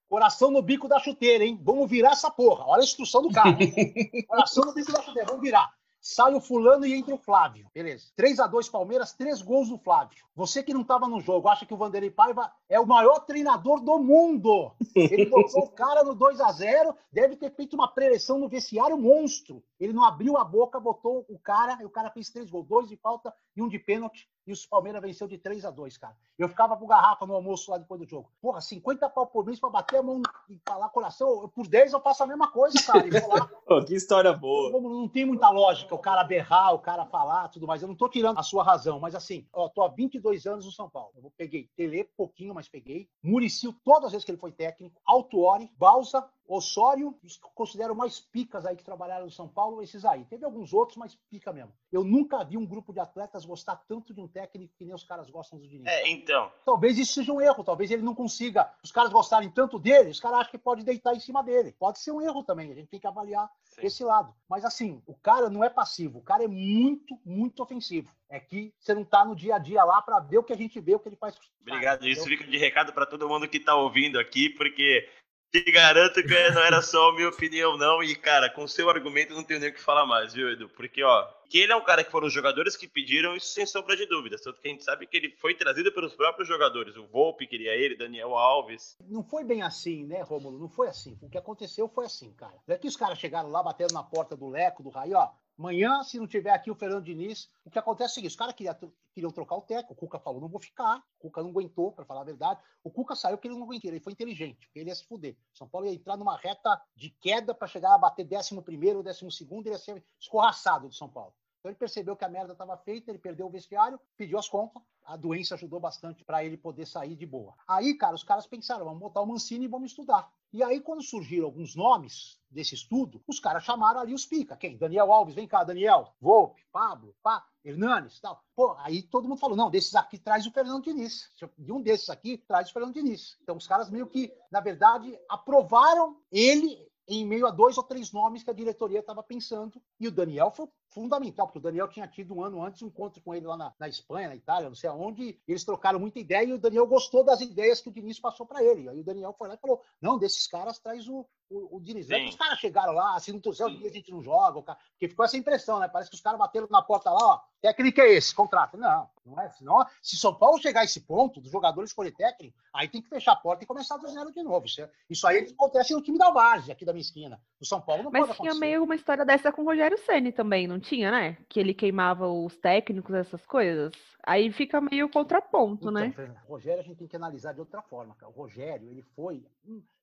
Coração 0.09 0.51
no 0.51 0.61
bico 0.61 0.89
da 0.89 0.99
chuteira, 0.99 1.45
hein? 1.45 1.61
Vamos 1.63 1.89
virar 1.89 2.13
essa 2.13 2.31
porra. 2.31 2.65
Olha 2.67 2.81
a 2.81 2.85
instrução 2.85 3.23
do 3.23 3.33
cara. 3.33 3.57
Coração 4.27 4.65
no 4.65 4.75
bico 4.75 4.93
da 4.93 5.03
chuteira, 5.03 5.27
vamos 5.27 5.43
virar. 5.43 5.73
Sai 6.01 6.35
o 6.35 6.41
fulano 6.41 6.87
e 6.87 6.95
entra 6.95 7.15
o 7.15 7.19
Flávio. 7.19 7.69
Beleza. 7.75 8.07
3 8.17 8.41
a 8.41 8.47
2 8.47 8.69
Palmeiras, 8.71 9.13
três 9.13 9.43
gols 9.43 9.69
do 9.69 9.79
Flávio. 9.79 10.25
Você 10.35 10.63
que 10.63 10.73
não 10.73 10.81
estava 10.81 11.07
no 11.07 11.21
jogo, 11.21 11.49
acha 11.49 11.67
que 11.67 11.75
o 11.75 11.77
Vanderlei 11.77 12.11
Paiva 12.11 12.51
é 12.69 12.81
o 12.81 12.87
maior 12.87 13.21
treinador 13.21 13.81
do 13.81 13.99
mundo. 13.99 14.73
Ele 14.97 15.27
botou 15.27 15.65
o 15.65 15.71
cara 15.71 16.03
no 16.03 16.15
2 16.15 16.41
a 16.41 16.51
0 16.53 16.95
deve 17.13 17.37
ter 17.37 17.55
feito 17.55 17.75
uma 17.75 17.87
preleção 17.87 18.39
no 18.39 18.49
vestiário 18.49 18.97
monstro. 18.97 19.63
Ele 19.79 19.93
não 19.93 20.05
abriu 20.05 20.39
a 20.39 20.45
boca, 20.45 20.81
botou 20.81 21.27
o 21.29 21.39
cara, 21.39 21.79
e 21.83 21.85
o 21.85 21.91
cara 21.91 22.11
fez 22.11 22.31
três 22.31 22.51
gols, 22.51 22.67
dois 22.67 22.89
de 22.89 22.97
falta 22.97 23.35
e 23.55 23.63
um 23.63 23.69
de 23.69 23.79
pênalti, 23.79 24.29
e 24.47 24.53
o 24.53 24.57
Palmeiras 24.69 25.03
venceu 25.03 25.27
de 25.27 25.39
3 25.39 25.65
a 25.65 25.71
2 25.71 25.97
cara. 25.97 26.17
Eu 26.39 26.49
ficava 26.49 26.77
pro 26.77 26.87
garrafa 26.87 27.27
no 27.27 27.35
almoço 27.35 27.71
lá 27.71 27.79
depois 27.79 28.01
do 28.01 28.07
jogo. 28.07 28.31
Porra, 28.41 28.61
50 28.61 29.09
pau 29.11 29.27
por 29.27 29.45
mês 29.45 29.61
pra 29.61 29.69
bater 29.69 29.99
a 29.99 30.03
mão 30.03 30.23
e 30.49 30.59
falar 30.67 30.89
coração, 30.89 31.43
eu, 31.43 31.49
por 31.49 31.67
10 31.67 31.93
eu 31.93 32.01
faço 32.01 32.23
a 32.23 32.27
mesma 32.27 32.51
coisa, 32.51 32.79
cara. 32.83 33.21
Vou 33.21 33.35
lá. 33.35 33.47
Pô, 33.67 33.85
que 33.85 33.95
história 33.95 34.33
boa. 34.33 34.73
Como 34.73 34.89
não 34.89 35.09
tem 35.09 35.25
muita 35.25 35.51
lógica 35.51 35.95
o 35.95 35.99
cara 35.99 36.25
berrar, 36.25 36.75
o 36.75 36.79
cara 36.79 37.05
falar, 37.07 37.49
tudo 37.49 37.67
mais. 37.67 37.83
Eu 37.83 37.89
não 37.89 37.95
tô 37.95 38.09
tirando 38.09 38.39
a 38.39 38.43
sua 38.43 38.63
razão, 38.63 38.99
mas 38.99 39.15
assim, 39.15 39.47
ó, 39.53 39.69
tô 39.69 39.83
há 39.83 39.89
22 39.89 40.47
anos 40.47 40.65
no 40.65 40.73
São 40.73 40.89
Paulo. 40.89 41.13
Eu 41.17 41.33
peguei 41.37 41.69
Tele, 41.77 42.05
pouquinho, 42.17 42.55
mas 42.55 42.69
peguei. 42.69 43.09
Muricio, 43.23 43.75
todas 43.85 44.07
as 44.07 44.13
vezes 44.13 44.25
que 44.25 44.31
ele 44.31 44.39
foi 44.39 44.53
técnico. 44.53 45.01
Altuori, 45.05 45.71
Balsa, 45.77 46.27
Osório, 46.53 47.17
os 47.23 47.37
que 47.37 47.45
eu 47.45 47.51
considero 47.55 47.95
mais 47.95 48.19
picas 48.19 48.67
aí 48.67 48.77
que 48.77 48.85
trabalharam 48.85 49.25
no 49.25 49.31
São 49.31 49.47
Paulo, 49.47 49.81
esses 49.83 50.05
aí. 50.05 50.25
Teve 50.25 50.45
alguns 50.45 50.73
outros, 50.73 50.97
mas 50.97 51.15
pica 51.31 51.53
mesmo. 51.53 51.73
Eu 51.93 52.03
nunca 52.03 52.43
vi 52.43 52.57
um 52.57 52.67
grupo 52.67 52.93
de 52.93 52.99
atletas 52.99 53.45
gostar 53.45 53.77
tanto 53.77 54.13
de 54.13 54.21
um 54.21 54.27
técnico 54.27 54.75
que 54.77 54.85
nem 54.85 54.95
os 54.95 55.05
caras 55.05 55.31
gostam 55.31 55.59
do 55.59 55.69
Diniz. 55.69 55.87
É, 55.87 56.09
então. 56.09 56.51
Talvez 56.65 56.99
isso 56.99 57.15
seja 57.15 57.33
um 57.33 57.41
erro, 57.41 57.63
talvez 57.63 57.91
ele 57.91 58.03
não 58.03 58.15
consiga. 58.15 58.69
Os 58.83 58.91
caras 58.91 59.13
gostarem 59.13 59.49
tanto 59.49 59.79
dele, 59.79 60.11
os 60.11 60.19
caras 60.19 60.41
acham 60.41 60.51
que 60.51 60.59
pode 60.59 60.85
deitar 60.85 61.15
em 61.15 61.21
cima 61.21 61.43
dele. 61.43 61.75
Pode 61.79 62.01
ser 62.01 62.11
um 62.11 62.21
erro 62.21 62.43
também, 62.43 62.73
a 62.73 62.75
gente 62.75 62.89
tem 62.89 62.99
que 63.01 63.07
avaliar 63.07 63.49
Sim. 63.63 63.87
esse 63.87 64.03
lado. 64.03 64.35
Mas 64.49 64.65
assim, 64.65 65.01
o 65.07 65.15
cara 65.15 65.49
não 65.49 65.63
é 65.63 65.71
passivo, 65.71 66.19
o 66.19 66.23
cara 66.23 66.43
é 66.43 66.49
muito, 66.49 67.17
muito 67.25 67.63
ofensivo. 67.63 68.13
É 68.29 68.39
que 68.39 68.73
você 68.79 68.95
não 68.95 69.05
tá 69.05 69.25
no 69.25 69.35
dia 69.35 69.57
a 69.57 69.59
dia 69.59 69.83
lá 69.83 70.01
para 70.01 70.21
ver 70.21 70.39
o 70.39 70.45
que 70.45 70.53
a 70.53 70.57
gente 70.57 70.79
vê, 70.81 70.95
o 70.95 71.01
que 71.01 71.09
ele 71.09 71.17
faz. 71.17 71.37
Obrigado. 71.61 72.07
Isso 72.07 72.21
entendeu? 72.21 72.39
fica 72.39 72.51
de 72.51 72.59
recado 72.59 72.93
para 72.93 73.05
todo 73.05 73.29
mundo 73.29 73.49
que 73.49 73.59
tá 73.59 73.75
ouvindo 73.75 74.21
aqui, 74.21 74.49
porque 74.51 75.09
te 75.51 75.71
garanto 75.73 76.23
que 76.23 76.51
não 76.51 76.63
era 76.63 76.81
só 76.81 77.11
a 77.11 77.15
minha 77.15 77.29
opinião, 77.29 77.77
não. 77.77 78.03
E, 78.03 78.15
cara, 78.15 78.49
com 78.49 78.67
seu 78.69 78.89
argumento 78.89 79.35
não 79.35 79.43
tenho 79.43 79.61
nem 79.61 79.71
o 79.71 79.73
que 79.73 79.81
falar 79.81 80.07
mais, 80.07 80.33
viu, 80.33 80.49
Edu? 80.51 80.69
Porque, 80.69 81.03
ó, 81.03 81.29
que 81.49 81.59
ele 81.59 81.73
é 81.73 81.77
um 81.77 81.85
cara 81.85 82.05
que 82.05 82.11
foram 82.11 82.29
os 82.29 82.33
jogadores 82.33 82.77
que 82.77 82.87
pediram 82.87 83.35
isso 83.35 83.49
sem 83.49 83.67
sombra 83.67 83.97
de 83.97 84.07
dúvidas. 84.07 84.41
Tanto 84.41 84.61
que 84.61 84.69
a 84.69 84.71
gente 84.71 84.85
sabe 84.85 85.07
que 85.07 85.17
ele 85.17 85.35
foi 85.41 85.55
trazido 85.55 85.91
pelos 85.93 86.15
próprios 86.15 86.47
jogadores. 86.47 86.97
O 86.97 87.07
Volpe 87.09 87.47
queria 87.47 87.75
ele, 87.75 87.97
Daniel 87.97 88.37
Alves. 88.37 88.97
Não 89.09 89.25
foi 89.25 89.43
bem 89.43 89.63
assim, 89.63 90.07
né, 90.07 90.23
Rômulo? 90.23 90.59
Não 90.59 90.69
foi 90.69 90.87
assim. 90.87 91.19
O 91.21 91.29
que 91.29 91.37
aconteceu 91.37 91.89
foi 91.89 92.07
assim, 92.07 92.33
cara. 92.35 92.55
Não 92.69 92.77
é 92.77 92.79
que 92.79 92.87
os 92.87 92.97
caras 92.97 93.19
chegaram 93.19 93.51
lá, 93.51 93.63
bateram 93.63 93.93
na 93.93 94.05
porta 94.05 94.37
do 94.37 94.49
Leco, 94.49 94.85
do 94.85 94.91
Raí, 94.91 95.13
ó. 95.13 95.29
Amanhã, 95.61 96.03
se 96.03 96.19
não 96.19 96.27
tiver 96.27 96.53
aqui 96.53 96.71
o 96.71 96.75
Fernando 96.75 97.05
Diniz, 97.05 97.51
o 97.67 97.71
que 97.71 97.79
acontece 97.79 98.09
é 98.09 98.13
o 98.13 98.15
seguinte: 98.15 98.31
os 98.31 98.37
caras 98.37 98.55
queriam, 98.55 98.75
queriam 99.13 99.31
trocar 99.31 99.57
o 99.57 99.61
técnico. 99.61 99.93
O 99.93 99.95
Cuca 99.95 100.19
falou, 100.19 100.41
não 100.41 100.49
vou 100.49 100.59
ficar. 100.59 101.05
O 101.19 101.29
Cuca 101.29 101.43
não 101.43 101.51
aguentou, 101.51 101.93
para 101.93 102.03
falar 102.03 102.23
a 102.23 102.25
verdade. 102.25 102.63
O 102.83 102.91
Cuca 102.91 103.15
saiu 103.15 103.37
porque 103.37 103.49
ele 103.49 103.57
não 103.57 103.65
aguentou. 103.65 103.91
Ele 103.91 104.01
foi 104.01 104.15
inteligente, 104.15 104.67
porque 104.67 104.79
ele 104.79 104.89
ia 104.89 104.95
se 104.95 105.05
fuder. 105.05 105.37
São 105.53 105.69
Paulo 105.69 105.87
ia 105.87 105.93
entrar 105.93 106.17
numa 106.17 106.35
reta 106.35 106.81
de 106.97 107.11
queda 107.11 107.55
para 107.55 107.69
chegar 107.69 107.95
a 107.95 107.99
bater 107.99 108.27
11 108.27 108.59
primeiro, 108.63 109.03
12 109.03 109.31
segundo, 109.31 109.67
ele 109.67 109.75
ia 109.75 109.79
ser 109.79 110.03
escorraçado 110.19 110.89
do 110.89 110.95
São 110.95 111.11
Paulo. 111.11 111.35
Então 111.59 111.71
ele 111.71 111.79
percebeu 111.79 112.17
que 112.17 112.25
a 112.25 112.29
merda 112.31 112.53
estava 112.55 112.75
feita, 112.79 113.11
ele 113.11 113.19
perdeu 113.19 113.47
o 113.47 113.51
vestiário, 113.51 114.01
pediu 114.17 114.39
as 114.39 114.49
contas. 114.49 114.83
A 115.05 115.15
doença 115.15 115.57
ajudou 115.57 115.79
bastante 115.79 116.25
para 116.25 116.43
ele 116.43 116.57
poder 116.57 116.87
sair 116.87 117.15
de 117.15 117.27
boa. 117.27 117.55
Aí, 117.69 117.93
cara, 117.99 118.15
os 118.15 118.25
caras 118.25 118.47
pensaram, 118.47 118.87
vamos 118.87 119.01
botar 119.01 119.21
o 119.21 119.27
Mancini 119.27 119.67
e 119.67 119.69
vamos 119.69 119.91
estudar. 119.91 120.33
E 120.53 120.63
aí, 120.63 120.81
quando 120.81 121.03
surgiram 121.03 121.47
alguns 121.47 121.77
nomes 121.77 122.41
desse 122.51 122.75
estudo, 122.75 123.23
os 123.27 123.39
caras 123.39 123.63
chamaram 123.63 124.01
ali 124.01 124.13
os 124.13 124.27
pica. 124.27 124.57
Quem? 124.57 124.77
Daniel 124.77 125.13
Alves, 125.13 125.35
vem 125.35 125.47
cá, 125.47 125.63
Daniel. 125.63 126.13
Volpe, 126.21 126.67
Pablo, 126.73 127.15
pá, 127.23 127.45
Hernanes, 127.65 128.19
tal. 128.19 128.43
Pô, 128.57 128.75
aí 128.79 129.03
todo 129.03 129.29
mundo 129.29 129.39
falou, 129.39 129.57
não, 129.57 129.71
desses 129.71 129.95
aqui 129.95 130.19
traz 130.19 130.47
o 130.47 130.51
Fernando 130.51 130.83
Diniz. 130.83 131.31
De 131.57 131.73
um 131.73 131.81
desses 131.81 132.11
aqui 132.11 132.37
traz 132.37 132.69
o 132.69 132.73
Fernando 132.73 132.95
Diniz. 132.95 133.39
Então 133.43 133.57
os 133.57 133.67
caras 133.67 133.91
meio 133.91 134.09
que, 134.09 134.33
na 134.51 134.61
verdade, 134.61 135.17
aprovaram 135.29 136.21
ele 136.33 136.91
em 137.07 137.25
meio 137.25 137.47
a 137.47 137.51
dois 137.51 137.77
ou 137.77 137.85
três 137.85 138.13
nomes 138.13 138.43
que 138.43 138.51
a 138.51 138.55
diretoria 138.55 139.01
estava 139.01 139.23
pensando. 139.23 139.81
E 139.99 140.09
o 140.09 140.13
Daniel 140.13 140.51
foi 140.51 140.69
fundamental, 140.91 141.47
porque 141.47 141.59
o 141.59 141.63
Daniel 141.63 141.89
tinha 141.89 142.07
tido 142.07 142.35
um 142.35 142.45
ano 142.45 142.63
antes 142.63 142.83
um 142.83 142.87
encontro 142.87 143.21
com 143.23 143.35
ele 143.35 143.47
lá 143.47 143.57
na, 143.57 143.73
na 143.79 143.89
Espanha, 143.89 144.29
na 144.29 144.37
Itália, 144.37 144.69
não 144.69 144.77
sei 144.77 144.91
aonde. 144.91 145.41
Eles 145.47 145.65
trocaram 145.65 145.99
muita 145.99 146.19
ideia 146.19 146.45
e 146.45 146.53
o 146.53 146.59
Daniel 146.59 146.87
gostou 146.87 147.25
das 147.25 147.41
ideias 147.41 147.81
que 147.81 147.89
o 147.89 147.93
Diniz 147.93 148.19
passou 148.19 148.45
para 148.47 148.63
ele. 148.63 148.89
Aí 148.89 148.99
o 148.99 149.05
Daniel 149.05 149.35
foi 149.37 149.49
lá 149.49 149.55
e 149.55 149.59
falou: 149.59 149.83
não, 150.01 150.19
desses 150.19 150.47
caras 150.47 150.79
traz 150.79 151.09
o, 151.09 151.27
o, 151.49 151.77
o 151.77 151.81
Diniz. 151.81 152.11
Aí 152.11 152.23
Sim. 152.23 152.29
os 152.29 152.37
caras 152.37 152.59
chegaram 152.59 152.93
lá, 152.93 153.15
assim, 153.15 153.33
não 153.33 153.41
trouxeram, 153.41 153.71
a 153.71 153.89
gente 153.89 154.11
não 154.11 154.23
joga, 154.23 154.59
o 154.59 154.63
cara... 154.63 154.79
porque 154.93 155.09
ficou 155.09 155.25
essa 155.25 155.37
impressão, 155.37 155.79
né? 155.79 155.89
Parece 155.89 156.11
que 156.11 156.17
os 156.17 156.23
caras 156.23 156.39
bateram 156.39 156.67
na 156.71 156.83
porta 156.83 157.11
lá, 157.11 157.35
ó, 157.35 157.41
técnico 157.61 158.01
é 158.01 158.13
esse, 158.15 158.35
contrato. 158.35 158.77
Não, 158.77 159.09
não 159.25 159.41
é. 159.41 159.51
Senão, 159.51 159.85
se 160.03 160.17
São 160.17 160.35
Paulo 160.35 160.61
chegar 160.61 160.81
a 160.81 160.85
esse 160.85 161.01
ponto, 161.01 161.41
dos 161.41 161.53
jogadores 161.53 161.91
escolher 161.91 162.13
técnico, 162.13 162.57
aí 162.75 162.89
tem 162.89 163.03
que 163.03 163.09
fechar 163.09 163.33
a 163.33 163.37
porta 163.37 163.65
e 163.65 163.67
começar 163.67 163.97
do 163.97 164.09
zero 164.09 164.33
de 164.33 164.43
novo. 164.43 164.67
Isso, 164.67 164.81
é- 164.81 164.91
isso 165.09 165.27
aí 165.27 165.49
acontece 165.53 165.93
no 165.93 166.03
time 166.03 166.19
da 166.19 166.31
Várzea, 166.31 166.73
aqui 166.73 166.85
da 166.85 166.93
minha 166.93 167.03
esquina. 167.03 167.41
No 167.61 167.67
São 167.67 167.81
Paulo 167.81 168.05
não 168.05 168.11
Mas 168.11 168.23
pode 168.23 168.39
tinha 168.39 168.51
acontecer. 168.51 168.61
meio 168.61 168.83
uma 168.83 168.95
história 168.95 169.25
dessa 169.25 169.53
com 169.53 169.63
o 169.63 169.65
Rogério 169.65 169.99
Ceni 169.99 170.33
também, 170.33 170.67
não 170.67 170.80
tinha, 170.81 171.11
né? 171.11 171.37
Que 171.49 171.61
ele 171.61 171.75
queimava 171.75 172.27
os 172.29 172.57
técnicos, 172.57 173.15
essas 173.15 173.45
coisas. 173.47 173.93
Aí 174.23 174.51
fica 174.53 174.81
meio 174.81 175.09
contraponto, 175.09 175.91
Então, 175.91 175.93
né? 175.93 176.15
O 176.47 176.53
Rogério 176.53 176.81
a 176.81 176.85
gente 176.85 176.97
tem 176.99 177.09
que 177.09 177.17
analisar 177.17 177.53
de 177.53 177.61
outra 177.61 177.83
forma. 177.83 178.17
O 178.23 178.31
Rogério, 178.31 178.89
ele 178.89 179.03
foi. 179.15 179.45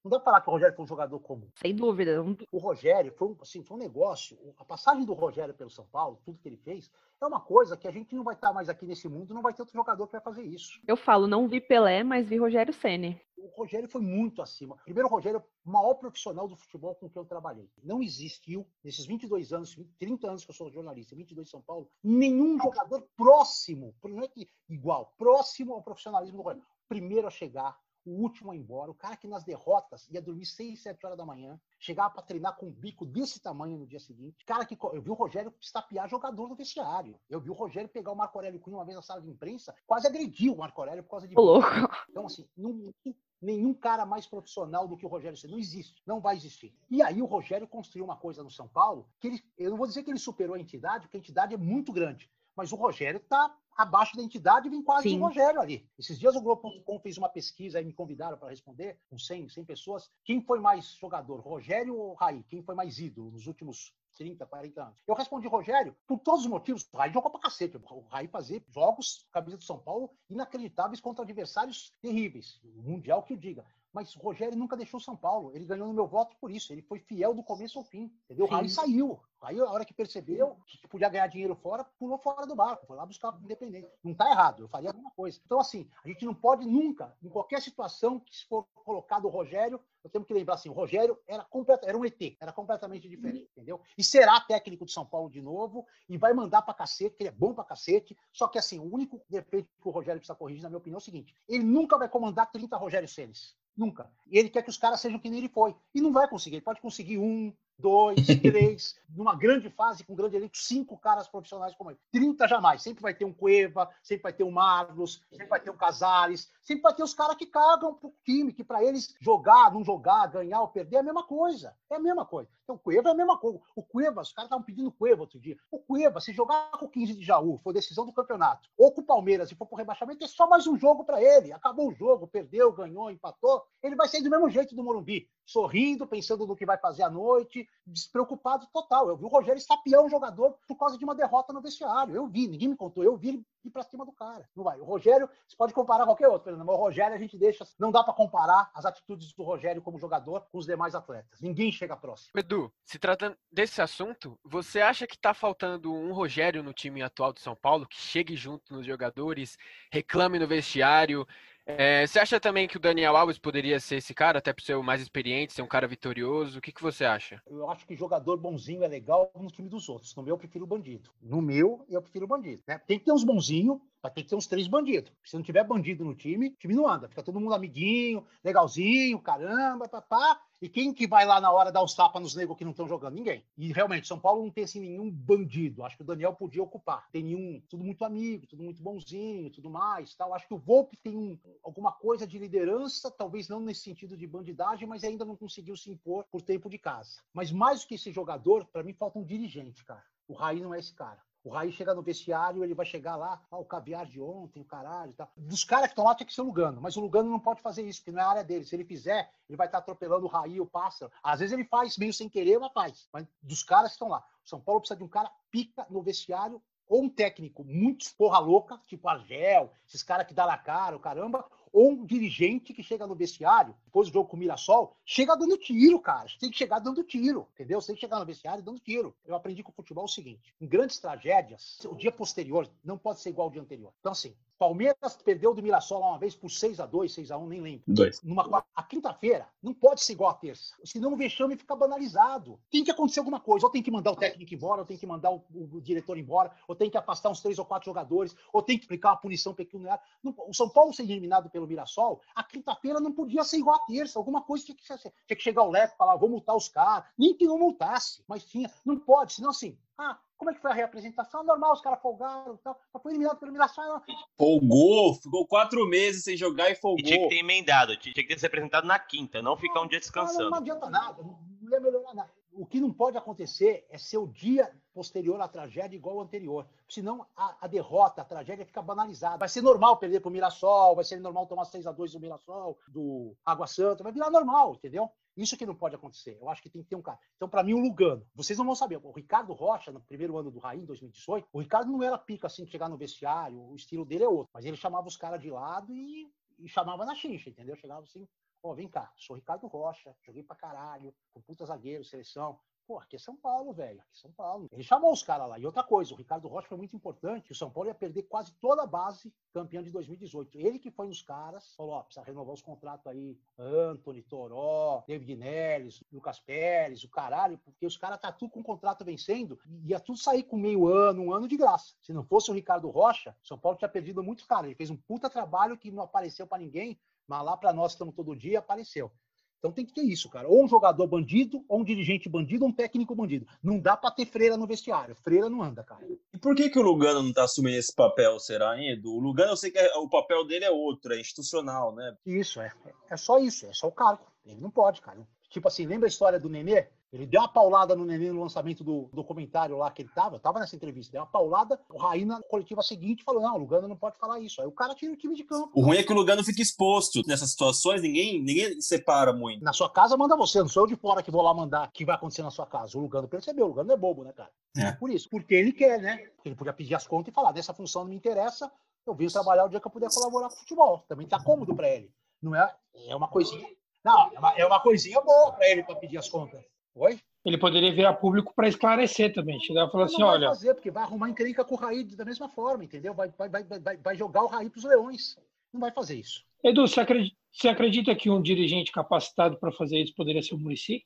Não 0.08 0.12
dá 0.12 0.20
pra 0.20 0.26
falar 0.32 0.42
que 0.42 0.48
o 0.50 0.54
Rogério 0.54 0.74
foi 0.74 0.86
um 0.86 0.88
jogador 0.88 1.20
comum. 1.20 1.50
Sem 1.56 1.76
dúvida. 1.76 2.24
Um- 2.24 2.38
O 2.50 2.60
Rogério 2.60 3.12
foi 3.12 3.28
um, 3.28 3.36
assim, 3.42 3.62
foi 3.62 3.76
um 3.76 3.80
negócio. 3.82 4.38
A 4.58 4.64
passagem 4.64 5.04
do 5.04 5.12
Rogério 5.14 5.54
pelo 5.54 5.70
São 5.70 5.86
Paulo, 5.86 6.18
tudo 6.24 6.40
que 6.40 6.48
ele 6.48 6.56
fez, 6.56 6.90
é 7.20 7.26
uma 7.26 7.42
coisa 7.42 7.76
que 7.76 7.86
a 7.88 7.92
gente 7.92 8.16
não 8.16 8.24
vai 8.24 8.34
estar 8.36 8.54
mais 8.54 8.70
aqui 8.70 8.86
nesse 8.86 9.10
mundo, 9.10 9.34
não 9.34 9.42
vai 9.42 9.54
ter 9.54 9.62
outro 9.64 9.76
jogador 9.76 10.06
que 10.08 10.14
vai 10.14 10.22
fazer 10.22 10.44
isso. 10.44 10.80
Eu 10.88 10.96
falo, 10.96 11.28
não 11.28 11.46
vi 11.50 11.60
Pelé, 11.60 12.04
mas 12.06 12.26
vi 12.26 12.38
Rogério 12.38 12.74
Ceni. 12.74 13.20
O 13.38 13.48
Rogério 13.62 13.90
foi 13.90 14.00
muito 14.02 14.42
acima. 14.42 14.78
Primeiro, 14.86 15.10
o 15.10 15.12
Rogério 15.12 15.40
é 15.40 15.44
o 15.68 15.70
maior 15.72 15.96
profissional 15.96 16.48
do 16.48 16.56
futebol 16.56 16.96
com 16.96 17.10
quem 17.10 17.22
eu 17.22 17.26
trabalhei. 17.28 17.70
Não 17.84 18.02
existiu, 18.02 18.66
nesses 18.82 19.06
22 19.06 19.52
anos, 19.52 19.78
30 20.00 20.28
anos 20.30 20.46
que 20.46 20.52
eu 20.52 20.56
sou 20.56 20.70
jornalista, 20.72 21.16
22 21.18 21.48
em 21.48 21.52
São 21.52 21.62
Paulo, 21.62 21.90
nenhum 22.02 22.58
jogador 22.58 23.06
próximo, 23.18 23.94
não 24.06 24.24
é 24.24 24.28
que 24.30 24.48
igual, 24.70 25.14
próximo 25.18 25.74
ao 25.74 25.82
profissionalismo 25.84 26.38
do 26.38 26.44
Rogério. 26.44 26.66
Primeiro 26.88 27.28
a 27.28 27.30
chegar, 27.30 27.78
o 28.08 28.22
último 28.22 28.52
a 28.52 28.56
ir 28.56 28.60
embora, 28.60 28.90
o 28.90 28.96
cara 28.96 29.18
que 29.18 29.28
nas 29.28 29.44
derrotas 29.44 30.08
ia 30.10 30.22
dormir 30.22 30.46
6, 30.46 30.82
7 30.82 31.06
horas 31.06 31.18
da 31.18 31.26
manhã, 31.26 31.60
chegava 31.78 32.10
para 32.12 32.24
treinar 32.24 32.56
com 32.56 32.68
um 32.68 32.72
bico 32.72 33.06
desse 33.06 33.42
tamanho 33.42 33.78
no 33.78 33.86
dia 33.86 34.00
seguinte. 34.00 34.46
Cara 34.46 34.66
que 34.66 34.78
eu 34.82 35.02
vi 35.02 35.10
o 35.10 35.14
Rogério 35.14 35.54
estapear 35.60 36.08
jogador 36.08 36.48
no 36.48 36.56
vestiário. 36.56 37.20
Eu 37.30 37.42
vi 37.42 37.50
o 37.50 37.54
Rogério 37.54 37.90
pegar 37.90 38.12
o 38.12 38.16
Marco 38.16 38.38
Aurélio 38.38 38.60
Cunha 38.60 38.78
uma 38.78 38.86
vez 38.86 38.96
na 38.96 39.02
sala 39.02 39.22
de 39.22 39.30
imprensa, 39.30 39.76
quase 39.86 40.08
agrediu 40.08 40.54
o 40.54 40.58
Marco 40.58 40.80
Aurélio 40.80 41.04
por 41.04 41.12
causa 41.12 41.28
de. 41.28 41.36
louco. 41.36 41.68
Então, 42.10 42.26
assim, 42.26 42.48
não, 42.56 42.94
nenhum 43.42 43.74
cara 43.74 44.06
mais 44.06 44.26
profissional 44.26 44.88
do 44.88 44.98
que 44.98 45.06
o 45.06 45.10
Rogério 45.10 45.38
Ceni. 45.38 45.54
Não 45.54 45.60
existe, 45.60 46.02
não 46.06 46.20
vai 46.20 46.36
existir. 46.36 46.74
E 46.90 47.02
aí 47.02 47.22
o 47.22 47.26
Rogério 47.26 47.68
construiu 47.68 48.06
uma 48.06 48.16
coisa 48.16 48.44
no 48.44 48.50
São 48.50 48.68
Paulo 48.68 49.08
que 49.20 49.28
ele, 49.28 49.44
eu 49.58 49.70
não 49.70 49.78
vou 49.78 49.88
dizer 49.88 50.04
que 50.04 50.10
ele 50.10 50.20
superou 50.20 50.56
a 50.56 50.60
entidade, 50.60 51.06
porque 51.06 51.18
a 51.18 51.20
entidade 51.20 51.54
é 51.54 51.58
muito 51.58 51.92
grande. 51.92 52.30
Mas 52.56 52.72
o 52.72 52.76
Rogério 52.76 53.20
está 53.20 53.56
abaixo 53.78 54.18
da 54.18 54.24
entidade 54.24 54.70
vem 54.70 54.82
quase 54.82 55.10
Sim. 55.10 55.20
o 55.20 55.26
Rogério 55.28 55.62
ali. 55.62 55.88
Esses 55.98 56.20
dias 56.20 56.36
o 56.36 56.42
Globo.com 56.42 57.00
fez 57.00 57.18
uma 57.18 57.30
pesquisa 57.30 57.80
e 57.80 57.86
me 57.86 57.94
convidaram 57.94 58.38
para 58.38 58.50
responder, 58.50 59.00
com 59.10 59.18
100, 59.18 59.50
100 59.50 59.66
pessoas. 59.66 60.10
Quem 60.26 60.42
foi 60.42 60.60
mais 60.60 60.96
jogador, 60.96 61.40
Rogério 61.40 61.96
ou 61.96 62.16
Raí? 62.16 62.44
Quem 62.50 62.64
foi 62.64 62.74
mais 62.74 62.98
ídolo 62.98 63.32
nos 63.32 63.46
últimos 63.46 63.94
30, 64.18 64.46
40 64.46 64.82
anos. 64.82 64.98
Eu 65.08 65.14
respondi, 65.14 65.48
Rogério, 65.48 65.96
por 66.08 66.20
todos 66.20 66.42
os 66.42 66.48
motivos, 66.48 66.90
o 66.92 66.98
Raí 66.98 67.14
jogou 67.14 67.30
pra 67.30 67.40
cacete. 67.40 67.78
O 67.78 68.00
Raí 68.10 68.28
fazia 68.28 68.62
jogos, 68.70 69.28
camisa 69.32 69.58
do 69.58 69.64
São 69.64 69.78
Paulo, 69.78 70.10
inacreditáveis 70.30 71.00
contra 71.00 71.24
adversários 71.24 71.92
terríveis. 72.02 72.60
O 72.64 72.82
Mundial 72.82 73.22
que 73.22 73.34
o 73.34 73.38
diga. 73.38 73.64
Mas 73.94 74.16
o 74.16 74.20
Rogério 74.20 74.58
nunca 74.58 74.78
deixou 74.78 75.00
São 75.00 75.16
Paulo. 75.16 75.52
Ele 75.54 75.66
ganhou 75.66 75.88
no 75.88 75.94
meu 75.94 76.08
voto 76.08 76.36
por 76.40 76.52
isso. 76.52 76.74
Ele 76.74 76.82
foi 76.82 77.00
fiel 77.00 77.34
do 77.34 77.44
começo 77.44 77.80
ao 77.80 77.86
fim. 77.86 78.12
Entendeu? 78.26 78.46
O 78.46 78.50
Raí 78.50 78.70
saiu. 78.70 79.20
Aí, 79.42 79.60
a 79.60 79.66
hora 79.66 79.86
que 79.86 79.94
percebeu 79.94 80.58
que 80.66 80.88
podia 80.88 81.10
ganhar 81.10 81.28
dinheiro 81.28 81.56
fora, 81.56 81.84
pulou 82.00 82.18
fora 82.18 82.48
do 82.48 82.56
barco, 82.56 82.88
foi 82.88 82.98
lá 82.98 83.06
buscar 83.06 83.38
independente. 83.44 83.88
Não 84.04 84.12
está 84.12 84.30
errado, 84.32 84.64
eu 84.64 84.68
faria 84.68 84.90
alguma 84.90 85.12
coisa. 85.12 85.40
Então, 85.46 85.60
assim, 85.60 85.88
a 86.04 86.08
gente 86.08 86.26
não 86.26 86.34
pode 86.34 86.66
nunca, 86.66 87.16
em 87.22 87.30
qualquer 87.30 87.62
situação 87.62 88.20
que 88.20 88.36
se 88.36 88.46
for 88.48 88.66
colocado 88.74 89.26
o 89.26 89.30
Rogério, 89.30 89.80
eu 90.04 90.10
tenho 90.10 90.26
que 90.26 90.34
lembrar 90.34 90.56
assim, 90.56 90.70
o 90.70 90.74
Rogério 90.74 91.20
era, 91.28 91.44
complet, 91.44 91.80
era 91.84 91.98
um 91.98 92.04
ET, 92.04 92.20
era 92.40 92.52
completamente 92.52 93.08
diferente, 93.08 93.50
entendeu? 93.52 93.80
E 93.98 94.04
será 94.04 94.40
técnico 94.40 94.86
de 94.86 94.92
São 94.92 95.06
Paulo 95.06 95.30
de 95.30 95.42
novo, 95.42 95.86
e 96.10 96.18
vai 96.18 96.34
mandar 96.34 96.64
pra 96.64 96.74
cacete, 96.74 97.16
que 97.16 97.24
ele 97.24 97.30
é 97.30 97.34
bom 97.34 97.54
pra 97.54 97.64
cacete, 97.64 98.18
só 98.34 98.48
que 98.48 98.58
assim, 98.58 98.80
o 98.80 98.92
único 98.92 99.22
defeito 99.30 99.70
que 99.82 99.88
o 99.88 99.92
Rogério 99.92 100.20
precisa 100.20 100.38
corrigir, 100.38 100.64
na 100.64 100.70
minha 100.70 100.80
opinião, 100.80 100.98
é 100.98 101.02
o 101.02 101.04
seguinte, 101.04 101.36
ele 101.48 101.64
nunca 101.64 101.98
vai 101.98 102.10
comandar 102.10 102.50
30 102.52 102.76
Rogério 102.78 103.08
Senes. 103.08 103.56
Nunca. 103.78 104.12
E 104.30 104.38
ele 104.38 104.50
quer 104.50 104.64
que 104.64 104.70
os 104.70 104.78
caras 104.78 105.00
sejam 105.00 105.20
que 105.20 105.30
nem 105.30 105.40
ele 105.40 105.50
foi. 105.50 105.76
E 105.94 106.02
não 106.02 106.12
vai 106.12 106.28
conseguir. 106.28 106.56
Ele 106.56 106.66
pode 106.66 106.82
conseguir 106.82 107.20
um, 107.20 107.54
dois, 107.78 108.16
três, 108.42 108.96
numa 109.10 109.36
grande 109.36 109.70
fase, 109.70 110.04
com 110.04 110.14
um 110.14 110.16
grande 110.16 110.36
elenco, 110.36 110.58
cinco 110.58 110.98
caras 110.98 111.28
profissionais 111.28 111.76
como 111.76 111.92
ele. 111.92 112.00
Trinta 112.12 112.48
jamais. 112.48 112.82
Sempre 112.82 113.02
vai 113.02 113.14
ter 113.14 113.26
um 113.26 113.34
Cueva, 113.34 113.90
sempre 114.02 114.24
vai 114.24 114.34
ter 114.34 114.44
um 114.44 114.52
Marlos, 114.52 115.22
sempre 115.30 115.48
vai 115.48 115.60
ter 115.60 115.70
um 115.70 115.78
Casares, 115.78 116.52
sempre 116.62 116.84
vai 116.84 116.94
ter 116.94 117.04
os 117.04 117.14
caras 117.14 117.36
que 117.36 117.46
cagam 117.46 117.94
pro 117.94 118.14
time, 118.26 118.54
que 118.54 118.64
para 118.64 118.84
eles 118.84 119.16
jogar, 119.22 119.72
não 119.72 119.84
jogar, 119.84 120.28
ganhar 120.28 120.62
ou 120.62 120.68
perder 120.68 120.98
é 120.98 121.00
a 121.00 121.04
mesma 121.04 121.24
coisa. 121.24 121.76
É 121.90 121.96
a 121.96 122.00
mesma 122.00 122.26
coisa. 122.26 122.50
Então 122.64 122.76
o 122.76 122.80
Cueva 122.80 123.10
é 123.10 123.12
a 123.12 123.16
mesma 123.16 123.38
coisa. 123.38 123.62
O 123.76 123.82
Cueva, 123.82 124.22
os 124.22 124.34
caras 124.34 124.48
estavam 124.48 124.66
pedindo 124.66 124.92
Cueva 124.92 125.22
outro 125.22 125.40
dia. 125.40 125.58
O 125.72 125.80
Cueva, 125.80 126.20
se 126.20 126.34
jogar 126.34 126.72
com 126.72 126.86
o 126.86 126.90
15 126.90 127.14
de 127.14 127.24
Jaú, 127.24 127.58
for 127.60 127.72
decisão 127.72 128.06
do 128.06 128.12
campeonato, 128.12 128.68
ou 128.78 128.92
com 128.92 129.02
o 129.02 129.06
Palmeiras 129.06 129.50
e 129.52 129.56
for 129.56 129.66
pro 129.66 129.78
rebaixamento, 129.78 130.26
é 130.26 130.28
só 130.28 130.48
mais 130.48 130.68
um 130.68 130.78
jogo 130.78 131.06
para 131.06 131.22
ele. 131.22 131.54
Acabou 131.54 131.90
o 131.90 131.94
jogo, 131.94 132.28
perdeu, 132.28 132.74
ganhou, 132.74 133.10
empatou. 133.10 133.64
Ele 133.82 133.96
vai 133.96 134.08
sair 134.08 134.22
do 134.22 134.30
mesmo 134.30 134.50
jeito 134.50 134.76
do 134.76 134.84
Morumbi 134.84 135.30
sorrindo, 135.48 136.06
pensando 136.06 136.46
no 136.46 136.56
que 136.56 136.66
vai 136.66 136.78
fazer 136.78 137.04
à 137.04 137.10
noite, 137.10 137.68
despreocupado 137.86 138.68
total. 138.68 139.08
Eu 139.08 139.16
vi 139.16 139.24
o 139.24 139.30
Rogério 139.30 139.58
estapear 139.58 140.04
um 140.04 140.10
jogador 140.10 140.58
por 140.68 140.76
causa 140.76 140.98
de 140.98 141.06
uma 141.06 141.16
derrota 141.16 141.54
no 141.54 141.62
vestiário. 141.62 142.14
Eu 142.14 142.28
vi, 142.28 142.48
ninguém 142.48 142.68
me 142.68 142.76
contou. 142.76 143.04
Eu 143.04 143.16
vi 143.16 143.30
ele 143.30 143.46
ir 143.64 143.70
para 143.70 143.84
cima 143.84 144.06
do 144.06 144.12
cara. 144.12 144.48
Não 144.54 144.64
vai. 144.64 144.78
O 144.80 144.84
Rogério, 144.84 145.30
você 145.48 145.56
pode 145.56 145.74
comparar 145.74 146.06
qualquer 146.06 146.28
outro, 146.28 146.56
mas 146.58 146.68
o 146.68 146.76
Rogério 146.76 147.16
a 147.16 147.18
gente 147.18 147.38
deixa. 147.38 147.66
Não 147.80 147.92
dá 147.92 148.04
para 148.04 148.14
comparar 148.14 148.70
as 148.74 148.86
atitudes 148.86 149.32
do 149.34 149.44
Rogério 149.44 149.82
como 149.82 149.98
jogador 149.98 150.46
com 150.52 150.58
os 150.58 150.66
demais 150.66 150.94
atletas. 150.94 151.40
Ninguém 151.40 151.72
chega 151.72 151.96
próximo. 151.96 152.32
Edu, 152.36 152.72
se 152.86 153.00
tratando 153.00 153.38
desse 153.50 153.82
assunto, 153.82 154.38
você 154.44 154.82
acha 154.82 155.08
que 155.08 155.16
está 155.16 155.34
faltando 155.34 155.94
um 155.94 156.12
Rogério 156.12 156.62
no 156.62 156.74
time 156.74 157.02
atual 157.02 157.32
de 157.32 157.40
São 157.40 157.56
Paulo 157.56 157.88
que 157.88 157.98
chegue 157.98 158.36
junto 158.36 158.74
nos 158.74 158.86
jogadores, 158.86 159.58
reclame 159.90 160.40
no 160.40 160.48
vestiário? 160.48 161.26
É, 161.68 162.08
você 162.08 162.18
acha 162.18 162.40
também 162.40 162.66
que 162.66 162.78
o 162.78 162.80
Daniel 162.80 163.18
Alves 163.18 163.38
poderia 163.38 163.78
ser 163.78 163.98
esse 163.98 164.14
cara, 164.14 164.40
até 164.40 164.54
por 164.54 164.62
ser 164.62 164.76
o 164.76 164.84
mais 164.84 165.02
experiente, 165.02 165.52
ser 165.52 165.62
um 165.62 165.68
cara 165.68 165.86
vitorioso? 165.86 166.60
O 166.60 166.62
que, 166.62 166.72
que 166.72 166.82
você 166.82 167.04
acha? 167.04 167.42
Eu 167.46 167.70
acho 167.70 167.86
que 167.86 167.94
jogador 167.94 168.38
bonzinho 168.38 168.86
é 168.86 168.88
legal 168.88 169.30
no 169.36 169.48
time 169.48 169.68
dos 169.68 169.90
outros. 169.90 170.16
No 170.16 170.24
meu, 170.24 170.36
eu 170.36 170.38
prefiro 170.40 170.64
o 170.64 170.68
bandido. 170.68 171.12
No 171.22 171.42
meu, 171.42 171.86
eu 171.90 172.02
prefiro 172.02 172.24
o 172.24 172.28
bandido. 172.28 172.64
Né? 172.66 172.80
Tem 172.88 172.98
que 172.98 173.04
ter 173.04 173.12
uns 173.12 173.26
bonzinhos, 173.26 173.80
mas 174.02 174.14
tem 174.14 174.24
que 174.24 174.30
ter 174.30 174.36
uns 174.38 174.48
três 174.48 174.66
bandidos. 174.66 175.12
Se 175.26 175.36
não 175.36 175.44
tiver 175.44 175.66
bandido 175.66 176.06
no 176.06 176.16
time, 176.16 176.48
o 176.48 176.56
time 176.56 176.74
não 176.74 176.88
anda. 176.88 177.10
Fica 177.10 177.22
todo 177.22 177.40
mundo 177.40 177.54
amiguinho, 177.54 178.26
legalzinho, 178.42 179.20
caramba, 179.20 179.90
papá. 179.90 180.40
E 180.60 180.68
quem 180.68 180.92
que 180.92 181.06
vai 181.08 181.24
lá 181.24 181.40
na 181.40 181.52
hora 181.52 181.72
dar 181.72 181.84
os 181.84 181.94
tapas 181.94 182.20
nos 182.22 182.34
negros 182.34 182.58
que 182.58 182.64
não 182.64 182.72
estão 182.72 182.88
jogando? 182.88 183.14
Ninguém. 183.14 183.46
E 183.56 183.72
realmente, 183.72 184.08
São 184.08 184.20
Paulo 184.20 184.44
não 184.44 184.50
tem 184.50 184.64
assim 184.64 184.80
nenhum 184.80 185.10
bandido. 185.10 185.84
Acho 185.84 185.96
que 185.96 186.02
o 186.02 186.06
Daniel 186.06 186.34
podia 186.34 186.64
ocupar. 186.64 187.08
Tem 187.12 187.22
nenhum, 187.22 187.62
tudo 187.70 187.84
muito 187.84 188.04
amigo, 188.04 188.48
tudo 188.48 188.64
muito 188.64 188.82
bonzinho, 188.82 189.52
tudo 189.52 189.70
mais. 189.70 190.16
Tal. 190.16 190.34
Acho 190.34 190.48
que 190.48 190.54
o 190.56 190.58
Volpe 190.58 190.98
tem 190.98 191.16
um, 191.16 191.38
alguma 191.64 191.92
coisa 191.92 192.26
de 192.26 192.40
liderança, 192.40 193.12
talvez 193.12 193.48
não 193.48 193.60
nesse 193.60 193.82
sentido 193.82 194.18
de 194.18 194.26
bandidagem, 194.26 194.88
mas 194.88 195.04
ainda 195.04 195.24
não 195.24 195.36
conseguiu 195.36 195.78
se 195.78 195.92
impor 195.92 196.26
por 196.32 196.42
tempo 196.42 196.70
de 196.70 196.80
casa. 196.80 197.22
Mas 197.32 197.52
mais 197.52 197.82
do 197.82 197.88
que 197.88 197.96
esse 197.96 198.12
jogador, 198.12 198.66
para 198.66 198.82
mim 198.82 198.94
falta 198.94 199.20
um 199.20 199.24
dirigente, 199.24 199.86
cara. 199.86 200.04
O 200.28 200.34
Raí 200.34 200.60
não 200.60 200.74
é 200.74 200.80
esse 200.80 200.94
cara. 200.94 201.22
O 201.48 201.50
Raí 201.50 201.72
chega 201.72 201.96
no 201.96 202.02
vestiário, 202.02 202.62
ele 202.62 202.74
vai 202.74 202.86
chegar 202.86 203.16
lá, 203.16 203.42
ah, 203.50 203.58
o 203.58 203.64
caviar 203.64 204.06
de 204.06 204.20
ontem, 204.20 204.60
o 204.60 204.66
caralho 204.66 205.12
e 205.12 205.14
tal. 205.14 205.32
Dos 205.38 205.64
caras 205.64 205.86
que 205.86 205.94
estão 205.94 206.04
lá 206.04 206.14
tem 206.14 206.28
que 206.28 206.34
ser 206.34 206.42
o 206.42 206.44
Lugano, 206.44 206.82
mas 206.82 206.98
o 206.98 207.00
Lugano 207.00 207.30
não 207.30 207.40
pode 207.40 207.62
fazer 207.62 207.84
isso, 207.84 208.02
porque 208.02 208.12
não 208.12 208.20
é 208.20 208.24
a 208.24 208.30
área 208.30 208.44
dele. 208.44 208.66
Se 208.66 208.76
ele 208.76 208.84
fizer, 208.84 209.32
ele 209.48 209.56
vai 209.56 209.66
estar 209.66 209.78
atropelando 209.78 210.26
o 210.26 210.30
Raí, 210.30 210.60
o 210.60 210.66
pássaro. 210.66 211.10
Às 211.24 211.40
vezes 211.40 211.54
ele 211.54 211.64
faz 211.64 211.98
meio 211.98 212.14
sem 212.14 212.28
querer, 212.28 212.60
mas 212.60 212.74
faz. 212.74 213.08
Mas 213.14 213.26
dos 213.42 213.64
caras 213.64 213.92
que 213.92 213.96
estão 213.96 214.10
lá. 214.10 214.22
O 214.44 214.50
São 214.50 214.60
Paulo 214.60 214.82
precisa 214.82 214.98
de 214.98 215.06
um 215.06 215.08
cara 215.08 215.32
pica 215.50 215.88
no 215.90 216.02
vestiário 216.02 216.62
ou 216.86 217.04
um 217.04 217.10
técnico 217.10 217.64
muito 217.64 218.06
porra 218.18 218.40
louca, 218.40 218.78
tipo 218.86 219.08
Argel, 219.08 219.72
esses 219.88 220.04
caras 220.04 220.28
que 220.28 220.34
dá 220.34 220.46
na 220.46 220.58
cara, 220.58 220.98
o 220.98 221.00
caramba, 221.00 221.46
ou 221.78 221.92
um 221.92 222.06
dirigente 222.08 222.74
que 222.74 222.82
chega 222.82 223.06
no 223.06 223.14
vestiário, 223.14 223.76
depois 223.86 224.10
do 224.10 224.14
jogo 224.14 224.28
com 224.28 224.36
o 224.36 224.40
Mirassol, 224.40 224.98
chega 225.06 225.36
dando 225.36 225.56
tiro, 225.60 226.00
cara. 226.00 226.28
Você 226.28 226.40
tem 226.40 226.50
que 226.50 226.58
chegar 226.58 226.80
dando 226.80 227.04
tiro, 227.04 227.48
entendeu? 227.54 227.80
Você 227.80 227.88
tem 227.88 227.96
que 227.96 228.02
chegar 228.02 228.18
no 228.18 228.26
vestiário 228.26 228.64
dando 228.64 228.80
tiro. 228.80 229.16
Eu 229.24 229.36
aprendi 229.36 229.62
com 229.62 229.70
o 229.70 229.76
futebol 229.76 230.06
o 230.06 230.08
seguinte: 230.08 230.56
em 230.60 230.66
grandes 230.66 230.98
tragédias, 230.98 231.78
o 231.86 231.94
dia 231.94 232.12
posterior 232.12 232.68
não 232.84 232.98
pode 232.98 233.20
ser 233.20 233.30
igual 233.30 233.46
ao 233.46 233.52
dia 233.52 233.62
anterior. 233.62 233.94
Então, 234.00 234.12
assim, 234.12 234.36
Palmeiras 234.58 235.16
perdeu 235.24 235.54
do 235.54 235.62
Mirassol 235.62 236.02
uma 236.02 236.18
vez 236.18 236.36
por 236.36 236.50
6 236.50 236.80
a 236.80 236.86
2 236.86 237.14
6 237.14 237.32
a 237.32 237.38
1 237.38 237.48
nem 237.48 237.62
lembro. 237.62 237.84
Dois. 237.88 238.22
Numa, 238.24 238.66
a 238.76 238.84
quinta-feira 238.84 239.48
não 239.62 239.74
pode 239.74 240.04
ser 240.04 240.14
igual 240.14 240.32
a 240.32 240.34
terça. 240.34 240.74
Senão 240.84 241.14
o 241.14 241.16
vexame 241.16 241.56
fica 241.56 241.76
banalizado. 241.76 242.60
Tem 242.72 242.84
que 242.84 242.92
acontecer 242.92 243.20
alguma 243.20 243.40
coisa. 243.40 243.66
Ou 243.66 243.72
tem 243.72 243.84
que 243.84 243.92
mandar 243.92 244.12
o 244.12 244.16
técnico 244.16 244.54
embora, 244.54 244.82
ou 244.82 244.86
tem 244.86 244.98
que 244.98 245.06
mandar 245.06 245.32
o, 245.32 245.44
o, 245.54 245.78
o 245.78 245.82
diretor 245.82 246.18
embora, 246.18 246.52
ou 246.68 246.76
tem 246.76 246.90
que 246.90 246.98
afastar 246.98 247.30
uns 247.30 247.42
três 247.42 247.60
ou 247.60 247.66
quatro 247.66 247.86
jogadores, 247.86 248.36
ou 248.52 248.62
tem 248.62 248.78
que 248.78 248.86
aplicar 248.86 249.12
uma 249.12 249.18
punição 249.18 249.54
pecuniária. 249.54 250.02
o 250.24 250.54
São 250.54 250.70
Paulo 250.70 250.94
ser 250.94 251.04
eliminado 251.04 251.50
pelo 251.50 251.68
Mirassol, 251.68 252.22
a 252.36 252.44
quinta-feira 252.44 253.00
não 253.00 253.12
podia 253.12 253.44
ser 253.44 253.58
igual 253.58 253.76
a 253.76 253.86
terça. 253.86 254.18
Alguma 254.18 254.42
coisa 254.42 254.66
tinha 254.66 254.76
que, 254.76 254.84
tinha 254.84 255.38
que 255.38 255.44
chegar 255.44 255.64
o 255.64 255.72
Leco 255.72 255.94
e 255.94 255.98
falar, 255.98 256.16
vou 256.16 256.30
multar 256.30 256.56
os 256.56 256.68
caras. 256.68 257.08
Nem 257.18 257.36
que 257.36 257.46
não 257.46 257.60
multasse, 257.60 258.24
mas 258.28 258.44
tinha. 258.44 258.72
Não 258.86 258.98
pode, 258.98 259.34
senão 259.34 259.50
assim, 259.50 259.78
ah, 259.98 260.20
como 260.38 260.52
é 260.52 260.54
que 260.54 260.62
foi 260.62 260.70
a 260.70 260.74
reapresentação? 260.74 261.44
Normal, 261.44 261.74
os 261.74 261.82
caras 261.82 262.00
folgaram 262.02 262.54
e 262.54 262.58
tal. 262.60 262.80
Foi 263.02 263.12
eliminado 263.12 263.40
pelo 263.40 263.52
Mirassol. 263.52 264.02
Folgou, 264.38 265.16
ficou 265.16 265.48
quatro 265.48 265.86
meses 265.88 266.24
sem 266.24 266.38
jogar 266.38 266.70
e 266.70 266.76
folgou. 266.76 267.00
E 267.00 267.04
tinha 267.04 267.20
que 267.20 267.30
ter 267.30 267.40
emendado, 267.40 267.98
tinha 267.98 268.14
que 268.14 268.24
ter 268.24 268.40
se 268.40 268.46
apresentado 268.46 268.86
na 268.86 269.00
quinta, 269.00 269.42
não 269.42 269.58
ficar 269.58 269.82
um 269.82 269.88
dia 269.88 270.00
descansando. 270.00 270.44
Não, 270.44 270.52
não 270.52 270.58
adianta 270.60 270.90
nada, 270.90 271.24
não 271.24 271.72
ia 271.72 271.80
melhorar 271.80 272.14
nada. 272.14 272.32
O 272.54 272.66
que 272.66 272.80
não 272.80 272.92
pode 272.92 273.18
acontecer 273.18 273.86
é 273.90 273.98
ser 273.98 274.18
o 274.18 274.28
dia 274.28 274.72
posterior 274.94 275.40
à 275.42 275.48
tragédia 275.48 275.96
igual 275.96 276.18
ao 276.18 276.26
anterior. 276.26 276.68
Senão 276.90 277.26
a, 277.36 277.56
a 277.62 277.68
derrota, 277.68 278.22
a 278.22 278.26
tragédia 278.26 278.66
fica 278.66 278.82
banalizada. 278.82 279.38
Vai 279.38 279.50
ser 279.50 279.62
normal 279.62 279.98
perder 279.98 280.22
para 280.22 280.30
o 280.30 280.32
Mirassol, 280.32 280.96
vai 280.96 281.06
ser 281.06 281.20
normal 281.20 281.46
tomar 281.46 281.66
6 281.66 281.86
a 281.86 281.92
2 281.92 282.14
do 282.14 282.20
Mirassol, 282.20 282.78
do 282.88 283.36
Água 283.46 283.68
Santa, 283.68 284.04
vai 284.04 284.12
virar 284.12 284.32
normal, 284.32 284.74
entendeu? 284.76 285.12
Isso 285.38 285.56
que 285.56 285.66
não 285.66 285.76
pode 285.76 285.96
acontecer. 285.96 286.38
Eu 286.42 286.50
acho 286.50 286.62
que 286.62 286.70
tem 286.70 286.82
que 286.82 286.90
ter 286.90 286.96
um 286.96 287.02
cara. 287.02 287.20
Então, 287.36 287.48
para 287.48 287.64
mim, 287.64 287.74
o 287.74 287.80
Lugano. 287.80 288.26
Vocês 288.34 288.58
não 288.58 288.66
vão 288.66 288.76
saber. 288.76 289.00
O 289.04 289.12
Ricardo 289.12 289.54
Rocha, 289.54 289.92
no 289.92 290.02
primeiro 290.02 290.36
ano 290.36 290.50
do 290.50 290.60
Raí, 290.60 290.80
em 290.80 290.86
2018, 290.86 291.48
o 291.54 291.60
Ricardo 291.60 291.92
não 291.92 292.02
era 292.02 292.18
pica 292.18 292.48
assim 292.48 292.66
de 292.66 292.72
chegar 292.72 292.90
no 292.90 292.98
vestiário. 292.98 293.62
O 293.62 293.76
estilo 293.76 294.04
dele 294.04 294.24
é 294.24 294.28
outro. 294.28 294.50
Mas 294.54 294.66
ele 294.66 294.76
chamava 294.76 295.08
os 295.08 295.16
caras 295.16 295.40
de 295.40 295.50
lado 295.52 295.94
e, 295.94 296.28
e 296.58 296.68
chamava 296.68 297.06
na 297.06 297.14
xincha, 297.14 297.50
entendeu? 297.50 297.76
Chegava 297.76 298.02
assim, 298.02 298.28
Ó, 298.64 298.72
oh, 298.72 298.76
vem 298.76 298.90
cá, 298.90 299.12
sou 299.16 299.36
Ricardo 299.36 299.68
Rocha, 299.68 300.16
joguei 300.26 300.44
pra 300.44 300.56
caralho, 300.56 301.14
com 301.32 301.42
puta 301.42 301.66
zagueiro, 301.66 302.04
seleção. 302.04 302.60
Pô, 302.88 302.98
aqui 303.00 303.18
é 303.18 303.20
São 303.20 303.36
Paulo, 303.36 303.74
velho. 303.74 304.00
Aqui 304.00 304.14
é 304.14 304.22
São 304.22 304.32
Paulo. 304.32 304.70
Ele 304.72 304.82
chamou 304.82 305.12
os 305.12 305.22
caras 305.22 305.50
lá. 305.50 305.60
E 305.60 305.66
outra 305.66 305.84
coisa, 305.84 306.14
o 306.14 306.18
Ricardo 306.18 306.48
Rocha 306.48 306.70
foi 306.70 306.78
muito 306.78 306.96
importante. 306.96 307.52
O 307.52 307.56
São 307.56 307.70
Paulo 307.70 307.90
ia 307.90 307.94
perder 307.94 308.24
quase 308.24 308.54
toda 308.62 308.84
a 308.84 308.88
base 308.88 309.34
campeão 309.54 309.84
de 309.84 309.92
2018. 309.92 310.58
Ele 310.58 310.80
que 310.80 310.90
foi 310.90 311.08
nos 311.08 311.22
caras, 311.22 311.76
falou: 311.76 311.96
ó, 311.96 312.04
precisa 312.04 312.26
renovar 312.26 312.54
os 312.54 312.62
contratos 312.62 313.06
aí. 313.08 313.38
Anthony, 313.60 314.22
Toró, 314.22 315.04
David 315.06 315.36
Neres, 315.36 316.02
Lucas 316.10 316.40
Pérez, 316.40 317.04
o 317.04 317.10
caralho, 317.10 317.58
porque 317.58 317.86
os 317.86 317.98
caras 317.98 318.22
tá 318.22 318.32
tudo 318.32 318.52
com 318.52 318.62
o 318.62 318.64
contrato 318.64 319.04
vencendo. 319.04 319.60
Ia 319.84 320.00
tudo 320.00 320.18
sair 320.18 320.44
com 320.44 320.56
meio 320.56 320.88
ano, 320.88 321.24
um 321.24 321.34
ano 321.34 321.46
de 321.46 321.58
graça. 321.58 321.94
Se 322.02 322.14
não 322.14 322.24
fosse 322.24 322.50
o 322.50 322.54
Ricardo 322.54 322.90
Rocha, 322.90 323.36
o 323.44 323.48
São 323.48 323.60
Paulo 323.60 323.78
tinha 323.78 323.90
perdido 323.90 324.24
muito 324.24 324.48
cara. 324.48 324.66
Ele 324.66 324.76
fez 324.76 324.90
um 324.90 324.96
puta 324.96 325.30
trabalho 325.30 325.78
que 325.78 325.92
não 325.92 326.04
apareceu 326.04 326.48
para 326.48 326.60
ninguém 326.60 326.98
Mas 327.28 327.44
lá 327.44 327.58
para 327.58 327.74
nós, 327.74 327.92
estamos 327.92 328.16
todo 328.16 328.34
dia, 328.34 328.60
apareceu. 328.60 329.12
Então 329.60 329.72
tem 329.72 329.86
que 329.86 329.94
ter 329.94 330.04
isso, 330.04 330.30
cara. 330.30 330.48
Ou 330.48 330.64
um 330.64 330.68
jogador 330.68 331.08
bandido, 331.08 331.64
ou 331.68 331.80
um 331.80 331.84
dirigente 331.84 332.30
bandido, 332.30 332.64
ou 332.64 332.70
um 332.70 332.74
técnico 332.74 333.16
bandido. 333.16 333.48
Não 333.62 333.80
dá 333.80 333.98
para 333.98 334.12
ter 334.12 334.26
freira 334.26 334.56
no 334.56 334.68
vestiário. 334.68 335.16
Freira 335.16 335.50
não 335.50 335.64
anda, 335.64 335.84
cara. 335.84 336.06
E 336.34 336.38
por 336.38 336.56
que, 336.56 336.70
que 336.70 336.78
o 336.78 336.84
Lugano 336.84 337.24
não 337.24 337.34
tá 337.34 337.44
assumindo 337.44 337.78
esse 337.78 337.94
papel, 337.94 338.40
será, 338.40 338.80
Edu? 338.82 339.14
O 339.14 339.20
Lugano, 339.20 339.52
eu 339.52 339.58
sei 339.58 339.72
que 339.72 339.80
é, 339.80 339.96
o 339.96 340.10
papel 340.10 340.46
dele 340.46 340.66
é 340.66 340.72
outro, 340.72 341.14
é 341.14 341.20
institucional, 341.20 341.94
né? 341.96 342.16
Isso, 342.26 342.62
é. 342.62 342.72
É 343.10 343.18
só 343.18 343.40
isso, 343.40 343.66
é 343.66 343.74
só 343.74 343.88
o 343.88 343.92
cargo. 343.92 344.26
Ele 344.46 344.62
não 344.62 344.70
pode, 344.70 345.02
cara. 345.02 345.28
Tipo 345.50 345.68
assim, 345.68 345.86
lembra 345.86 346.08
a 346.08 346.10
história 346.10 346.40
do 346.40 346.50
Nenê? 346.50 346.88
Ele 347.12 347.26
deu 347.26 347.42
uma 347.42 347.48
paulada 347.48 347.96
no 347.96 348.06
Nenê 348.06 348.32
no 348.32 348.42
lançamento 348.42 348.84
do 348.84 349.10
documentário 349.14 349.78
lá 349.78 349.90
que 349.90 350.02
ele 350.02 350.10
tava, 350.14 350.40
tava 350.40 350.60
nessa 350.60 350.76
entrevista, 350.76 351.14
deu 351.14 351.22
uma 351.22 351.28
paulada, 351.28 351.80
o 351.90 351.98
Raí 351.98 352.26
na 352.26 352.42
coletiva 352.44 352.82
seguinte 352.82 353.24
falou, 353.24 353.42
não, 353.42 353.56
o 353.56 353.60
Lugano 353.60 353.88
não 353.88 353.96
pode 353.96 354.18
falar 354.18 354.40
isso. 354.40 354.62
Aí 354.62 354.68
o 354.68 354.72
cara 354.72 354.94
tira 354.94 355.14
o 355.14 355.16
time 355.16 355.34
de 355.34 355.44
campo. 355.44 355.72
O 355.74 355.82
ruim 355.82 355.98
é 355.98 356.04
que 356.04 356.12
o 356.12 356.16
Lugano 356.16 356.44
fica 356.44 356.62
exposto 356.62 357.22
nessas 357.26 357.52
situações, 357.52 358.02
ninguém, 358.02 358.42
ninguém 358.42 358.82
separa 358.82 359.32
muito. 359.32 359.64
Na 359.64 359.72
sua 359.72 359.90
casa 359.90 360.18
manda 360.18 360.36
você, 360.36 360.60
não 360.60 360.68
sou 360.68 360.84
eu 360.84 360.88
de 360.88 360.96
fora 360.98 361.24
que 361.24 361.32
vou 361.32 361.42
lá 361.42 361.54
mandar 361.54 361.88
o 361.88 361.92
que 361.92 362.04
vai 362.04 362.16
acontecer 362.16 362.44
na 362.44 362.52
sua 362.52 362.66
casa. 362.66 362.98
O 362.98 363.02
Lugano 363.02 363.28
percebeu, 363.28 363.66
o 363.66 363.70
Lugano 363.70 363.92
é 363.92 363.98
bobo, 363.98 364.24
né, 364.24 364.34
cara? 364.34 364.52
É. 364.76 364.92
Por 364.92 365.10
isso, 365.10 365.30
porque 365.30 365.56
ele 365.56 365.72
quer, 365.72 366.02
né? 366.02 366.28
Ele 366.44 366.56
podia 366.56 366.74
pedir 366.74 366.96
as 366.96 367.08
contas 367.08 367.32
e 367.32 367.36
falar, 367.36 367.54
dessa 367.54 367.74
função 367.74 368.04
não 368.04 368.10
me 368.10 368.18
interessa, 368.18 368.70
eu 369.06 369.16
vim 369.16 369.28
trabalhar 369.28 369.66
o 369.66 369.70
dia 369.70 369.80
que 369.80 369.88
eu 369.88 369.92
puder 369.92 370.10
colaborar 370.10 370.50
com 370.50 370.56
o 370.56 370.58
futebol. 370.58 371.06
Também 371.08 371.26
tá 371.26 371.42
cômodo 371.42 371.74
para 371.74 371.90
ele. 371.90 372.12
Não 372.42 372.54
é, 372.54 372.76
é 373.08 373.16
uma 373.16 373.30
coisinha. 373.30 373.68
Não, 374.04 374.32
é 374.34 374.40
uma, 374.40 374.54
é 374.58 374.66
uma 374.66 374.80
coisinha 374.82 375.22
boa 375.22 375.54
para 375.54 375.70
ele 375.70 375.84
para 375.84 375.96
pedir 375.96 376.18
as 376.18 376.30
contas. 376.30 376.62
Oi? 376.98 377.20
Ele 377.46 377.58
poderia 377.58 377.94
virar 377.94 378.14
público 378.14 378.54
para 378.56 378.68
esclarecer 378.68 379.34
também. 379.34 379.60
Chegar 379.60 379.88
e 379.88 379.92
falar 379.92 380.06
assim: 380.06 380.20
não 380.20 380.28
vai 380.28 380.36
olha, 380.36 380.48
fazer, 380.50 380.74
porque 380.74 380.92
vai 380.92 381.04
arrumar 381.04 381.30
encrenca 381.30 381.64
com 381.64 381.76
o 381.76 381.78
Raí 381.78 382.04
da 382.04 382.26
mesma 382.26 382.50
forma, 382.50 382.84
entendeu? 382.84 383.14
Vai, 383.14 383.30
vai, 383.30 383.48
vai, 383.50 383.64
vai, 383.64 383.98
vai 383.98 384.16
jogar 384.16 384.44
o 384.44 384.48
Raí 384.48 384.70
para 384.70 384.80
os 384.80 384.84
leões. 384.84 385.38
Não 385.72 385.80
vai 385.80 385.92
fazer 385.92 386.16
isso. 386.16 386.44
Edu, 386.64 386.88
você 386.88 387.00
acredita, 387.00 387.36
você 387.52 387.68
acredita 387.70 388.16
que 388.16 388.30
um 388.30 388.42
dirigente 388.42 388.92
capacitado 388.92 389.58
para 389.60 389.72
fazer 389.72 389.98
isso 390.00 390.14
poderia 390.16 390.42
ser 390.42 390.56
o 390.56 390.58
Murici? 390.58 391.06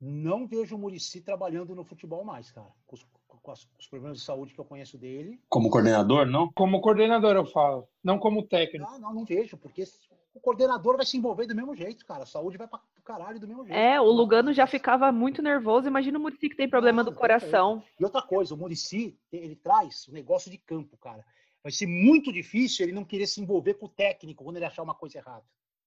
Não 0.00 0.46
vejo 0.46 0.76
o 0.76 0.78
Murici 0.78 1.20
trabalhando 1.20 1.74
no 1.74 1.84
futebol 1.84 2.24
mais, 2.24 2.50
cara. 2.50 2.68
Com 2.86 2.96
os, 2.96 3.06
com 3.26 3.50
as- 3.50 3.64
com 3.64 3.78
os 3.80 3.86
problemas 3.86 4.18
de 4.18 4.24
saúde 4.24 4.52
que 4.52 4.60
eu 4.60 4.64
conheço 4.64 4.98
dele. 4.98 5.40
Como 5.48 5.70
coordenador, 5.70 6.26
não? 6.26 6.52
Como 6.52 6.80
coordenador, 6.80 7.34
eu 7.36 7.46
falo, 7.46 7.88
não 8.02 8.18
como 8.18 8.42
técnico. 8.46 8.84
Não, 8.90 8.98
não, 8.98 9.14
não 9.14 9.24
vejo, 9.24 9.56
porque 9.56 9.84
o 10.34 10.40
coordenador 10.40 10.96
vai 10.96 11.06
se 11.06 11.16
envolver 11.16 11.46
do 11.46 11.54
mesmo 11.54 11.74
jeito, 11.76 12.04
cara. 12.04 12.24
A 12.24 12.26
saúde 12.26 12.58
vai 12.58 12.66
para 12.66 12.80
o 12.98 13.02
caralho 13.02 13.38
do 13.38 13.46
mesmo 13.46 13.64
jeito. 13.64 13.78
É, 13.78 14.00
o 14.00 14.10
Lugano 14.10 14.52
já 14.52 14.66
ficava 14.66 15.12
muito 15.12 15.40
nervoso. 15.40 15.86
Imagina 15.86 16.18
o 16.18 16.20
Murici 16.20 16.48
que 16.48 16.56
tem 16.56 16.68
problema 16.68 17.04
do 17.04 17.14
coração. 17.14 17.82
E 17.98 18.04
outra 18.04 18.20
coisa, 18.20 18.52
o 18.52 18.56
Murici, 18.56 19.16
ele 19.32 19.54
traz 19.54 20.08
o 20.08 20.12
negócio 20.12 20.50
de 20.50 20.58
campo, 20.58 20.96
cara. 20.96 21.24
Vai 21.62 21.70
ser 21.70 21.86
muito 21.86 22.32
difícil 22.32 22.84
ele 22.84 22.92
não 22.92 23.04
querer 23.04 23.26
se 23.28 23.40
envolver 23.40 23.74
com 23.74 23.86
o 23.86 23.88
técnico 23.88 24.42
quando 24.42 24.56
ele 24.56 24.66
achar 24.66 24.82
uma 24.82 24.94
coisa 24.94 25.18
errada. 25.18 25.44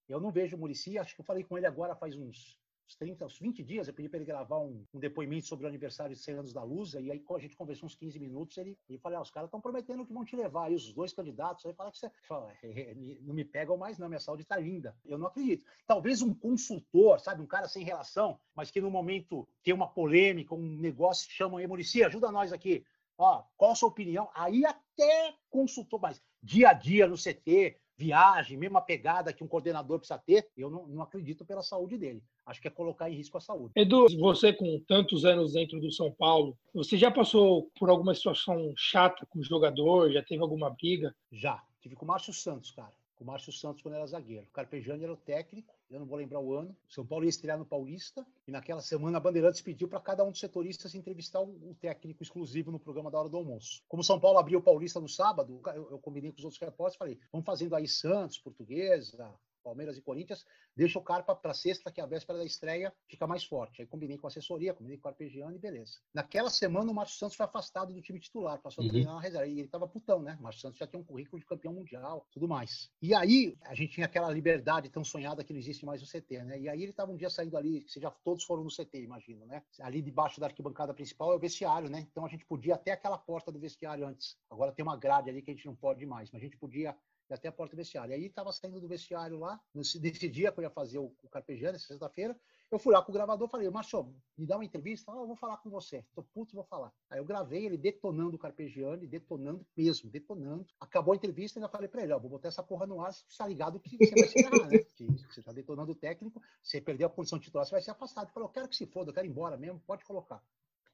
Eu 0.07 0.21
não 0.21 0.31
vejo 0.31 0.55
o 0.55 0.59
Murici, 0.59 0.97
acho 0.97 1.13
que 1.13 1.19
eu 1.19 1.25
falei 1.25 1.43
com 1.43 1.57
ele 1.57 1.67
agora 1.67 1.93
faz 1.93 2.15
uns, 2.15 2.57
uns 2.87 2.95
30, 2.95 3.25
uns 3.25 3.37
20 3.37 3.63
dias, 3.63 3.87
eu 3.87 3.93
pedi 3.93 4.07
para 4.07 4.17
ele 4.17 4.25
gravar 4.25 4.59
um, 4.59 4.85
um 4.93 4.99
depoimento 4.99 5.45
sobre 5.45 5.65
o 5.65 5.67
aniversário 5.69 6.15
de 6.15 6.21
100 6.21 6.35
anos 6.35 6.53
da 6.53 6.63
Lusa, 6.63 7.01
e 7.01 7.11
aí 7.11 7.23
a 7.29 7.39
gente 7.39 7.55
conversou 7.55 7.85
uns 7.85 7.95
15 7.95 8.17
minutos, 8.19 8.57
ele, 8.57 8.77
ele 8.89 8.97
falou, 8.97 9.17
ah, 9.17 9.21
os 9.21 9.29
caras 9.29 9.47
estão 9.47 9.59
prometendo 9.59 10.05
que 10.05 10.13
vão 10.13 10.23
te 10.23 10.35
levar, 10.35 10.65
aí 10.65 10.75
os 10.75 10.93
dois 10.93 11.11
candidatos, 11.13 11.65
aí 11.65 11.73
fala 11.73 11.91
que 11.91 11.97
você, 11.97 12.09
fala, 12.27 12.51
"É, 12.63 12.95
não 13.21 13.33
me 13.33 13.43
pegam 13.43 13.75
mais 13.77 13.97
não, 13.97 14.07
minha 14.07 14.19
saúde 14.19 14.43
está 14.43 14.57
linda. 14.57 14.95
Eu 15.05 15.17
não 15.17 15.27
acredito. 15.27 15.65
Talvez 15.85 16.21
um 16.21 16.33
consultor, 16.33 17.19
sabe, 17.19 17.41
um 17.41 17.47
cara 17.47 17.67
sem 17.67 17.83
relação, 17.83 18.39
mas 18.55 18.71
que 18.71 18.79
no 18.79 18.89
momento 18.89 19.47
tem 19.63 19.73
uma 19.73 19.87
polêmica, 19.87 20.55
um 20.55 20.77
negócio, 20.77 21.29
chama 21.29 21.59
aí, 21.59 21.67
Murici, 21.67 22.03
ajuda 22.03 22.31
nós 22.31 22.53
aqui. 22.53 22.85
Ó, 23.17 23.43
qual 23.57 23.71
a 23.71 23.75
sua 23.75 23.89
opinião? 23.89 24.29
Aí 24.33 24.63
até 24.65 25.33
consultor, 25.49 25.99
mas 25.99 26.21
dia 26.41 26.69
a 26.69 26.73
dia 26.73 27.07
no 27.07 27.17
CT, 27.17 27.75
viagem, 27.97 28.57
mesma 28.57 28.79
pegada 28.79 29.33
que 29.33 29.43
um 29.43 29.47
coordenador 29.47 29.97
precisa 29.97 30.19
ter, 30.19 30.47
eu 30.55 30.69
não, 30.69 30.87
não 30.87 31.01
acredito 31.01 31.43
pela 31.43 31.63
saúde 31.63 31.97
dele. 31.97 32.23
Acho 32.45 32.61
que 32.61 32.67
é 32.67 32.71
colocar 32.71 33.09
em 33.09 33.15
risco 33.15 33.37
a 33.37 33.41
saúde. 33.41 33.73
Edu, 33.75 34.05
você 34.19 34.53
com 34.53 34.79
tantos 34.87 35.25
anos 35.25 35.53
dentro 35.53 35.79
do 35.79 35.91
São 35.91 36.11
Paulo, 36.11 36.55
você 36.73 36.95
já 36.95 37.09
passou 37.09 37.71
por 37.77 37.89
alguma 37.89 38.13
situação 38.13 38.73
chata 38.77 39.25
com 39.25 39.39
o 39.39 39.43
jogador? 39.43 40.11
Já 40.11 40.21
teve 40.21 40.41
alguma 40.41 40.69
briga? 40.69 41.15
Já. 41.31 41.61
Tive 41.81 41.95
com 41.95 42.05
o 42.05 42.07
Márcio 42.07 42.33
Santos, 42.33 42.71
cara. 42.71 42.93
Com 43.17 43.23
o 43.23 43.27
Márcio 43.27 43.51
Santos 43.51 43.81
quando 43.81 43.95
era 43.95 44.05
zagueiro. 44.05 44.45
O 44.45 44.51
Carpegiani 44.51 45.03
era 45.03 45.11
o 45.11 45.17
técnico, 45.17 45.73
eu 45.89 45.99
não 45.99 46.05
vou 46.05 46.17
lembrar 46.17 46.39
o 46.39 46.53
ano. 46.53 46.75
São 46.87 47.03
Paulo 47.03 47.25
ia 47.25 47.29
estrear 47.29 47.57
no 47.57 47.65
Paulista 47.65 48.23
e 48.47 48.51
naquela 48.51 48.79
semana 48.79 49.17
a 49.17 49.19
Bandeirantes 49.19 49.59
pediu 49.59 49.87
para 49.87 49.99
cada 49.99 50.23
um 50.23 50.29
dos 50.29 50.39
setoristas 50.39 50.93
entrevistar 50.93 51.41
o, 51.41 51.75
técnico 51.81 52.21
exclusivo 52.21 52.71
no 52.71 52.79
programa 52.79 53.09
da 53.09 53.19
hora 53.19 53.27
do 53.27 53.37
almoço. 53.37 53.81
Como 53.87 54.03
São 54.03 54.19
Paulo 54.19 54.37
abriu 54.37 54.59
o 54.59 54.61
Paulista 54.61 54.99
no 54.99 55.09
sábado, 55.09 55.59
eu, 55.73 55.91
eu 55.91 55.99
combinei 55.99 56.31
com 56.31 56.37
os 56.37 56.43
outros 56.43 56.61
repórteres 56.61 56.95
e 56.95 56.99
falei: 56.99 57.19
vamos 57.31 57.45
fazendo 57.45 57.75
aí 57.75 57.87
Santos, 57.87 58.37
Portuguesa, 58.37 59.33
Palmeiras 59.67 59.97
e 59.97 60.01
Corinthians, 60.01 60.45
deixa 60.75 60.97
o 60.97 61.01
cara 61.01 61.23
para 61.23 61.53
sexta, 61.53 61.91
que 61.91 61.99
é 61.99 62.03
a 62.03 62.07
véspera 62.07 62.39
da 62.39 62.45
estreia, 62.45 62.93
fica 63.05 63.27
mais 63.27 63.43
forte. 63.43 63.81
Aí 63.81 63.87
combinei 63.87 64.17
com 64.17 64.25
a 64.27 64.29
assessoria, 64.29 64.73
combinei 64.73 64.97
com 64.97 65.07
o 65.07 65.11
Arpegiano 65.11 65.53
e 65.55 65.59
beleza. 65.59 65.99
Naquela 66.13 66.49
semana, 66.49 66.89
o 66.89 66.93
Márcio 66.95 67.17
Santos 67.17 67.35
foi 67.35 67.45
afastado 67.45 67.93
do 67.93 68.01
time 68.01 68.17
titular, 68.19 68.59
passou 68.61 68.81
a 68.81 68.85
Uhum. 68.85 68.91
treinar 68.91 69.15
na 69.15 69.21
reserva. 69.21 69.47
E 69.47 69.59
ele 69.59 69.67
tava 69.67 69.85
putão, 69.87 70.21
né? 70.21 70.37
O 70.39 70.43
Márcio 70.43 70.61
Santos 70.61 70.77
já 70.77 70.87
tinha 70.87 70.99
um 70.99 71.03
currículo 71.03 71.39
de 71.39 71.45
campeão 71.45 71.73
mundial, 71.73 72.25
tudo 72.31 72.47
mais. 72.47 72.89
E 73.01 73.13
aí, 73.13 73.57
a 73.63 73.75
gente 73.75 73.93
tinha 73.93 74.05
aquela 74.05 74.31
liberdade 74.31 74.89
tão 74.89 75.03
sonhada 75.03 75.43
que 75.43 75.51
não 75.51 75.59
existe 75.59 75.85
mais 75.85 75.99
no 76.01 76.07
CT, 76.07 76.43
né? 76.45 76.59
E 76.59 76.69
aí 76.69 76.81
ele 76.81 76.93
tava 76.93 77.11
um 77.11 77.17
dia 77.17 77.29
saindo 77.29 77.57
ali, 77.57 77.81
que 77.81 77.99
já 77.99 78.09
todos 78.09 78.43
foram 78.45 78.63
no 78.63 78.71
CT, 78.71 79.01
imagino, 79.01 79.45
né? 79.45 79.61
Ali 79.81 80.01
debaixo 80.01 80.39
da 80.39 80.47
arquibancada 80.47 80.93
principal 80.93 81.33
é 81.33 81.35
o 81.35 81.39
vestiário, 81.39 81.89
né? 81.89 82.07
Então 82.09 82.25
a 82.25 82.29
gente 82.29 82.45
podia 82.45 82.75
até 82.75 82.91
aquela 82.91 83.17
porta 83.17 83.51
do 83.51 83.59
vestiário 83.59 84.07
antes. 84.07 84.37
Agora 84.49 84.71
tem 84.71 84.83
uma 84.83 84.95
grade 84.95 85.29
ali 85.29 85.41
que 85.41 85.51
a 85.51 85.53
gente 85.53 85.65
não 85.65 85.75
pode 85.75 86.05
mais, 86.05 86.31
mas 86.31 86.41
a 86.41 86.45
gente 86.45 86.57
podia 86.57 86.95
e 87.29 87.33
até 87.33 87.47
a 87.47 87.51
porta 87.51 87.75
do 87.75 87.77
vestiário. 87.77 88.11
E 88.11 88.15
aí 88.15 88.25
estava 88.25 88.51
saindo 88.51 88.79
do 88.79 88.87
vestiário 88.87 89.37
lá, 89.37 89.59
nesse, 89.73 89.99
dia 90.29 90.51
que 90.51 90.59
eu 90.59 90.63
ia 90.63 90.69
fazer 90.69 90.97
o, 90.99 91.13
o 91.23 91.79
sexta-feira, 91.79 92.37
eu 92.69 92.77
fui 92.77 92.93
lá 92.93 93.01
com 93.01 93.11
o 93.11 93.13
gravador 93.13 93.47
falei, 93.47 93.69
Márcio, 93.69 94.13
me 94.37 94.45
dá 94.45 94.57
uma 94.57 94.65
entrevista? 94.65 95.11
Ah, 95.11 95.15
eu 95.15 95.27
vou 95.27 95.37
falar 95.37 95.57
com 95.57 95.69
você. 95.69 96.03
Tô 96.13 96.21
puto, 96.21 96.53
vou 96.53 96.65
falar. 96.65 96.91
Aí 97.09 97.17
eu 97.17 97.23
gravei 97.23 97.65
ele 97.65 97.77
detonando 97.77 98.35
o 98.35 98.39
Carpegiani, 98.39 99.07
detonando 99.07 99.65
mesmo, 99.75 100.09
detonando. 100.09 100.65
Acabou 100.79 101.13
a 101.13 101.15
entrevista 101.15 101.57
e 101.57 101.61
ainda 101.61 101.71
falei 101.71 101.87
para 101.87 102.03
ele, 102.03 102.11
ó, 102.11 102.19
vou 102.19 102.29
botar 102.29 102.49
essa 102.49 102.61
porra 102.61 102.85
no 102.85 102.99
ar, 103.01 103.13
você 103.13 103.37
tá 103.37 103.47
ligado 103.47 103.79
que 103.79 103.97
você 103.97 104.11
vai 104.11 104.27
se 104.27 104.39
errar, 104.39 104.67
né? 104.67 104.79
Que 104.79 105.05
você 105.05 105.41
tá 105.41 105.53
detonando 105.53 105.93
o 105.93 105.95
técnico, 105.95 106.41
você 106.61 106.81
perdeu 106.81 107.07
a 107.07 107.09
posição 107.09 107.39
titular, 107.39 107.65
você 107.65 107.71
vai 107.71 107.81
ser 107.81 107.91
afastado. 107.91 108.25
Ele 108.25 108.33
falou, 108.33 108.49
eu 108.49 108.53
quero 108.53 108.67
que 108.67 108.75
se 108.75 108.85
foda, 108.85 109.11
eu 109.11 109.13
quero 109.13 109.25
ir 109.25 109.29
embora 109.29 109.55
mesmo, 109.55 109.79
pode 109.87 110.03
colocar. 110.03 110.43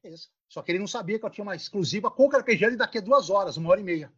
Beleza. 0.04 0.28
Só 0.50 0.62
que 0.62 0.72
ele 0.72 0.80
não 0.80 0.88
sabia 0.88 1.18
que 1.18 1.26
eu 1.26 1.30
tinha 1.30 1.44
uma 1.44 1.56
exclusiva 1.56 2.12
com 2.12 2.26
o 2.26 2.30
Carpegiani 2.30 2.76
daqui 2.76 2.98
a 3.00 3.02
duas 3.02 3.30
horas, 3.30 3.58
uma 3.58 3.70
hora 3.70 3.80
e 3.80 3.84
meia. 3.84 4.14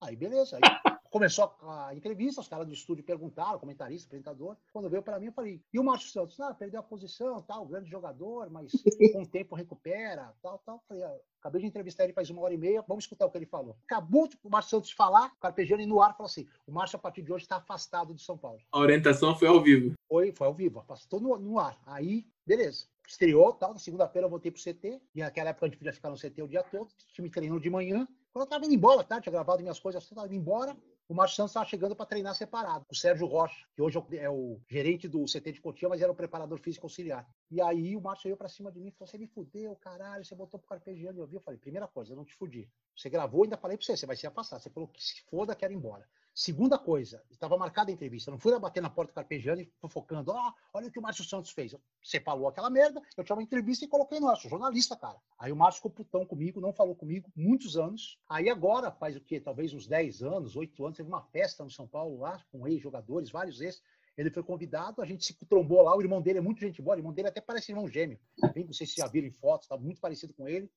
Aí, 0.00 0.16
beleza. 0.16 0.56
Aí 0.56 0.87
começou 1.10 1.54
a 1.62 1.94
entrevista, 1.94 2.40
os 2.40 2.48
caras 2.48 2.66
do 2.66 2.72
estúdio 2.72 3.04
perguntaram, 3.04 3.58
comentarista, 3.58 4.06
apresentador. 4.06 4.56
Quando 4.72 4.88
veio 4.88 5.02
para 5.02 5.18
mim, 5.18 5.26
eu 5.26 5.32
falei, 5.32 5.60
e 5.72 5.78
o 5.78 5.84
Márcio 5.84 6.10
Santos? 6.10 6.38
Ah, 6.40 6.54
perdeu 6.54 6.80
a 6.80 6.82
posição, 6.82 7.42
tal, 7.42 7.66
grande 7.66 7.90
jogador, 7.90 8.50
mas 8.50 8.72
com 9.12 9.22
o 9.22 9.26
tempo 9.26 9.54
recupera, 9.54 10.34
tal, 10.42 10.58
tal. 10.64 10.82
Falei, 10.88 11.02
ah, 11.02 11.16
acabei 11.40 11.60
de 11.60 11.66
entrevistar 11.66 12.04
ele 12.04 12.12
faz 12.12 12.30
uma 12.30 12.42
hora 12.42 12.54
e 12.54 12.58
meia, 12.58 12.84
vamos 12.86 13.04
escutar 13.04 13.26
o 13.26 13.30
que 13.30 13.38
ele 13.38 13.46
falou. 13.46 13.76
Acabou 13.84 14.28
tipo, 14.28 14.48
o 14.48 14.50
Márcio 14.50 14.70
Santos 14.70 14.92
falar, 14.92 15.32
o 15.36 15.40
Carpegiani 15.40 15.86
no 15.86 16.00
ar 16.00 16.16
falou 16.16 16.28
assim: 16.28 16.46
o 16.66 16.72
Márcio, 16.72 16.96
a 16.96 17.00
partir 17.00 17.22
de 17.22 17.32
hoje, 17.32 17.44
está 17.44 17.56
afastado 17.56 18.14
de 18.14 18.22
São 18.22 18.36
Paulo. 18.36 18.60
A 18.72 18.78
orientação 18.78 19.34
foi 19.34 19.48
ao 19.48 19.62
vivo. 19.62 19.94
Foi, 20.08 20.32
foi 20.32 20.46
ao 20.46 20.54
vivo, 20.54 20.80
afastou 20.80 21.20
no, 21.20 21.38
no 21.38 21.58
ar. 21.58 21.78
Aí, 21.86 22.26
beleza. 22.46 22.86
Estreou, 23.06 23.54
tal. 23.54 23.72
Na 23.72 23.78
segunda-feira 23.78 24.26
eu 24.26 24.30
voltei 24.30 24.50
pro 24.50 24.60
CT. 24.60 25.00
E 25.14 25.20
naquela 25.20 25.48
época 25.48 25.64
a 25.64 25.68
gente 25.68 25.78
podia 25.78 25.92
ficar 25.94 26.10
no 26.10 26.16
CT 26.16 26.42
o 26.42 26.48
dia 26.48 26.62
todo. 26.62 26.88
O 26.88 27.12
time 27.14 27.30
treinou 27.30 27.58
de 27.58 27.70
manhã. 27.70 28.06
Quando 28.30 28.44
eu 28.44 28.48
tava 28.50 28.66
indo 28.66 28.74
embora, 28.74 29.02
tá? 29.02 29.18
Tinha 29.18 29.32
gravado 29.32 29.62
minhas 29.62 29.80
coisas, 29.80 30.06
eu 30.10 30.14
tava 30.14 30.26
indo 30.26 30.36
embora. 30.36 30.76
O 31.08 31.14
Márcio 31.14 31.36
Santos 31.36 31.52
estava 31.52 31.64
chegando 31.64 31.96
para 31.96 32.04
treinar 32.04 32.34
separado. 32.34 32.84
O 32.90 32.94
Sérgio 32.94 33.26
Rocha, 33.26 33.66
que 33.74 33.80
hoje 33.80 33.98
é 34.12 34.28
o 34.28 34.60
gerente 34.68 35.08
do 35.08 35.24
CT 35.24 35.52
de 35.52 35.60
Cotia, 35.62 35.88
mas 35.88 36.02
era 36.02 36.12
o 36.12 36.14
preparador 36.14 36.58
físico 36.58 36.84
auxiliar. 36.84 37.26
E 37.50 37.62
aí 37.62 37.96
o 37.96 38.00
Márcio 38.02 38.24
veio 38.24 38.36
para 38.36 38.46
cima 38.46 38.70
de 38.70 38.78
mim 38.78 38.88
e 38.88 38.90
falou: 38.90 39.06
Você 39.08 39.16
me 39.16 39.26
fudeu, 39.26 39.74
caralho, 39.76 40.22
você 40.22 40.34
botou 40.34 40.60
pro 40.60 40.68
Carpegiani. 40.68 41.18
Eu 41.18 41.26
vi, 41.26 41.36
eu 41.36 41.40
falei: 41.40 41.58
Primeira 41.58 41.88
coisa, 41.88 42.12
eu 42.12 42.16
não 42.16 42.26
te 42.26 42.34
fudi. 42.34 42.70
Você 42.94 43.08
gravou, 43.08 43.44
ainda 43.44 43.56
falei 43.56 43.78
para 43.78 43.86
você: 43.86 43.96
Você 43.96 44.04
vai 44.04 44.16
se 44.16 44.26
afastar. 44.26 44.60
Você 44.60 44.68
falou 44.68 44.86
que 44.86 45.02
se 45.02 45.22
foda, 45.30 45.56
quero 45.56 45.72
ir 45.72 45.76
embora. 45.76 46.06
Segunda 46.38 46.78
coisa, 46.78 47.20
estava 47.32 47.58
marcada 47.58 47.90
a 47.90 47.92
entrevista. 47.92 48.30
Não 48.30 48.38
fui 48.38 48.52
lá 48.52 48.60
bater 48.60 48.80
na 48.80 48.88
porta 48.88 49.10
do 49.10 49.14
Carpegiani 49.16 49.68
fofocando. 49.80 50.30
Ah, 50.30 50.54
olha 50.72 50.86
o 50.86 50.90
que 50.92 51.00
o 51.00 51.02
Márcio 51.02 51.24
Santos 51.24 51.50
fez. 51.50 51.74
Você 52.00 52.20
falou 52.20 52.46
aquela 52.46 52.70
merda, 52.70 53.02
eu 53.16 53.24
tinha 53.24 53.34
uma 53.34 53.42
entrevista 53.42 53.84
e 53.84 53.88
coloquei 53.88 54.20
no 54.20 54.28
ar. 54.28 54.36
Sou 54.36 54.48
jornalista, 54.48 54.96
cara. 54.96 55.18
Aí 55.36 55.50
o 55.50 55.56
Márcio 55.56 55.78
ficou 55.78 55.90
putão 55.90 56.24
comigo, 56.24 56.60
não 56.60 56.72
falou 56.72 56.94
comigo 56.94 57.28
muitos 57.34 57.76
anos. 57.76 58.20
Aí 58.28 58.48
agora, 58.48 58.92
faz 58.92 59.16
o 59.16 59.20
quê? 59.20 59.40
Talvez 59.40 59.74
uns 59.74 59.88
10 59.88 60.22
anos, 60.22 60.54
8 60.54 60.84
anos, 60.84 60.96
teve 60.96 61.08
uma 61.08 61.22
festa 61.22 61.64
no 61.64 61.70
São 61.72 61.88
Paulo 61.88 62.20
lá, 62.20 62.40
com 62.52 62.68
ex-jogadores, 62.68 63.32
vários 63.32 63.60
ex. 63.60 63.82
Ele 64.16 64.30
foi 64.30 64.44
convidado, 64.44 65.02
a 65.02 65.04
gente 65.04 65.24
se 65.24 65.34
trombou 65.44 65.82
lá. 65.82 65.96
O 65.96 66.00
irmão 66.00 66.22
dele 66.22 66.38
é 66.38 66.40
muito 66.40 66.60
gente 66.60 66.80
boa, 66.80 66.94
o 66.94 67.00
irmão 67.00 67.12
dele 67.12 67.26
até 67.26 67.40
parece 67.40 67.72
irmão 67.72 67.88
gêmeo. 67.88 68.16
Bem, 68.54 68.64
não 68.64 68.72
sei 68.72 68.86
se 68.86 68.94
já 68.94 69.08
viram 69.08 69.26
em 69.26 69.32
fotos, 69.32 69.66
tá 69.66 69.76
muito 69.76 70.00
parecido 70.00 70.32
com 70.34 70.46
ele. 70.46 70.70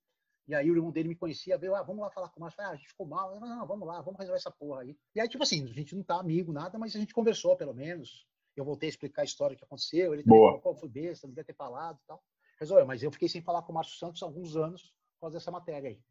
E 0.48 0.56
aí 0.56 0.70
o 0.70 0.76
irmão 0.76 0.92
dele 0.92 1.10
me 1.10 1.16
conhecia, 1.16 1.58
veio, 1.58 1.76
ah, 1.76 1.84
vamos 1.84 2.02
lá 2.02 2.10
falar 2.10 2.30
com 2.30 2.40
o 2.40 2.42
Márcio. 2.42 2.58
Falei, 2.58 2.72
ah, 2.72 2.74
a 2.74 2.78
gente 2.78 2.90
ficou 2.90 3.06
mal. 3.06 3.40
Não, 3.40 3.48
não, 3.48 3.68
vamos 3.68 3.88
lá, 3.88 4.02
vamos 4.02 4.20
resolver 4.20 4.38
essa 4.38 4.52
porra 4.52 4.82
aí. 4.82 4.98
E 5.16 5.22
aí, 5.22 5.28
tipo 5.30 5.44
assim, 5.44 5.64
a 5.64 5.74
gente 5.74 5.96
não 5.96 6.04
tá 6.04 6.20
amigo, 6.20 6.52
nada, 6.52 6.78
mas 6.78 6.96
a 6.96 7.00
gente 7.00 7.14
conversou, 7.14 7.56
pelo 7.56 7.74
menos. 7.74 8.28
Eu 8.56 8.66
voltei 8.66 8.90
a 8.90 8.92
explicar 8.92 9.22
a 9.22 9.26
história 9.26 9.56
que 9.56 9.64
aconteceu. 9.64 10.14
Ele 10.14 10.24
Boa. 10.24 10.60
falou, 10.60 10.62
pô, 10.62 10.76
foi 10.76 10.90
besta, 10.90 11.26
não 11.26 11.32
devia 11.32 11.46
ter 11.46 11.56
falado 11.56 11.98
e 12.04 12.08
tal. 12.08 12.22
Resolveu, 12.60 12.86
mas 12.86 13.02
eu 13.02 13.12
fiquei 13.12 13.30
sem 13.30 13.42
falar 13.42 13.62
com 13.64 13.72
o 13.72 13.76
Márcio 13.76 13.98
Santos 13.98 14.22
há 14.22 14.26
alguns 14.26 14.56
anos 14.56 14.94
por 15.16 15.22
causa 15.22 15.38
dessa 15.38 15.52
matéria 15.52 15.90
aí. 15.90 16.02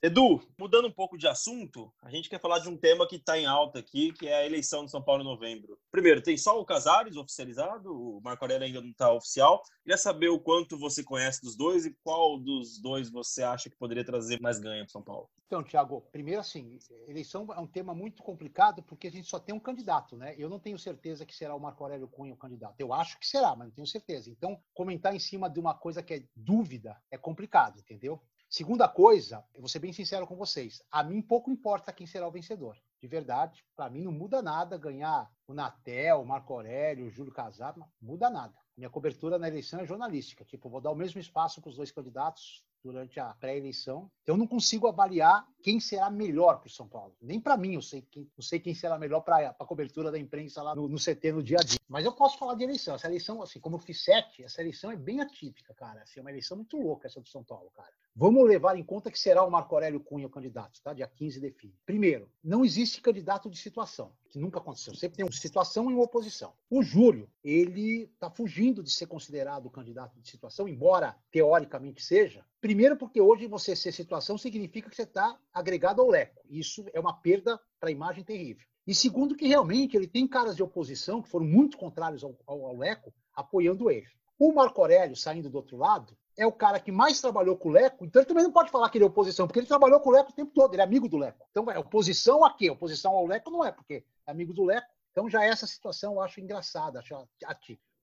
Edu, 0.00 0.40
mudando 0.56 0.86
um 0.86 0.92
pouco 0.92 1.18
de 1.18 1.26
assunto, 1.26 1.92
a 2.00 2.08
gente 2.08 2.28
quer 2.28 2.40
falar 2.40 2.60
de 2.60 2.68
um 2.68 2.76
tema 2.76 3.04
que 3.04 3.16
está 3.16 3.36
em 3.36 3.46
alta 3.46 3.80
aqui, 3.80 4.12
que 4.12 4.28
é 4.28 4.36
a 4.36 4.46
eleição 4.46 4.84
de 4.84 4.92
São 4.92 5.02
Paulo 5.02 5.22
em 5.22 5.26
novembro. 5.26 5.76
Primeiro, 5.90 6.22
tem 6.22 6.36
só 6.36 6.60
o 6.60 6.64
Casares 6.64 7.16
oficializado, 7.16 7.90
o 7.92 8.20
Marco 8.22 8.44
Aurélio 8.44 8.64
ainda 8.64 8.80
não 8.80 8.90
está 8.90 9.12
oficial. 9.12 9.60
Queria 9.82 9.98
saber 9.98 10.28
o 10.28 10.38
quanto 10.38 10.78
você 10.78 11.02
conhece 11.02 11.42
dos 11.42 11.56
dois 11.56 11.84
e 11.84 11.96
qual 12.04 12.38
dos 12.38 12.80
dois 12.80 13.10
você 13.10 13.42
acha 13.42 13.68
que 13.68 13.76
poderia 13.76 14.04
trazer 14.04 14.40
mais 14.40 14.60
ganho 14.60 14.84
para 14.84 14.92
São 14.92 15.02
Paulo. 15.02 15.28
Então, 15.48 15.64
Tiago, 15.64 16.00
primeiro 16.12 16.42
assim, 16.42 16.78
eleição 17.08 17.48
é 17.52 17.58
um 17.58 17.66
tema 17.66 17.92
muito 17.92 18.22
complicado 18.22 18.84
porque 18.84 19.08
a 19.08 19.10
gente 19.10 19.26
só 19.26 19.40
tem 19.40 19.52
um 19.52 19.58
candidato, 19.58 20.16
né? 20.16 20.32
Eu 20.38 20.48
não 20.48 20.60
tenho 20.60 20.78
certeza 20.78 21.26
que 21.26 21.34
será 21.34 21.56
o 21.56 21.60
Marco 21.60 21.82
Aurélio 21.82 22.06
Cunha 22.06 22.34
o 22.34 22.36
candidato. 22.36 22.76
Eu 22.78 22.92
acho 22.92 23.18
que 23.18 23.26
será, 23.26 23.56
mas 23.56 23.66
não 23.66 23.74
tenho 23.74 23.86
certeza. 23.86 24.30
Então, 24.30 24.62
comentar 24.72 25.12
em 25.12 25.18
cima 25.18 25.50
de 25.50 25.58
uma 25.58 25.74
coisa 25.74 26.04
que 26.04 26.14
é 26.14 26.22
dúvida 26.36 26.96
é 27.10 27.18
complicado, 27.18 27.80
entendeu? 27.80 28.22
Segunda 28.50 28.88
coisa, 28.88 29.44
eu 29.54 29.60
vou 29.60 29.68
ser 29.68 29.78
bem 29.78 29.92
sincero 29.92 30.26
com 30.26 30.34
vocês, 30.34 30.82
a 30.90 31.04
mim 31.04 31.20
pouco 31.20 31.50
importa 31.50 31.92
quem 31.92 32.06
será 32.06 32.26
o 32.26 32.30
vencedor. 32.30 32.78
De 32.98 33.06
verdade, 33.06 33.62
para 33.76 33.90
mim 33.90 34.02
não 34.02 34.10
muda 34.10 34.40
nada 34.40 34.78
ganhar 34.78 35.30
o 35.46 35.52
Natel, 35.52 36.22
o 36.22 36.26
Marco 36.26 36.54
Aurélio, 36.54 37.06
o 37.06 37.10
Júlio 37.10 37.32
Casar, 37.32 37.76
não 37.76 37.86
muda 38.00 38.30
nada. 38.30 38.54
Minha 38.74 38.88
cobertura 38.88 39.38
na 39.38 39.48
eleição 39.48 39.80
é 39.80 39.86
jornalística, 39.86 40.46
tipo, 40.46 40.70
vou 40.70 40.80
dar 40.80 40.90
o 40.90 40.96
mesmo 40.96 41.20
espaço 41.20 41.60
para 41.60 41.68
os 41.68 41.76
dois 41.76 41.92
candidatos, 41.92 42.64
durante 42.82 43.18
a 43.18 43.34
pré-eleição. 43.34 44.10
Então, 44.22 44.34
eu 44.34 44.38
não 44.38 44.46
consigo 44.46 44.86
avaliar 44.86 45.46
quem 45.62 45.80
será 45.80 46.10
melhor 46.10 46.58
para 46.58 46.68
o 46.68 46.70
São 46.70 46.88
Paulo. 46.88 47.14
Nem 47.20 47.40
para 47.40 47.56
mim, 47.56 47.74
eu 47.74 47.82
sei 47.82 48.02
quem, 48.02 48.30
eu 48.36 48.42
sei 48.42 48.60
quem 48.60 48.74
será 48.74 48.98
melhor 48.98 49.20
para 49.20 49.48
a 49.48 49.64
cobertura 49.64 50.10
da 50.10 50.18
imprensa 50.18 50.62
lá 50.62 50.74
no, 50.74 50.88
no, 50.88 50.98
CT 50.98 51.32
no 51.32 51.42
dia 51.42 51.58
a 51.60 51.62
dia. 51.62 51.78
Mas 51.88 52.04
eu 52.04 52.12
posso 52.12 52.38
falar 52.38 52.54
de 52.54 52.64
eleição. 52.64 52.94
Essa 52.94 53.06
eleição, 53.06 53.42
assim, 53.42 53.60
como 53.60 53.76
eu 53.76 53.80
fiz 53.80 54.04
sete, 54.04 54.42
essa 54.42 54.60
eleição 54.60 54.90
é 54.90 54.96
bem 54.96 55.20
atípica, 55.20 55.74
cara. 55.74 56.02
Assim, 56.02 56.20
é 56.20 56.22
uma 56.22 56.30
eleição 56.30 56.56
muito 56.56 56.76
louca 56.76 57.06
essa 57.06 57.20
do 57.20 57.28
São 57.28 57.44
Paulo, 57.44 57.70
cara. 57.74 57.92
Vamos 58.20 58.48
levar 58.48 58.76
em 58.76 58.82
conta 58.82 59.12
que 59.12 59.18
será 59.18 59.44
o 59.44 59.50
Marco 59.50 59.72
Aurélio 59.76 60.00
Cunha 60.00 60.26
o 60.26 60.30
candidato, 60.30 60.82
tá? 60.82 60.92
Dia 60.92 61.06
15 61.06 61.38
define. 61.38 61.72
Primeiro, 61.86 62.28
não 62.42 62.64
existe 62.64 63.00
candidato 63.00 63.48
de 63.48 63.56
situação, 63.56 64.12
que 64.28 64.40
nunca 64.40 64.58
aconteceu. 64.58 64.92
Sempre 64.92 65.18
tem 65.18 65.24
uma 65.24 65.30
situação 65.30 65.88
e 65.88 65.94
uma 65.94 66.02
oposição. 66.02 66.52
O 66.68 66.82
Júlio, 66.82 67.30
ele 67.44 68.10
está 68.12 68.28
fugindo 68.28 68.82
de 68.82 68.90
ser 68.90 69.06
considerado 69.06 69.70
candidato 69.70 70.18
de 70.18 70.28
situação, 70.28 70.66
embora 70.66 71.16
teoricamente 71.30 72.02
seja. 72.02 72.44
Primeiro, 72.60 72.96
porque 72.96 73.20
hoje 73.20 73.46
você 73.46 73.76
ser 73.76 73.92
situação 73.92 74.36
significa 74.36 74.90
que 74.90 74.96
você 74.96 75.04
está 75.04 75.38
agregado 75.54 76.02
ao 76.02 76.10
leco. 76.10 76.42
Isso 76.50 76.86
é 76.92 76.98
uma 76.98 77.12
perda 77.20 77.56
para 77.78 77.88
a 77.88 77.92
imagem 77.92 78.24
terrível. 78.24 78.66
E 78.84 78.96
segundo, 78.96 79.36
que 79.36 79.46
realmente 79.46 79.96
ele 79.96 80.08
tem 80.08 80.26
caras 80.26 80.56
de 80.56 80.62
oposição 80.64 81.22
que 81.22 81.28
foram 81.28 81.46
muito 81.46 81.78
contrários 81.78 82.24
ao, 82.24 82.36
ao, 82.48 82.66
ao 82.66 82.76
leco, 82.76 83.14
apoiando 83.32 83.88
ele. 83.88 84.08
O 84.36 84.52
Marco 84.52 84.80
Aurélio, 84.80 85.14
saindo 85.14 85.48
do 85.48 85.56
outro 85.56 85.76
lado, 85.76 86.18
é 86.38 86.46
o 86.46 86.52
cara 86.52 86.78
que 86.78 86.92
mais 86.92 87.20
trabalhou 87.20 87.56
com 87.56 87.68
o 87.68 87.72
Leco, 87.72 88.04
então 88.04 88.22
ele 88.22 88.28
também 88.28 88.44
não 88.44 88.52
pode 88.52 88.70
falar 88.70 88.88
que 88.88 88.96
ele 88.96 89.04
é 89.04 89.06
oposição, 89.08 89.48
porque 89.48 89.58
ele 89.58 89.66
trabalhou 89.66 89.98
com 89.98 90.08
o 90.08 90.12
Leco 90.12 90.30
o 90.30 90.34
tempo 90.34 90.52
todo, 90.54 90.72
ele 90.72 90.80
é 90.80 90.84
amigo 90.84 91.08
do 91.08 91.18
Leco. 91.18 91.44
Então, 91.50 91.68
é 91.68 91.76
oposição 91.76 92.44
a 92.44 92.54
quê? 92.54 92.70
Oposição 92.70 93.12
ao 93.12 93.26
Leco 93.26 93.50
não 93.50 93.64
é, 93.64 93.72
porque 93.72 94.04
é 94.24 94.30
amigo 94.30 94.54
do 94.54 94.62
Leco. 94.64 94.86
Então, 95.10 95.28
já 95.28 95.44
essa 95.44 95.66
situação 95.66 96.14
eu 96.14 96.20
acho 96.20 96.40
engraçada, 96.40 97.00
acho. 97.00 97.28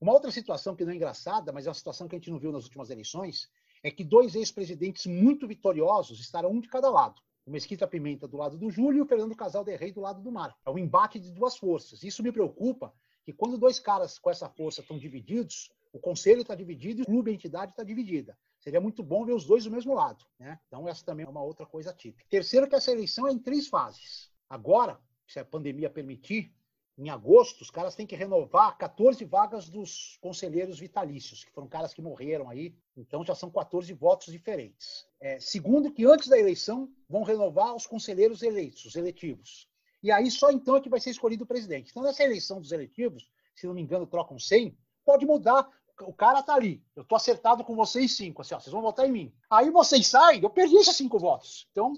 Uma 0.01 0.11
outra 0.11 0.29
situação 0.31 0.75
que 0.75 0.83
não 0.83 0.91
é 0.91 0.95
engraçada, 0.97 1.53
mas 1.53 1.65
é 1.65 1.69
uma 1.69 1.73
situação 1.73 2.09
que 2.09 2.15
a 2.15 2.19
gente 2.19 2.29
não 2.29 2.37
viu 2.37 2.51
nas 2.51 2.65
últimas 2.65 2.89
eleições, 2.89 3.49
é 3.81 3.89
que 3.89 4.03
dois 4.03 4.35
ex-presidentes 4.35 5.05
muito 5.05 5.47
vitoriosos 5.47 6.19
estarão 6.19 6.51
um 6.51 6.59
de 6.59 6.67
cada 6.67 6.89
lado. 6.89 7.21
O 7.45 7.51
Mesquita 7.51 7.87
Pimenta 7.87 8.27
do 8.27 8.35
lado 8.35 8.57
do 8.57 8.69
Júlio 8.69 8.97
e 8.97 9.01
o 9.01 9.05
Fernando 9.05 9.35
Casal 9.35 9.63
de 9.63 9.77
Rei 9.77 9.93
do 9.93 10.01
lado 10.01 10.21
do 10.21 10.31
Mar. 10.31 10.53
É 10.65 10.69
um 10.69 10.77
embate 10.77 11.19
de 11.19 11.31
duas 11.31 11.55
forças. 11.55 12.03
Isso 12.03 12.21
me 12.21 12.33
preocupa, 12.33 12.91
que 13.23 13.31
quando 13.31 13.57
dois 13.57 13.79
caras 13.79 14.19
com 14.19 14.29
essa 14.29 14.49
força 14.49 14.81
estão 14.81 14.97
divididos, 14.97 15.71
o 15.95 15.99
conselho 15.99 16.41
está 16.41 16.53
dividido 16.53 16.99
e 16.99 17.03
o 17.03 17.05
clube, 17.05 17.31
a 17.31 17.33
entidade 17.33 17.71
está 17.71 17.81
dividida. 17.81 18.37
Seria 18.59 18.81
muito 18.81 19.01
bom 19.01 19.23
ver 19.23 19.31
os 19.31 19.45
dois 19.45 19.63
do 19.63 19.71
mesmo 19.71 19.93
lado. 19.93 20.25
Né? 20.37 20.59
Então, 20.67 20.89
essa 20.89 21.05
também 21.05 21.25
é 21.25 21.29
uma 21.29 21.41
outra 21.41 21.65
coisa 21.65 21.93
típica. 21.93 22.25
Terceiro, 22.29 22.67
que 22.67 22.75
essa 22.75 22.91
eleição 22.91 23.25
é 23.29 23.31
em 23.31 23.39
três 23.39 23.69
fases. 23.69 24.29
Agora, 24.49 24.99
se 25.25 25.39
a 25.39 25.45
pandemia 25.45 25.89
permitir, 25.89 26.53
em 26.97 27.09
agosto, 27.09 27.61
os 27.61 27.69
caras 27.69 27.95
têm 27.95 28.05
que 28.05 28.13
renovar 28.13 28.77
14 28.77 29.23
vagas 29.23 29.69
dos 29.69 30.17
conselheiros 30.19 30.79
vitalícios, 30.79 31.45
que 31.45 31.51
foram 31.53 31.67
caras 31.67 31.93
que 31.93 32.01
morreram 32.01 32.49
aí. 32.49 32.75
Então, 32.97 33.23
já 33.23 33.33
são 33.33 33.49
14 33.49 33.93
votos 33.93 34.33
diferentes. 34.33 35.07
É, 35.21 35.39
segundo, 35.39 35.93
que 35.93 36.05
antes 36.05 36.27
da 36.27 36.37
eleição 36.37 36.91
vão 37.07 37.23
renovar 37.23 37.73
os 37.73 37.87
conselheiros 37.87 38.43
eleitos, 38.43 38.83
os 38.83 38.97
eletivos. 38.97 39.69
E 40.03 40.11
aí, 40.11 40.29
só 40.29 40.51
então 40.51 40.75
é 40.75 40.81
que 40.81 40.89
vai 40.89 40.99
ser 40.99 41.11
escolhido 41.11 41.45
o 41.45 41.47
presidente. 41.47 41.91
Então, 41.91 42.03
nessa 42.03 42.21
eleição 42.21 42.59
dos 42.59 42.73
eletivos, 42.73 43.29
se 43.55 43.65
não 43.65 43.73
me 43.73 43.81
engano, 43.81 44.05
trocam 44.05 44.37
100, 44.37 44.77
pode 45.05 45.25
mudar 45.25 45.69
o 46.01 46.13
cara 46.13 46.43
tá 46.43 46.53
ali, 46.53 46.83
eu 46.95 47.03
tô 47.03 47.15
acertado 47.15 47.63
com 47.63 47.75
vocês 47.75 48.15
cinco, 48.15 48.41
assim, 48.41 48.53
ó, 48.53 48.59
vocês 48.59 48.71
vão 48.71 48.81
votar 48.81 49.07
em 49.07 49.11
mim. 49.11 49.33
Aí 49.49 49.69
vocês 49.69 50.07
saem, 50.07 50.41
eu 50.41 50.49
perdi 50.49 50.75
esses 50.75 50.95
cinco 50.95 51.17
votos. 51.19 51.67
Então, 51.71 51.93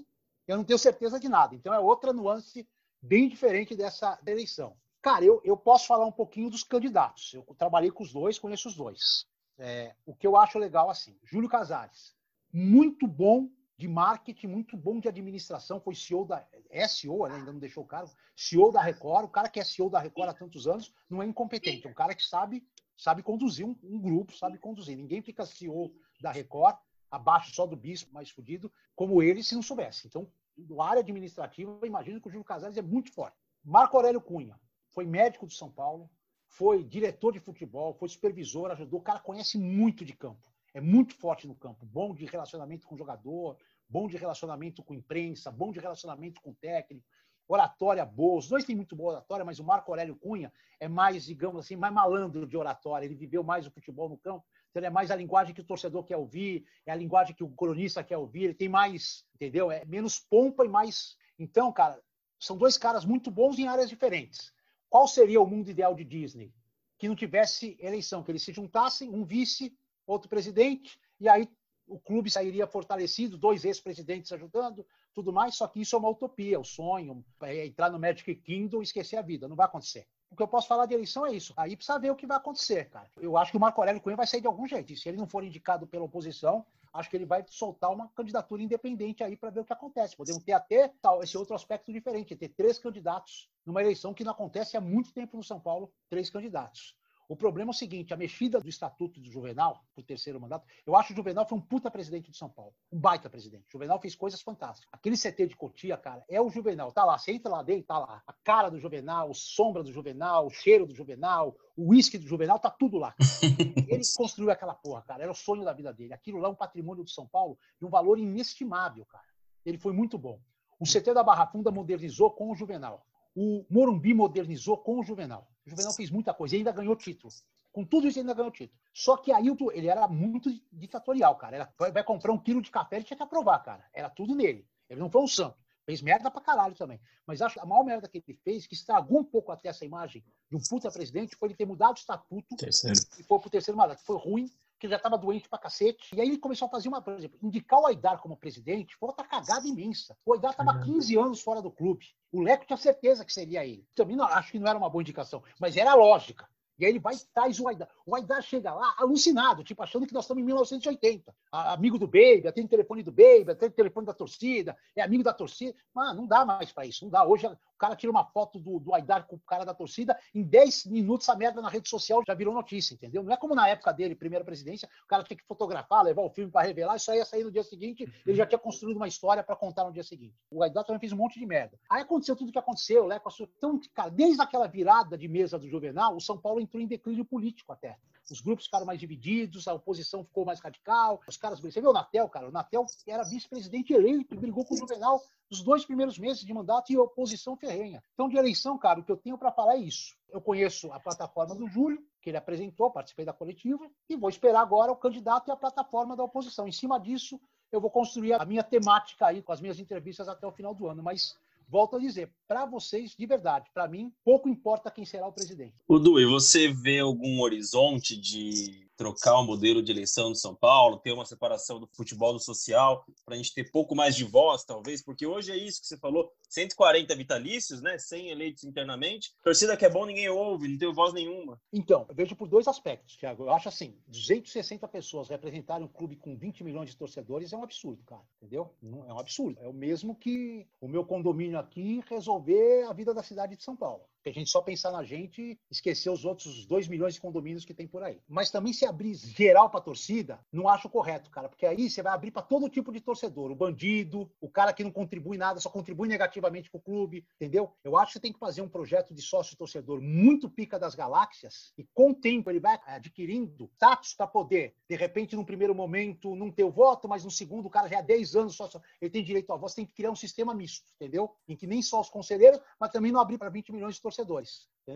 eu 0.46 0.56
não 0.56 0.64
tenho 0.64 0.78
certeza 0.78 1.18
de 1.18 1.28
nada. 1.28 1.54
Então, 1.54 1.74
é 1.74 1.78
outra 1.78 2.12
nuance 2.12 2.68
bem 3.02 3.28
diferente 3.28 3.74
dessa 3.74 4.18
eleição. 4.26 4.76
Cara, 5.00 5.24
eu, 5.24 5.40
eu 5.44 5.56
posso 5.56 5.86
falar 5.86 6.06
um 6.06 6.12
pouquinho 6.12 6.50
dos 6.50 6.62
candidatos. 6.62 7.34
Eu 7.34 7.42
trabalhei 7.56 7.90
com 7.90 8.02
os 8.02 8.12
dois, 8.12 8.38
conheço 8.38 8.68
os 8.68 8.74
dois. 8.74 9.26
É, 9.58 9.94
o 10.06 10.14
que 10.14 10.26
eu 10.26 10.36
acho 10.36 10.58
legal, 10.58 10.90
assim, 10.90 11.18
Júlio 11.24 11.48
Casares, 11.48 12.14
muito 12.52 13.06
bom 13.06 13.48
de 13.76 13.86
marketing, 13.86 14.48
muito 14.48 14.76
bom 14.76 14.98
de 14.98 15.08
administração, 15.08 15.80
foi 15.80 15.94
CEO 15.94 16.24
da. 16.24 16.44
É 16.68 16.86
CEO, 16.88 17.28
né? 17.28 17.36
ainda 17.36 17.52
não 17.52 17.60
deixou 17.60 17.84
o 17.84 17.86
cargo, 17.86 18.10
CEO 18.34 18.72
da 18.72 18.82
Record. 18.82 19.26
O 19.26 19.28
cara 19.28 19.48
que 19.48 19.60
é 19.60 19.64
CEO 19.64 19.88
da 19.88 20.00
Record 20.00 20.30
há 20.30 20.34
tantos 20.34 20.66
anos 20.66 20.92
não 21.08 21.22
é 21.22 21.26
incompetente, 21.26 21.86
é 21.86 21.90
um 21.90 21.94
cara 21.94 22.14
que 22.14 22.24
sabe 22.24 22.66
sabe 22.98 23.22
conduzir 23.22 23.64
um, 23.64 23.76
um, 23.84 24.00
grupo, 24.00 24.36
sabe 24.36 24.58
conduzir. 24.58 24.96
Ninguém 24.96 25.22
fica 25.22 25.46
CEO 25.46 25.94
da 26.20 26.32
Record, 26.32 26.76
abaixo 27.10 27.54
só 27.54 27.64
do 27.64 27.76
bispo 27.76 28.12
mais 28.12 28.28
fudido, 28.28 28.70
como 28.94 29.22
ele, 29.22 29.42
se 29.42 29.54
não 29.54 29.62
soubesse. 29.62 30.08
Então, 30.08 30.30
no 30.56 30.82
área 30.82 31.00
administrativa, 31.00 31.86
imagino 31.86 32.20
que 32.20 32.26
o 32.26 32.30
Júlio 32.30 32.44
Casares 32.44 32.76
é 32.76 32.82
muito 32.82 33.12
forte. 33.12 33.36
Marco 33.64 33.96
Aurélio 33.96 34.20
Cunha 34.20 34.60
foi 34.90 35.06
médico 35.06 35.46
do 35.46 35.52
São 35.52 35.70
Paulo, 35.70 36.10
foi 36.48 36.82
diretor 36.82 37.32
de 37.32 37.38
futebol, 37.38 37.94
foi 37.94 38.08
supervisor, 38.08 38.70
ajudou. 38.72 38.98
O 38.98 39.02
cara 39.02 39.20
conhece 39.20 39.56
muito 39.56 40.04
de 40.04 40.14
campo, 40.14 40.52
é 40.74 40.80
muito 40.80 41.14
forte 41.14 41.46
no 41.46 41.54
campo, 41.54 41.86
bom 41.86 42.12
de 42.12 42.26
relacionamento 42.26 42.86
com 42.86 42.96
jogador, 42.96 43.56
bom 43.88 44.08
de 44.08 44.16
relacionamento 44.16 44.82
com 44.82 44.92
imprensa, 44.92 45.52
bom 45.52 45.70
de 45.70 45.78
relacionamento 45.78 46.40
com 46.40 46.52
técnico, 46.52 47.06
oratória 47.48 48.04
boa. 48.04 48.38
Os 48.38 48.48
dois 48.48 48.64
têm 48.64 48.76
muito 48.76 48.94
boa 48.94 49.14
oratória, 49.14 49.44
mas 49.44 49.58
o 49.58 49.64
Marco 49.64 49.90
Aurélio 49.90 50.14
Cunha 50.14 50.52
é 50.78 50.86
mais, 50.86 51.24
digamos 51.24 51.64
assim, 51.64 51.74
mais 51.74 51.92
malandro 51.92 52.46
de 52.46 52.56
oratória. 52.56 53.06
Ele 53.06 53.14
viveu 53.14 53.42
mais 53.42 53.66
o 53.66 53.70
futebol 53.70 54.08
no 54.08 54.18
campo, 54.18 54.44
então 54.70 54.80
ele 54.80 54.86
é 54.86 54.90
mais 54.90 55.10
a 55.10 55.16
linguagem 55.16 55.54
que 55.54 55.62
o 55.62 55.64
torcedor 55.64 56.04
quer 56.04 56.18
ouvir, 56.18 56.66
é 56.84 56.92
a 56.92 56.94
linguagem 56.94 57.34
que 57.34 57.42
o 57.42 57.48
cronista 57.48 58.04
quer 58.04 58.18
ouvir. 58.18 58.44
Ele 58.44 58.54
tem 58.54 58.68
mais, 58.68 59.24
entendeu? 59.34 59.72
É 59.72 59.84
menos 59.86 60.20
pompa 60.20 60.64
e 60.64 60.68
mais. 60.68 61.16
Então, 61.38 61.72
cara, 61.72 62.00
são 62.38 62.56
dois 62.56 62.76
caras 62.76 63.04
muito 63.04 63.30
bons 63.30 63.58
em 63.58 63.66
áreas 63.66 63.88
diferentes. 63.88 64.52
Qual 64.88 65.08
seria 65.08 65.40
o 65.40 65.46
mundo 65.46 65.70
ideal 65.70 65.94
de 65.94 66.04
Disney? 66.04 66.52
Que 66.98 67.08
não 67.08 67.16
tivesse 67.16 67.76
eleição, 67.80 68.22
que 68.22 68.30
eles 68.30 68.42
se 68.42 68.52
juntassem, 68.52 69.08
um 69.08 69.24
vice, 69.24 69.76
outro 70.06 70.28
presidente, 70.28 70.98
e 71.20 71.28
aí 71.28 71.48
o 71.88 71.98
clube 71.98 72.30
sairia 72.30 72.66
fortalecido, 72.66 73.38
dois 73.38 73.64
ex-presidentes 73.64 74.32
ajudando, 74.32 74.86
tudo 75.14 75.32
mais, 75.32 75.56
só 75.56 75.66
que 75.66 75.80
isso 75.80 75.96
é 75.96 75.98
uma 75.98 76.10
utopia, 76.10 76.60
o 76.60 76.64
sonho, 76.64 77.24
é 77.42 77.66
entrar 77.66 77.90
no 77.90 77.98
Magic 77.98 78.34
Kingdom 78.36 78.80
e 78.80 78.84
esquecer 78.84 79.16
a 79.16 79.22
vida, 79.22 79.48
não 79.48 79.56
vai 79.56 79.66
acontecer. 79.66 80.06
O 80.30 80.36
que 80.36 80.42
eu 80.42 80.48
posso 80.48 80.68
falar 80.68 80.86
de 80.86 80.94
eleição 80.94 81.26
é 81.26 81.32
isso. 81.32 81.54
Aí 81.56 81.74
precisa 81.74 81.98
ver 81.98 82.10
o 82.10 82.16
que 82.16 82.26
vai 82.26 82.36
acontecer, 82.36 82.90
cara. 82.90 83.10
Eu 83.16 83.36
acho 83.38 83.50
que 83.50 83.56
o 83.56 83.60
Marco 83.60 83.80
Aurélio 83.80 84.00
Cunha 84.00 84.14
vai 84.14 84.26
sair 84.26 84.42
de 84.42 84.46
algum 84.46 84.66
jeito. 84.66 84.92
E 84.92 84.96
se 84.96 85.08
ele 85.08 85.16
não 85.16 85.26
for 85.26 85.42
indicado 85.42 85.86
pela 85.86 86.04
oposição, 86.04 86.66
acho 86.92 87.08
que 87.08 87.16
ele 87.16 87.24
vai 87.24 87.44
soltar 87.48 87.90
uma 87.90 88.08
candidatura 88.08 88.62
independente 88.62 89.24
aí 89.24 89.36
para 89.36 89.50
ver 89.50 89.60
o 89.60 89.64
que 89.64 89.72
acontece. 89.72 90.16
Podemos 90.16 90.42
ter 90.44 90.52
até 90.52 90.88
tal, 91.00 91.22
esse 91.22 91.36
outro 91.36 91.54
aspecto 91.54 91.92
diferente, 91.92 92.36
ter 92.36 92.50
três 92.50 92.78
candidatos 92.78 93.48
numa 93.64 93.80
eleição 93.80 94.12
que 94.12 94.22
não 94.22 94.32
acontece 94.32 94.76
há 94.76 94.80
muito 94.80 95.12
tempo 95.12 95.36
no 95.36 95.42
São 95.42 95.58
Paulo, 95.58 95.90
três 96.10 96.28
candidatos. 96.28 96.94
O 97.28 97.36
problema 97.36 97.70
é 97.70 97.74
o 97.74 97.74
seguinte: 97.74 98.14
a 98.14 98.16
mexida 98.16 98.58
do 98.58 98.68
estatuto 98.68 99.20
do 99.20 99.30
Juvenal, 99.30 99.84
o 99.94 100.02
terceiro 100.02 100.40
mandato, 100.40 100.66
eu 100.86 100.96
acho 100.96 101.08
que 101.08 101.12
o 101.12 101.16
Juvenal 101.16 101.46
foi 101.46 101.58
um 101.58 101.60
puta 101.60 101.90
presidente 101.90 102.30
de 102.30 102.36
São 102.36 102.48
Paulo. 102.48 102.72
Um 102.90 102.98
baita 102.98 103.28
presidente. 103.28 103.66
O 103.68 103.70
Juvenal 103.70 104.00
fez 104.00 104.14
coisas 104.14 104.40
fantásticas. 104.40 104.88
Aquele 104.90 105.16
CT 105.16 105.48
de 105.48 105.56
Cotia, 105.56 105.98
cara, 105.98 106.24
é 106.26 106.40
o 106.40 106.48
Juvenal. 106.48 106.90
Tá 106.90 107.04
lá, 107.04 107.18
você 107.18 107.32
entra 107.32 107.52
lá 107.52 107.62
dentro, 107.62 107.84
tá 107.84 107.98
lá. 107.98 108.22
A 108.26 108.32
cara 108.32 108.70
do 108.70 108.78
Juvenal, 108.78 109.34
sombra 109.34 109.82
do 109.82 109.92
Juvenal, 109.92 110.46
o 110.46 110.50
cheiro 110.50 110.86
do 110.86 110.94
Juvenal, 110.94 111.54
o 111.76 111.90
uísque 111.90 112.16
do 112.16 112.26
Juvenal, 112.26 112.58
tá 112.58 112.70
tudo 112.70 112.96
lá. 112.96 113.14
Ele 113.88 114.02
construiu 114.16 114.50
aquela 114.50 114.74
porra, 114.74 115.02
cara. 115.02 115.22
Era 115.22 115.32
o 115.32 115.34
sonho 115.34 115.64
da 115.64 115.74
vida 115.74 115.92
dele. 115.92 116.14
Aquilo 116.14 116.38
lá 116.38 116.48
é 116.48 116.50
um 116.50 116.54
patrimônio 116.54 117.04
de 117.04 117.12
São 117.12 117.26
Paulo 117.26 117.58
de 117.78 117.84
um 117.84 117.90
valor 117.90 118.18
inestimável, 118.18 119.04
cara. 119.04 119.24
Ele 119.66 119.76
foi 119.76 119.92
muito 119.92 120.16
bom. 120.16 120.40
O 120.80 120.84
CT 120.84 121.12
da 121.12 121.22
Barra 121.22 121.46
Funda 121.46 121.70
modernizou 121.70 122.30
com 122.30 122.50
o 122.50 122.54
Juvenal. 122.54 123.04
O 123.34 123.66
Morumbi 123.68 124.14
modernizou 124.14 124.78
com 124.78 124.98
o 124.98 125.02
Juvenal. 125.02 125.46
O 125.68 125.70
Juvenal 125.70 125.92
fez 125.92 126.10
muita 126.10 126.32
coisa 126.32 126.56
e 126.56 126.58
ainda 126.58 126.72
ganhou 126.72 126.96
título. 126.96 127.32
Com 127.70 127.84
tudo 127.84 128.08
isso, 128.08 128.18
ele 128.18 128.22
ainda 128.22 128.34
ganhou 128.34 128.50
título. 128.50 128.80
Só 128.92 129.18
que 129.18 129.30
aí 129.30 129.46
ele 129.74 129.86
era 129.86 130.08
muito 130.08 130.50
ditatorial, 130.72 131.36
cara. 131.36 131.56
Era, 131.56 131.92
vai 131.92 132.02
comprar 132.02 132.32
um 132.32 132.38
quilo 132.38 132.62
de 132.62 132.70
café, 132.70 132.96
ele 132.96 133.04
tinha 133.04 133.16
que 133.16 133.22
aprovar, 133.22 133.58
cara. 133.62 133.84
Era 133.92 134.08
tudo 134.08 134.34
nele. 134.34 134.66
Ele 134.88 134.98
não 134.98 135.10
foi 135.10 135.22
um 135.22 135.28
santo. 135.28 135.58
Fez 135.84 136.00
merda 136.00 136.30
pra 136.30 136.40
caralho 136.40 136.74
também. 136.74 137.00
Mas 137.26 137.42
acho 137.42 137.54
que 137.54 137.60
a 137.60 137.66
maior 137.66 137.84
merda 137.84 138.08
que 138.08 138.22
ele 138.26 138.38
fez, 138.42 138.66
que 138.66 138.74
estragou 138.74 139.20
um 139.20 139.24
pouco 139.24 139.52
até 139.52 139.68
essa 139.68 139.84
imagem 139.84 140.24
de 140.50 140.56
um 140.56 140.60
puta 140.60 140.90
presidente, 140.90 141.36
foi 141.36 141.48
ele 141.48 141.54
ter 141.54 141.66
mudado 141.66 141.96
o 141.96 141.98
estatuto 141.98 142.56
terceiro. 142.56 142.98
e 143.18 143.22
foi 143.22 143.38
pro 143.38 143.50
terceiro 143.50 143.76
mandato. 143.76 144.02
Foi 144.04 144.18
ruim, 144.18 144.50
que 144.78 144.88
já 144.88 144.96
estava 144.96 145.18
doente 145.18 145.48
pra 145.48 145.58
cacete. 145.58 146.14
E 146.14 146.20
aí 146.20 146.28
ele 146.28 146.38
começou 146.38 146.66
a 146.66 146.70
fazer 146.70 146.88
uma, 146.88 147.02
por 147.02 147.14
exemplo, 147.14 147.38
indicar 147.42 147.80
o 147.80 147.86
Aidar 147.86 148.20
como 148.20 148.36
presidente 148.36 148.96
foi 148.96 149.08
outra 149.08 149.26
cagada 149.26 149.66
imensa. 149.66 150.16
O 150.24 150.32
Aidar 150.32 150.52
estava 150.52 150.80
15 150.80 151.18
anos 151.18 151.40
fora 151.40 151.60
do 151.60 151.70
clube. 151.70 152.06
O 152.32 152.40
Leco 152.40 152.66
tinha 152.66 152.76
certeza 152.76 153.24
que 153.24 153.32
seria 153.32 153.64
ele. 153.64 153.86
Também 153.94 154.16
não, 154.16 154.24
acho 154.24 154.52
que 154.52 154.58
não 154.58 154.68
era 154.68 154.78
uma 154.78 154.90
boa 154.90 155.02
indicação, 155.02 155.42
mas 155.58 155.76
era 155.76 155.94
lógica. 155.94 156.48
E 156.78 156.84
aí 156.84 156.92
ele 156.92 157.00
vai 157.00 157.14
e 157.14 157.18
traz 157.34 157.58
o 157.58 157.66
Aidar. 157.66 157.88
O 158.06 158.14
Aidar 158.14 158.40
chega 158.40 158.72
lá 158.72 158.94
alucinado, 158.98 159.64
tipo, 159.64 159.82
achando 159.82 160.06
que 160.06 160.14
nós 160.14 160.24
estamos 160.24 160.42
em 160.42 160.46
1980. 160.46 161.34
amigo 161.50 161.98
do 161.98 162.06
Baby, 162.06 162.52
tem 162.54 162.64
o 162.64 162.68
telefone 162.68 163.02
do 163.02 163.10
Baby, 163.10 163.54
tem 163.56 163.68
o 163.68 163.72
telefone 163.72 164.06
da 164.06 164.14
torcida, 164.14 164.76
é 164.94 165.02
amigo 165.02 165.24
da 165.24 165.32
torcida. 165.32 165.76
Mano, 165.92 166.20
não 166.20 166.28
dá 166.28 166.44
mais 166.44 166.72
para 166.72 166.86
isso, 166.86 167.04
não 167.04 167.10
dá. 167.10 167.26
Hoje 167.26 167.50
o 167.78 167.86
cara 167.86 167.94
tira 167.94 168.10
uma 168.10 168.24
foto 168.24 168.58
do, 168.58 168.80
do 168.80 168.92
Aidar 168.92 169.24
com 169.28 169.36
o 169.36 169.40
cara 169.40 169.64
da 169.64 169.72
torcida, 169.72 170.18
em 170.34 170.42
10 170.42 170.86
minutos 170.86 171.28
a 171.28 171.36
merda 171.36 171.62
na 171.62 171.68
rede 171.68 171.88
social 171.88 172.20
já 172.26 172.34
virou 172.34 172.52
notícia, 172.52 172.94
entendeu? 172.94 173.22
Não 173.22 173.32
é 173.32 173.36
como 173.36 173.54
na 173.54 173.68
época 173.68 173.92
dele, 173.92 174.16
primeira 174.16 174.44
presidência, 174.44 174.88
o 175.04 175.06
cara 175.06 175.22
tinha 175.22 175.36
que 175.36 175.46
fotografar, 175.46 176.02
levar 176.02 176.22
o 176.22 176.30
filme 176.30 176.50
para 176.50 176.66
revelar, 176.66 176.96
isso 176.96 177.10
aí 177.12 177.18
ia 177.18 177.24
sair 177.24 177.44
no 177.44 177.52
dia 177.52 177.62
seguinte, 177.62 178.12
ele 178.26 178.36
já 178.36 178.44
tinha 178.44 178.58
construído 178.58 178.96
uma 178.96 179.06
história 179.06 179.44
para 179.44 179.54
contar 179.54 179.84
no 179.84 179.92
dia 179.92 180.02
seguinte. 180.02 180.34
O 180.50 180.62
Aidar 180.62 180.84
também 180.84 180.98
fez 180.98 181.12
um 181.12 181.16
monte 181.16 181.38
de 181.38 181.46
merda. 181.46 181.78
Aí 181.88 182.02
aconteceu 182.02 182.34
tudo 182.34 182.48
o 182.48 182.52
que 182.52 182.58
aconteceu, 182.58 183.06
né? 183.06 183.20
Então, 183.56 183.80
cara, 183.94 184.10
desde 184.10 184.42
aquela 184.42 184.66
virada 184.66 185.16
de 185.16 185.28
mesa 185.28 185.56
do 185.56 185.68
Juvenal, 185.68 186.16
o 186.16 186.20
São 186.20 186.36
Paulo 186.36 186.60
entrou 186.60 186.82
em 186.82 186.86
declínio 186.86 187.24
político 187.24 187.72
até. 187.72 187.96
Os 188.30 188.40
grupos 188.40 188.66
ficaram 188.66 188.86
mais 188.86 189.00
divididos, 189.00 189.66
a 189.68 189.74
oposição 189.74 190.24
ficou 190.24 190.44
mais 190.44 190.60
radical, 190.60 191.20
os 191.26 191.36
caras. 191.36 191.60
Você 191.60 191.80
viu 191.80 191.90
o 191.90 191.92
Natel, 191.92 192.28
cara? 192.28 192.48
O 192.48 192.52
Natel 192.52 192.86
era 193.06 193.22
vice-presidente 193.24 193.92
eleito, 193.92 194.36
brigou 194.36 194.64
com 194.64 194.74
o 194.74 194.78
Juvenal 194.78 195.22
nos 195.50 195.62
dois 195.62 195.84
primeiros 195.84 196.18
meses 196.18 196.44
de 196.44 196.52
mandato 196.52 196.92
e 196.92 196.96
a 196.96 197.02
oposição 197.02 197.56
ferrenha. 197.56 198.02
Então, 198.14 198.28
de 198.28 198.36
eleição, 198.36 198.76
cara, 198.78 199.00
o 199.00 199.04
que 199.04 199.10
eu 199.10 199.16
tenho 199.16 199.38
para 199.38 199.50
falar 199.50 199.76
é 199.76 199.78
isso. 199.78 200.14
Eu 200.30 200.40
conheço 200.40 200.92
a 200.92 201.00
plataforma 201.00 201.54
do 201.54 201.66
Júlio, 201.66 202.04
que 202.20 202.30
ele 202.30 202.36
apresentou, 202.36 202.90
participei 202.90 203.24
da 203.24 203.32
coletiva, 203.32 203.88
e 204.08 204.16
vou 204.16 204.28
esperar 204.28 204.60
agora 204.60 204.92
o 204.92 204.96
candidato 204.96 205.48
e 205.48 205.50
a 205.50 205.56
plataforma 205.56 206.14
da 206.14 206.22
oposição. 206.22 206.68
Em 206.68 206.72
cima 206.72 207.00
disso, 207.00 207.40
eu 207.72 207.80
vou 207.80 207.90
construir 207.90 208.34
a 208.34 208.44
minha 208.44 208.62
temática 208.62 209.26
aí 209.26 209.42
com 209.42 209.52
as 209.52 209.60
minhas 209.60 209.78
entrevistas 209.78 210.28
até 210.28 210.46
o 210.46 210.52
final 210.52 210.74
do 210.74 210.86
ano. 210.86 211.02
Mas 211.02 211.36
volto 211.68 211.96
a 211.96 212.00
dizer, 212.00 212.32
para 212.46 212.64
vocês, 212.64 213.14
de 213.16 213.26
verdade, 213.26 213.70
para 213.72 213.86
mim, 213.86 214.12
pouco 214.24 214.48
importa 214.48 214.90
quem 214.90 215.04
será 215.04 215.26
o 215.26 215.32
presidente. 215.32 215.74
O 215.86 215.98
Du, 215.98 216.18
e 216.18 216.24
você 216.24 216.72
vê 216.72 217.00
algum 217.00 217.40
horizonte 217.40 218.18
de 218.18 218.87
trocar 218.98 219.38
o 219.38 219.44
modelo 219.44 219.80
de 219.80 219.92
eleição 219.92 220.32
de 220.32 220.40
São 220.40 220.54
Paulo, 220.54 220.98
ter 220.98 221.12
uma 221.12 221.24
separação 221.24 221.78
do 221.78 221.88
futebol 221.94 222.32
do 222.32 222.40
social, 222.40 223.04
para 223.24 223.34
a 223.34 223.36
gente 223.36 223.54
ter 223.54 223.70
pouco 223.70 223.94
mais 223.94 224.16
de 224.16 224.24
voz, 224.24 224.64
talvez, 224.64 225.02
porque 225.02 225.24
hoje 225.24 225.52
é 225.52 225.56
isso 225.56 225.80
que 225.80 225.86
você 225.86 225.96
falou, 225.96 226.30
140 226.48 227.14
vitalícios, 227.14 227.80
né, 227.80 227.96
100 227.96 228.30
eleitos 228.30 228.64
internamente, 228.64 229.32
torcida 229.44 229.76
que 229.76 229.86
é 229.86 229.88
bom 229.88 230.04
ninguém 230.04 230.28
ouve, 230.28 230.66
não 230.66 230.76
tem 230.76 230.92
voz 230.92 231.14
nenhuma. 231.14 231.60
Então, 231.72 232.04
eu 232.08 232.14
vejo 232.14 232.34
por 232.34 232.48
dois 232.48 232.66
aspectos, 232.66 233.16
Thiago. 233.16 233.44
Eu 233.44 233.52
acho 233.52 233.68
assim, 233.68 233.96
260 234.08 234.88
pessoas 234.88 235.28
representarem 235.28 235.84
um 235.84 235.88
clube 235.88 236.16
com 236.16 236.36
20 236.36 236.64
milhões 236.64 236.90
de 236.90 236.96
torcedores 236.96 237.52
é 237.52 237.56
um 237.56 237.62
absurdo, 237.62 238.02
cara, 238.04 238.22
entendeu? 238.42 238.74
É 238.82 239.12
um 239.12 239.18
absurdo. 239.18 239.60
É 239.60 239.68
o 239.68 239.72
mesmo 239.72 240.16
que 240.16 240.66
o 240.80 240.88
meu 240.88 241.04
condomínio 241.04 241.58
aqui 241.58 242.02
resolver 242.08 242.84
a 242.88 242.92
vida 242.92 243.14
da 243.14 243.22
cidade 243.22 243.54
de 243.54 243.62
São 243.62 243.76
Paulo. 243.76 244.02
A 244.28 244.32
gente 244.32 244.50
só 244.50 244.60
pensar 244.60 244.90
na 244.90 245.02
gente 245.02 245.42
e 245.42 245.58
esquecer 245.70 246.10
os 246.10 246.24
outros 246.24 246.66
2 246.66 246.88
milhões 246.88 247.14
de 247.14 247.20
condomínios 247.20 247.64
que 247.64 247.74
tem 247.74 247.86
por 247.86 248.02
aí. 248.02 248.20
Mas 248.28 248.50
também 248.50 248.72
se 248.72 248.84
abrir 248.84 249.14
geral 249.14 249.70
para 249.70 249.80
torcida, 249.80 250.38
não 250.52 250.68
acho 250.68 250.88
correto, 250.88 251.30
cara, 251.30 251.48
porque 251.48 251.66
aí 251.66 251.88
você 251.88 252.02
vai 252.02 252.12
abrir 252.12 252.30
para 252.30 252.42
todo 252.42 252.68
tipo 252.68 252.92
de 252.92 253.00
torcedor, 253.00 253.50
o 253.50 253.54
bandido, 253.54 254.30
o 254.40 254.48
cara 254.48 254.72
que 254.72 254.84
não 254.84 254.90
contribui 254.90 255.38
nada, 255.38 255.60
só 255.60 255.70
contribui 255.70 256.08
negativamente 256.08 256.70
para 256.70 256.78
o 256.78 256.82
clube, 256.82 257.24
entendeu? 257.36 257.72
Eu 257.82 257.96
acho 257.96 258.12
que 258.12 258.12
você 258.14 258.20
tem 258.20 258.32
que 258.32 258.38
fazer 258.38 258.62
um 258.62 258.68
projeto 258.68 259.14
de 259.14 259.22
sócio 259.22 259.56
torcedor 259.56 260.00
muito 260.00 260.48
pica 260.50 260.78
das 260.78 260.94
galáxias 260.94 261.72
e 261.78 261.86
com 261.94 262.10
o 262.10 262.14
tempo 262.14 262.50
ele 262.50 262.60
vai 262.60 262.78
adquirindo 262.86 263.70
status 263.74 264.14
para 264.14 264.26
poder, 264.26 264.74
de 264.88 264.96
repente, 264.96 265.36
num 265.36 265.44
primeiro 265.44 265.74
momento, 265.74 266.34
não 266.34 266.50
ter 266.50 266.64
o 266.64 266.70
voto, 266.70 267.08
mas 267.08 267.24
no 267.24 267.30
segundo 267.30 267.66
o 267.66 267.70
cara 267.70 267.88
já 267.88 267.98
é 267.98 268.02
10 268.02 268.36
anos 268.36 268.56
sócio, 268.56 268.80
ele 269.00 269.10
tem 269.10 269.24
direito 269.24 269.52
à 269.52 269.56
voz, 269.56 269.74
tem 269.74 269.86
que 269.86 269.94
criar 269.94 270.10
um 270.10 270.16
sistema 270.16 270.54
misto, 270.54 270.90
entendeu? 270.96 271.30
Em 271.46 271.56
que 271.56 271.66
nem 271.66 271.80
só 271.80 272.00
os 272.00 272.10
conselheiros, 272.10 272.60
mas 272.78 272.90
também 272.90 273.12
não 273.12 273.20
abrir 273.20 273.38
para 273.38 273.48
20 273.48 273.72
milhões 273.72 273.94
de 273.94 274.02
torcedores. 274.02 274.17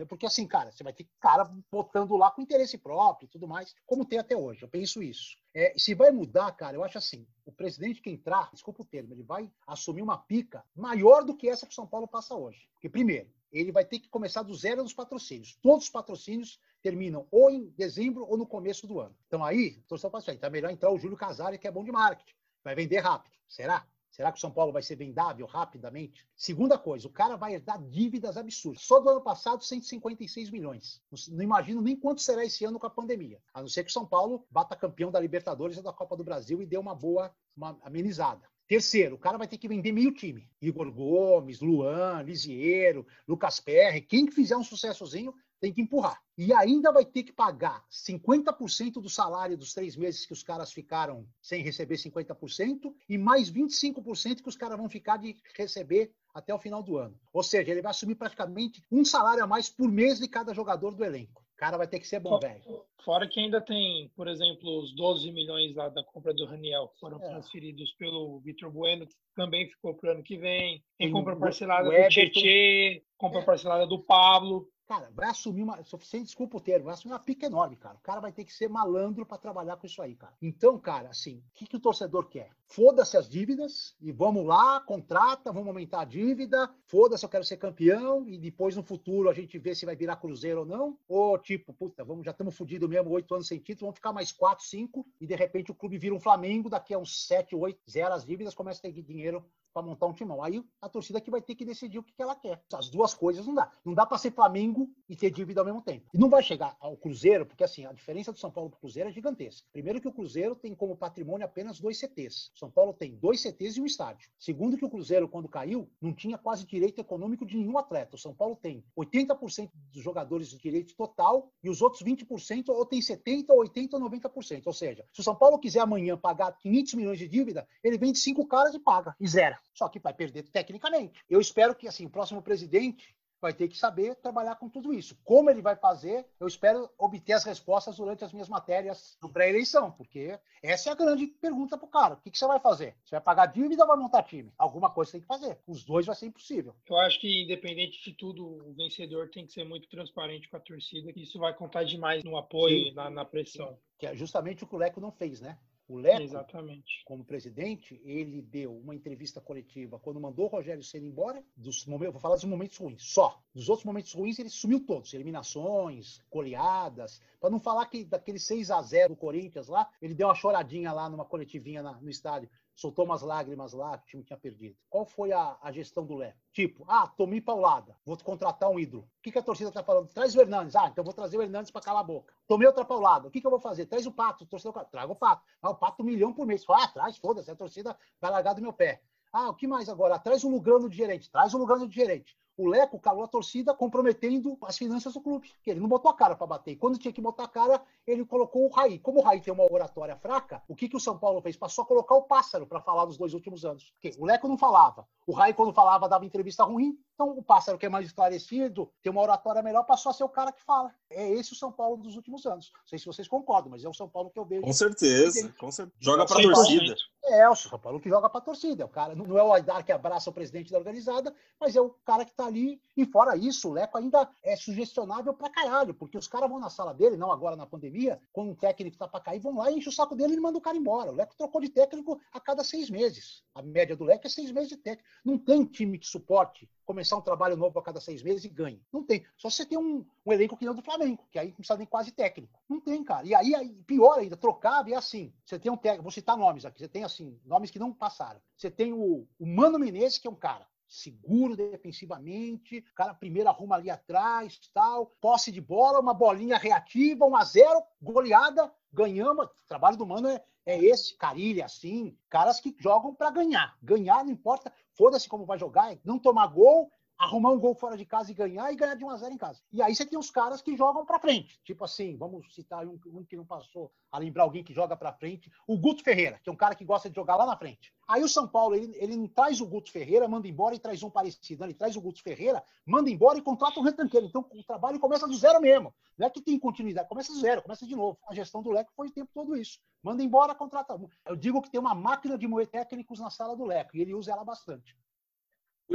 Porque 0.07 0.25
assim, 0.25 0.47
cara, 0.47 0.71
você 0.71 0.83
vai 0.83 0.93
ter 0.93 1.07
cara 1.19 1.45
botando 1.71 2.15
lá 2.17 2.31
com 2.31 2.41
interesse 2.41 2.77
próprio 2.77 3.27
e 3.27 3.29
tudo 3.29 3.47
mais, 3.47 3.75
como 3.85 4.05
tem 4.05 4.17
até 4.17 4.35
hoje. 4.35 4.63
Eu 4.63 4.67
penso 4.67 5.03
isso. 5.03 5.37
É, 5.53 5.73
se 5.77 5.93
vai 5.93 6.09
mudar, 6.09 6.51
cara, 6.53 6.75
eu 6.75 6.83
acho 6.83 6.97
assim: 6.97 7.27
o 7.45 7.51
presidente 7.51 8.01
que 8.01 8.09
entrar, 8.09 8.49
desculpa 8.51 8.81
o 8.81 8.85
termo, 8.85 9.13
ele 9.13 9.21
vai 9.21 9.51
assumir 9.67 10.01
uma 10.01 10.17
pica 10.17 10.63
maior 10.75 11.23
do 11.23 11.35
que 11.35 11.47
essa 11.47 11.67
que 11.67 11.71
o 11.71 11.75
São 11.75 11.85
Paulo 11.85 12.07
passa 12.07 12.33
hoje. 12.35 12.67
Porque, 12.73 12.89
primeiro, 12.89 13.29
ele 13.51 13.71
vai 13.71 13.85
ter 13.85 13.99
que 13.99 14.09
começar 14.09 14.41
do 14.41 14.55
zero 14.55 14.81
nos 14.81 14.93
patrocínios. 14.93 15.55
Todos 15.61 15.85
os 15.85 15.91
patrocínios 15.91 16.59
terminam 16.81 17.27
ou 17.29 17.51
em 17.51 17.69
dezembro 17.77 18.25
ou 18.27 18.35
no 18.35 18.47
começo 18.47 18.87
do 18.87 18.99
ano. 18.99 19.15
Então 19.27 19.43
aí, 19.43 19.75
torcedor 19.87 20.11
passa 20.11 20.31
aí, 20.31 20.37
tá 20.37 20.49
melhor 20.49 20.71
entrar 20.71 20.91
o 20.91 20.97
Júlio 20.97 21.15
Casari, 21.15 21.59
que 21.59 21.67
é 21.67 21.71
bom 21.71 21.83
de 21.83 21.91
marketing. 21.91 22.33
Vai 22.63 22.73
vender 22.73 22.99
rápido. 22.99 23.33
Será? 23.47 23.85
Será 24.13 24.31
que 24.31 24.37
o 24.37 24.41
São 24.41 24.51
Paulo 24.51 24.71
vai 24.71 24.83
ser 24.83 24.95
vendável 24.95 25.47
rapidamente? 25.47 26.23
Segunda 26.35 26.77
coisa, 26.77 27.07
o 27.07 27.11
cara 27.11 27.35
vai 27.35 27.55
herdar 27.55 27.81
dívidas 27.81 28.37
absurdas. 28.37 28.83
Só 28.83 28.99
do 28.99 29.09
ano 29.09 29.21
passado, 29.21 29.63
156 29.63 30.51
milhões. 30.51 31.01
Não 31.29 31.41
imagino 31.41 31.81
nem 31.81 31.95
quanto 31.95 32.21
será 32.21 32.45
esse 32.45 32.63
ano 32.63 32.79
com 32.79 32.85
a 32.85 32.91
pandemia. 32.91 33.41
A 33.51 33.59
não 33.61 33.67
ser 33.67 33.83
que 33.83 33.89
o 33.89 33.93
São 33.93 34.05
Paulo 34.05 34.45
bata 34.51 34.75
campeão 34.75 35.09
da 35.09 35.19
Libertadores 35.19 35.77
ou 35.77 35.83
da 35.83 35.91
Copa 35.91 36.15
do 36.15 36.23
Brasil 36.23 36.61
e 36.61 36.65
dê 36.67 36.77
uma 36.77 36.93
boa 36.93 37.35
uma 37.57 37.75
amenizada. 37.81 38.47
Terceiro, 38.67 39.15
o 39.15 39.19
cara 39.19 39.37
vai 39.37 39.47
ter 39.47 39.57
que 39.57 39.67
vender 39.67 39.91
meio 39.91 40.13
time. 40.13 40.47
Igor 40.61 40.91
Gomes, 40.91 41.59
Luan, 41.59 42.21
Lisiero, 42.21 43.07
Lucas 43.27 43.59
Perry. 43.59 44.01
Quem 44.01 44.27
que 44.27 44.31
fizer 44.31 44.55
um 44.55 44.63
sucessozinho 44.63 45.33
tem 45.63 45.71
que 45.71 45.81
empurrar. 45.81 46.21
E 46.37 46.51
ainda 46.51 46.91
vai 46.91 47.05
ter 47.05 47.23
que 47.23 47.31
pagar 47.31 47.85
50% 47.89 48.95
do 48.95 49.09
salário 49.09 49.57
dos 49.57 49.73
três 49.73 49.95
meses 49.95 50.25
que 50.25 50.33
os 50.33 50.43
caras 50.43 50.73
ficaram 50.73 51.25
sem 51.41 51.63
receber 51.63 51.95
50% 51.95 52.93
e 53.07 53.17
mais 53.17 53.49
25% 53.49 54.41
que 54.41 54.49
os 54.49 54.57
caras 54.57 54.77
vão 54.77 54.89
ficar 54.89 55.15
de 55.15 55.37
receber 55.55 56.11
até 56.33 56.53
o 56.53 56.59
final 56.59 56.83
do 56.83 56.97
ano. 56.97 57.17
Ou 57.31 57.41
seja, 57.41 57.71
ele 57.71 57.81
vai 57.81 57.91
assumir 57.91 58.15
praticamente 58.15 58.83
um 58.91 59.05
salário 59.05 59.41
a 59.41 59.47
mais 59.47 59.69
por 59.69 59.89
mês 59.89 60.19
de 60.19 60.27
cada 60.27 60.53
jogador 60.53 60.93
do 60.95 61.05
elenco. 61.05 61.41
O 61.53 61.55
cara 61.55 61.77
vai 61.77 61.87
ter 61.87 62.01
que 62.01 62.07
ser 62.09 62.19
bom, 62.19 62.37
velho. 62.39 62.83
Fora 63.05 63.27
que 63.27 63.39
ainda 63.39 63.61
tem, 63.61 64.09
por 64.15 64.27
exemplo, 64.27 64.79
os 64.79 64.93
12 64.95 65.31
milhões 65.31 65.75
lá 65.75 65.87
da 65.87 66.03
compra 66.03 66.33
do 66.33 66.45
Raniel, 66.45 66.89
que 66.89 66.99
foram 66.99 67.21
é. 67.21 67.29
transferidos 67.29 67.93
pelo 67.93 68.39
Vitor 68.39 68.71
Bueno, 68.71 69.05
que 69.05 69.15
também 69.35 69.69
ficou 69.69 69.93
para 69.93 70.09
o 70.09 70.13
ano 70.13 70.23
que 70.23 70.37
vem. 70.37 70.83
Tem 70.97 71.11
compra 71.11 71.35
parcelada 71.35 71.89
do 71.89 72.09
Tietê, 72.09 73.03
compra 73.23 73.39
é. 73.39 73.45
parcelada 73.45 73.87
do 73.87 73.99
Pablo 73.99 74.67
cara, 74.93 75.09
vai 75.13 75.29
assumir 75.29 75.63
uma. 75.63 75.83
Sem 76.01 76.23
desculpa 76.23 76.57
o 76.57 76.61
termo, 76.61 76.85
vai 76.85 76.93
assumir 76.93 77.13
uma 77.13 77.19
pica 77.19 77.45
enorme, 77.45 77.75
cara. 77.75 77.95
O 77.95 78.01
cara 78.01 78.19
vai 78.19 78.31
ter 78.31 78.43
que 78.45 78.53
ser 78.53 78.67
malandro 78.67 79.25
para 79.25 79.37
trabalhar 79.37 79.77
com 79.77 79.87
isso 79.87 80.01
aí, 80.01 80.15
cara. 80.15 80.33
Então, 80.41 80.77
cara, 80.79 81.09
assim, 81.09 81.37
o 81.37 81.53
que, 81.53 81.65
que 81.65 81.75
o 81.75 81.79
torcedor 81.79 82.27
quer? 82.27 82.51
Foda-se 82.67 83.17
as 83.17 83.27
dívidas 83.29 83.95
e 83.99 84.11
vamos 84.11 84.45
lá, 84.45 84.79
contrata, 84.81 85.51
vamos 85.51 85.67
aumentar 85.67 86.01
a 86.01 86.05
dívida. 86.05 86.69
Foda-se, 86.85 87.25
eu 87.25 87.29
quero 87.29 87.43
ser 87.43 87.57
campeão 87.57 88.27
e 88.27 88.37
depois 88.37 88.75
no 88.75 88.83
futuro 88.83 89.29
a 89.29 89.33
gente 89.33 89.57
vê 89.57 89.73
se 89.73 89.85
vai 89.85 89.95
virar 89.95 90.17
Cruzeiro 90.17 90.61
ou 90.61 90.65
não. 90.65 90.97
Ou 91.07 91.37
tipo, 91.37 91.73
puta, 91.73 92.03
vamos, 92.03 92.25
já 92.25 92.31
estamos 92.31 92.55
fodidos 92.55 92.89
mesmo, 92.89 93.09
oito 93.11 93.33
anos 93.33 93.47
sem 93.47 93.59
título, 93.59 93.87
vamos 93.87 93.97
ficar 93.97 94.13
mais 94.13 94.31
quatro, 94.31 94.65
cinco 94.65 95.05
e 95.19 95.27
de 95.27 95.35
repente 95.35 95.71
o 95.71 95.75
clube 95.75 95.97
vira 95.97 96.15
um 96.15 96.19
Flamengo, 96.19 96.69
daqui 96.69 96.93
a 96.93 96.99
uns 96.99 97.25
sete, 97.25 97.55
oito, 97.55 97.79
zero 97.89 98.13
as 98.13 98.25
dívidas, 98.25 98.53
começa 98.53 98.79
a 98.79 98.91
ter 98.91 99.01
dinheiro 99.01 99.45
para 99.73 99.81
montar 99.81 100.05
um 100.05 100.13
timão. 100.13 100.43
Aí 100.43 100.63
a 100.81 100.87
torcida 100.87 101.19
que 101.19 101.31
vai 101.31 101.41
ter 101.41 101.55
que 101.55 101.65
decidir 101.65 101.97
o 101.97 102.03
que, 102.03 102.13
que 102.13 102.21
ela 102.21 102.35
quer. 102.35 102.61
As 102.73 102.89
duas 102.89 103.13
coisas 103.13 103.45
não 103.45 103.55
dá. 103.55 103.71
Não 103.83 103.93
dá 103.93 104.05
para 104.05 104.17
ser 104.17 104.31
Flamengo 104.31 104.89
e 105.09 105.15
ter 105.15 105.31
dívida 105.31 105.61
ao 105.61 105.65
mesmo 105.65 105.81
tempo. 105.81 106.09
E 106.13 106.17
não 106.17 106.29
vai 106.29 106.43
chegar 106.43 106.77
ao 106.79 106.95
Cruzeiro, 106.95 107.45
porque 107.45 107.63
assim, 107.63 107.85
a 107.85 107.91
diferença 107.91 108.31
do 108.31 108.37
São 108.37 108.51
Paulo 108.51 108.69
para 108.69 108.77
o 108.77 108.79
Cruzeiro 108.79 109.09
é 109.09 109.11
gigantesca. 109.11 109.67
Primeiro 109.71 109.99
que 109.99 110.07
o 110.07 110.11
Cruzeiro 110.11 110.55
tem 110.55 110.75
como 110.75 110.95
patrimônio 110.95 111.45
apenas 111.45 111.79
dois 111.79 111.97
CTs. 111.97 112.51
São 112.53 112.69
Paulo 112.69 112.93
tem 112.93 113.15
dois 113.15 113.41
CTs 113.41 113.77
e 113.77 113.81
um 113.81 113.85
estádio. 113.85 114.29
Segundo 114.37 114.77
que 114.77 114.85
o 114.85 114.89
Cruzeiro, 114.89 115.27
quando 115.27 115.49
caiu, 115.49 115.89
não 115.99 116.13
tinha 116.13 116.37
quase 116.37 116.65
direito 116.65 116.99
econômico 116.99 117.45
de 117.45 117.57
nenhum 117.57 117.77
atleta. 117.77 118.15
O 118.15 118.19
São 118.19 118.33
Paulo 118.33 118.55
tem 118.55 118.85
80% 118.97 119.71
dos 119.91 120.03
jogadores 120.03 120.49
de 120.49 120.57
direito 120.57 120.95
total 120.95 121.51
e 121.63 121.69
os 121.69 121.81
outros 121.81 122.03
20% 122.03 122.69
ou 122.69 122.85
tem 122.85 122.99
70%, 122.99 123.47
80% 123.47 123.93
ou 123.93 123.99
90%. 124.01 124.63
Ou 124.65 124.73
seja, 124.73 125.05
se 125.11 125.21
o 125.21 125.23
São 125.23 125.35
Paulo 125.35 125.57
quiser 125.57 125.79
amanhã 125.79 126.17
pagar 126.17 126.51
500 126.59 126.93
milhões 126.93 127.19
de 127.19 127.27
dívida, 127.27 127.67
ele 127.83 127.97
vende 127.97 128.19
cinco 128.19 128.45
caras 128.45 128.73
e 128.75 128.79
paga, 128.79 129.15
e 129.19 129.27
zera 129.27 129.62
só 129.73 129.87
que 129.89 129.99
vai 129.99 130.13
perder 130.13 130.43
tecnicamente. 130.43 131.21
Eu 131.29 131.39
espero 131.39 131.75
que 131.75 131.87
assim, 131.87 132.05
o 132.05 132.09
próximo 132.09 132.41
presidente 132.41 133.15
vai 133.43 133.53
ter 133.53 133.67
que 133.67 133.77
saber 133.77 134.15
trabalhar 134.15 134.55
com 134.55 134.69
tudo 134.69 134.93
isso. 134.93 135.19
Como 135.25 135.49
ele 135.49 135.61
vai 135.61 135.75
fazer, 135.75 136.25
eu 136.39 136.47
espero 136.47 136.89
obter 136.97 137.33
as 137.33 137.43
respostas 137.43 137.97
durante 137.97 138.23
as 138.23 138.31
minhas 138.31 138.47
matérias 138.47 139.17
do 139.21 139.27
pré-eleição, 139.27 139.91
porque 139.91 140.39
essa 140.63 140.89
é 140.89 140.93
a 140.93 140.95
grande 140.95 141.27
pergunta 141.27 141.77
para 141.77 141.85
o 141.85 141.89
cara. 141.89 142.13
O 142.13 142.21
que, 142.21 142.31
que, 142.31 142.37
você 142.37 142.47
vai 142.47 142.61
fazer? 142.61 142.95
Você 143.03 143.15
vai 143.15 143.21
pagar 143.21 143.47
dívida 143.47 143.83
ou 143.83 143.87
vai 143.89 143.97
montar 143.97 144.23
time? 144.23 144.49
Alguma 144.57 144.89
coisa 144.89 145.11
você 145.11 145.17
tem 145.17 145.21
que 145.21 145.27
fazer. 145.27 145.59
Os 145.67 145.83
dois 145.83 146.05
vai 146.05 146.15
ser 146.15 146.27
impossível. 146.27 146.73
Eu 146.89 146.97
acho 146.99 147.19
que, 147.19 147.43
independente 147.43 148.01
de 148.01 148.13
tudo, 148.13 148.45
o 148.45 148.73
vencedor 148.75 149.29
tem 149.29 149.45
que 149.45 149.51
ser 149.51 149.65
muito 149.65 149.89
transparente 149.89 150.47
com 150.49 150.55
a 150.55 150.61
torcida, 150.61 151.11
isso 151.13 151.37
vai 151.37 151.53
contar 151.53 151.83
demais 151.83 152.23
no 152.23 152.37
apoio, 152.37 152.93
na, 152.93 153.09
na, 153.09 153.25
pressão. 153.25 153.77
Que 153.97 154.07
é 154.07 154.15
justamente 154.15 154.63
o 154.63 154.67
que 154.67 154.75
o 154.75 154.77
Leco 154.77 155.01
não 155.01 155.11
fez, 155.11 155.41
né? 155.41 155.57
O 155.93 155.97
Leco, 155.97 156.23
Exatamente. 156.23 157.03
como 157.05 157.23
presidente, 157.23 158.01
ele 158.03 158.41
deu 158.41 158.75
uma 158.75 158.95
entrevista 158.95 159.39
coletiva 159.39 159.99
quando 159.99 160.19
mandou 160.19 160.45
o 160.45 160.49
Rogério 160.49 160.81
ser 160.81 161.03
embora, 161.03 161.45
dos 161.55 161.85
momentos, 161.85 162.13
vou 162.13 162.19
falar 162.19 162.33
dos 162.33 162.45
momentos 162.45 162.75
ruins, 162.77 163.03
só. 163.03 163.39
Dos 163.53 163.69
outros 163.69 163.85
momentos 163.85 164.11
ruins, 164.11 164.39
ele 164.39 164.49
sumiu 164.49 164.83
todos, 164.83 165.13
eliminações, 165.13 166.19
goleadas, 166.31 167.21
para 167.39 167.51
não 167.51 167.59
falar 167.59 167.85
que 167.85 168.03
daquele 168.05 168.39
6 168.39 168.71
a 168.71 168.81
0 168.81 169.09
do 169.09 169.15
Corinthians 169.15 169.67
lá, 169.67 169.87
ele 170.01 170.15
deu 170.15 170.27
uma 170.27 170.33
choradinha 170.33 170.91
lá 170.91 171.07
numa 171.07 171.25
coletivinha 171.25 171.83
na, 171.83 171.93
no 172.01 172.09
estádio 172.09 172.49
soltou 172.75 173.05
umas 173.05 173.21
lágrimas 173.21 173.73
lá 173.73 173.97
que 173.97 174.03
o 174.03 174.07
time 174.07 174.23
tinha 174.23 174.37
perdido. 174.37 174.75
Qual 174.89 175.05
foi 175.05 175.31
a, 175.31 175.57
a 175.61 175.71
gestão 175.71 176.05
do 176.05 176.15
Lé? 176.15 176.35
Tipo, 176.51 176.85
ah, 176.87 177.07
tomei 177.07 177.41
paulada, 177.41 177.95
vou 178.05 178.17
contratar 178.17 178.69
um 178.69 178.79
ídolo. 178.79 179.03
O 179.03 179.21
que, 179.21 179.31
que 179.31 179.39
a 179.39 179.43
torcida 179.43 179.71
tá 179.71 179.83
falando? 179.83 180.07
Traz 180.09 180.35
o 180.35 180.41
Hernandes. 180.41 180.75
Ah, 180.75 180.87
então 180.87 181.03
vou 181.03 181.13
trazer 181.13 181.37
o 181.37 181.41
Hernandes 181.41 181.71
para 181.71 181.81
calar 181.81 182.01
a 182.01 182.05
boca. 182.05 182.33
Tomei 182.47 182.67
outra 182.67 182.85
paulada. 182.85 183.27
O 183.27 183.31
que, 183.31 183.41
que 183.41 183.47
eu 183.47 183.51
vou 183.51 183.59
fazer? 183.59 183.85
Traz 183.85 184.05
o 184.05 184.11
Pato. 184.11 184.45
Torcedor, 184.45 184.85
traga 184.85 185.11
o 185.11 185.15
Pato. 185.15 185.43
Ah, 185.61 185.69
o 185.69 185.75
Pato 185.75 186.03
um 186.03 186.05
milhão 186.05 186.33
por 186.33 186.45
mês. 186.45 186.63
Ah, 186.69 186.87
traz, 186.87 187.17
foda-se, 187.17 187.51
a 187.51 187.55
torcida 187.55 187.97
vai 188.19 188.31
largar 188.31 188.53
do 188.53 188.61
meu 188.61 188.73
pé. 188.73 189.01
Ah, 189.31 189.49
o 189.49 189.55
que 189.55 189.67
mais 189.67 189.89
agora? 189.89 190.19
Traz 190.19 190.43
o 190.43 190.49
Lugano 190.49 190.89
de 190.89 190.95
gerente. 190.95 191.29
Traz 191.31 191.53
o 191.53 191.57
Lugano 191.57 191.87
de 191.87 191.95
gerente 191.95 192.37
o 192.57 192.67
Leco 192.67 192.99
calou 192.99 193.23
a 193.23 193.27
torcida 193.27 193.73
comprometendo 193.73 194.57
as 194.63 194.77
finanças 194.77 195.13
do 195.13 195.21
clube. 195.21 195.51
Ele 195.65 195.79
não 195.79 195.87
botou 195.87 196.11
a 196.11 196.13
cara 196.13 196.35
para 196.35 196.47
bater. 196.47 196.75
Quando 196.75 196.97
tinha 196.97 197.13
que 197.13 197.21
botar 197.21 197.45
a 197.45 197.47
cara, 197.47 197.81
ele 198.05 198.25
colocou 198.25 198.65
o 198.65 198.69
Raí. 198.69 198.99
Como 198.99 199.19
o 199.19 199.23
Raí 199.23 199.41
tem 199.41 199.53
uma 199.53 199.71
oratória 199.71 200.15
fraca, 200.15 200.61
o 200.67 200.75
que, 200.75 200.87
que 200.87 200.95
o 200.95 200.99
São 200.99 201.17
Paulo 201.17 201.41
fez? 201.41 201.55
Passou 201.55 201.83
a 201.83 201.87
colocar 201.87 202.15
o 202.15 202.23
pássaro 202.23 202.67
para 202.67 202.81
falar 202.81 203.05
dos 203.05 203.17
dois 203.17 203.33
últimos 203.33 203.65
anos. 203.65 203.91
Porque 203.93 204.15
o 204.19 204.25
Leco 204.25 204.47
não 204.47 204.57
falava. 204.57 205.07
O 205.25 205.33
Raí, 205.33 205.53
quando 205.53 205.73
falava, 205.73 206.07
dava 206.07 206.25
entrevista 206.25 206.63
ruim. 206.63 206.97
Então, 207.13 207.29
o 207.37 207.43
pássaro, 207.43 207.77
que 207.77 207.85
é 207.85 207.89
mais 207.89 208.07
esclarecido, 208.07 208.91
tem 209.01 209.11
uma 209.11 209.21
oratória 209.21 209.61
melhor, 209.61 209.83
passou 209.83 210.09
a 210.09 210.13
ser 210.13 210.23
o 210.23 210.29
cara 210.29 210.51
que 210.51 210.61
fala. 210.63 210.93
É 211.09 211.29
esse 211.31 211.53
o 211.53 211.55
São 211.55 211.71
Paulo 211.71 211.97
dos 211.97 212.15
últimos 212.15 212.45
anos. 212.45 212.71
Não 212.73 212.87
sei 212.87 212.99
se 212.99 213.05
vocês 213.05 213.27
concordam, 213.27 213.71
mas 213.71 213.83
é 213.83 213.89
o 213.89 213.93
São 213.93 214.09
Paulo 214.09 214.29
que 214.29 214.39
eu 214.39 214.45
vejo. 214.45 214.63
Com 214.63 214.73
certeza, 214.73 215.53
com 215.59 215.71
certeza. 215.71 215.97
Joga 215.99 216.25
para 216.25 216.39
a 216.39 216.43
torcida. 216.43 216.95
É, 217.25 217.47
o 217.47 217.55
São 217.55 217.79
Paulo 217.79 218.01
que 218.01 218.09
joga 218.09 218.29
para 218.29 218.39
a 218.39 218.43
torcida. 218.43 218.83
É 218.83 218.85
o 218.85 218.89
cara, 218.89 219.15
não 219.15 219.37
é 219.37 219.43
o 219.43 219.53
Aidar 219.53 219.85
que 219.85 219.91
abraça 219.91 220.29
o 220.29 220.33
presidente 220.33 220.71
da 220.71 220.77
organizada, 220.77 221.33
mas 221.59 221.75
é 221.75 221.81
o 221.81 221.89
cara 221.89 222.25
que 222.25 222.31
está 222.31 222.45
ali. 222.45 222.81
E 222.97 223.05
fora 223.05 223.37
isso, 223.37 223.69
o 223.69 223.71
Leco 223.71 223.97
ainda 223.97 224.29
é 224.43 224.55
sugestionável 224.57 225.33
pra 225.33 225.49
caralho, 225.49 225.93
porque 225.93 226.17
os 226.17 226.27
caras 226.27 226.49
vão 226.49 226.59
na 226.59 226.69
sala 226.69 226.93
dele, 226.93 227.15
não 227.15 227.31
agora 227.31 227.55
na 227.55 227.65
pandemia, 227.65 228.19
quando 228.33 228.51
um 228.51 228.55
técnico 228.55 228.97
tá 228.97 229.07
para 229.07 229.21
cair, 229.21 229.39
vão 229.39 229.55
lá 229.55 229.71
e 229.71 229.77
enchem 229.77 229.89
o 229.89 229.95
saco 229.95 230.15
dele 230.15 230.35
e 230.35 230.39
manda 230.39 230.57
o 230.57 230.61
cara 230.61 230.75
embora. 230.75 231.11
O 231.11 231.15
Leco 231.15 231.35
trocou 231.37 231.61
de 231.61 231.69
técnico 231.69 232.19
a 232.31 232.39
cada 232.41 232.63
seis 232.63 232.89
meses. 232.89 233.43
A 233.55 233.61
média 233.61 233.95
do 233.95 234.03
Leco 234.03 234.27
é 234.27 234.29
seis 234.29 234.51
meses 234.51 234.69
de 234.69 234.77
técnico. 234.77 235.09
Não 235.23 235.37
tem 235.37 235.63
time 235.63 235.97
que 235.97 236.07
suporte 236.07 236.69
começar 236.85 237.15
um 237.15 237.21
trabalho 237.21 237.55
novo 237.55 237.79
a 237.79 237.83
cada 237.83 238.01
seis 238.01 238.21
meses 238.21 238.43
e 238.43 238.49
ganhe. 238.49 238.81
Não 238.91 239.01
tem. 239.01 239.25
Só 239.37 239.49
você 239.49 239.65
tem 239.65 239.77
um, 239.77 240.05
um 240.25 240.31
elenco 240.31 240.55
que 240.55 240.63
nem 240.63 240.71
o 240.71 240.75
do 240.75 240.81
Flamengo, 240.81 241.27
que 241.31 241.37
aí 241.37 241.49
não 241.49 241.55
precisa 241.55 241.77
nem 241.77 241.87
quase 241.87 242.11
técnico. 242.11 242.59
Não 242.69 242.79
tem, 242.79 243.03
cara. 243.03 243.25
E 243.25 243.35
aí, 243.35 243.73
pior 243.85 244.19
ainda, 244.19 244.37
trocado 244.37 244.89
é 244.89 244.95
assim. 244.95 245.33
Você 245.45 245.59
tem 245.59 245.71
um 245.71 245.77
técnico, 245.77 246.03
vou 246.03 246.11
citar 246.11 246.37
nomes 246.37 246.65
aqui, 246.65 246.79
você 246.79 246.87
tem 246.87 247.03
assim, 247.03 247.39
nomes 247.45 247.69
que 247.69 247.79
não 247.79 247.93
passaram. 247.93 248.41
Você 248.55 248.71
tem 248.71 248.93
o, 248.93 249.27
o 249.37 249.45
Mano 249.45 249.77
Menezes, 249.77 250.17
que 250.17 250.27
é 250.27 250.31
um 250.31 250.35
cara 250.35 250.65
seguro 250.87 251.55
defensivamente, 251.55 252.79
o 252.79 252.95
cara 252.95 253.13
primeiro 253.13 253.49
arruma 253.49 253.75
ali 253.75 253.89
atrás, 253.89 254.59
tal, 254.73 255.07
posse 255.19 255.51
de 255.51 255.59
bola, 255.59 255.99
uma 255.99 256.13
bolinha 256.13 256.57
reativa, 256.57 257.25
1 257.25 257.35
a 257.35 257.43
0 257.43 257.83
goleada, 258.01 258.71
ganhamos. 258.91 259.45
O 259.45 259.67
trabalho 259.67 259.97
do 259.97 260.05
Mano 260.05 260.27
é, 260.29 260.43
é 260.65 260.77
esse, 260.77 261.17
Carilha, 261.17 261.65
assim, 261.65 262.15
caras 262.29 262.59
que 262.59 262.75
jogam 262.79 263.13
para 263.13 263.31
ganhar. 263.31 263.75
Ganhar 263.81 264.23
não 264.23 264.31
importa, 264.31 264.71
foda-se 264.93 265.27
como 265.27 265.45
vai 265.45 265.57
jogar, 265.57 265.91
é 265.91 265.99
não 266.05 266.19
tomar 266.19 266.47
gol 266.47 266.91
arrumar 267.23 267.51
um 267.51 267.59
gol 267.59 267.73
fora 267.73 267.95
de 267.95 268.05
casa 268.05 268.31
e 268.31 268.33
ganhar 268.33 268.71
e 268.71 268.75
ganhar 268.75 268.95
de 268.95 269.05
1 269.05 269.09
a 269.09 269.17
0 269.17 269.33
em 269.33 269.37
casa. 269.37 269.61
E 269.71 269.81
aí 269.81 269.95
você 269.95 270.05
tem 270.05 270.19
os 270.19 270.29
caras 270.29 270.61
que 270.61 270.75
jogam 270.75 271.05
para 271.05 271.19
frente. 271.19 271.59
Tipo 271.63 271.85
assim, 271.85 272.17
vamos 272.17 272.53
citar 272.53 272.85
um, 272.85 272.99
um, 273.07 273.23
que 273.23 273.37
não 273.37 273.45
passou 273.45 273.91
a 274.11 274.19
lembrar 274.19 274.43
alguém 274.43 274.63
que 274.63 274.73
joga 274.73 274.95
para 274.95 275.13
frente, 275.13 275.51
o 275.65 275.77
Guto 275.77 276.03
Ferreira, 276.03 276.39
que 276.43 276.49
é 276.49 276.53
um 276.53 276.55
cara 276.55 276.75
que 276.75 276.83
gosta 276.83 277.09
de 277.09 277.15
jogar 277.15 277.35
lá 277.35 277.45
na 277.45 277.55
frente. 277.55 277.93
Aí 278.07 278.21
o 278.23 278.27
São 278.27 278.47
Paulo, 278.47 278.75
ele, 278.75 278.95
ele 278.97 279.15
não 279.15 279.27
traz 279.27 279.61
o 279.61 279.65
Guto 279.65 279.91
Ferreira, 279.91 280.27
manda 280.27 280.47
embora 280.47 280.75
e 280.75 280.79
traz 280.79 281.01
um 281.01 281.09
parecido. 281.09 281.63
Ele 281.63 281.73
traz 281.73 281.95
o 281.95 282.01
Guto 282.01 282.21
Ferreira, 282.21 282.61
manda 282.85 283.09
embora 283.09 283.37
e 283.37 283.41
contrata 283.41 283.79
um 283.79 283.83
retranqueiro. 283.83 284.27
Então 284.27 284.45
o 284.51 284.63
trabalho 284.63 284.99
começa 284.99 285.25
do 285.25 285.35
zero 285.35 285.61
mesmo. 285.61 285.93
Não 286.17 286.27
é 286.27 286.29
que 286.29 286.41
tem 286.41 286.59
continuidade, 286.59 287.07
começa 287.07 287.31
do 287.31 287.39
zero, 287.39 287.61
começa 287.61 287.87
de 287.87 287.95
novo. 287.95 288.17
A 288.27 288.35
gestão 288.35 288.61
do 288.61 288.69
Leco 288.69 288.91
foi 288.95 289.07
o 289.07 289.11
tempo 289.11 289.31
todo 289.33 289.55
isso. 289.55 289.79
Manda 290.03 290.21
embora, 290.21 290.53
contrata. 290.53 290.99
Eu 291.25 291.35
digo 291.35 291.61
que 291.61 291.71
tem 291.71 291.79
uma 291.79 291.95
máquina 291.95 292.37
de 292.37 292.47
moer 292.47 292.67
técnicos 292.67 293.19
na 293.19 293.29
sala 293.29 293.55
do 293.55 293.63
Leco 293.63 293.95
e 293.95 294.01
ele 294.01 294.13
usa 294.13 294.31
ela 294.31 294.43
bastante. 294.43 294.95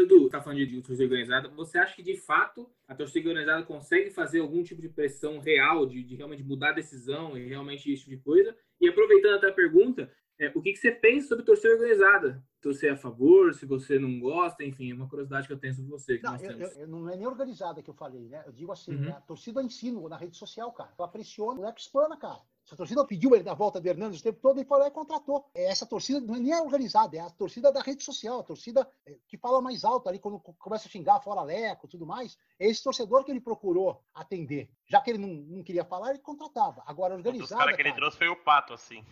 Edu, 0.02 0.26
está 0.26 0.40
falando 0.40 0.64
de 0.64 0.82
torcida 0.82 1.04
organizada. 1.04 1.48
Você 1.50 1.78
acha 1.78 1.94
que, 1.94 2.02
de 2.02 2.16
fato, 2.16 2.68
a 2.86 2.94
torcida 2.94 3.28
organizada 3.28 3.64
consegue 3.64 4.10
fazer 4.10 4.40
algum 4.40 4.62
tipo 4.62 4.80
de 4.80 4.88
pressão 4.88 5.38
real, 5.38 5.86
de, 5.86 6.02
de 6.02 6.16
realmente 6.16 6.42
mudar 6.42 6.70
a 6.70 6.74
decisão 6.74 7.36
e 7.36 7.46
realmente 7.46 7.92
isso 7.92 8.04
tipo 8.04 8.16
de 8.16 8.22
coisa? 8.22 8.56
E 8.80 8.88
aproveitando 8.88 9.34
até 9.34 9.48
a 9.48 9.52
pergunta, 9.52 10.10
é, 10.38 10.52
o 10.54 10.62
que, 10.62 10.72
que, 10.72 10.78
você 10.78 10.92
pensa 10.92 11.28
sobre 11.28 11.44
torcida 11.44 11.74
organizada? 11.74 12.44
Se 12.60 12.68
você 12.68 12.86
é 12.88 12.90
a 12.90 12.96
favor, 12.96 13.52
se 13.54 13.66
você 13.66 13.98
não 13.98 14.20
gosta, 14.20 14.64
enfim, 14.64 14.90
é 14.90 14.94
uma 14.94 15.08
curiosidade 15.08 15.48
que 15.48 15.52
eu 15.52 15.58
tenho 15.58 15.74
sobre 15.74 15.90
você. 15.90 16.20
Não, 16.22 16.36
eu, 16.36 16.68
eu, 16.68 16.86
não 16.86 17.10
é 17.10 17.16
nem 17.16 17.26
organizada 17.26 17.82
que 17.82 17.90
eu 17.90 17.94
falei, 17.94 18.28
né? 18.28 18.44
Eu 18.46 18.52
digo 18.52 18.70
assim, 18.70 18.94
uhum. 18.94 19.00
né? 19.00 19.10
a 19.10 19.20
torcida 19.20 19.62
ensina 19.62 20.00
na 20.08 20.16
rede 20.16 20.36
social, 20.36 20.70
cara. 20.72 20.92
Ela 20.96 21.08
pressiona, 21.08 21.60
o 21.60 21.64
Leco 21.64 21.80
espana, 21.80 22.16
cara. 22.16 22.40
Se 22.68 22.74
a 22.74 22.76
torcida 22.76 23.02
pediu 23.02 23.34
ele 23.34 23.44
na 23.44 23.54
volta 23.54 23.80
de 23.80 23.88
Hernandes 23.88 24.20
o 24.20 24.22
tempo 24.22 24.40
todo, 24.42 24.58
ele 24.58 24.68
foi 24.68 24.78
lá 24.78 24.88
e 24.88 24.90
contratou. 24.90 25.48
É, 25.54 25.70
essa 25.70 25.86
torcida 25.86 26.20
não 26.20 26.34
é 26.34 26.38
nem 26.38 26.54
organizada, 26.54 27.16
é 27.16 27.20
a 27.20 27.30
torcida 27.30 27.72
da 27.72 27.80
rede 27.80 28.04
social, 28.04 28.40
a 28.40 28.42
torcida 28.42 28.86
é, 29.06 29.16
que 29.26 29.38
fala 29.38 29.62
mais 29.62 29.84
alto 29.84 30.06
ali 30.06 30.18
quando 30.18 30.38
começa 30.38 30.86
a 30.86 30.90
xingar 30.90 31.18
fora 31.20 31.42
Leco 31.42 31.86
e 31.86 31.88
tudo 31.88 32.04
mais. 32.04 32.36
É 32.60 32.66
esse 32.66 32.82
torcedor 32.84 33.24
que 33.24 33.30
ele 33.30 33.40
procurou 33.40 34.04
atender. 34.14 34.70
Já 34.86 35.00
que 35.00 35.08
ele 35.08 35.18
não, 35.18 35.28
não 35.28 35.62
queria 35.62 35.82
falar, 35.82 36.10
ele 36.10 36.18
contratava. 36.18 36.82
Agora, 36.84 37.14
organizada. 37.14 37.54
O 37.54 37.64
cara 37.64 37.74
que 37.74 37.80
ele 37.80 37.94
trouxe 37.94 38.18
foi 38.18 38.28
o 38.28 38.36
Pato, 38.36 38.74
assim. 38.74 39.02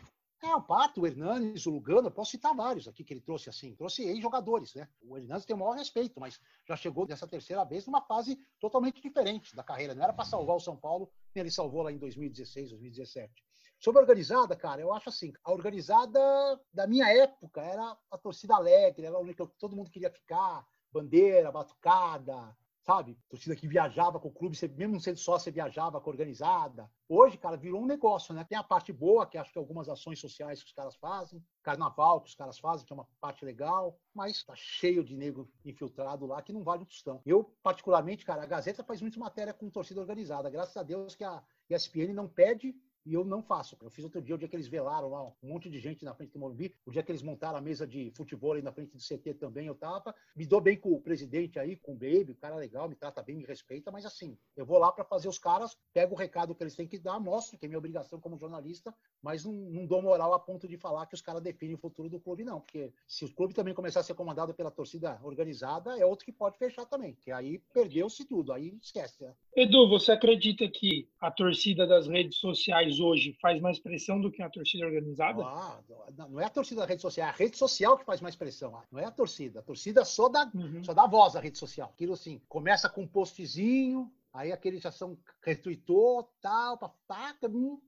É, 0.43 0.55
o 0.55 0.61
Pato, 0.61 1.01
o 1.01 1.07
Hernanes, 1.07 1.65
o 1.65 1.71
Lugano, 1.71 2.09
eu 2.09 2.13
posso 2.13 2.33
citar 2.33 2.55
vários 2.55 2.87
aqui 2.87 3.03
que 3.03 3.15
ele 3.15 3.23
trouxe 3.23 3.49
assim. 3.49 3.75
Trouxe 3.75 4.03
ex-jogadores, 4.03 4.75
né? 4.75 4.87
O 5.01 5.17
Hernanes 5.17 5.47
tem 5.47 5.57
o 5.57 5.59
maior 5.59 5.77
respeito, 5.77 6.21
mas 6.21 6.39
já 6.69 6.77
chegou 6.77 7.07
dessa 7.07 7.27
terceira 7.27 7.65
vez 7.65 7.87
numa 7.87 8.03
fase 8.03 8.39
totalmente 8.61 9.01
diferente 9.01 9.57
da 9.57 9.65
carreira. 9.65 9.95
Não 9.95 10.05
era 10.05 10.13
para 10.13 10.27
salvar 10.27 10.57
o 10.57 10.61
São 10.61 10.77
Paulo, 10.77 11.11
nem 11.35 11.41
ele 11.41 11.51
salvou 11.51 11.83
lá 11.83 11.91
em 11.91 11.97
2016, 11.97 12.69
2017. 12.69 13.46
Sobre 13.87 14.01
a 14.01 14.03
organizada, 14.03 14.57
cara, 14.57 14.81
eu 14.81 14.93
acho 14.93 15.11
assim, 15.11 15.33
a 15.45 15.53
organizada 15.53 16.21
da 16.75 16.89
minha 16.89 17.09
época 17.09 17.61
era 17.61 17.97
a 18.11 18.19
torcida 18.19 18.57
alegre, 18.57 19.07
era 19.07 19.17
que 19.33 19.47
todo 19.61 19.77
mundo 19.77 19.93
queria 19.93 20.11
ficar, 20.11 20.67
bandeira, 20.91 21.53
batucada, 21.53 22.53
sabe? 22.83 23.17
Torcida 23.29 23.55
que 23.55 23.69
viajava 23.69 24.19
com 24.19 24.27
o 24.27 24.33
clube, 24.33 24.57
você, 24.57 24.67
mesmo 24.67 25.01
sendo 25.01 25.19
só, 25.19 25.39
você 25.39 25.53
viajava 25.53 26.01
com 26.01 26.11
a 26.11 26.13
organizada. 26.13 26.91
Hoje, 27.09 27.39
cara, 27.39 27.57
virou 27.57 27.81
um 27.81 27.87
negócio, 27.87 28.35
né? 28.35 28.43
Tem 28.43 28.59
a 28.59 28.63
parte 28.65 28.93
boa, 28.93 29.25
que 29.25 29.39
acho 29.39 29.53
que 29.53 29.59
algumas 29.59 29.89
ações 29.89 30.19
sociais 30.19 30.61
que 30.61 30.67
os 30.67 30.73
caras 30.73 30.97
fazem, 30.97 31.41
carnaval 31.63 32.21
que 32.23 32.29
os 32.29 32.35
caras 32.35 32.59
fazem, 32.59 32.85
que 32.85 32.93
é 32.93 32.97
uma 32.97 33.07
parte 33.21 33.45
legal, 33.45 34.01
mas 34.13 34.43
tá 34.43 34.55
cheio 34.57 35.05
de 35.05 35.17
negro 35.17 35.49
infiltrado 35.65 36.27
lá 36.27 36.43
que 36.43 36.53
não 36.53 36.65
vale 36.65 36.83
um 36.83 36.87
tostão. 36.87 37.23
Eu, 37.25 37.57
particularmente, 37.63 38.25
cara, 38.25 38.43
a 38.43 38.47
Gazeta 38.47 38.83
faz 38.83 39.01
muito 39.01 39.21
matéria 39.21 39.55
com 39.55 39.71
torcida 39.71 40.01
organizada. 40.01 40.51
Graças 40.51 40.77
a 40.77 40.83
Deus 40.83 41.15
que 41.15 41.23
a 41.23 41.41
ESPN 41.71 42.13
não 42.13 42.29
pede 42.29 42.75
e 43.07 43.15
eu 43.15 43.25
não 43.25 43.41
faço. 43.41 43.77
Eu 43.81 43.89
fiz 43.89 44.05
outro 44.05 44.21
dia, 44.21 44.35
o 44.35 44.39
dia 44.39 44.49
que 44.49 44.57
eles 44.57 44.67
velaram 44.67 45.09
lá, 45.09 45.23
um 45.25 45.33
monte 45.43 45.71
de 45.71 45.79
gente 45.79 46.05
na 46.05 46.13
frente 46.13 46.33
do 46.33 46.41
Morumbi, 46.41 46.75
o 46.85 46.91
dia 46.91 47.03
que 47.03 47.13
eles 47.13 47.23
montaram 47.23 47.57
a 47.57 47.61
mesa 47.61 47.87
de 47.87 48.11
futebol 48.11 48.55
aí 48.55 48.63
na 48.63 48.73
frente 48.73 48.93
do 48.93 48.99
CT 48.99 49.35
também, 49.35 49.69
eu 49.69 49.75
tava. 49.75 50.15
Me 50.35 50.45
dou 50.45 50.61
bem 50.61 50.77
com 50.77 50.93
o 50.93 51.01
presidente 51.01 51.59
aí, 51.59 51.77
com 51.77 51.93
o 51.93 51.95
Baby, 51.95 52.33
o 52.33 52.35
cara 52.35 52.57
legal, 52.57 52.89
me 52.89 52.97
trata 52.97 53.23
bem, 53.23 53.37
me 53.37 53.45
respeita, 53.45 53.93
mas 53.93 54.05
assim, 54.05 54.37
eu 54.57 54.67
vou 54.67 54.79
lá 54.79 54.91
para 54.91 55.05
fazer 55.05 55.29
os 55.29 55.39
caras, 55.39 55.77
pego 55.95 56.15
o 56.15 56.19
recado 56.19 56.55
que 56.55 56.63
eles 56.63 56.75
têm 56.75 56.89
que 56.89 56.99
dar, 56.99 57.21
mostro 57.21 57.57
que 57.57 57.65
é 57.65 57.69
minha 57.69 57.79
obrigação 57.79 58.21
como 58.21 58.37
jornalista, 58.37 58.93
mas 59.23 59.45
não, 59.45 59.53
não 59.53 59.87
dou 59.87 60.03
moral 60.03 60.35
a 60.35 60.39
ponto 60.39 60.67
de 60.67 60.77
falar 60.77 61.07
que 61.07 61.15
os 61.15 61.23
caras 61.23 61.43
definem 61.43 61.77
o 61.77 61.79
futuro 61.79 62.09
do 62.09 62.19
clube, 62.19 62.45
não, 62.45 62.61
porque 62.61 62.93
se 63.07 63.25
o 63.25 63.33
clube 63.33 63.55
também 63.55 63.73
começar 63.73 64.01
a 64.01 64.03
ser 64.03 64.15
comandado 64.15 64.53
pela 64.53 64.71
torcida 64.71 65.21
organizada, 65.23 65.97
é 65.99 66.05
outro 66.05 66.25
que 66.25 66.33
pode 66.33 66.59
fechar 66.59 66.85
também, 66.87 67.15
que 67.15 67.31
aí 67.31 67.59
perdeu-se 67.73 68.25
tudo, 68.25 68.53
aí 68.53 68.77
esquece. 68.83 69.23
Né? 69.23 69.35
Edu, 69.55 69.89
você 69.89 70.13
acredita 70.13 70.69
que 70.69 71.09
a 71.21 71.31
torcida 71.31 71.87
das 71.87 72.07
redes 72.07 72.39
sociais 72.39 72.96
hoje 73.01 73.37
faz 73.41 73.61
mais 73.61 73.79
pressão 73.79 74.21
do 74.21 74.31
que 74.31 74.43
a 74.43 74.51
torcida 74.51 74.87
organizada? 74.87 75.43
Ah, 75.45 75.81
não 76.29 76.41
é 76.41 76.45
a 76.45 76.51
torcida 76.51 76.81
da 76.81 76.87
rede 76.87 77.03
social, 77.03 77.27
é 77.27 77.31
a 77.31 77.33
rede 77.33 77.57
social 77.57 77.99
que 77.99 78.05
faz 78.05 78.21
mais 78.21 78.37
pressão. 78.37 78.81
Não 78.91 79.01
é 79.01 79.05
a 79.05 79.11
torcida. 79.11 79.61
A 79.61 79.63
torcida 79.63 80.05
só 80.05 80.29
dá, 80.29 80.51
uhum. 80.55 80.83
só 80.83 80.93
dá 80.93 81.07
voz 81.07 81.37
à 81.37 81.41
rede 81.41 81.59
social. 81.59 81.91
Aquilo 81.93 82.15
assim, 82.15 82.41
começa 82.49 82.89
com 82.89 83.03
um 83.03 83.07
postzinho, 83.07 84.11
aí 84.33 84.53
aqueles 84.53 84.83
já 84.83 84.93
são 84.93 85.19
retweetou, 85.43 86.31
tal, 86.41 86.77
pá, 86.79 86.89
pá, 87.07 87.35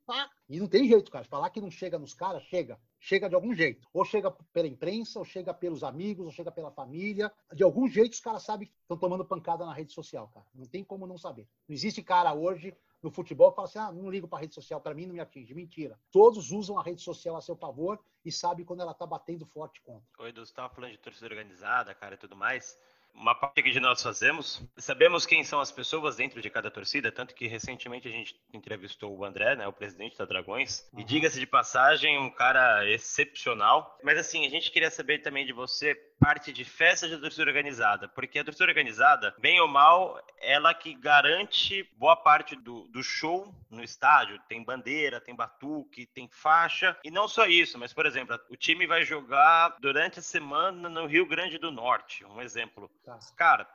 pá. 0.07 0.31
E 0.49 0.59
não 0.59 0.67
tem 0.67 0.89
jeito, 0.89 1.11
cara. 1.11 1.25
Falar 1.25 1.51
que 1.51 1.61
não 1.61 1.71
chega 1.71 1.99
nos 1.99 2.15
caras, 2.15 2.43
chega. 2.45 2.81
Chega 2.99 3.29
de 3.29 3.35
algum 3.35 3.55
jeito. 3.55 3.87
Ou 3.93 4.05
chega 4.05 4.31
pela 4.53 4.67
imprensa, 4.67 5.19
ou 5.19 5.25
chega 5.25 5.53
pelos 5.53 5.85
amigos, 5.85 6.27
ou 6.27 6.33
chega 6.33 6.51
pela 6.51 6.71
família. 6.71 7.31
De 7.55 7.63
algum 7.63 7.87
jeito 7.89 8.15
os 8.15 8.21
caras 8.21 8.43
sabem 8.43 8.67
que 8.67 8.75
estão 8.81 8.97
tomando 8.97 9.25
pancada 9.25 9.65
na 9.65 9.73
rede 9.73 9.93
social, 9.93 10.29
cara. 10.29 10.47
Não 10.55 10.67
tem 10.67 10.83
como 10.83 11.07
não 11.07 11.19
saber. 11.19 11.47
Não 11.69 11.75
existe 11.75 12.03
cara 12.03 12.33
hoje 12.33 12.75
no 13.03 13.11
futebol 13.11 13.53
fala 13.53 13.69
assim: 13.69 13.79
ah, 13.79 13.93
não 13.93 14.11
ligo 14.11 14.29
para 14.29 14.39
a 14.39 14.41
rede 14.43 14.55
social, 14.55 14.81
para 14.81 14.95
mim 14.95 15.07
não 15.07 15.15
me 15.15 15.21
atinge. 15.21 15.55
Mentira. 15.55 15.99
Todos 16.11 16.51
usam 16.51 16.79
a 16.79 16.83
rede 16.83 17.01
social 17.01 17.37
a 17.37 17.41
seu 17.41 17.57
favor 17.57 17.99
e 18.25 18.33
sabem 18.33 18.65
quando 18.65 18.81
ela 18.81 18.93
está 18.93 19.07
batendo 19.07 19.47
forte 19.47 19.81
contra. 19.83 20.07
Oi, 20.19 20.31
Edu, 20.31 20.45
você 20.45 20.53
estava 20.53 20.73
falando 20.73 20.93
de 20.93 20.99
torcida 20.99 21.27
organizada, 21.27 21.95
cara, 21.95 22.15
e 22.15 22.19
tudo 22.19 22.37
mais. 22.37 22.77
Uma 23.21 23.35
parte 23.35 23.63
que 23.63 23.81
nós 23.81 24.03
fazemos. 24.03 24.63
Sabemos 24.77 25.27
quem 25.27 25.45
são 25.45 25.61
as 25.61 25.73
pessoas 25.73 26.17
dentro 26.17 26.41
de 26.41 26.51
cada 26.51 26.71
torcida, 26.71 27.13
tanto 27.13 27.35
que 27.35 27.47
recentemente 27.47 28.09
a 28.09 28.11
gente 28.11 28.37
entrevistou 28.53 29.17
o 29.17 29.25
André, 29.25 29.57
né, 29.57 29.67
o 29.67 29.73
presidente 29.73 30.17
da 30.17 30.25
Dragões, 30.25 30.89
uhum. 30.93 31.01
e 31.01 31.05
diga-se 31.05 31.39
de 31.39 31.47
passagem, 31.47 32.19
um 32.19 32.31
cara 32.31 32.89
excepcional. 32.89 33.99
Mas 34.03 34.19
assim, 34.19 34.47
a 34.47 34.51
gente 34.51 34.71
queria 34.71 34.91
saber 34.91 35.19
também 35.19 35.45
de 35.45 35.53
você 35.53 35.95
parte 36.19 36.53
de 36.53 36.65
festa 36.65 37.09
de 37.09 37.17
torcida 37.17 37.45
organizada, 37.45 38.09
porque 38.09 38.39
a 38.39 38.45
torcida 38.45 38.65
organizada, 38.65 39.35
bem 39.39 39.61
ou 39.61 39.69
mal, 39.69 40.21
ela 40.41 40.75
que 40.75 40.95
garante 40.95 41.89
boa 41.97 42.17
parte 42.17 42.57
do, 42.57 42.89
do 42.89 43.03
show 43.03 43.55
no 43.71 43.83
estádio. 43.83 44.41
Tem 44.49 44.63
bandeira, 44.63 45.21
tem 45.21 45.35
batuque, 45.35 46.07
tem 46.07 46.29
faixa. 46.29 46.97
E 47.05 47.11
não 47.11 47.29
só 47.29 47.47
isso, 47.47 47.79
mas, 47.79 47.93
por 47.93 48.07
exemplo, 48.07 48.39
o 48.51 48.57
time 48.57 48.87
vai 48.87 49.05
jogar 49.05 49.77
durante 49.81 50.19
a 50.19 50.23
semana 50.23 50.89
no 50.89 51.07
Rio 51.07 51.27
Grande 51.27 51.59
do 51.59 51.71
Norte, 51.71 52.25
um 52.25 52.41
exemplo. 52.41 52.91
Tá. 53.09 53.19
Cara, 53.37 53.67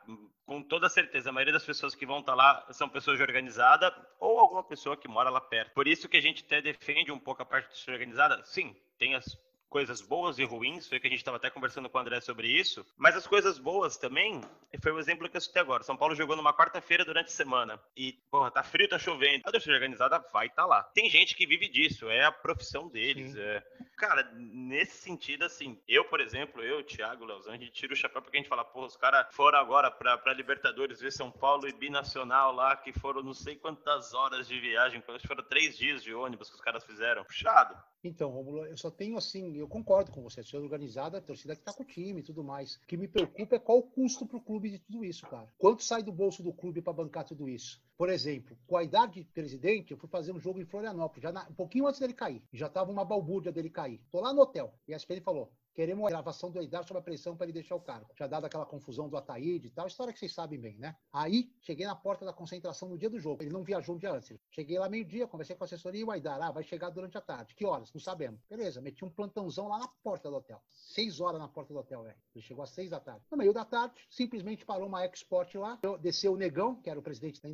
com 0.45 0.61
toda 0.61 0.87
certeza, 0.87 1.29
a 1.29 1.33
maioria 1.33 1.53
das 1.53 1.65
pessoas 1.65 1.95
que 1.95 2.05
vão 2.05 2.19
estar 2.19 2.33
tá 2.33 2.35
lá 2.35 2.67
são 2.71 2.87
pessoas 2.87 3.17
de 3.17 3.23
organizada 3.23 3.91
ou 4.19 4.39
alguma 4.39 4.63
pessoa 4.63 4.95
que 4.95 5.07
mora 5.07 5.31
lá 5.31 5.41
perto. 5.41 5.73
Por 5.73 5.87
isso 5.87 6.07
que 6.07 6.17
a 6.17 6.21
gente 6.21 6.43
até 6.45 6.61
defende 6.61 7.11
um 7.11 7.17
pouco 7.17 7.41
a 7.41 7.45
parte 7.45 7.83
de 7.83 7.91
organizada. 7.91 8.43
Sim, 8.45 8.75
tem 8.99 9.15
as 9.15 9.35
coisas 9.73 10.01
boas 10.01 10.37
e 10.37 10.43
ruins, 10.43 10.87
foi 10.87 10.99
que 10.99 11.07
a 11.07 11.09
gente 11.09 11.17
estava 11.17 11.37
até 11.37 11.49
conversando 11.49 11.89
com 11.89 11.97
o 11.97 12.01
André 12.01 12.21
sobre 12.21 12.47
isso, 12.47 12.85
mas 12.95 13.15
as 13.15 13.25
coisas 13.25 13.57
boas 13.57 13.97
também, 13.97 14.39
foi 14.79 14.91
o 14.91 14.99
exemplo 14.99 15.27
que 15.27 15.35
eu 15.35 15.41
citei 15.41 15.63
agora. 15.63 15.81
São 15.81 15.97
Paulo 15.97 16.13
jogou 16.13 16.35
numa 16.35 16.55
quarta-feira 16.55 17.03
durante 17.03 17.29
a 17.29 17.31
semana 17.31 17.81
e, 17.97 18.13
porra, 18.29 18.51
tá 18.51 18.61
frio, 18.61 18.87
tá 18.87 18.99
chovendo. 18.99 19.41
A 19.43 19.51
torcida 19.51 19.73
organizada 19.73 20.23
vai 20.31 20.45
estar 20.45 20.61
tá 20.61 20.67
lá. 20.67 20.83
Tem 20.83 21.09
gente 21.09 21.35
que 21.35 21.47
vive 21.47 21.67
disso, 21.67 22.07
é 22.07 22.23
a 22.23 22.31
profissão 22.31 22.87
deles. 22.87 23.35
É... 23.35 23.63
Cara, 23.97 24.31
nesse 24.35 24.97
sentido, 24.97 25.43
assim, 25.43 25.81
eu, 25.87 26.05
por 26.05 26.21
exemplo, 26.21 26.61
eu, 26.61 26.83
Thiago, 26.83 27.25
Leozão, 27.25 27.53
a 27.53 27.57
gente 27.57 27.71
tira 27.71 27.93
o 27.93 27.95
chapéu 27.95 28.21
porque 28.21 28.37
a 28.37 28.41
gente 28.41 28.49
fala, 28.49 28.63
pô, 28.63 28.85
os 28.85 28.95
caras 28.95 29.25
foram 29.33 29.57
agora 29.57 29.89
pra, 29.89 30.19
pra 30.19 30.33
Libertadores 30.33 30.99
ver 30.99 31.11
São 31.11 31.31
Paulo 31.31 31.67
e 31.67 31.73
Binacional 31.73 32.53
lá, 32.53 32.75
que 32.77 32.93
foram 32.93 33.23
não 33.23 33.33
sei 33.33 33.55
quantas 33.55 34.13
horas 34.13 34.47
de 34.47 34.59
viagem, 34.59 35.01
foram 35.25 35.43
três 35.43 35.75
dias 35.75 36.03
de 36.03 36.13
ônibus 36.13 36.49
que 36.49 36.55
os 36.55 36.61
caras 36.61 36.83
fizeram. 36.83 37.23
Puxado. 37.23 37.75
Então, 38.03 38.29
Romulo, 38.29 38.65
eu 38.65 38.75
só 38.75 38.91
tenho 38.91 39.17
assim, 39.17 39.62
eu 39.63 39.67
concordo 39.67 40.11
com 40.11 40.21
você, 40.21 40.41
a 40.41 40.43
torcida 40.43 40.61
organizada, 40.61 41.17
a 41.17 41.21
torcida 41.21 41.55
que 41.55 41.63
tá 41.63 41.71
com 41.71 41.83
o 41.83 41.85
time 41.85 42.19
e 42.19 42.23
tudo 42.23 42.43
mais. 42.43 42.75
O 42.75 42.85
que 42.85 42.97
me 42.97 43.07
preocupa 43.07 43.55
é 43.55 43.59
qual 43.59 43.79
o 43.79 43.83
custo 43.83 44.25
pro 44.25 44.41
clube 44.41 44.69
de 44.69 44.79
tudo 44.79 45.05
isso, 45.05 45.25
cara. 45.25 45.47
Quanto 45.57 45.83
sai 45.83 46.03
do 46.03 46.11
bolso 46.11 46.43
do 46.43 46.51
clube 46.51 46.81
para 46.81 46.91
bancar 46.91 47.23
tudo 47.23 47.47
isso? 47.47 47.81
Por 47.97 48.09
exemplo, 48.09 48.57
com 48.65 48.75
a 48.75 48.83
idade 48.83 49.21
de 49.21 49.23
presidente, 49.25 49.91
eu 49.91 49.97
fui 49.97 50.09
fazer 50.09 50.31
um 50.31 50.39
jogo 50.39 50.59
em 50.59 50.65
Florianópolis, 50.65 51.23
já 51.23 51.31
na, 51.31 51.47
um 51.47 51.53
pouquinho 51.53 51.87
antes 51.87 51.99
dele 51.99 52.13
cair. 52.13 52.43
Já 52.51 52.67
tava 52.67 52.91
uma 52.91 53.05
balbúrdia 53.05 53.51
dele 53.51 53.69
cair. 53.69 54.01
Tô 54.11 54.19
lá 54.19 54.33
no 54.33 54.41
hotel. 54.41 54.73
E 54.87 54.93
a 54.93 54.97
SPN 54.97 55.21
falou: 55.21 55.51
Queremos 55.73 56.05
a 56.05 56.09
gravação 56.09 56.51
do 56.51 56.59
Eidar 56.59 56.83
sob 56.83 56.99
a 56.99 57.01
pressão 57.01 57.35
para 57.35 57.47
ele 57.47 57.53
deixar 57.53 57.75
o 57.75 57.81
cargo. 57.81 58.07
Já 58.15 58.27
dado 58.27 58.45
aquela 58.45 58.65
confusão 58.65 59.09
do 59.09 59.17
Ataíde 59.17 59.67
e 59.67 59.71
tal, 59.71 59.87
história 59.87 60.13
que 60.13 60.19
vocês 60.19 60.31
sabem 60.31 60.59
bem, 60.59 60.77
né? 60.77 60.95
Aí, 61.11 61.51
cheguei 61.61 61.83
na 61.87 61.95
porta 61.95 62.23
da 62.23 62.31
concentração 62.31 62.89
no 62.89 62.97
dia 62.97 63.09
do 63.09 63.19
jogo. 63.19 63.41
Ele 63.41 63.51
não 63.51 63.63
viajou 63.63 63.95
um 63.95 63.97
dia 63.97 64.11
antes. 64.11 64.37
Cheguei 64.51 64.77
lá 64.77 64.87
meio-dia, 64.87 65.25
conversei 65.25 65.55
com 65.55 65.63
a 65.63 65.65
assessoria 65.65 66.01
e 66.01 66.03
o 66.03 66.11
Aidar, 66.11 66.39
ah, 66.39 66.51
vai 66.51 66.63
chegar 66.63 66.91
durante 66.91 67.17
a 67.17 67.21
tarde. 67.21 67.55
Que 67.55 67.65
horas? 67.65 67.91
Não 67.91 67.99
sabemos. 67.99 68.39
Beleza, 68.47 68.81
meti 68.81 69.03
um 69.03 69.09
plantãozão 69.09 69.67
lá 69.67 69.79
na 69.79 69.87
porta 70.03 70.29
do 70.29 70.35
hotel. 70.35 70.61
Seis 70.69 71.19
horas 71.19 71.39
na 71.39 71.47
porta 71.47 71.73
do 71.73 71.79
hotel, 71.79 72.03
velho. 72.03 72.17
Ele 72.35 72.45
chegou 72.45 72.63
às 72.63 72.69
seis 72.69 72.91
da 72.91 72.99
tarde. 72.99 73.25
No 73.31 73.37
meio 73.37 73.51
da 73.51 73.65
tarde, 73.65 73.95
simplesmente 74.11 74.63
parou 74.63 74.87
uma 74.87 75.03
export 75.07 75.55
lá. 75.55 75.79
Desceu 75.99 76.33
o 76.33 76.37
Negão, 76.37 76.75
que 76.75 76.89
era 76.89 76.99
o 76.99 77.03
presidente 77.03 77.41
da 77.41 77.49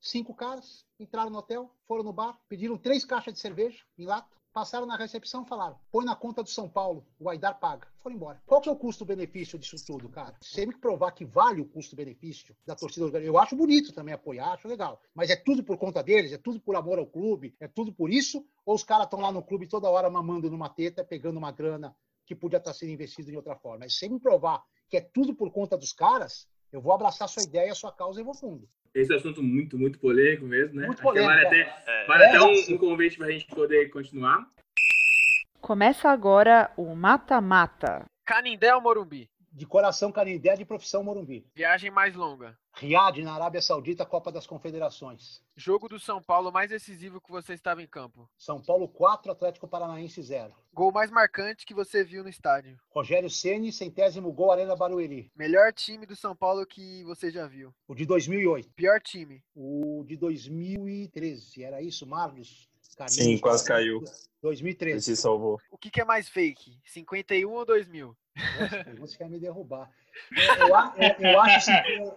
Cinco 0.00 0.34
caras 0.34 0.84
entraram 0.98 1.30
no 1.30 1.38
hotel, 1.38 1.70
foram 1.86 2.02
no 2.02 2.12
bar, 2.12 2.38
pediram 2.48 2.76
três 2.76 3.04
caixas 3.04 3.34
de 3.34 3.40
cerveja 3.40 3.84
em 3.96 4.06
lata 4.06 4.38
passaram 4.58 4.86
na 4.86 4.96
recepção 4.96 5.44
e 5.44 5.48
falaram: 5.48 5.78
põe 5.90 6.04
na 6.04 6.16
conta 6.16 6.42
do 6.42 6.48
São 6.48 6.68
Paulo, 6.68 7.06
o 7.18 7.28
Aidar 7.28 7.60
paga. 7.60 7.86
Foram 7.98 8.16
embora. 8.16 8.42
Qual 8.44 8.60
que 8.60 8.68
é 8.68 8.72
o 8.72 8.76
custo-benefício 8.76 9.56
disso 9.56 9.76
tudo, 9.86 10.08
cara? 10.08 10.34
Tem 10.52 10.68
que 10.68 10.78
provar 10.78 11.12
que 11.12 11.24
vale 11.24 11.60
o 11.60 11.68
custo-benefício 11.68 12.56
da 12.66 12.74
torcida 12.74 13.06
organizada. 13.06 13.36
Eu 13.36 13.40
acho 13.40 13.54
bonito 13.54 13.92
também 13.92 14.14
apoiar, 14.14 14.54
acho 14.54 14.66
legal. 14.66 15.00
Mas 15.14 15.30
é 15.30 15.36
tudo 15.36 15.62
por 15.62 15.78
conta 15.78 16.02
deles, 16.02 16.32
é 16.32 16.38
tudo 16.38 16.60
por 16.60 16.74
amor 16.74 16.98
ao 16.98 17.06
clube, 17.06 17.54
é 17.60 17.68
tudo 17.68 17.92
por 17.92 18.10
isso? 18.10 18.44
Ou 18.66 18.74
os 18.74 18.82
caras 18.82 19.04
estão 19.04 19.20
lá 19.20 19.30
no 19.30 19.42
clube 19.42 19.68
toda 19.68 19.88
hora 19.88 20.10
mamando 20.10 20.50
numa 20.50 20.68
teta, 20.68 21.04
pegando 21.04 21.36
uma 21.36 21.52
grana 21.52 21.94
que 22.26 22.34
podia 22.34 22.58
estar 22.58 22.74
sendo 22.74 22.90
investido 22.90 23.30
em 23.30 23.36
outra 23.36 23.54
forma? 23.54 23.80
Mas 23.80 23.96
se 23.96 24.08
me 24.08 24.18
provar 24.18 24.64
que 24.88 24.96
é 24.96 25.00
tudo 25.00 25.34
por 25.34 25.52
conta 25.52 25.76
dos 25.76 25.92
caras, 25.92 26.48
eu 26.72 26.80
vou 26.80 26.92
abraçar 26.92 27.28
sua 27.28 27.42
ideia, 27.42 27.74
sua 27.74 27.92
causa 27.92 28.20
e 28.20 28.24
vou 28.24 28.34
fundo. 28.34 28.68
Esse 28.94 29.12
é 29.12 29.14
um 29.14 29.18
assunto 29.18 29.42
muito, 29.42 29.78
muito 29.78 29.98
polêmico 29.98 30.44
mesmo, 30.44 30.80
né? 30.80 30.86
Muito 30.86 31.02
polêmico. 31.02 31.32
Vale 31.32 31.46
até, 31.46 31.60
é. 31.86 32.06
vale 32.06 32.22
é, 32.24 32.28
até 32.28 32.40
um, 32.40 32.74
um 32.74 32.78
convite 32.78 33.16
para 33.16 33.26
a 33.26 33.30
gente 33.30 33.46
poder 33.46 33.88
continuar. 33.90 34.46
Começa 35.60 36.08
agora 36.08 36.70
o 36.76 36.94
Mata-Mata. 36.94 38.04
Canindé 38.24 38.74
ou 38.74 38.80
Morumbi? 38.80 39.28
De 39.58 39.66
coração 39.66 40.12
Canindé, 40.12 40.54
de 40.54 40.64
profissão 40.64 41.02
Morumbi. 41.02 41.44
Viagem 41.52 41.90
mais 41.90 42.14
longa. 42.14 42.56
Riad, 42.74 43.20
na 43.24 43.34
Arábia 43.34 43.60
Saudita, 43.60 44.06
Copa 44.06 44.30
das 44.30 44.46
Confederações. 44.46 45.42
Jogo 45.56 45.88
do 45.88 45.98
São 45.98 46.22
Paulo 46.22 46.52
mais 46.52 46.70
decisivo 46.70 47.20
que 47.20 47.28
você 47.28 47.54
estava 47.54 47.82
em 47.82 47.86
campo. 47.88 48.30
São 48.38 48.62
Paulo 48.62 48.86
4, 48.86 49.32
Atlético 49.32 49.66
Paranaense 49.66 50.22
0. 50.22 50.54
Gol 50.72 50.92
mais 50.92 51.10
marcante 51.10 51.66
que 51.66 51.74
você 51.74 52.04
viu 52.04 52.22
no 52.22 52.28
estádio. 52.28 52.78
Rogério 52.88 53.28
Ceni, 53.28 53.72
centésimo 53.72 54.30
gol, 54.30 54.52
Arena 54.52 54.76
Barueri. 54.76 55.28
Melhor 55.34 55.72
time 55.72 56.06
do 56.06 56.14
São 56.14 56.36
Paulo 56.36 56.64
que 56.64 57.02
você 57.02 57.28
já 57.28 57.48
viu. 57.48 57.74
O 57.88 57.96
de 57.96 58.06
2008. 58.06 58.70
Pior 58.76 59.00
time. 59.00 59.42
O 59.56 60.04
de 60.06 60.16
2013. 60.16 61.64
Era 61.64 61.82
isso, 61.82 62.06
Marlos? 62.06 62.68
Sim, 63.08 63.38
quase 63.38 63.64
caiu. 63.64 64.02
2013. 64.42 65.02
se 65.02 65.16
salvou. 65.16 65.60
O 65.70 65.78
que, 65.78 65.90
que, 65.90 66.00
é 66.00 66.04
mais 66.04 66.28
fake? 66.28 66.78
51 66.84 67.50
ou 67.50 67.64
2000? 67.64 68.16
Você 68.98 69.16
quer 69.16 69.28
me 69.28 69.38
derrubar. 69.38 69.90
Eu, 70.58 70.68
eu, 70.68 71.30
eu, 71.32 71.40
acho, 71.40 71.70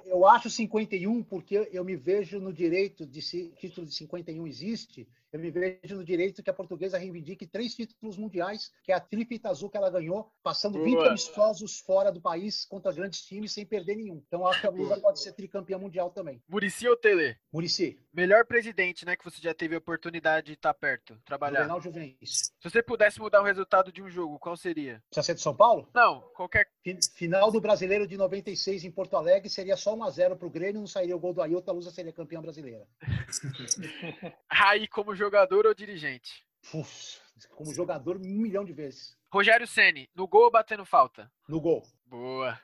eu 0.05 0.27
acho 0.27 0.49
51 0.49 1.23
porque 1.23 1.69
eu 1.71 1.83
me 1.83 1.95
vejo 1.95 2.39
no 2.39 2.53
direito 2.53 3.05
de 3.05 3.21
se 3.21 3.49
título 3.57 3.85
de 3.85 3.93
51 3.93 4.47
existe 4.47 5.07
eu 5.31 5.39
me 5.39 5.49
vejo 5.49 5.95
no 5.95 6.03
direito 6.03 6.43
que 6.43 6.49
a 6.49 6.53
portuguesa 6.53 6.97
reivindique 6.97 7.47
três 7.47 7.73
títulos 7.73 8.17
mundiais, 8.17 8.71
que 8.83 8.91
é 8.91 8.95
a 8.95 8.99
tríplice 8.99 9.47
azul 9.47 9.69
que 9.69 9.77
ela 9.77 9.89
ganhou, 9.89 10.31
passando 10.43 10.73
Boa. 10.73 10.85
20 10.85 11.07
amistosos 11.07 11.79
fora 11.79 12.11
do 12.11 12.19
país 12.19 12.65
contra 12.65 12.91
grandes 12.91 13.21
times 13.21 13.53
sem 13.53 13.65
perder 13.65 13.95
nenhum. 13.95 14.21
Então 14.27 14.45
acho 14.45 14.61
que 14.61 14.67
a 14.67 14.71
Blusa 14.71 14.99
pode 14.99 15.21
ser 15.21 15.31
tricampeã 15.33 15.77
mundial 15.77 16.09
também. 16.09 16.41
Murici 16.49 16.87
ou 16.87 16.97
Tele? 16.97 17.37
Murici. 17.51 17.97
Melhor 18.13 18.45
presidente, 18.45 19.05
né, 19.05 19.15
que 19.15 19.23
você 19.23 19.41
já 19.41 19.53
teve 19.53 19.75
a 19.75 19.77
oportunidade 19.77 20.47
de 20.47 20.53
estar 20.53 20.73
perto, 20.73 21.17
trabalhar. 21.25 21.61
Juvenal 21.61 21.81
Juvenis. 21.81 22.51
Se 22.59 22.69
você 22.69 22.83
pudesse 22.83 23.19
mudar 23.19 23.41
o 23.41 23.45
resultado 23.45 23.91
de 23.91 24.03
um 24.03 24.09
jogo, 24.09 24.37
qual 24.37 24.57
seria? 24.57 25.01
Precisa 25.09 25.23
ser 25.23 25.35
de 25.35 25.41
São 25.41 25.55
Paulo? 25.55 25.89
Não, 25.93 26.21
qualquer. 26.35 26.69
Final 27.15 27.51
do 27.51 27.61
Brasileiro 27.61 28.05
de 28.05 28.17
96 28.17 28.83
em 28.83 28.91
Porto 28.91 29.15
Alegre 29.15 29.49
seria 29.49 29.77
só 29.77 29.95
1 29.95 30.03
a 30.03 30.09
0 30.09 30.35
para 30.35 30.47
o 30.47 30.51
Grêmio, 30.51 30.81
não 30.81 30.87
sairia 30.87 31.15
o 31.15 31.19
gol 31.19 31.33
do 31.33 31.41
Ailton, 31.41 31.71
a 31.71 31.73
Lusa 31.73 31.91
seria 31.91 32.11
campeã 32.11 32.41
brasileira. 32.41 32.85
Aí 34.49 34.87
como 34.87 35.15
jogador 35.21 35.67
ou 35.67 35.73
dirigente? 35.75 36.43
Uf, 36.73 37.19
como 37.51 37.71
jogador, 37.75 38.17
um 38.17 38.41
milhão 38.41 38.65
de 38.65 38.73
vezes. 38.73 39.15
Rogério 39.31 39.67
Ceni, 39.67 40.09
no 40.15 40.27
gol 40.27 40.45
ou 40.45 40.51
batendo 40.51 40.83
falta? 40.83 41.31
No 41.47 41.61
gol. 41.61 41.83
Boa. 42.07 42.59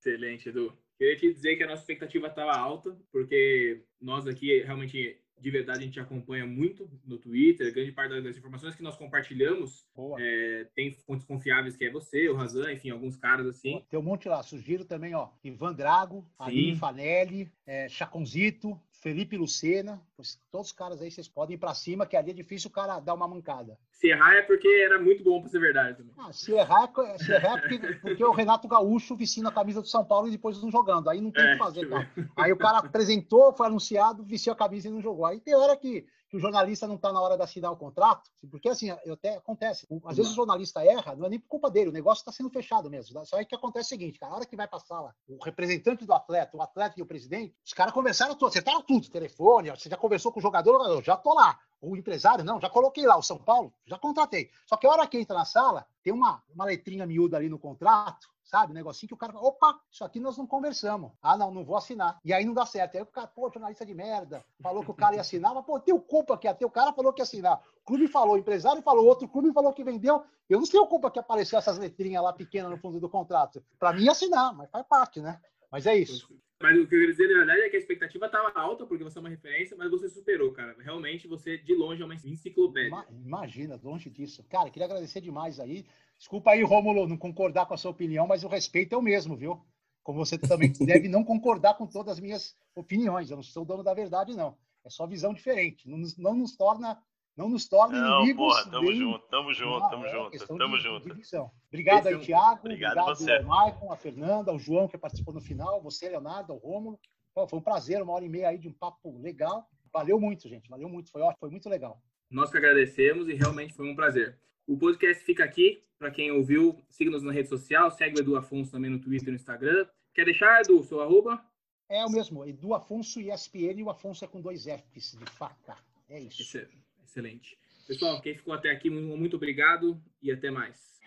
Excelente, 0.00 0.48
Edu. 0.48 0.76
Queria 0.98 1.16
te 1.16 1.32
dizer 1.32 1.54
que 1.56 1.62
a 1.62 1.68
nossa 1.68 1.82
expectativa 1.82 2.26
estava 2.26 2.56
alta, 2.56 2.96
porque 3.12 3.84
nós 4.00 4.26
aqui 4.26 4.60
realmente 4.62 5.22
de 5.42 5.50
verdade 5.50 5.80
a 5.80 5.82
gente 5.82 5.98
acompanha 5.98 6.46
muito 6.46 6.88
no 7.04 7.18
Twitter, 7.18 7.74
grande 7.74 7.90
parte 7.90 8.22
das 8.22 8.36
informações 8.36 8.76
que 8.76 8.82
nós 8.82 8.96
compartilhamos 8.96 9.84
é, 10.20 10.68
tem 10.72 10.92
fontes 10.92 11.26
confiáveis 11.26 11.76
que 11.76 11.84
é 11.84 11.90
você, 11.90 12.28
o 12.28 12.36
Razan, 12.36 12.72
enfim, 12.72 12.90
alguns 12.90 13.16
caras 13.16 13.48
assim. 13.48 13.84
Tem 13.90 13.98
um 13.98 14.04
monte 14.04 14.28
lá, 14.28 14.40
sugiro 14.44 14.84
também, 14.84 15.16
ó, 15.16 15.30
Ivan 15.42 15.74
Drago, 15.74 16.24
Aline 16.38 16.76
Fanelli, 16.76 17.50
é, 17.66 17.88
Chaconzito, 17.88 18.80
Felipe 19.02 19.36
Lucena, 19.36 20.00
todos 20.48 20.68
os 20.68 20.72
caras 20.72 21.02
aí 21.02 21.10
vocês 21.10 21.26
podem 21.26 21.56
ir 21.56 21.58
para 21.58 21.74
cima, 21.74 22.06
que 22.06 22.16
ali 22.16 22.30
é 22.30 22.34
difícil 22.34 22.70
o 22.70 22.72
cara 22.72 23.00
dar 23.00 23.14
uma 23.14 23.26
mancada. 23.26 23.76
Se 23.90 24.06
errar 24.06 24.36
é 24.36 24.42
porque 24.42 24.68
era 24.68 24.96
muito 24.96 25.24
bom 25.24 25.40
para 25.40 25.50
ser 25.50 25.58
verdade 25.58 25.96
também. 25.96 26.14
Ah, 26.16 26.32
se 26.32 26.52
errar, 26.52 26.88
é, 26.98 27.18
se 27.18 27.32
errar 27.32 27.58
é 27.58 27.60
porque, 27.60 27.94
porque, 27.96 28.24
o 28.24 28.30
Renato 28.30 28.68
Gaúcho 28.68 29.16
vestindo 29.16 29.48
a 29.48 29.52
camisa 29.52 29.82
do 29.82 29.88
São 29.88 30.04
Paulo 30.04 30.28
e 30.28 30.30
depois 30.30 30.62
não 30.62 30.70
jogando. 30.70 31.10
Aí 31.10 31.20
não 31.20 31.32
tem 31.32 31.44
o 31.44 31.48
é, 31.48 31.52
que 31.54 31.58
fazer, 31.58 31.88
cara. 31.88 32.08
Aí 32.36 32.52
o 32.52 32.56
cara 32.56 32.78
apresentou, 32.78 33.52
foi 33.52 33.66
anunciado, 33.66 34.22
vestiu 34.22 34.52
a 34.52 34.56
camisa 34.56 34.86
e 34.86 34.92
não 34.92 35.02
jogou. 35.02 35.26
Aí 35.26 35.40
tem 35.40 35.56
hora 35.56 35.76
que 35.76 36.06
que 36.32 36.38
o 36.38 36.40
jornalista 36.40 36.86
não 36.86 36.94
está 36.94 37.12
na 37.12 37.20
hora 37.20 37.36
de 37.36 37.42
assinar 37.42 37.70
o 37.70 37.76
contrato, 37.76 38.30
porque 38.50 38.70
assim, 38.70 38.88
até 38.88 39.36
acontece. 39.36 39.86
Às 40.06 40.16
vezes 40.16 40.32
o 40.32 40.34
jornalista 40.34 40.82
erra, 40.82 41.14
não 41.14 41.26
é 41.26 41.28
nem 41.28 41.38
por 41.38 41.46
culpa 41.46 41.70
dele, 41.70 41.90
o 41.90 41.92
negócio 41.92 42.22
está 42.22 42.32
sendo 42.32 42.48
fechado 42.48 42.88
mesmo. 42.88 43.22
Só 43.26 43.44
que 43.44 43.54
acontece 43.54 43.88
o 43.88 43.88
seguinte, 43.90 44.18
cara, 44.18 44.32
a 44.32 44.36
hora 44.36 44.46
que 44.46 44.56
vai 44.56 44.66
passar 44.66 45.02
lá, 45.02 45.14
o 45.28 45.44
representante 45.44 46.06
do 46.06 46.14
atleta, 46.14 46.56
o 46.56 46.62
atleta 46.62 46.94
e 46.98 47.02
o 47.02 47.06
presidente, 47.06 47.54
os 47.62 47.74
caras 47.74 47.92
conversaram 47.92 48.34
tudo, 48.34 48.48
acertaram 48.48 48.80
tudo, 48.80 49.10
telefone, 49.10 49.68
você 49.68 49.90
já 49.90 49.96
conversou 49.98 50.32
com 50.32 50.38
o 50.38 50.42
jogador, 50.42 50.82
eu 50.88 51.02
já 51.02 51.18
tô 51.18 51.34
lá. 51.34 51.58
O 51.82 51.98
empresário, 51.98 52.44
não, 52.44 52.58
já 52.58 52.70
coloquei 52.70 53.04
lá, 53.04 53.18
o 53.18 53.22
São 53.22 53.36
Paulo, 53.36 53.74
já 53.84 53.98
contratei. 53.98 54.48
Só 54.64 54.78
que 54.78 54.86
a 54.86 54.90
hora 54.90 55.06
que 55.06 55.18
entra 55.18 55.36
na 55.36 55.44
sala, 55.44 55.84
tem 56.02 56.14
uma, 56.14 56.42
uma 56.54 56.64
letrinha 56.64 57.04
miúda 57.06 57.36
ali 57.36 57.50
no 57.50 57.58
contrato, 57.58 58.31
sabe? 58.44 58.72
Um 58.72 58.74
negocinho 58.74 59.08
que 59.08 59.14
o 59.14 59.16
cara 59.16 59.32
fala, 59.32 59.46
opa, 59.46 59.80
isso 59.90 60.04
aqui 60.04 60.20
nós 60.20 60.36
não 60.36 60.46
conversamos. 60.46 61.12
Ah, 61.22 61.36
não, 61.36 61.52
não 61.52 61.64
vou 61.64 61.76
assinar. 61.76 62.18
E 62.24 62.32
aí 62.32 62.44
não 62.44 62.54
dá 62.54 62.66
certo. 62.66 62.96
Aí 62.96 63.02
o 63.02 63.06
cara, 63.06 63.26
pô, 63.26 63.50
jornalista 63.50 63.86
de 63.86 63.94
merda, 63.94 64.44
falou 64.60 64.84
que 64.84 64.90
o 64.90 64.94
cara 64.94 65.14
ia 65.14 65.20
assinar, 65.20 65.54
mas, 65.54 65.64
pô, 65.64 65.78
tem 65.80 65.98
culpa 65.98 66.36
que 66.36 66.48
até 66.48 66.64
o 66.64 66.70
cara 66.70 66.92
falou 66.92 67.12
que 67.12 67.20
ia 67.20 67.24
assinar. 67.24 67.62
O 67.82 67.84
clube 67.84 68.08
falou, 68.08 68.34
o 68.34 68.38
empresário 68.38 68.82
falou, 68.82 69.06
outro 69.06 69.28
clube 69.28 69.52
falou 69.52 69.72
que 69.72 69.84
vendeu. 69.84 70.22
Eu 70.48 70.60
não 70.60 70.66
tenho 70.66 70.86
culpa 70.86 71.10
que 71.10 71.18
apareceu 71.18 71.58
essas 71.58 71.78
letrinhas 71.78 72.22
lá 72.22 72.32
pequenas 72.32 72.70
no 72.70 72.76
fundo 72.76 73.00
do 73.00 73.08
contrato. 73.08 73.62
Para 73.78 73.92
mim, 73.92 74.08
assinar, 74.08 74.54
mas 74.54 74.70
faz 74.70 74.86
parte, 74.86 75.20
né? 75.20 75.40
Mas 75.70 75.86
é 75.86 75.96
isso. 75.96 76.28
Mas 76.62 76.76
o 76.76 76.86
que 76.86 76.94
eu 76.94 77.00
queria 77.00 77.08
dizer, 77.08 77.26
na 77.26 77.38
verdade, 77.38 77.60
é 77.62 77.68
que 77.68 77.76
a 77.76 77.78
expectativa 77.78 78.26
estava 78.26 78.52
alta, 78.54 78.86
porque 78.86 79.02
você 79.02 79.18
é 79.18 79.20
uma 79.20 79.28
referência, 79.28 79.76
mas 79.76 79.90
você 79.90 80.08
superou, 80.08 80.52
cara. 80.52 80.76
Realmente, 80.78 81.26
você, 81.26 81.58
de 81.58 81.74
longe, 81.74 82.00
é 82.00 82.04
uma 82.04 82.14
enciclopédia. 82.14 83.04
Imagina, 83.10 83.80
longe 83.82 84.08
disso. 84.08 84.44
Cara, 84.48 84.70
queria 84.70 84.86
agradecer 84.86 85.20
demais 85.20 85.58
aí. 85.58 85.84
Desculpa 86.22 86.52
aí, 86.52 86.62
Rômulo, 86.62 87.08
não 87.08 87.16
concordar 87.16 87.66
com 87.66 87.74
a 87.74 87.76
sua 87.76 87.90
opinião, 87.90 88.28
mas 88.28 88.44
o 88.44 88.48
respeito 88.48 88.94
é 88.94 88.96
o 88.96 89.02
mesmo, 89.02 89.36
viu? 89.36 89.60
Como 90.04 90.24
você 90.24 90.38
também 90.38 90.70
deve 90.78 91.08
não 91.08 91.24
concordar 91.24 91.74
com 91.74 91.84
todas 91.84 92.12
as 92.12 92.20
minhas 92.20 92.54
opiniões. 92.76 93.28
Eu 93.28 93.38
não 93.38 93.42
sou 93.42 93.64
dono 93.64 93.82
da 93.82 93.92
verdade, 93.92 94.36
não. 94.36 94.56
É 94.84 94.88
só 94.88 95.04
visão 95.04 95.34
diferente. 95.34 95.90
Não 95.90 95.98
nos, 95.98 96.16
não 96.16 96.36
nos 96.36 96.56
torna 96.56 96.96
não 97.36 97.48
nos 97.48 97.68
torna 97.68 98.00
não, 98.00 98.18
inimigos. 98.20 98.46
Porra, 98.46 98.70
tamo 98.70 98.86
bem... 98.86 98.96
junto, 98.96 99.26
tamo 99.26 99.52
junto, 99.52 99.90
tamo 99.90 100.06
é 100.06 100.10
junto, 100.10 100.58
tamo 100.58 100.76
de, 100.76 100.82
junto. 100.84 101.14
De 101.14 101.36
obrigado 101.68 102.06
aí, 102.06 102.18
Thiago. 102.20 102.60
Obrigado, 102.60 102.92
obrigado 102.92 103.16
você. 103.16 103.32
ao 103.32 103.42
Maicon, 103.42 103.92
a 103.92 103.96
Fernanda, 103.96 104.52
ao 104.52 104.58
João, 104.60 104.86
que 104.86 104.96
participou 104.96 105.34
no 105.34 105.40
final, 105.40 105.82
você, 105.82 106.08
Leonardo, 106.08 106.52
ao 106.52 106.58
Rômulo. 106.60 107.00
Foi 107.48 107.58
um 107.58 107.62
prazer, 107.62 108.00
uma 108.00 108.12
hora 108.12 108.24
e 108.24 108.28
meia 108.28 108.50
aí 108.50 108.58
de 108.58 108.68
um 108.68 108.72
papo 108.72 109.18
legal. 109.20 109.66
Valeu 109.92 110.20
muito, 110.20 110.48
gente. 110.48 110.68
Valeu 110.68 110.88
muito. 110.88 111.10
Foi 111.10 111.20
ótimo, 111.20 111.40
foi 111.40 111.50
muito 111.50 111.68
legal. 111.68 112.00
Nós 112.30 112.48
que 112.48 112.58
agradecemos 112.58 113.28
e 113.28 113.34
realmente 113.34 113.74
foi 113.74 113.90
um 113.90 113.96
prazer. 113.96 114.38
O 114.68 114.78
podcast 114.78 115.24
fica 115.24 115.42
aqui. 115.42 115.82
Para 116.02 116.10
quem 116.10 116.32
ouviu, 116.32 116.76
siga-nos 116.88 117.22
na 117.22 117.30
rede 117.30 117.48
social, 117.48 117.88
segue 117.88 118.18
o 118.18 118.20
Edu 118.20 118.34
Afonso 118.34 118.72
também 118.72 118.90
no 118.90 118.98
Twitter 118.98 119.28
e 119.28 119.30
no 119.30 119.36
Instagram. 119.36 119.86
Quer 120.12 120.24
deixar, 120.24 120.60
Edu, 120.60 120.82
seu 120.82 121.00
arroba? 121.00 121.40
É 121.88 122.04
o 122.04 122.10
mesmo, 122.10 122.44
Edu 122.44 122.74
Afonso 122.74 123.20
e 123.20 123.30
ESPN, 123.30 123.78
e 123.78 123.84
o 123.84 123.88
Afonso 123.88 124.24
é 124.24 124.26
com 124.26 124.40
dois 124.40 124.64
Fs 124.64 125.16
de 125.16 125.30
faca. 125.30 125.76
É 126.10 126.18
isso. 126.18 126.58
Excelente. 127.04 127.56
Pessoal, 127.86 128.20
quem 128.20 128.34
ficou 128.34 128.52
até 128.52 128.72
aqui, 128.72 128.90
muito 128.90 129.36
obrigado 129.36 130.02
e 130.20 130.32
até 130.32 130.50
mais. 130.50 131.00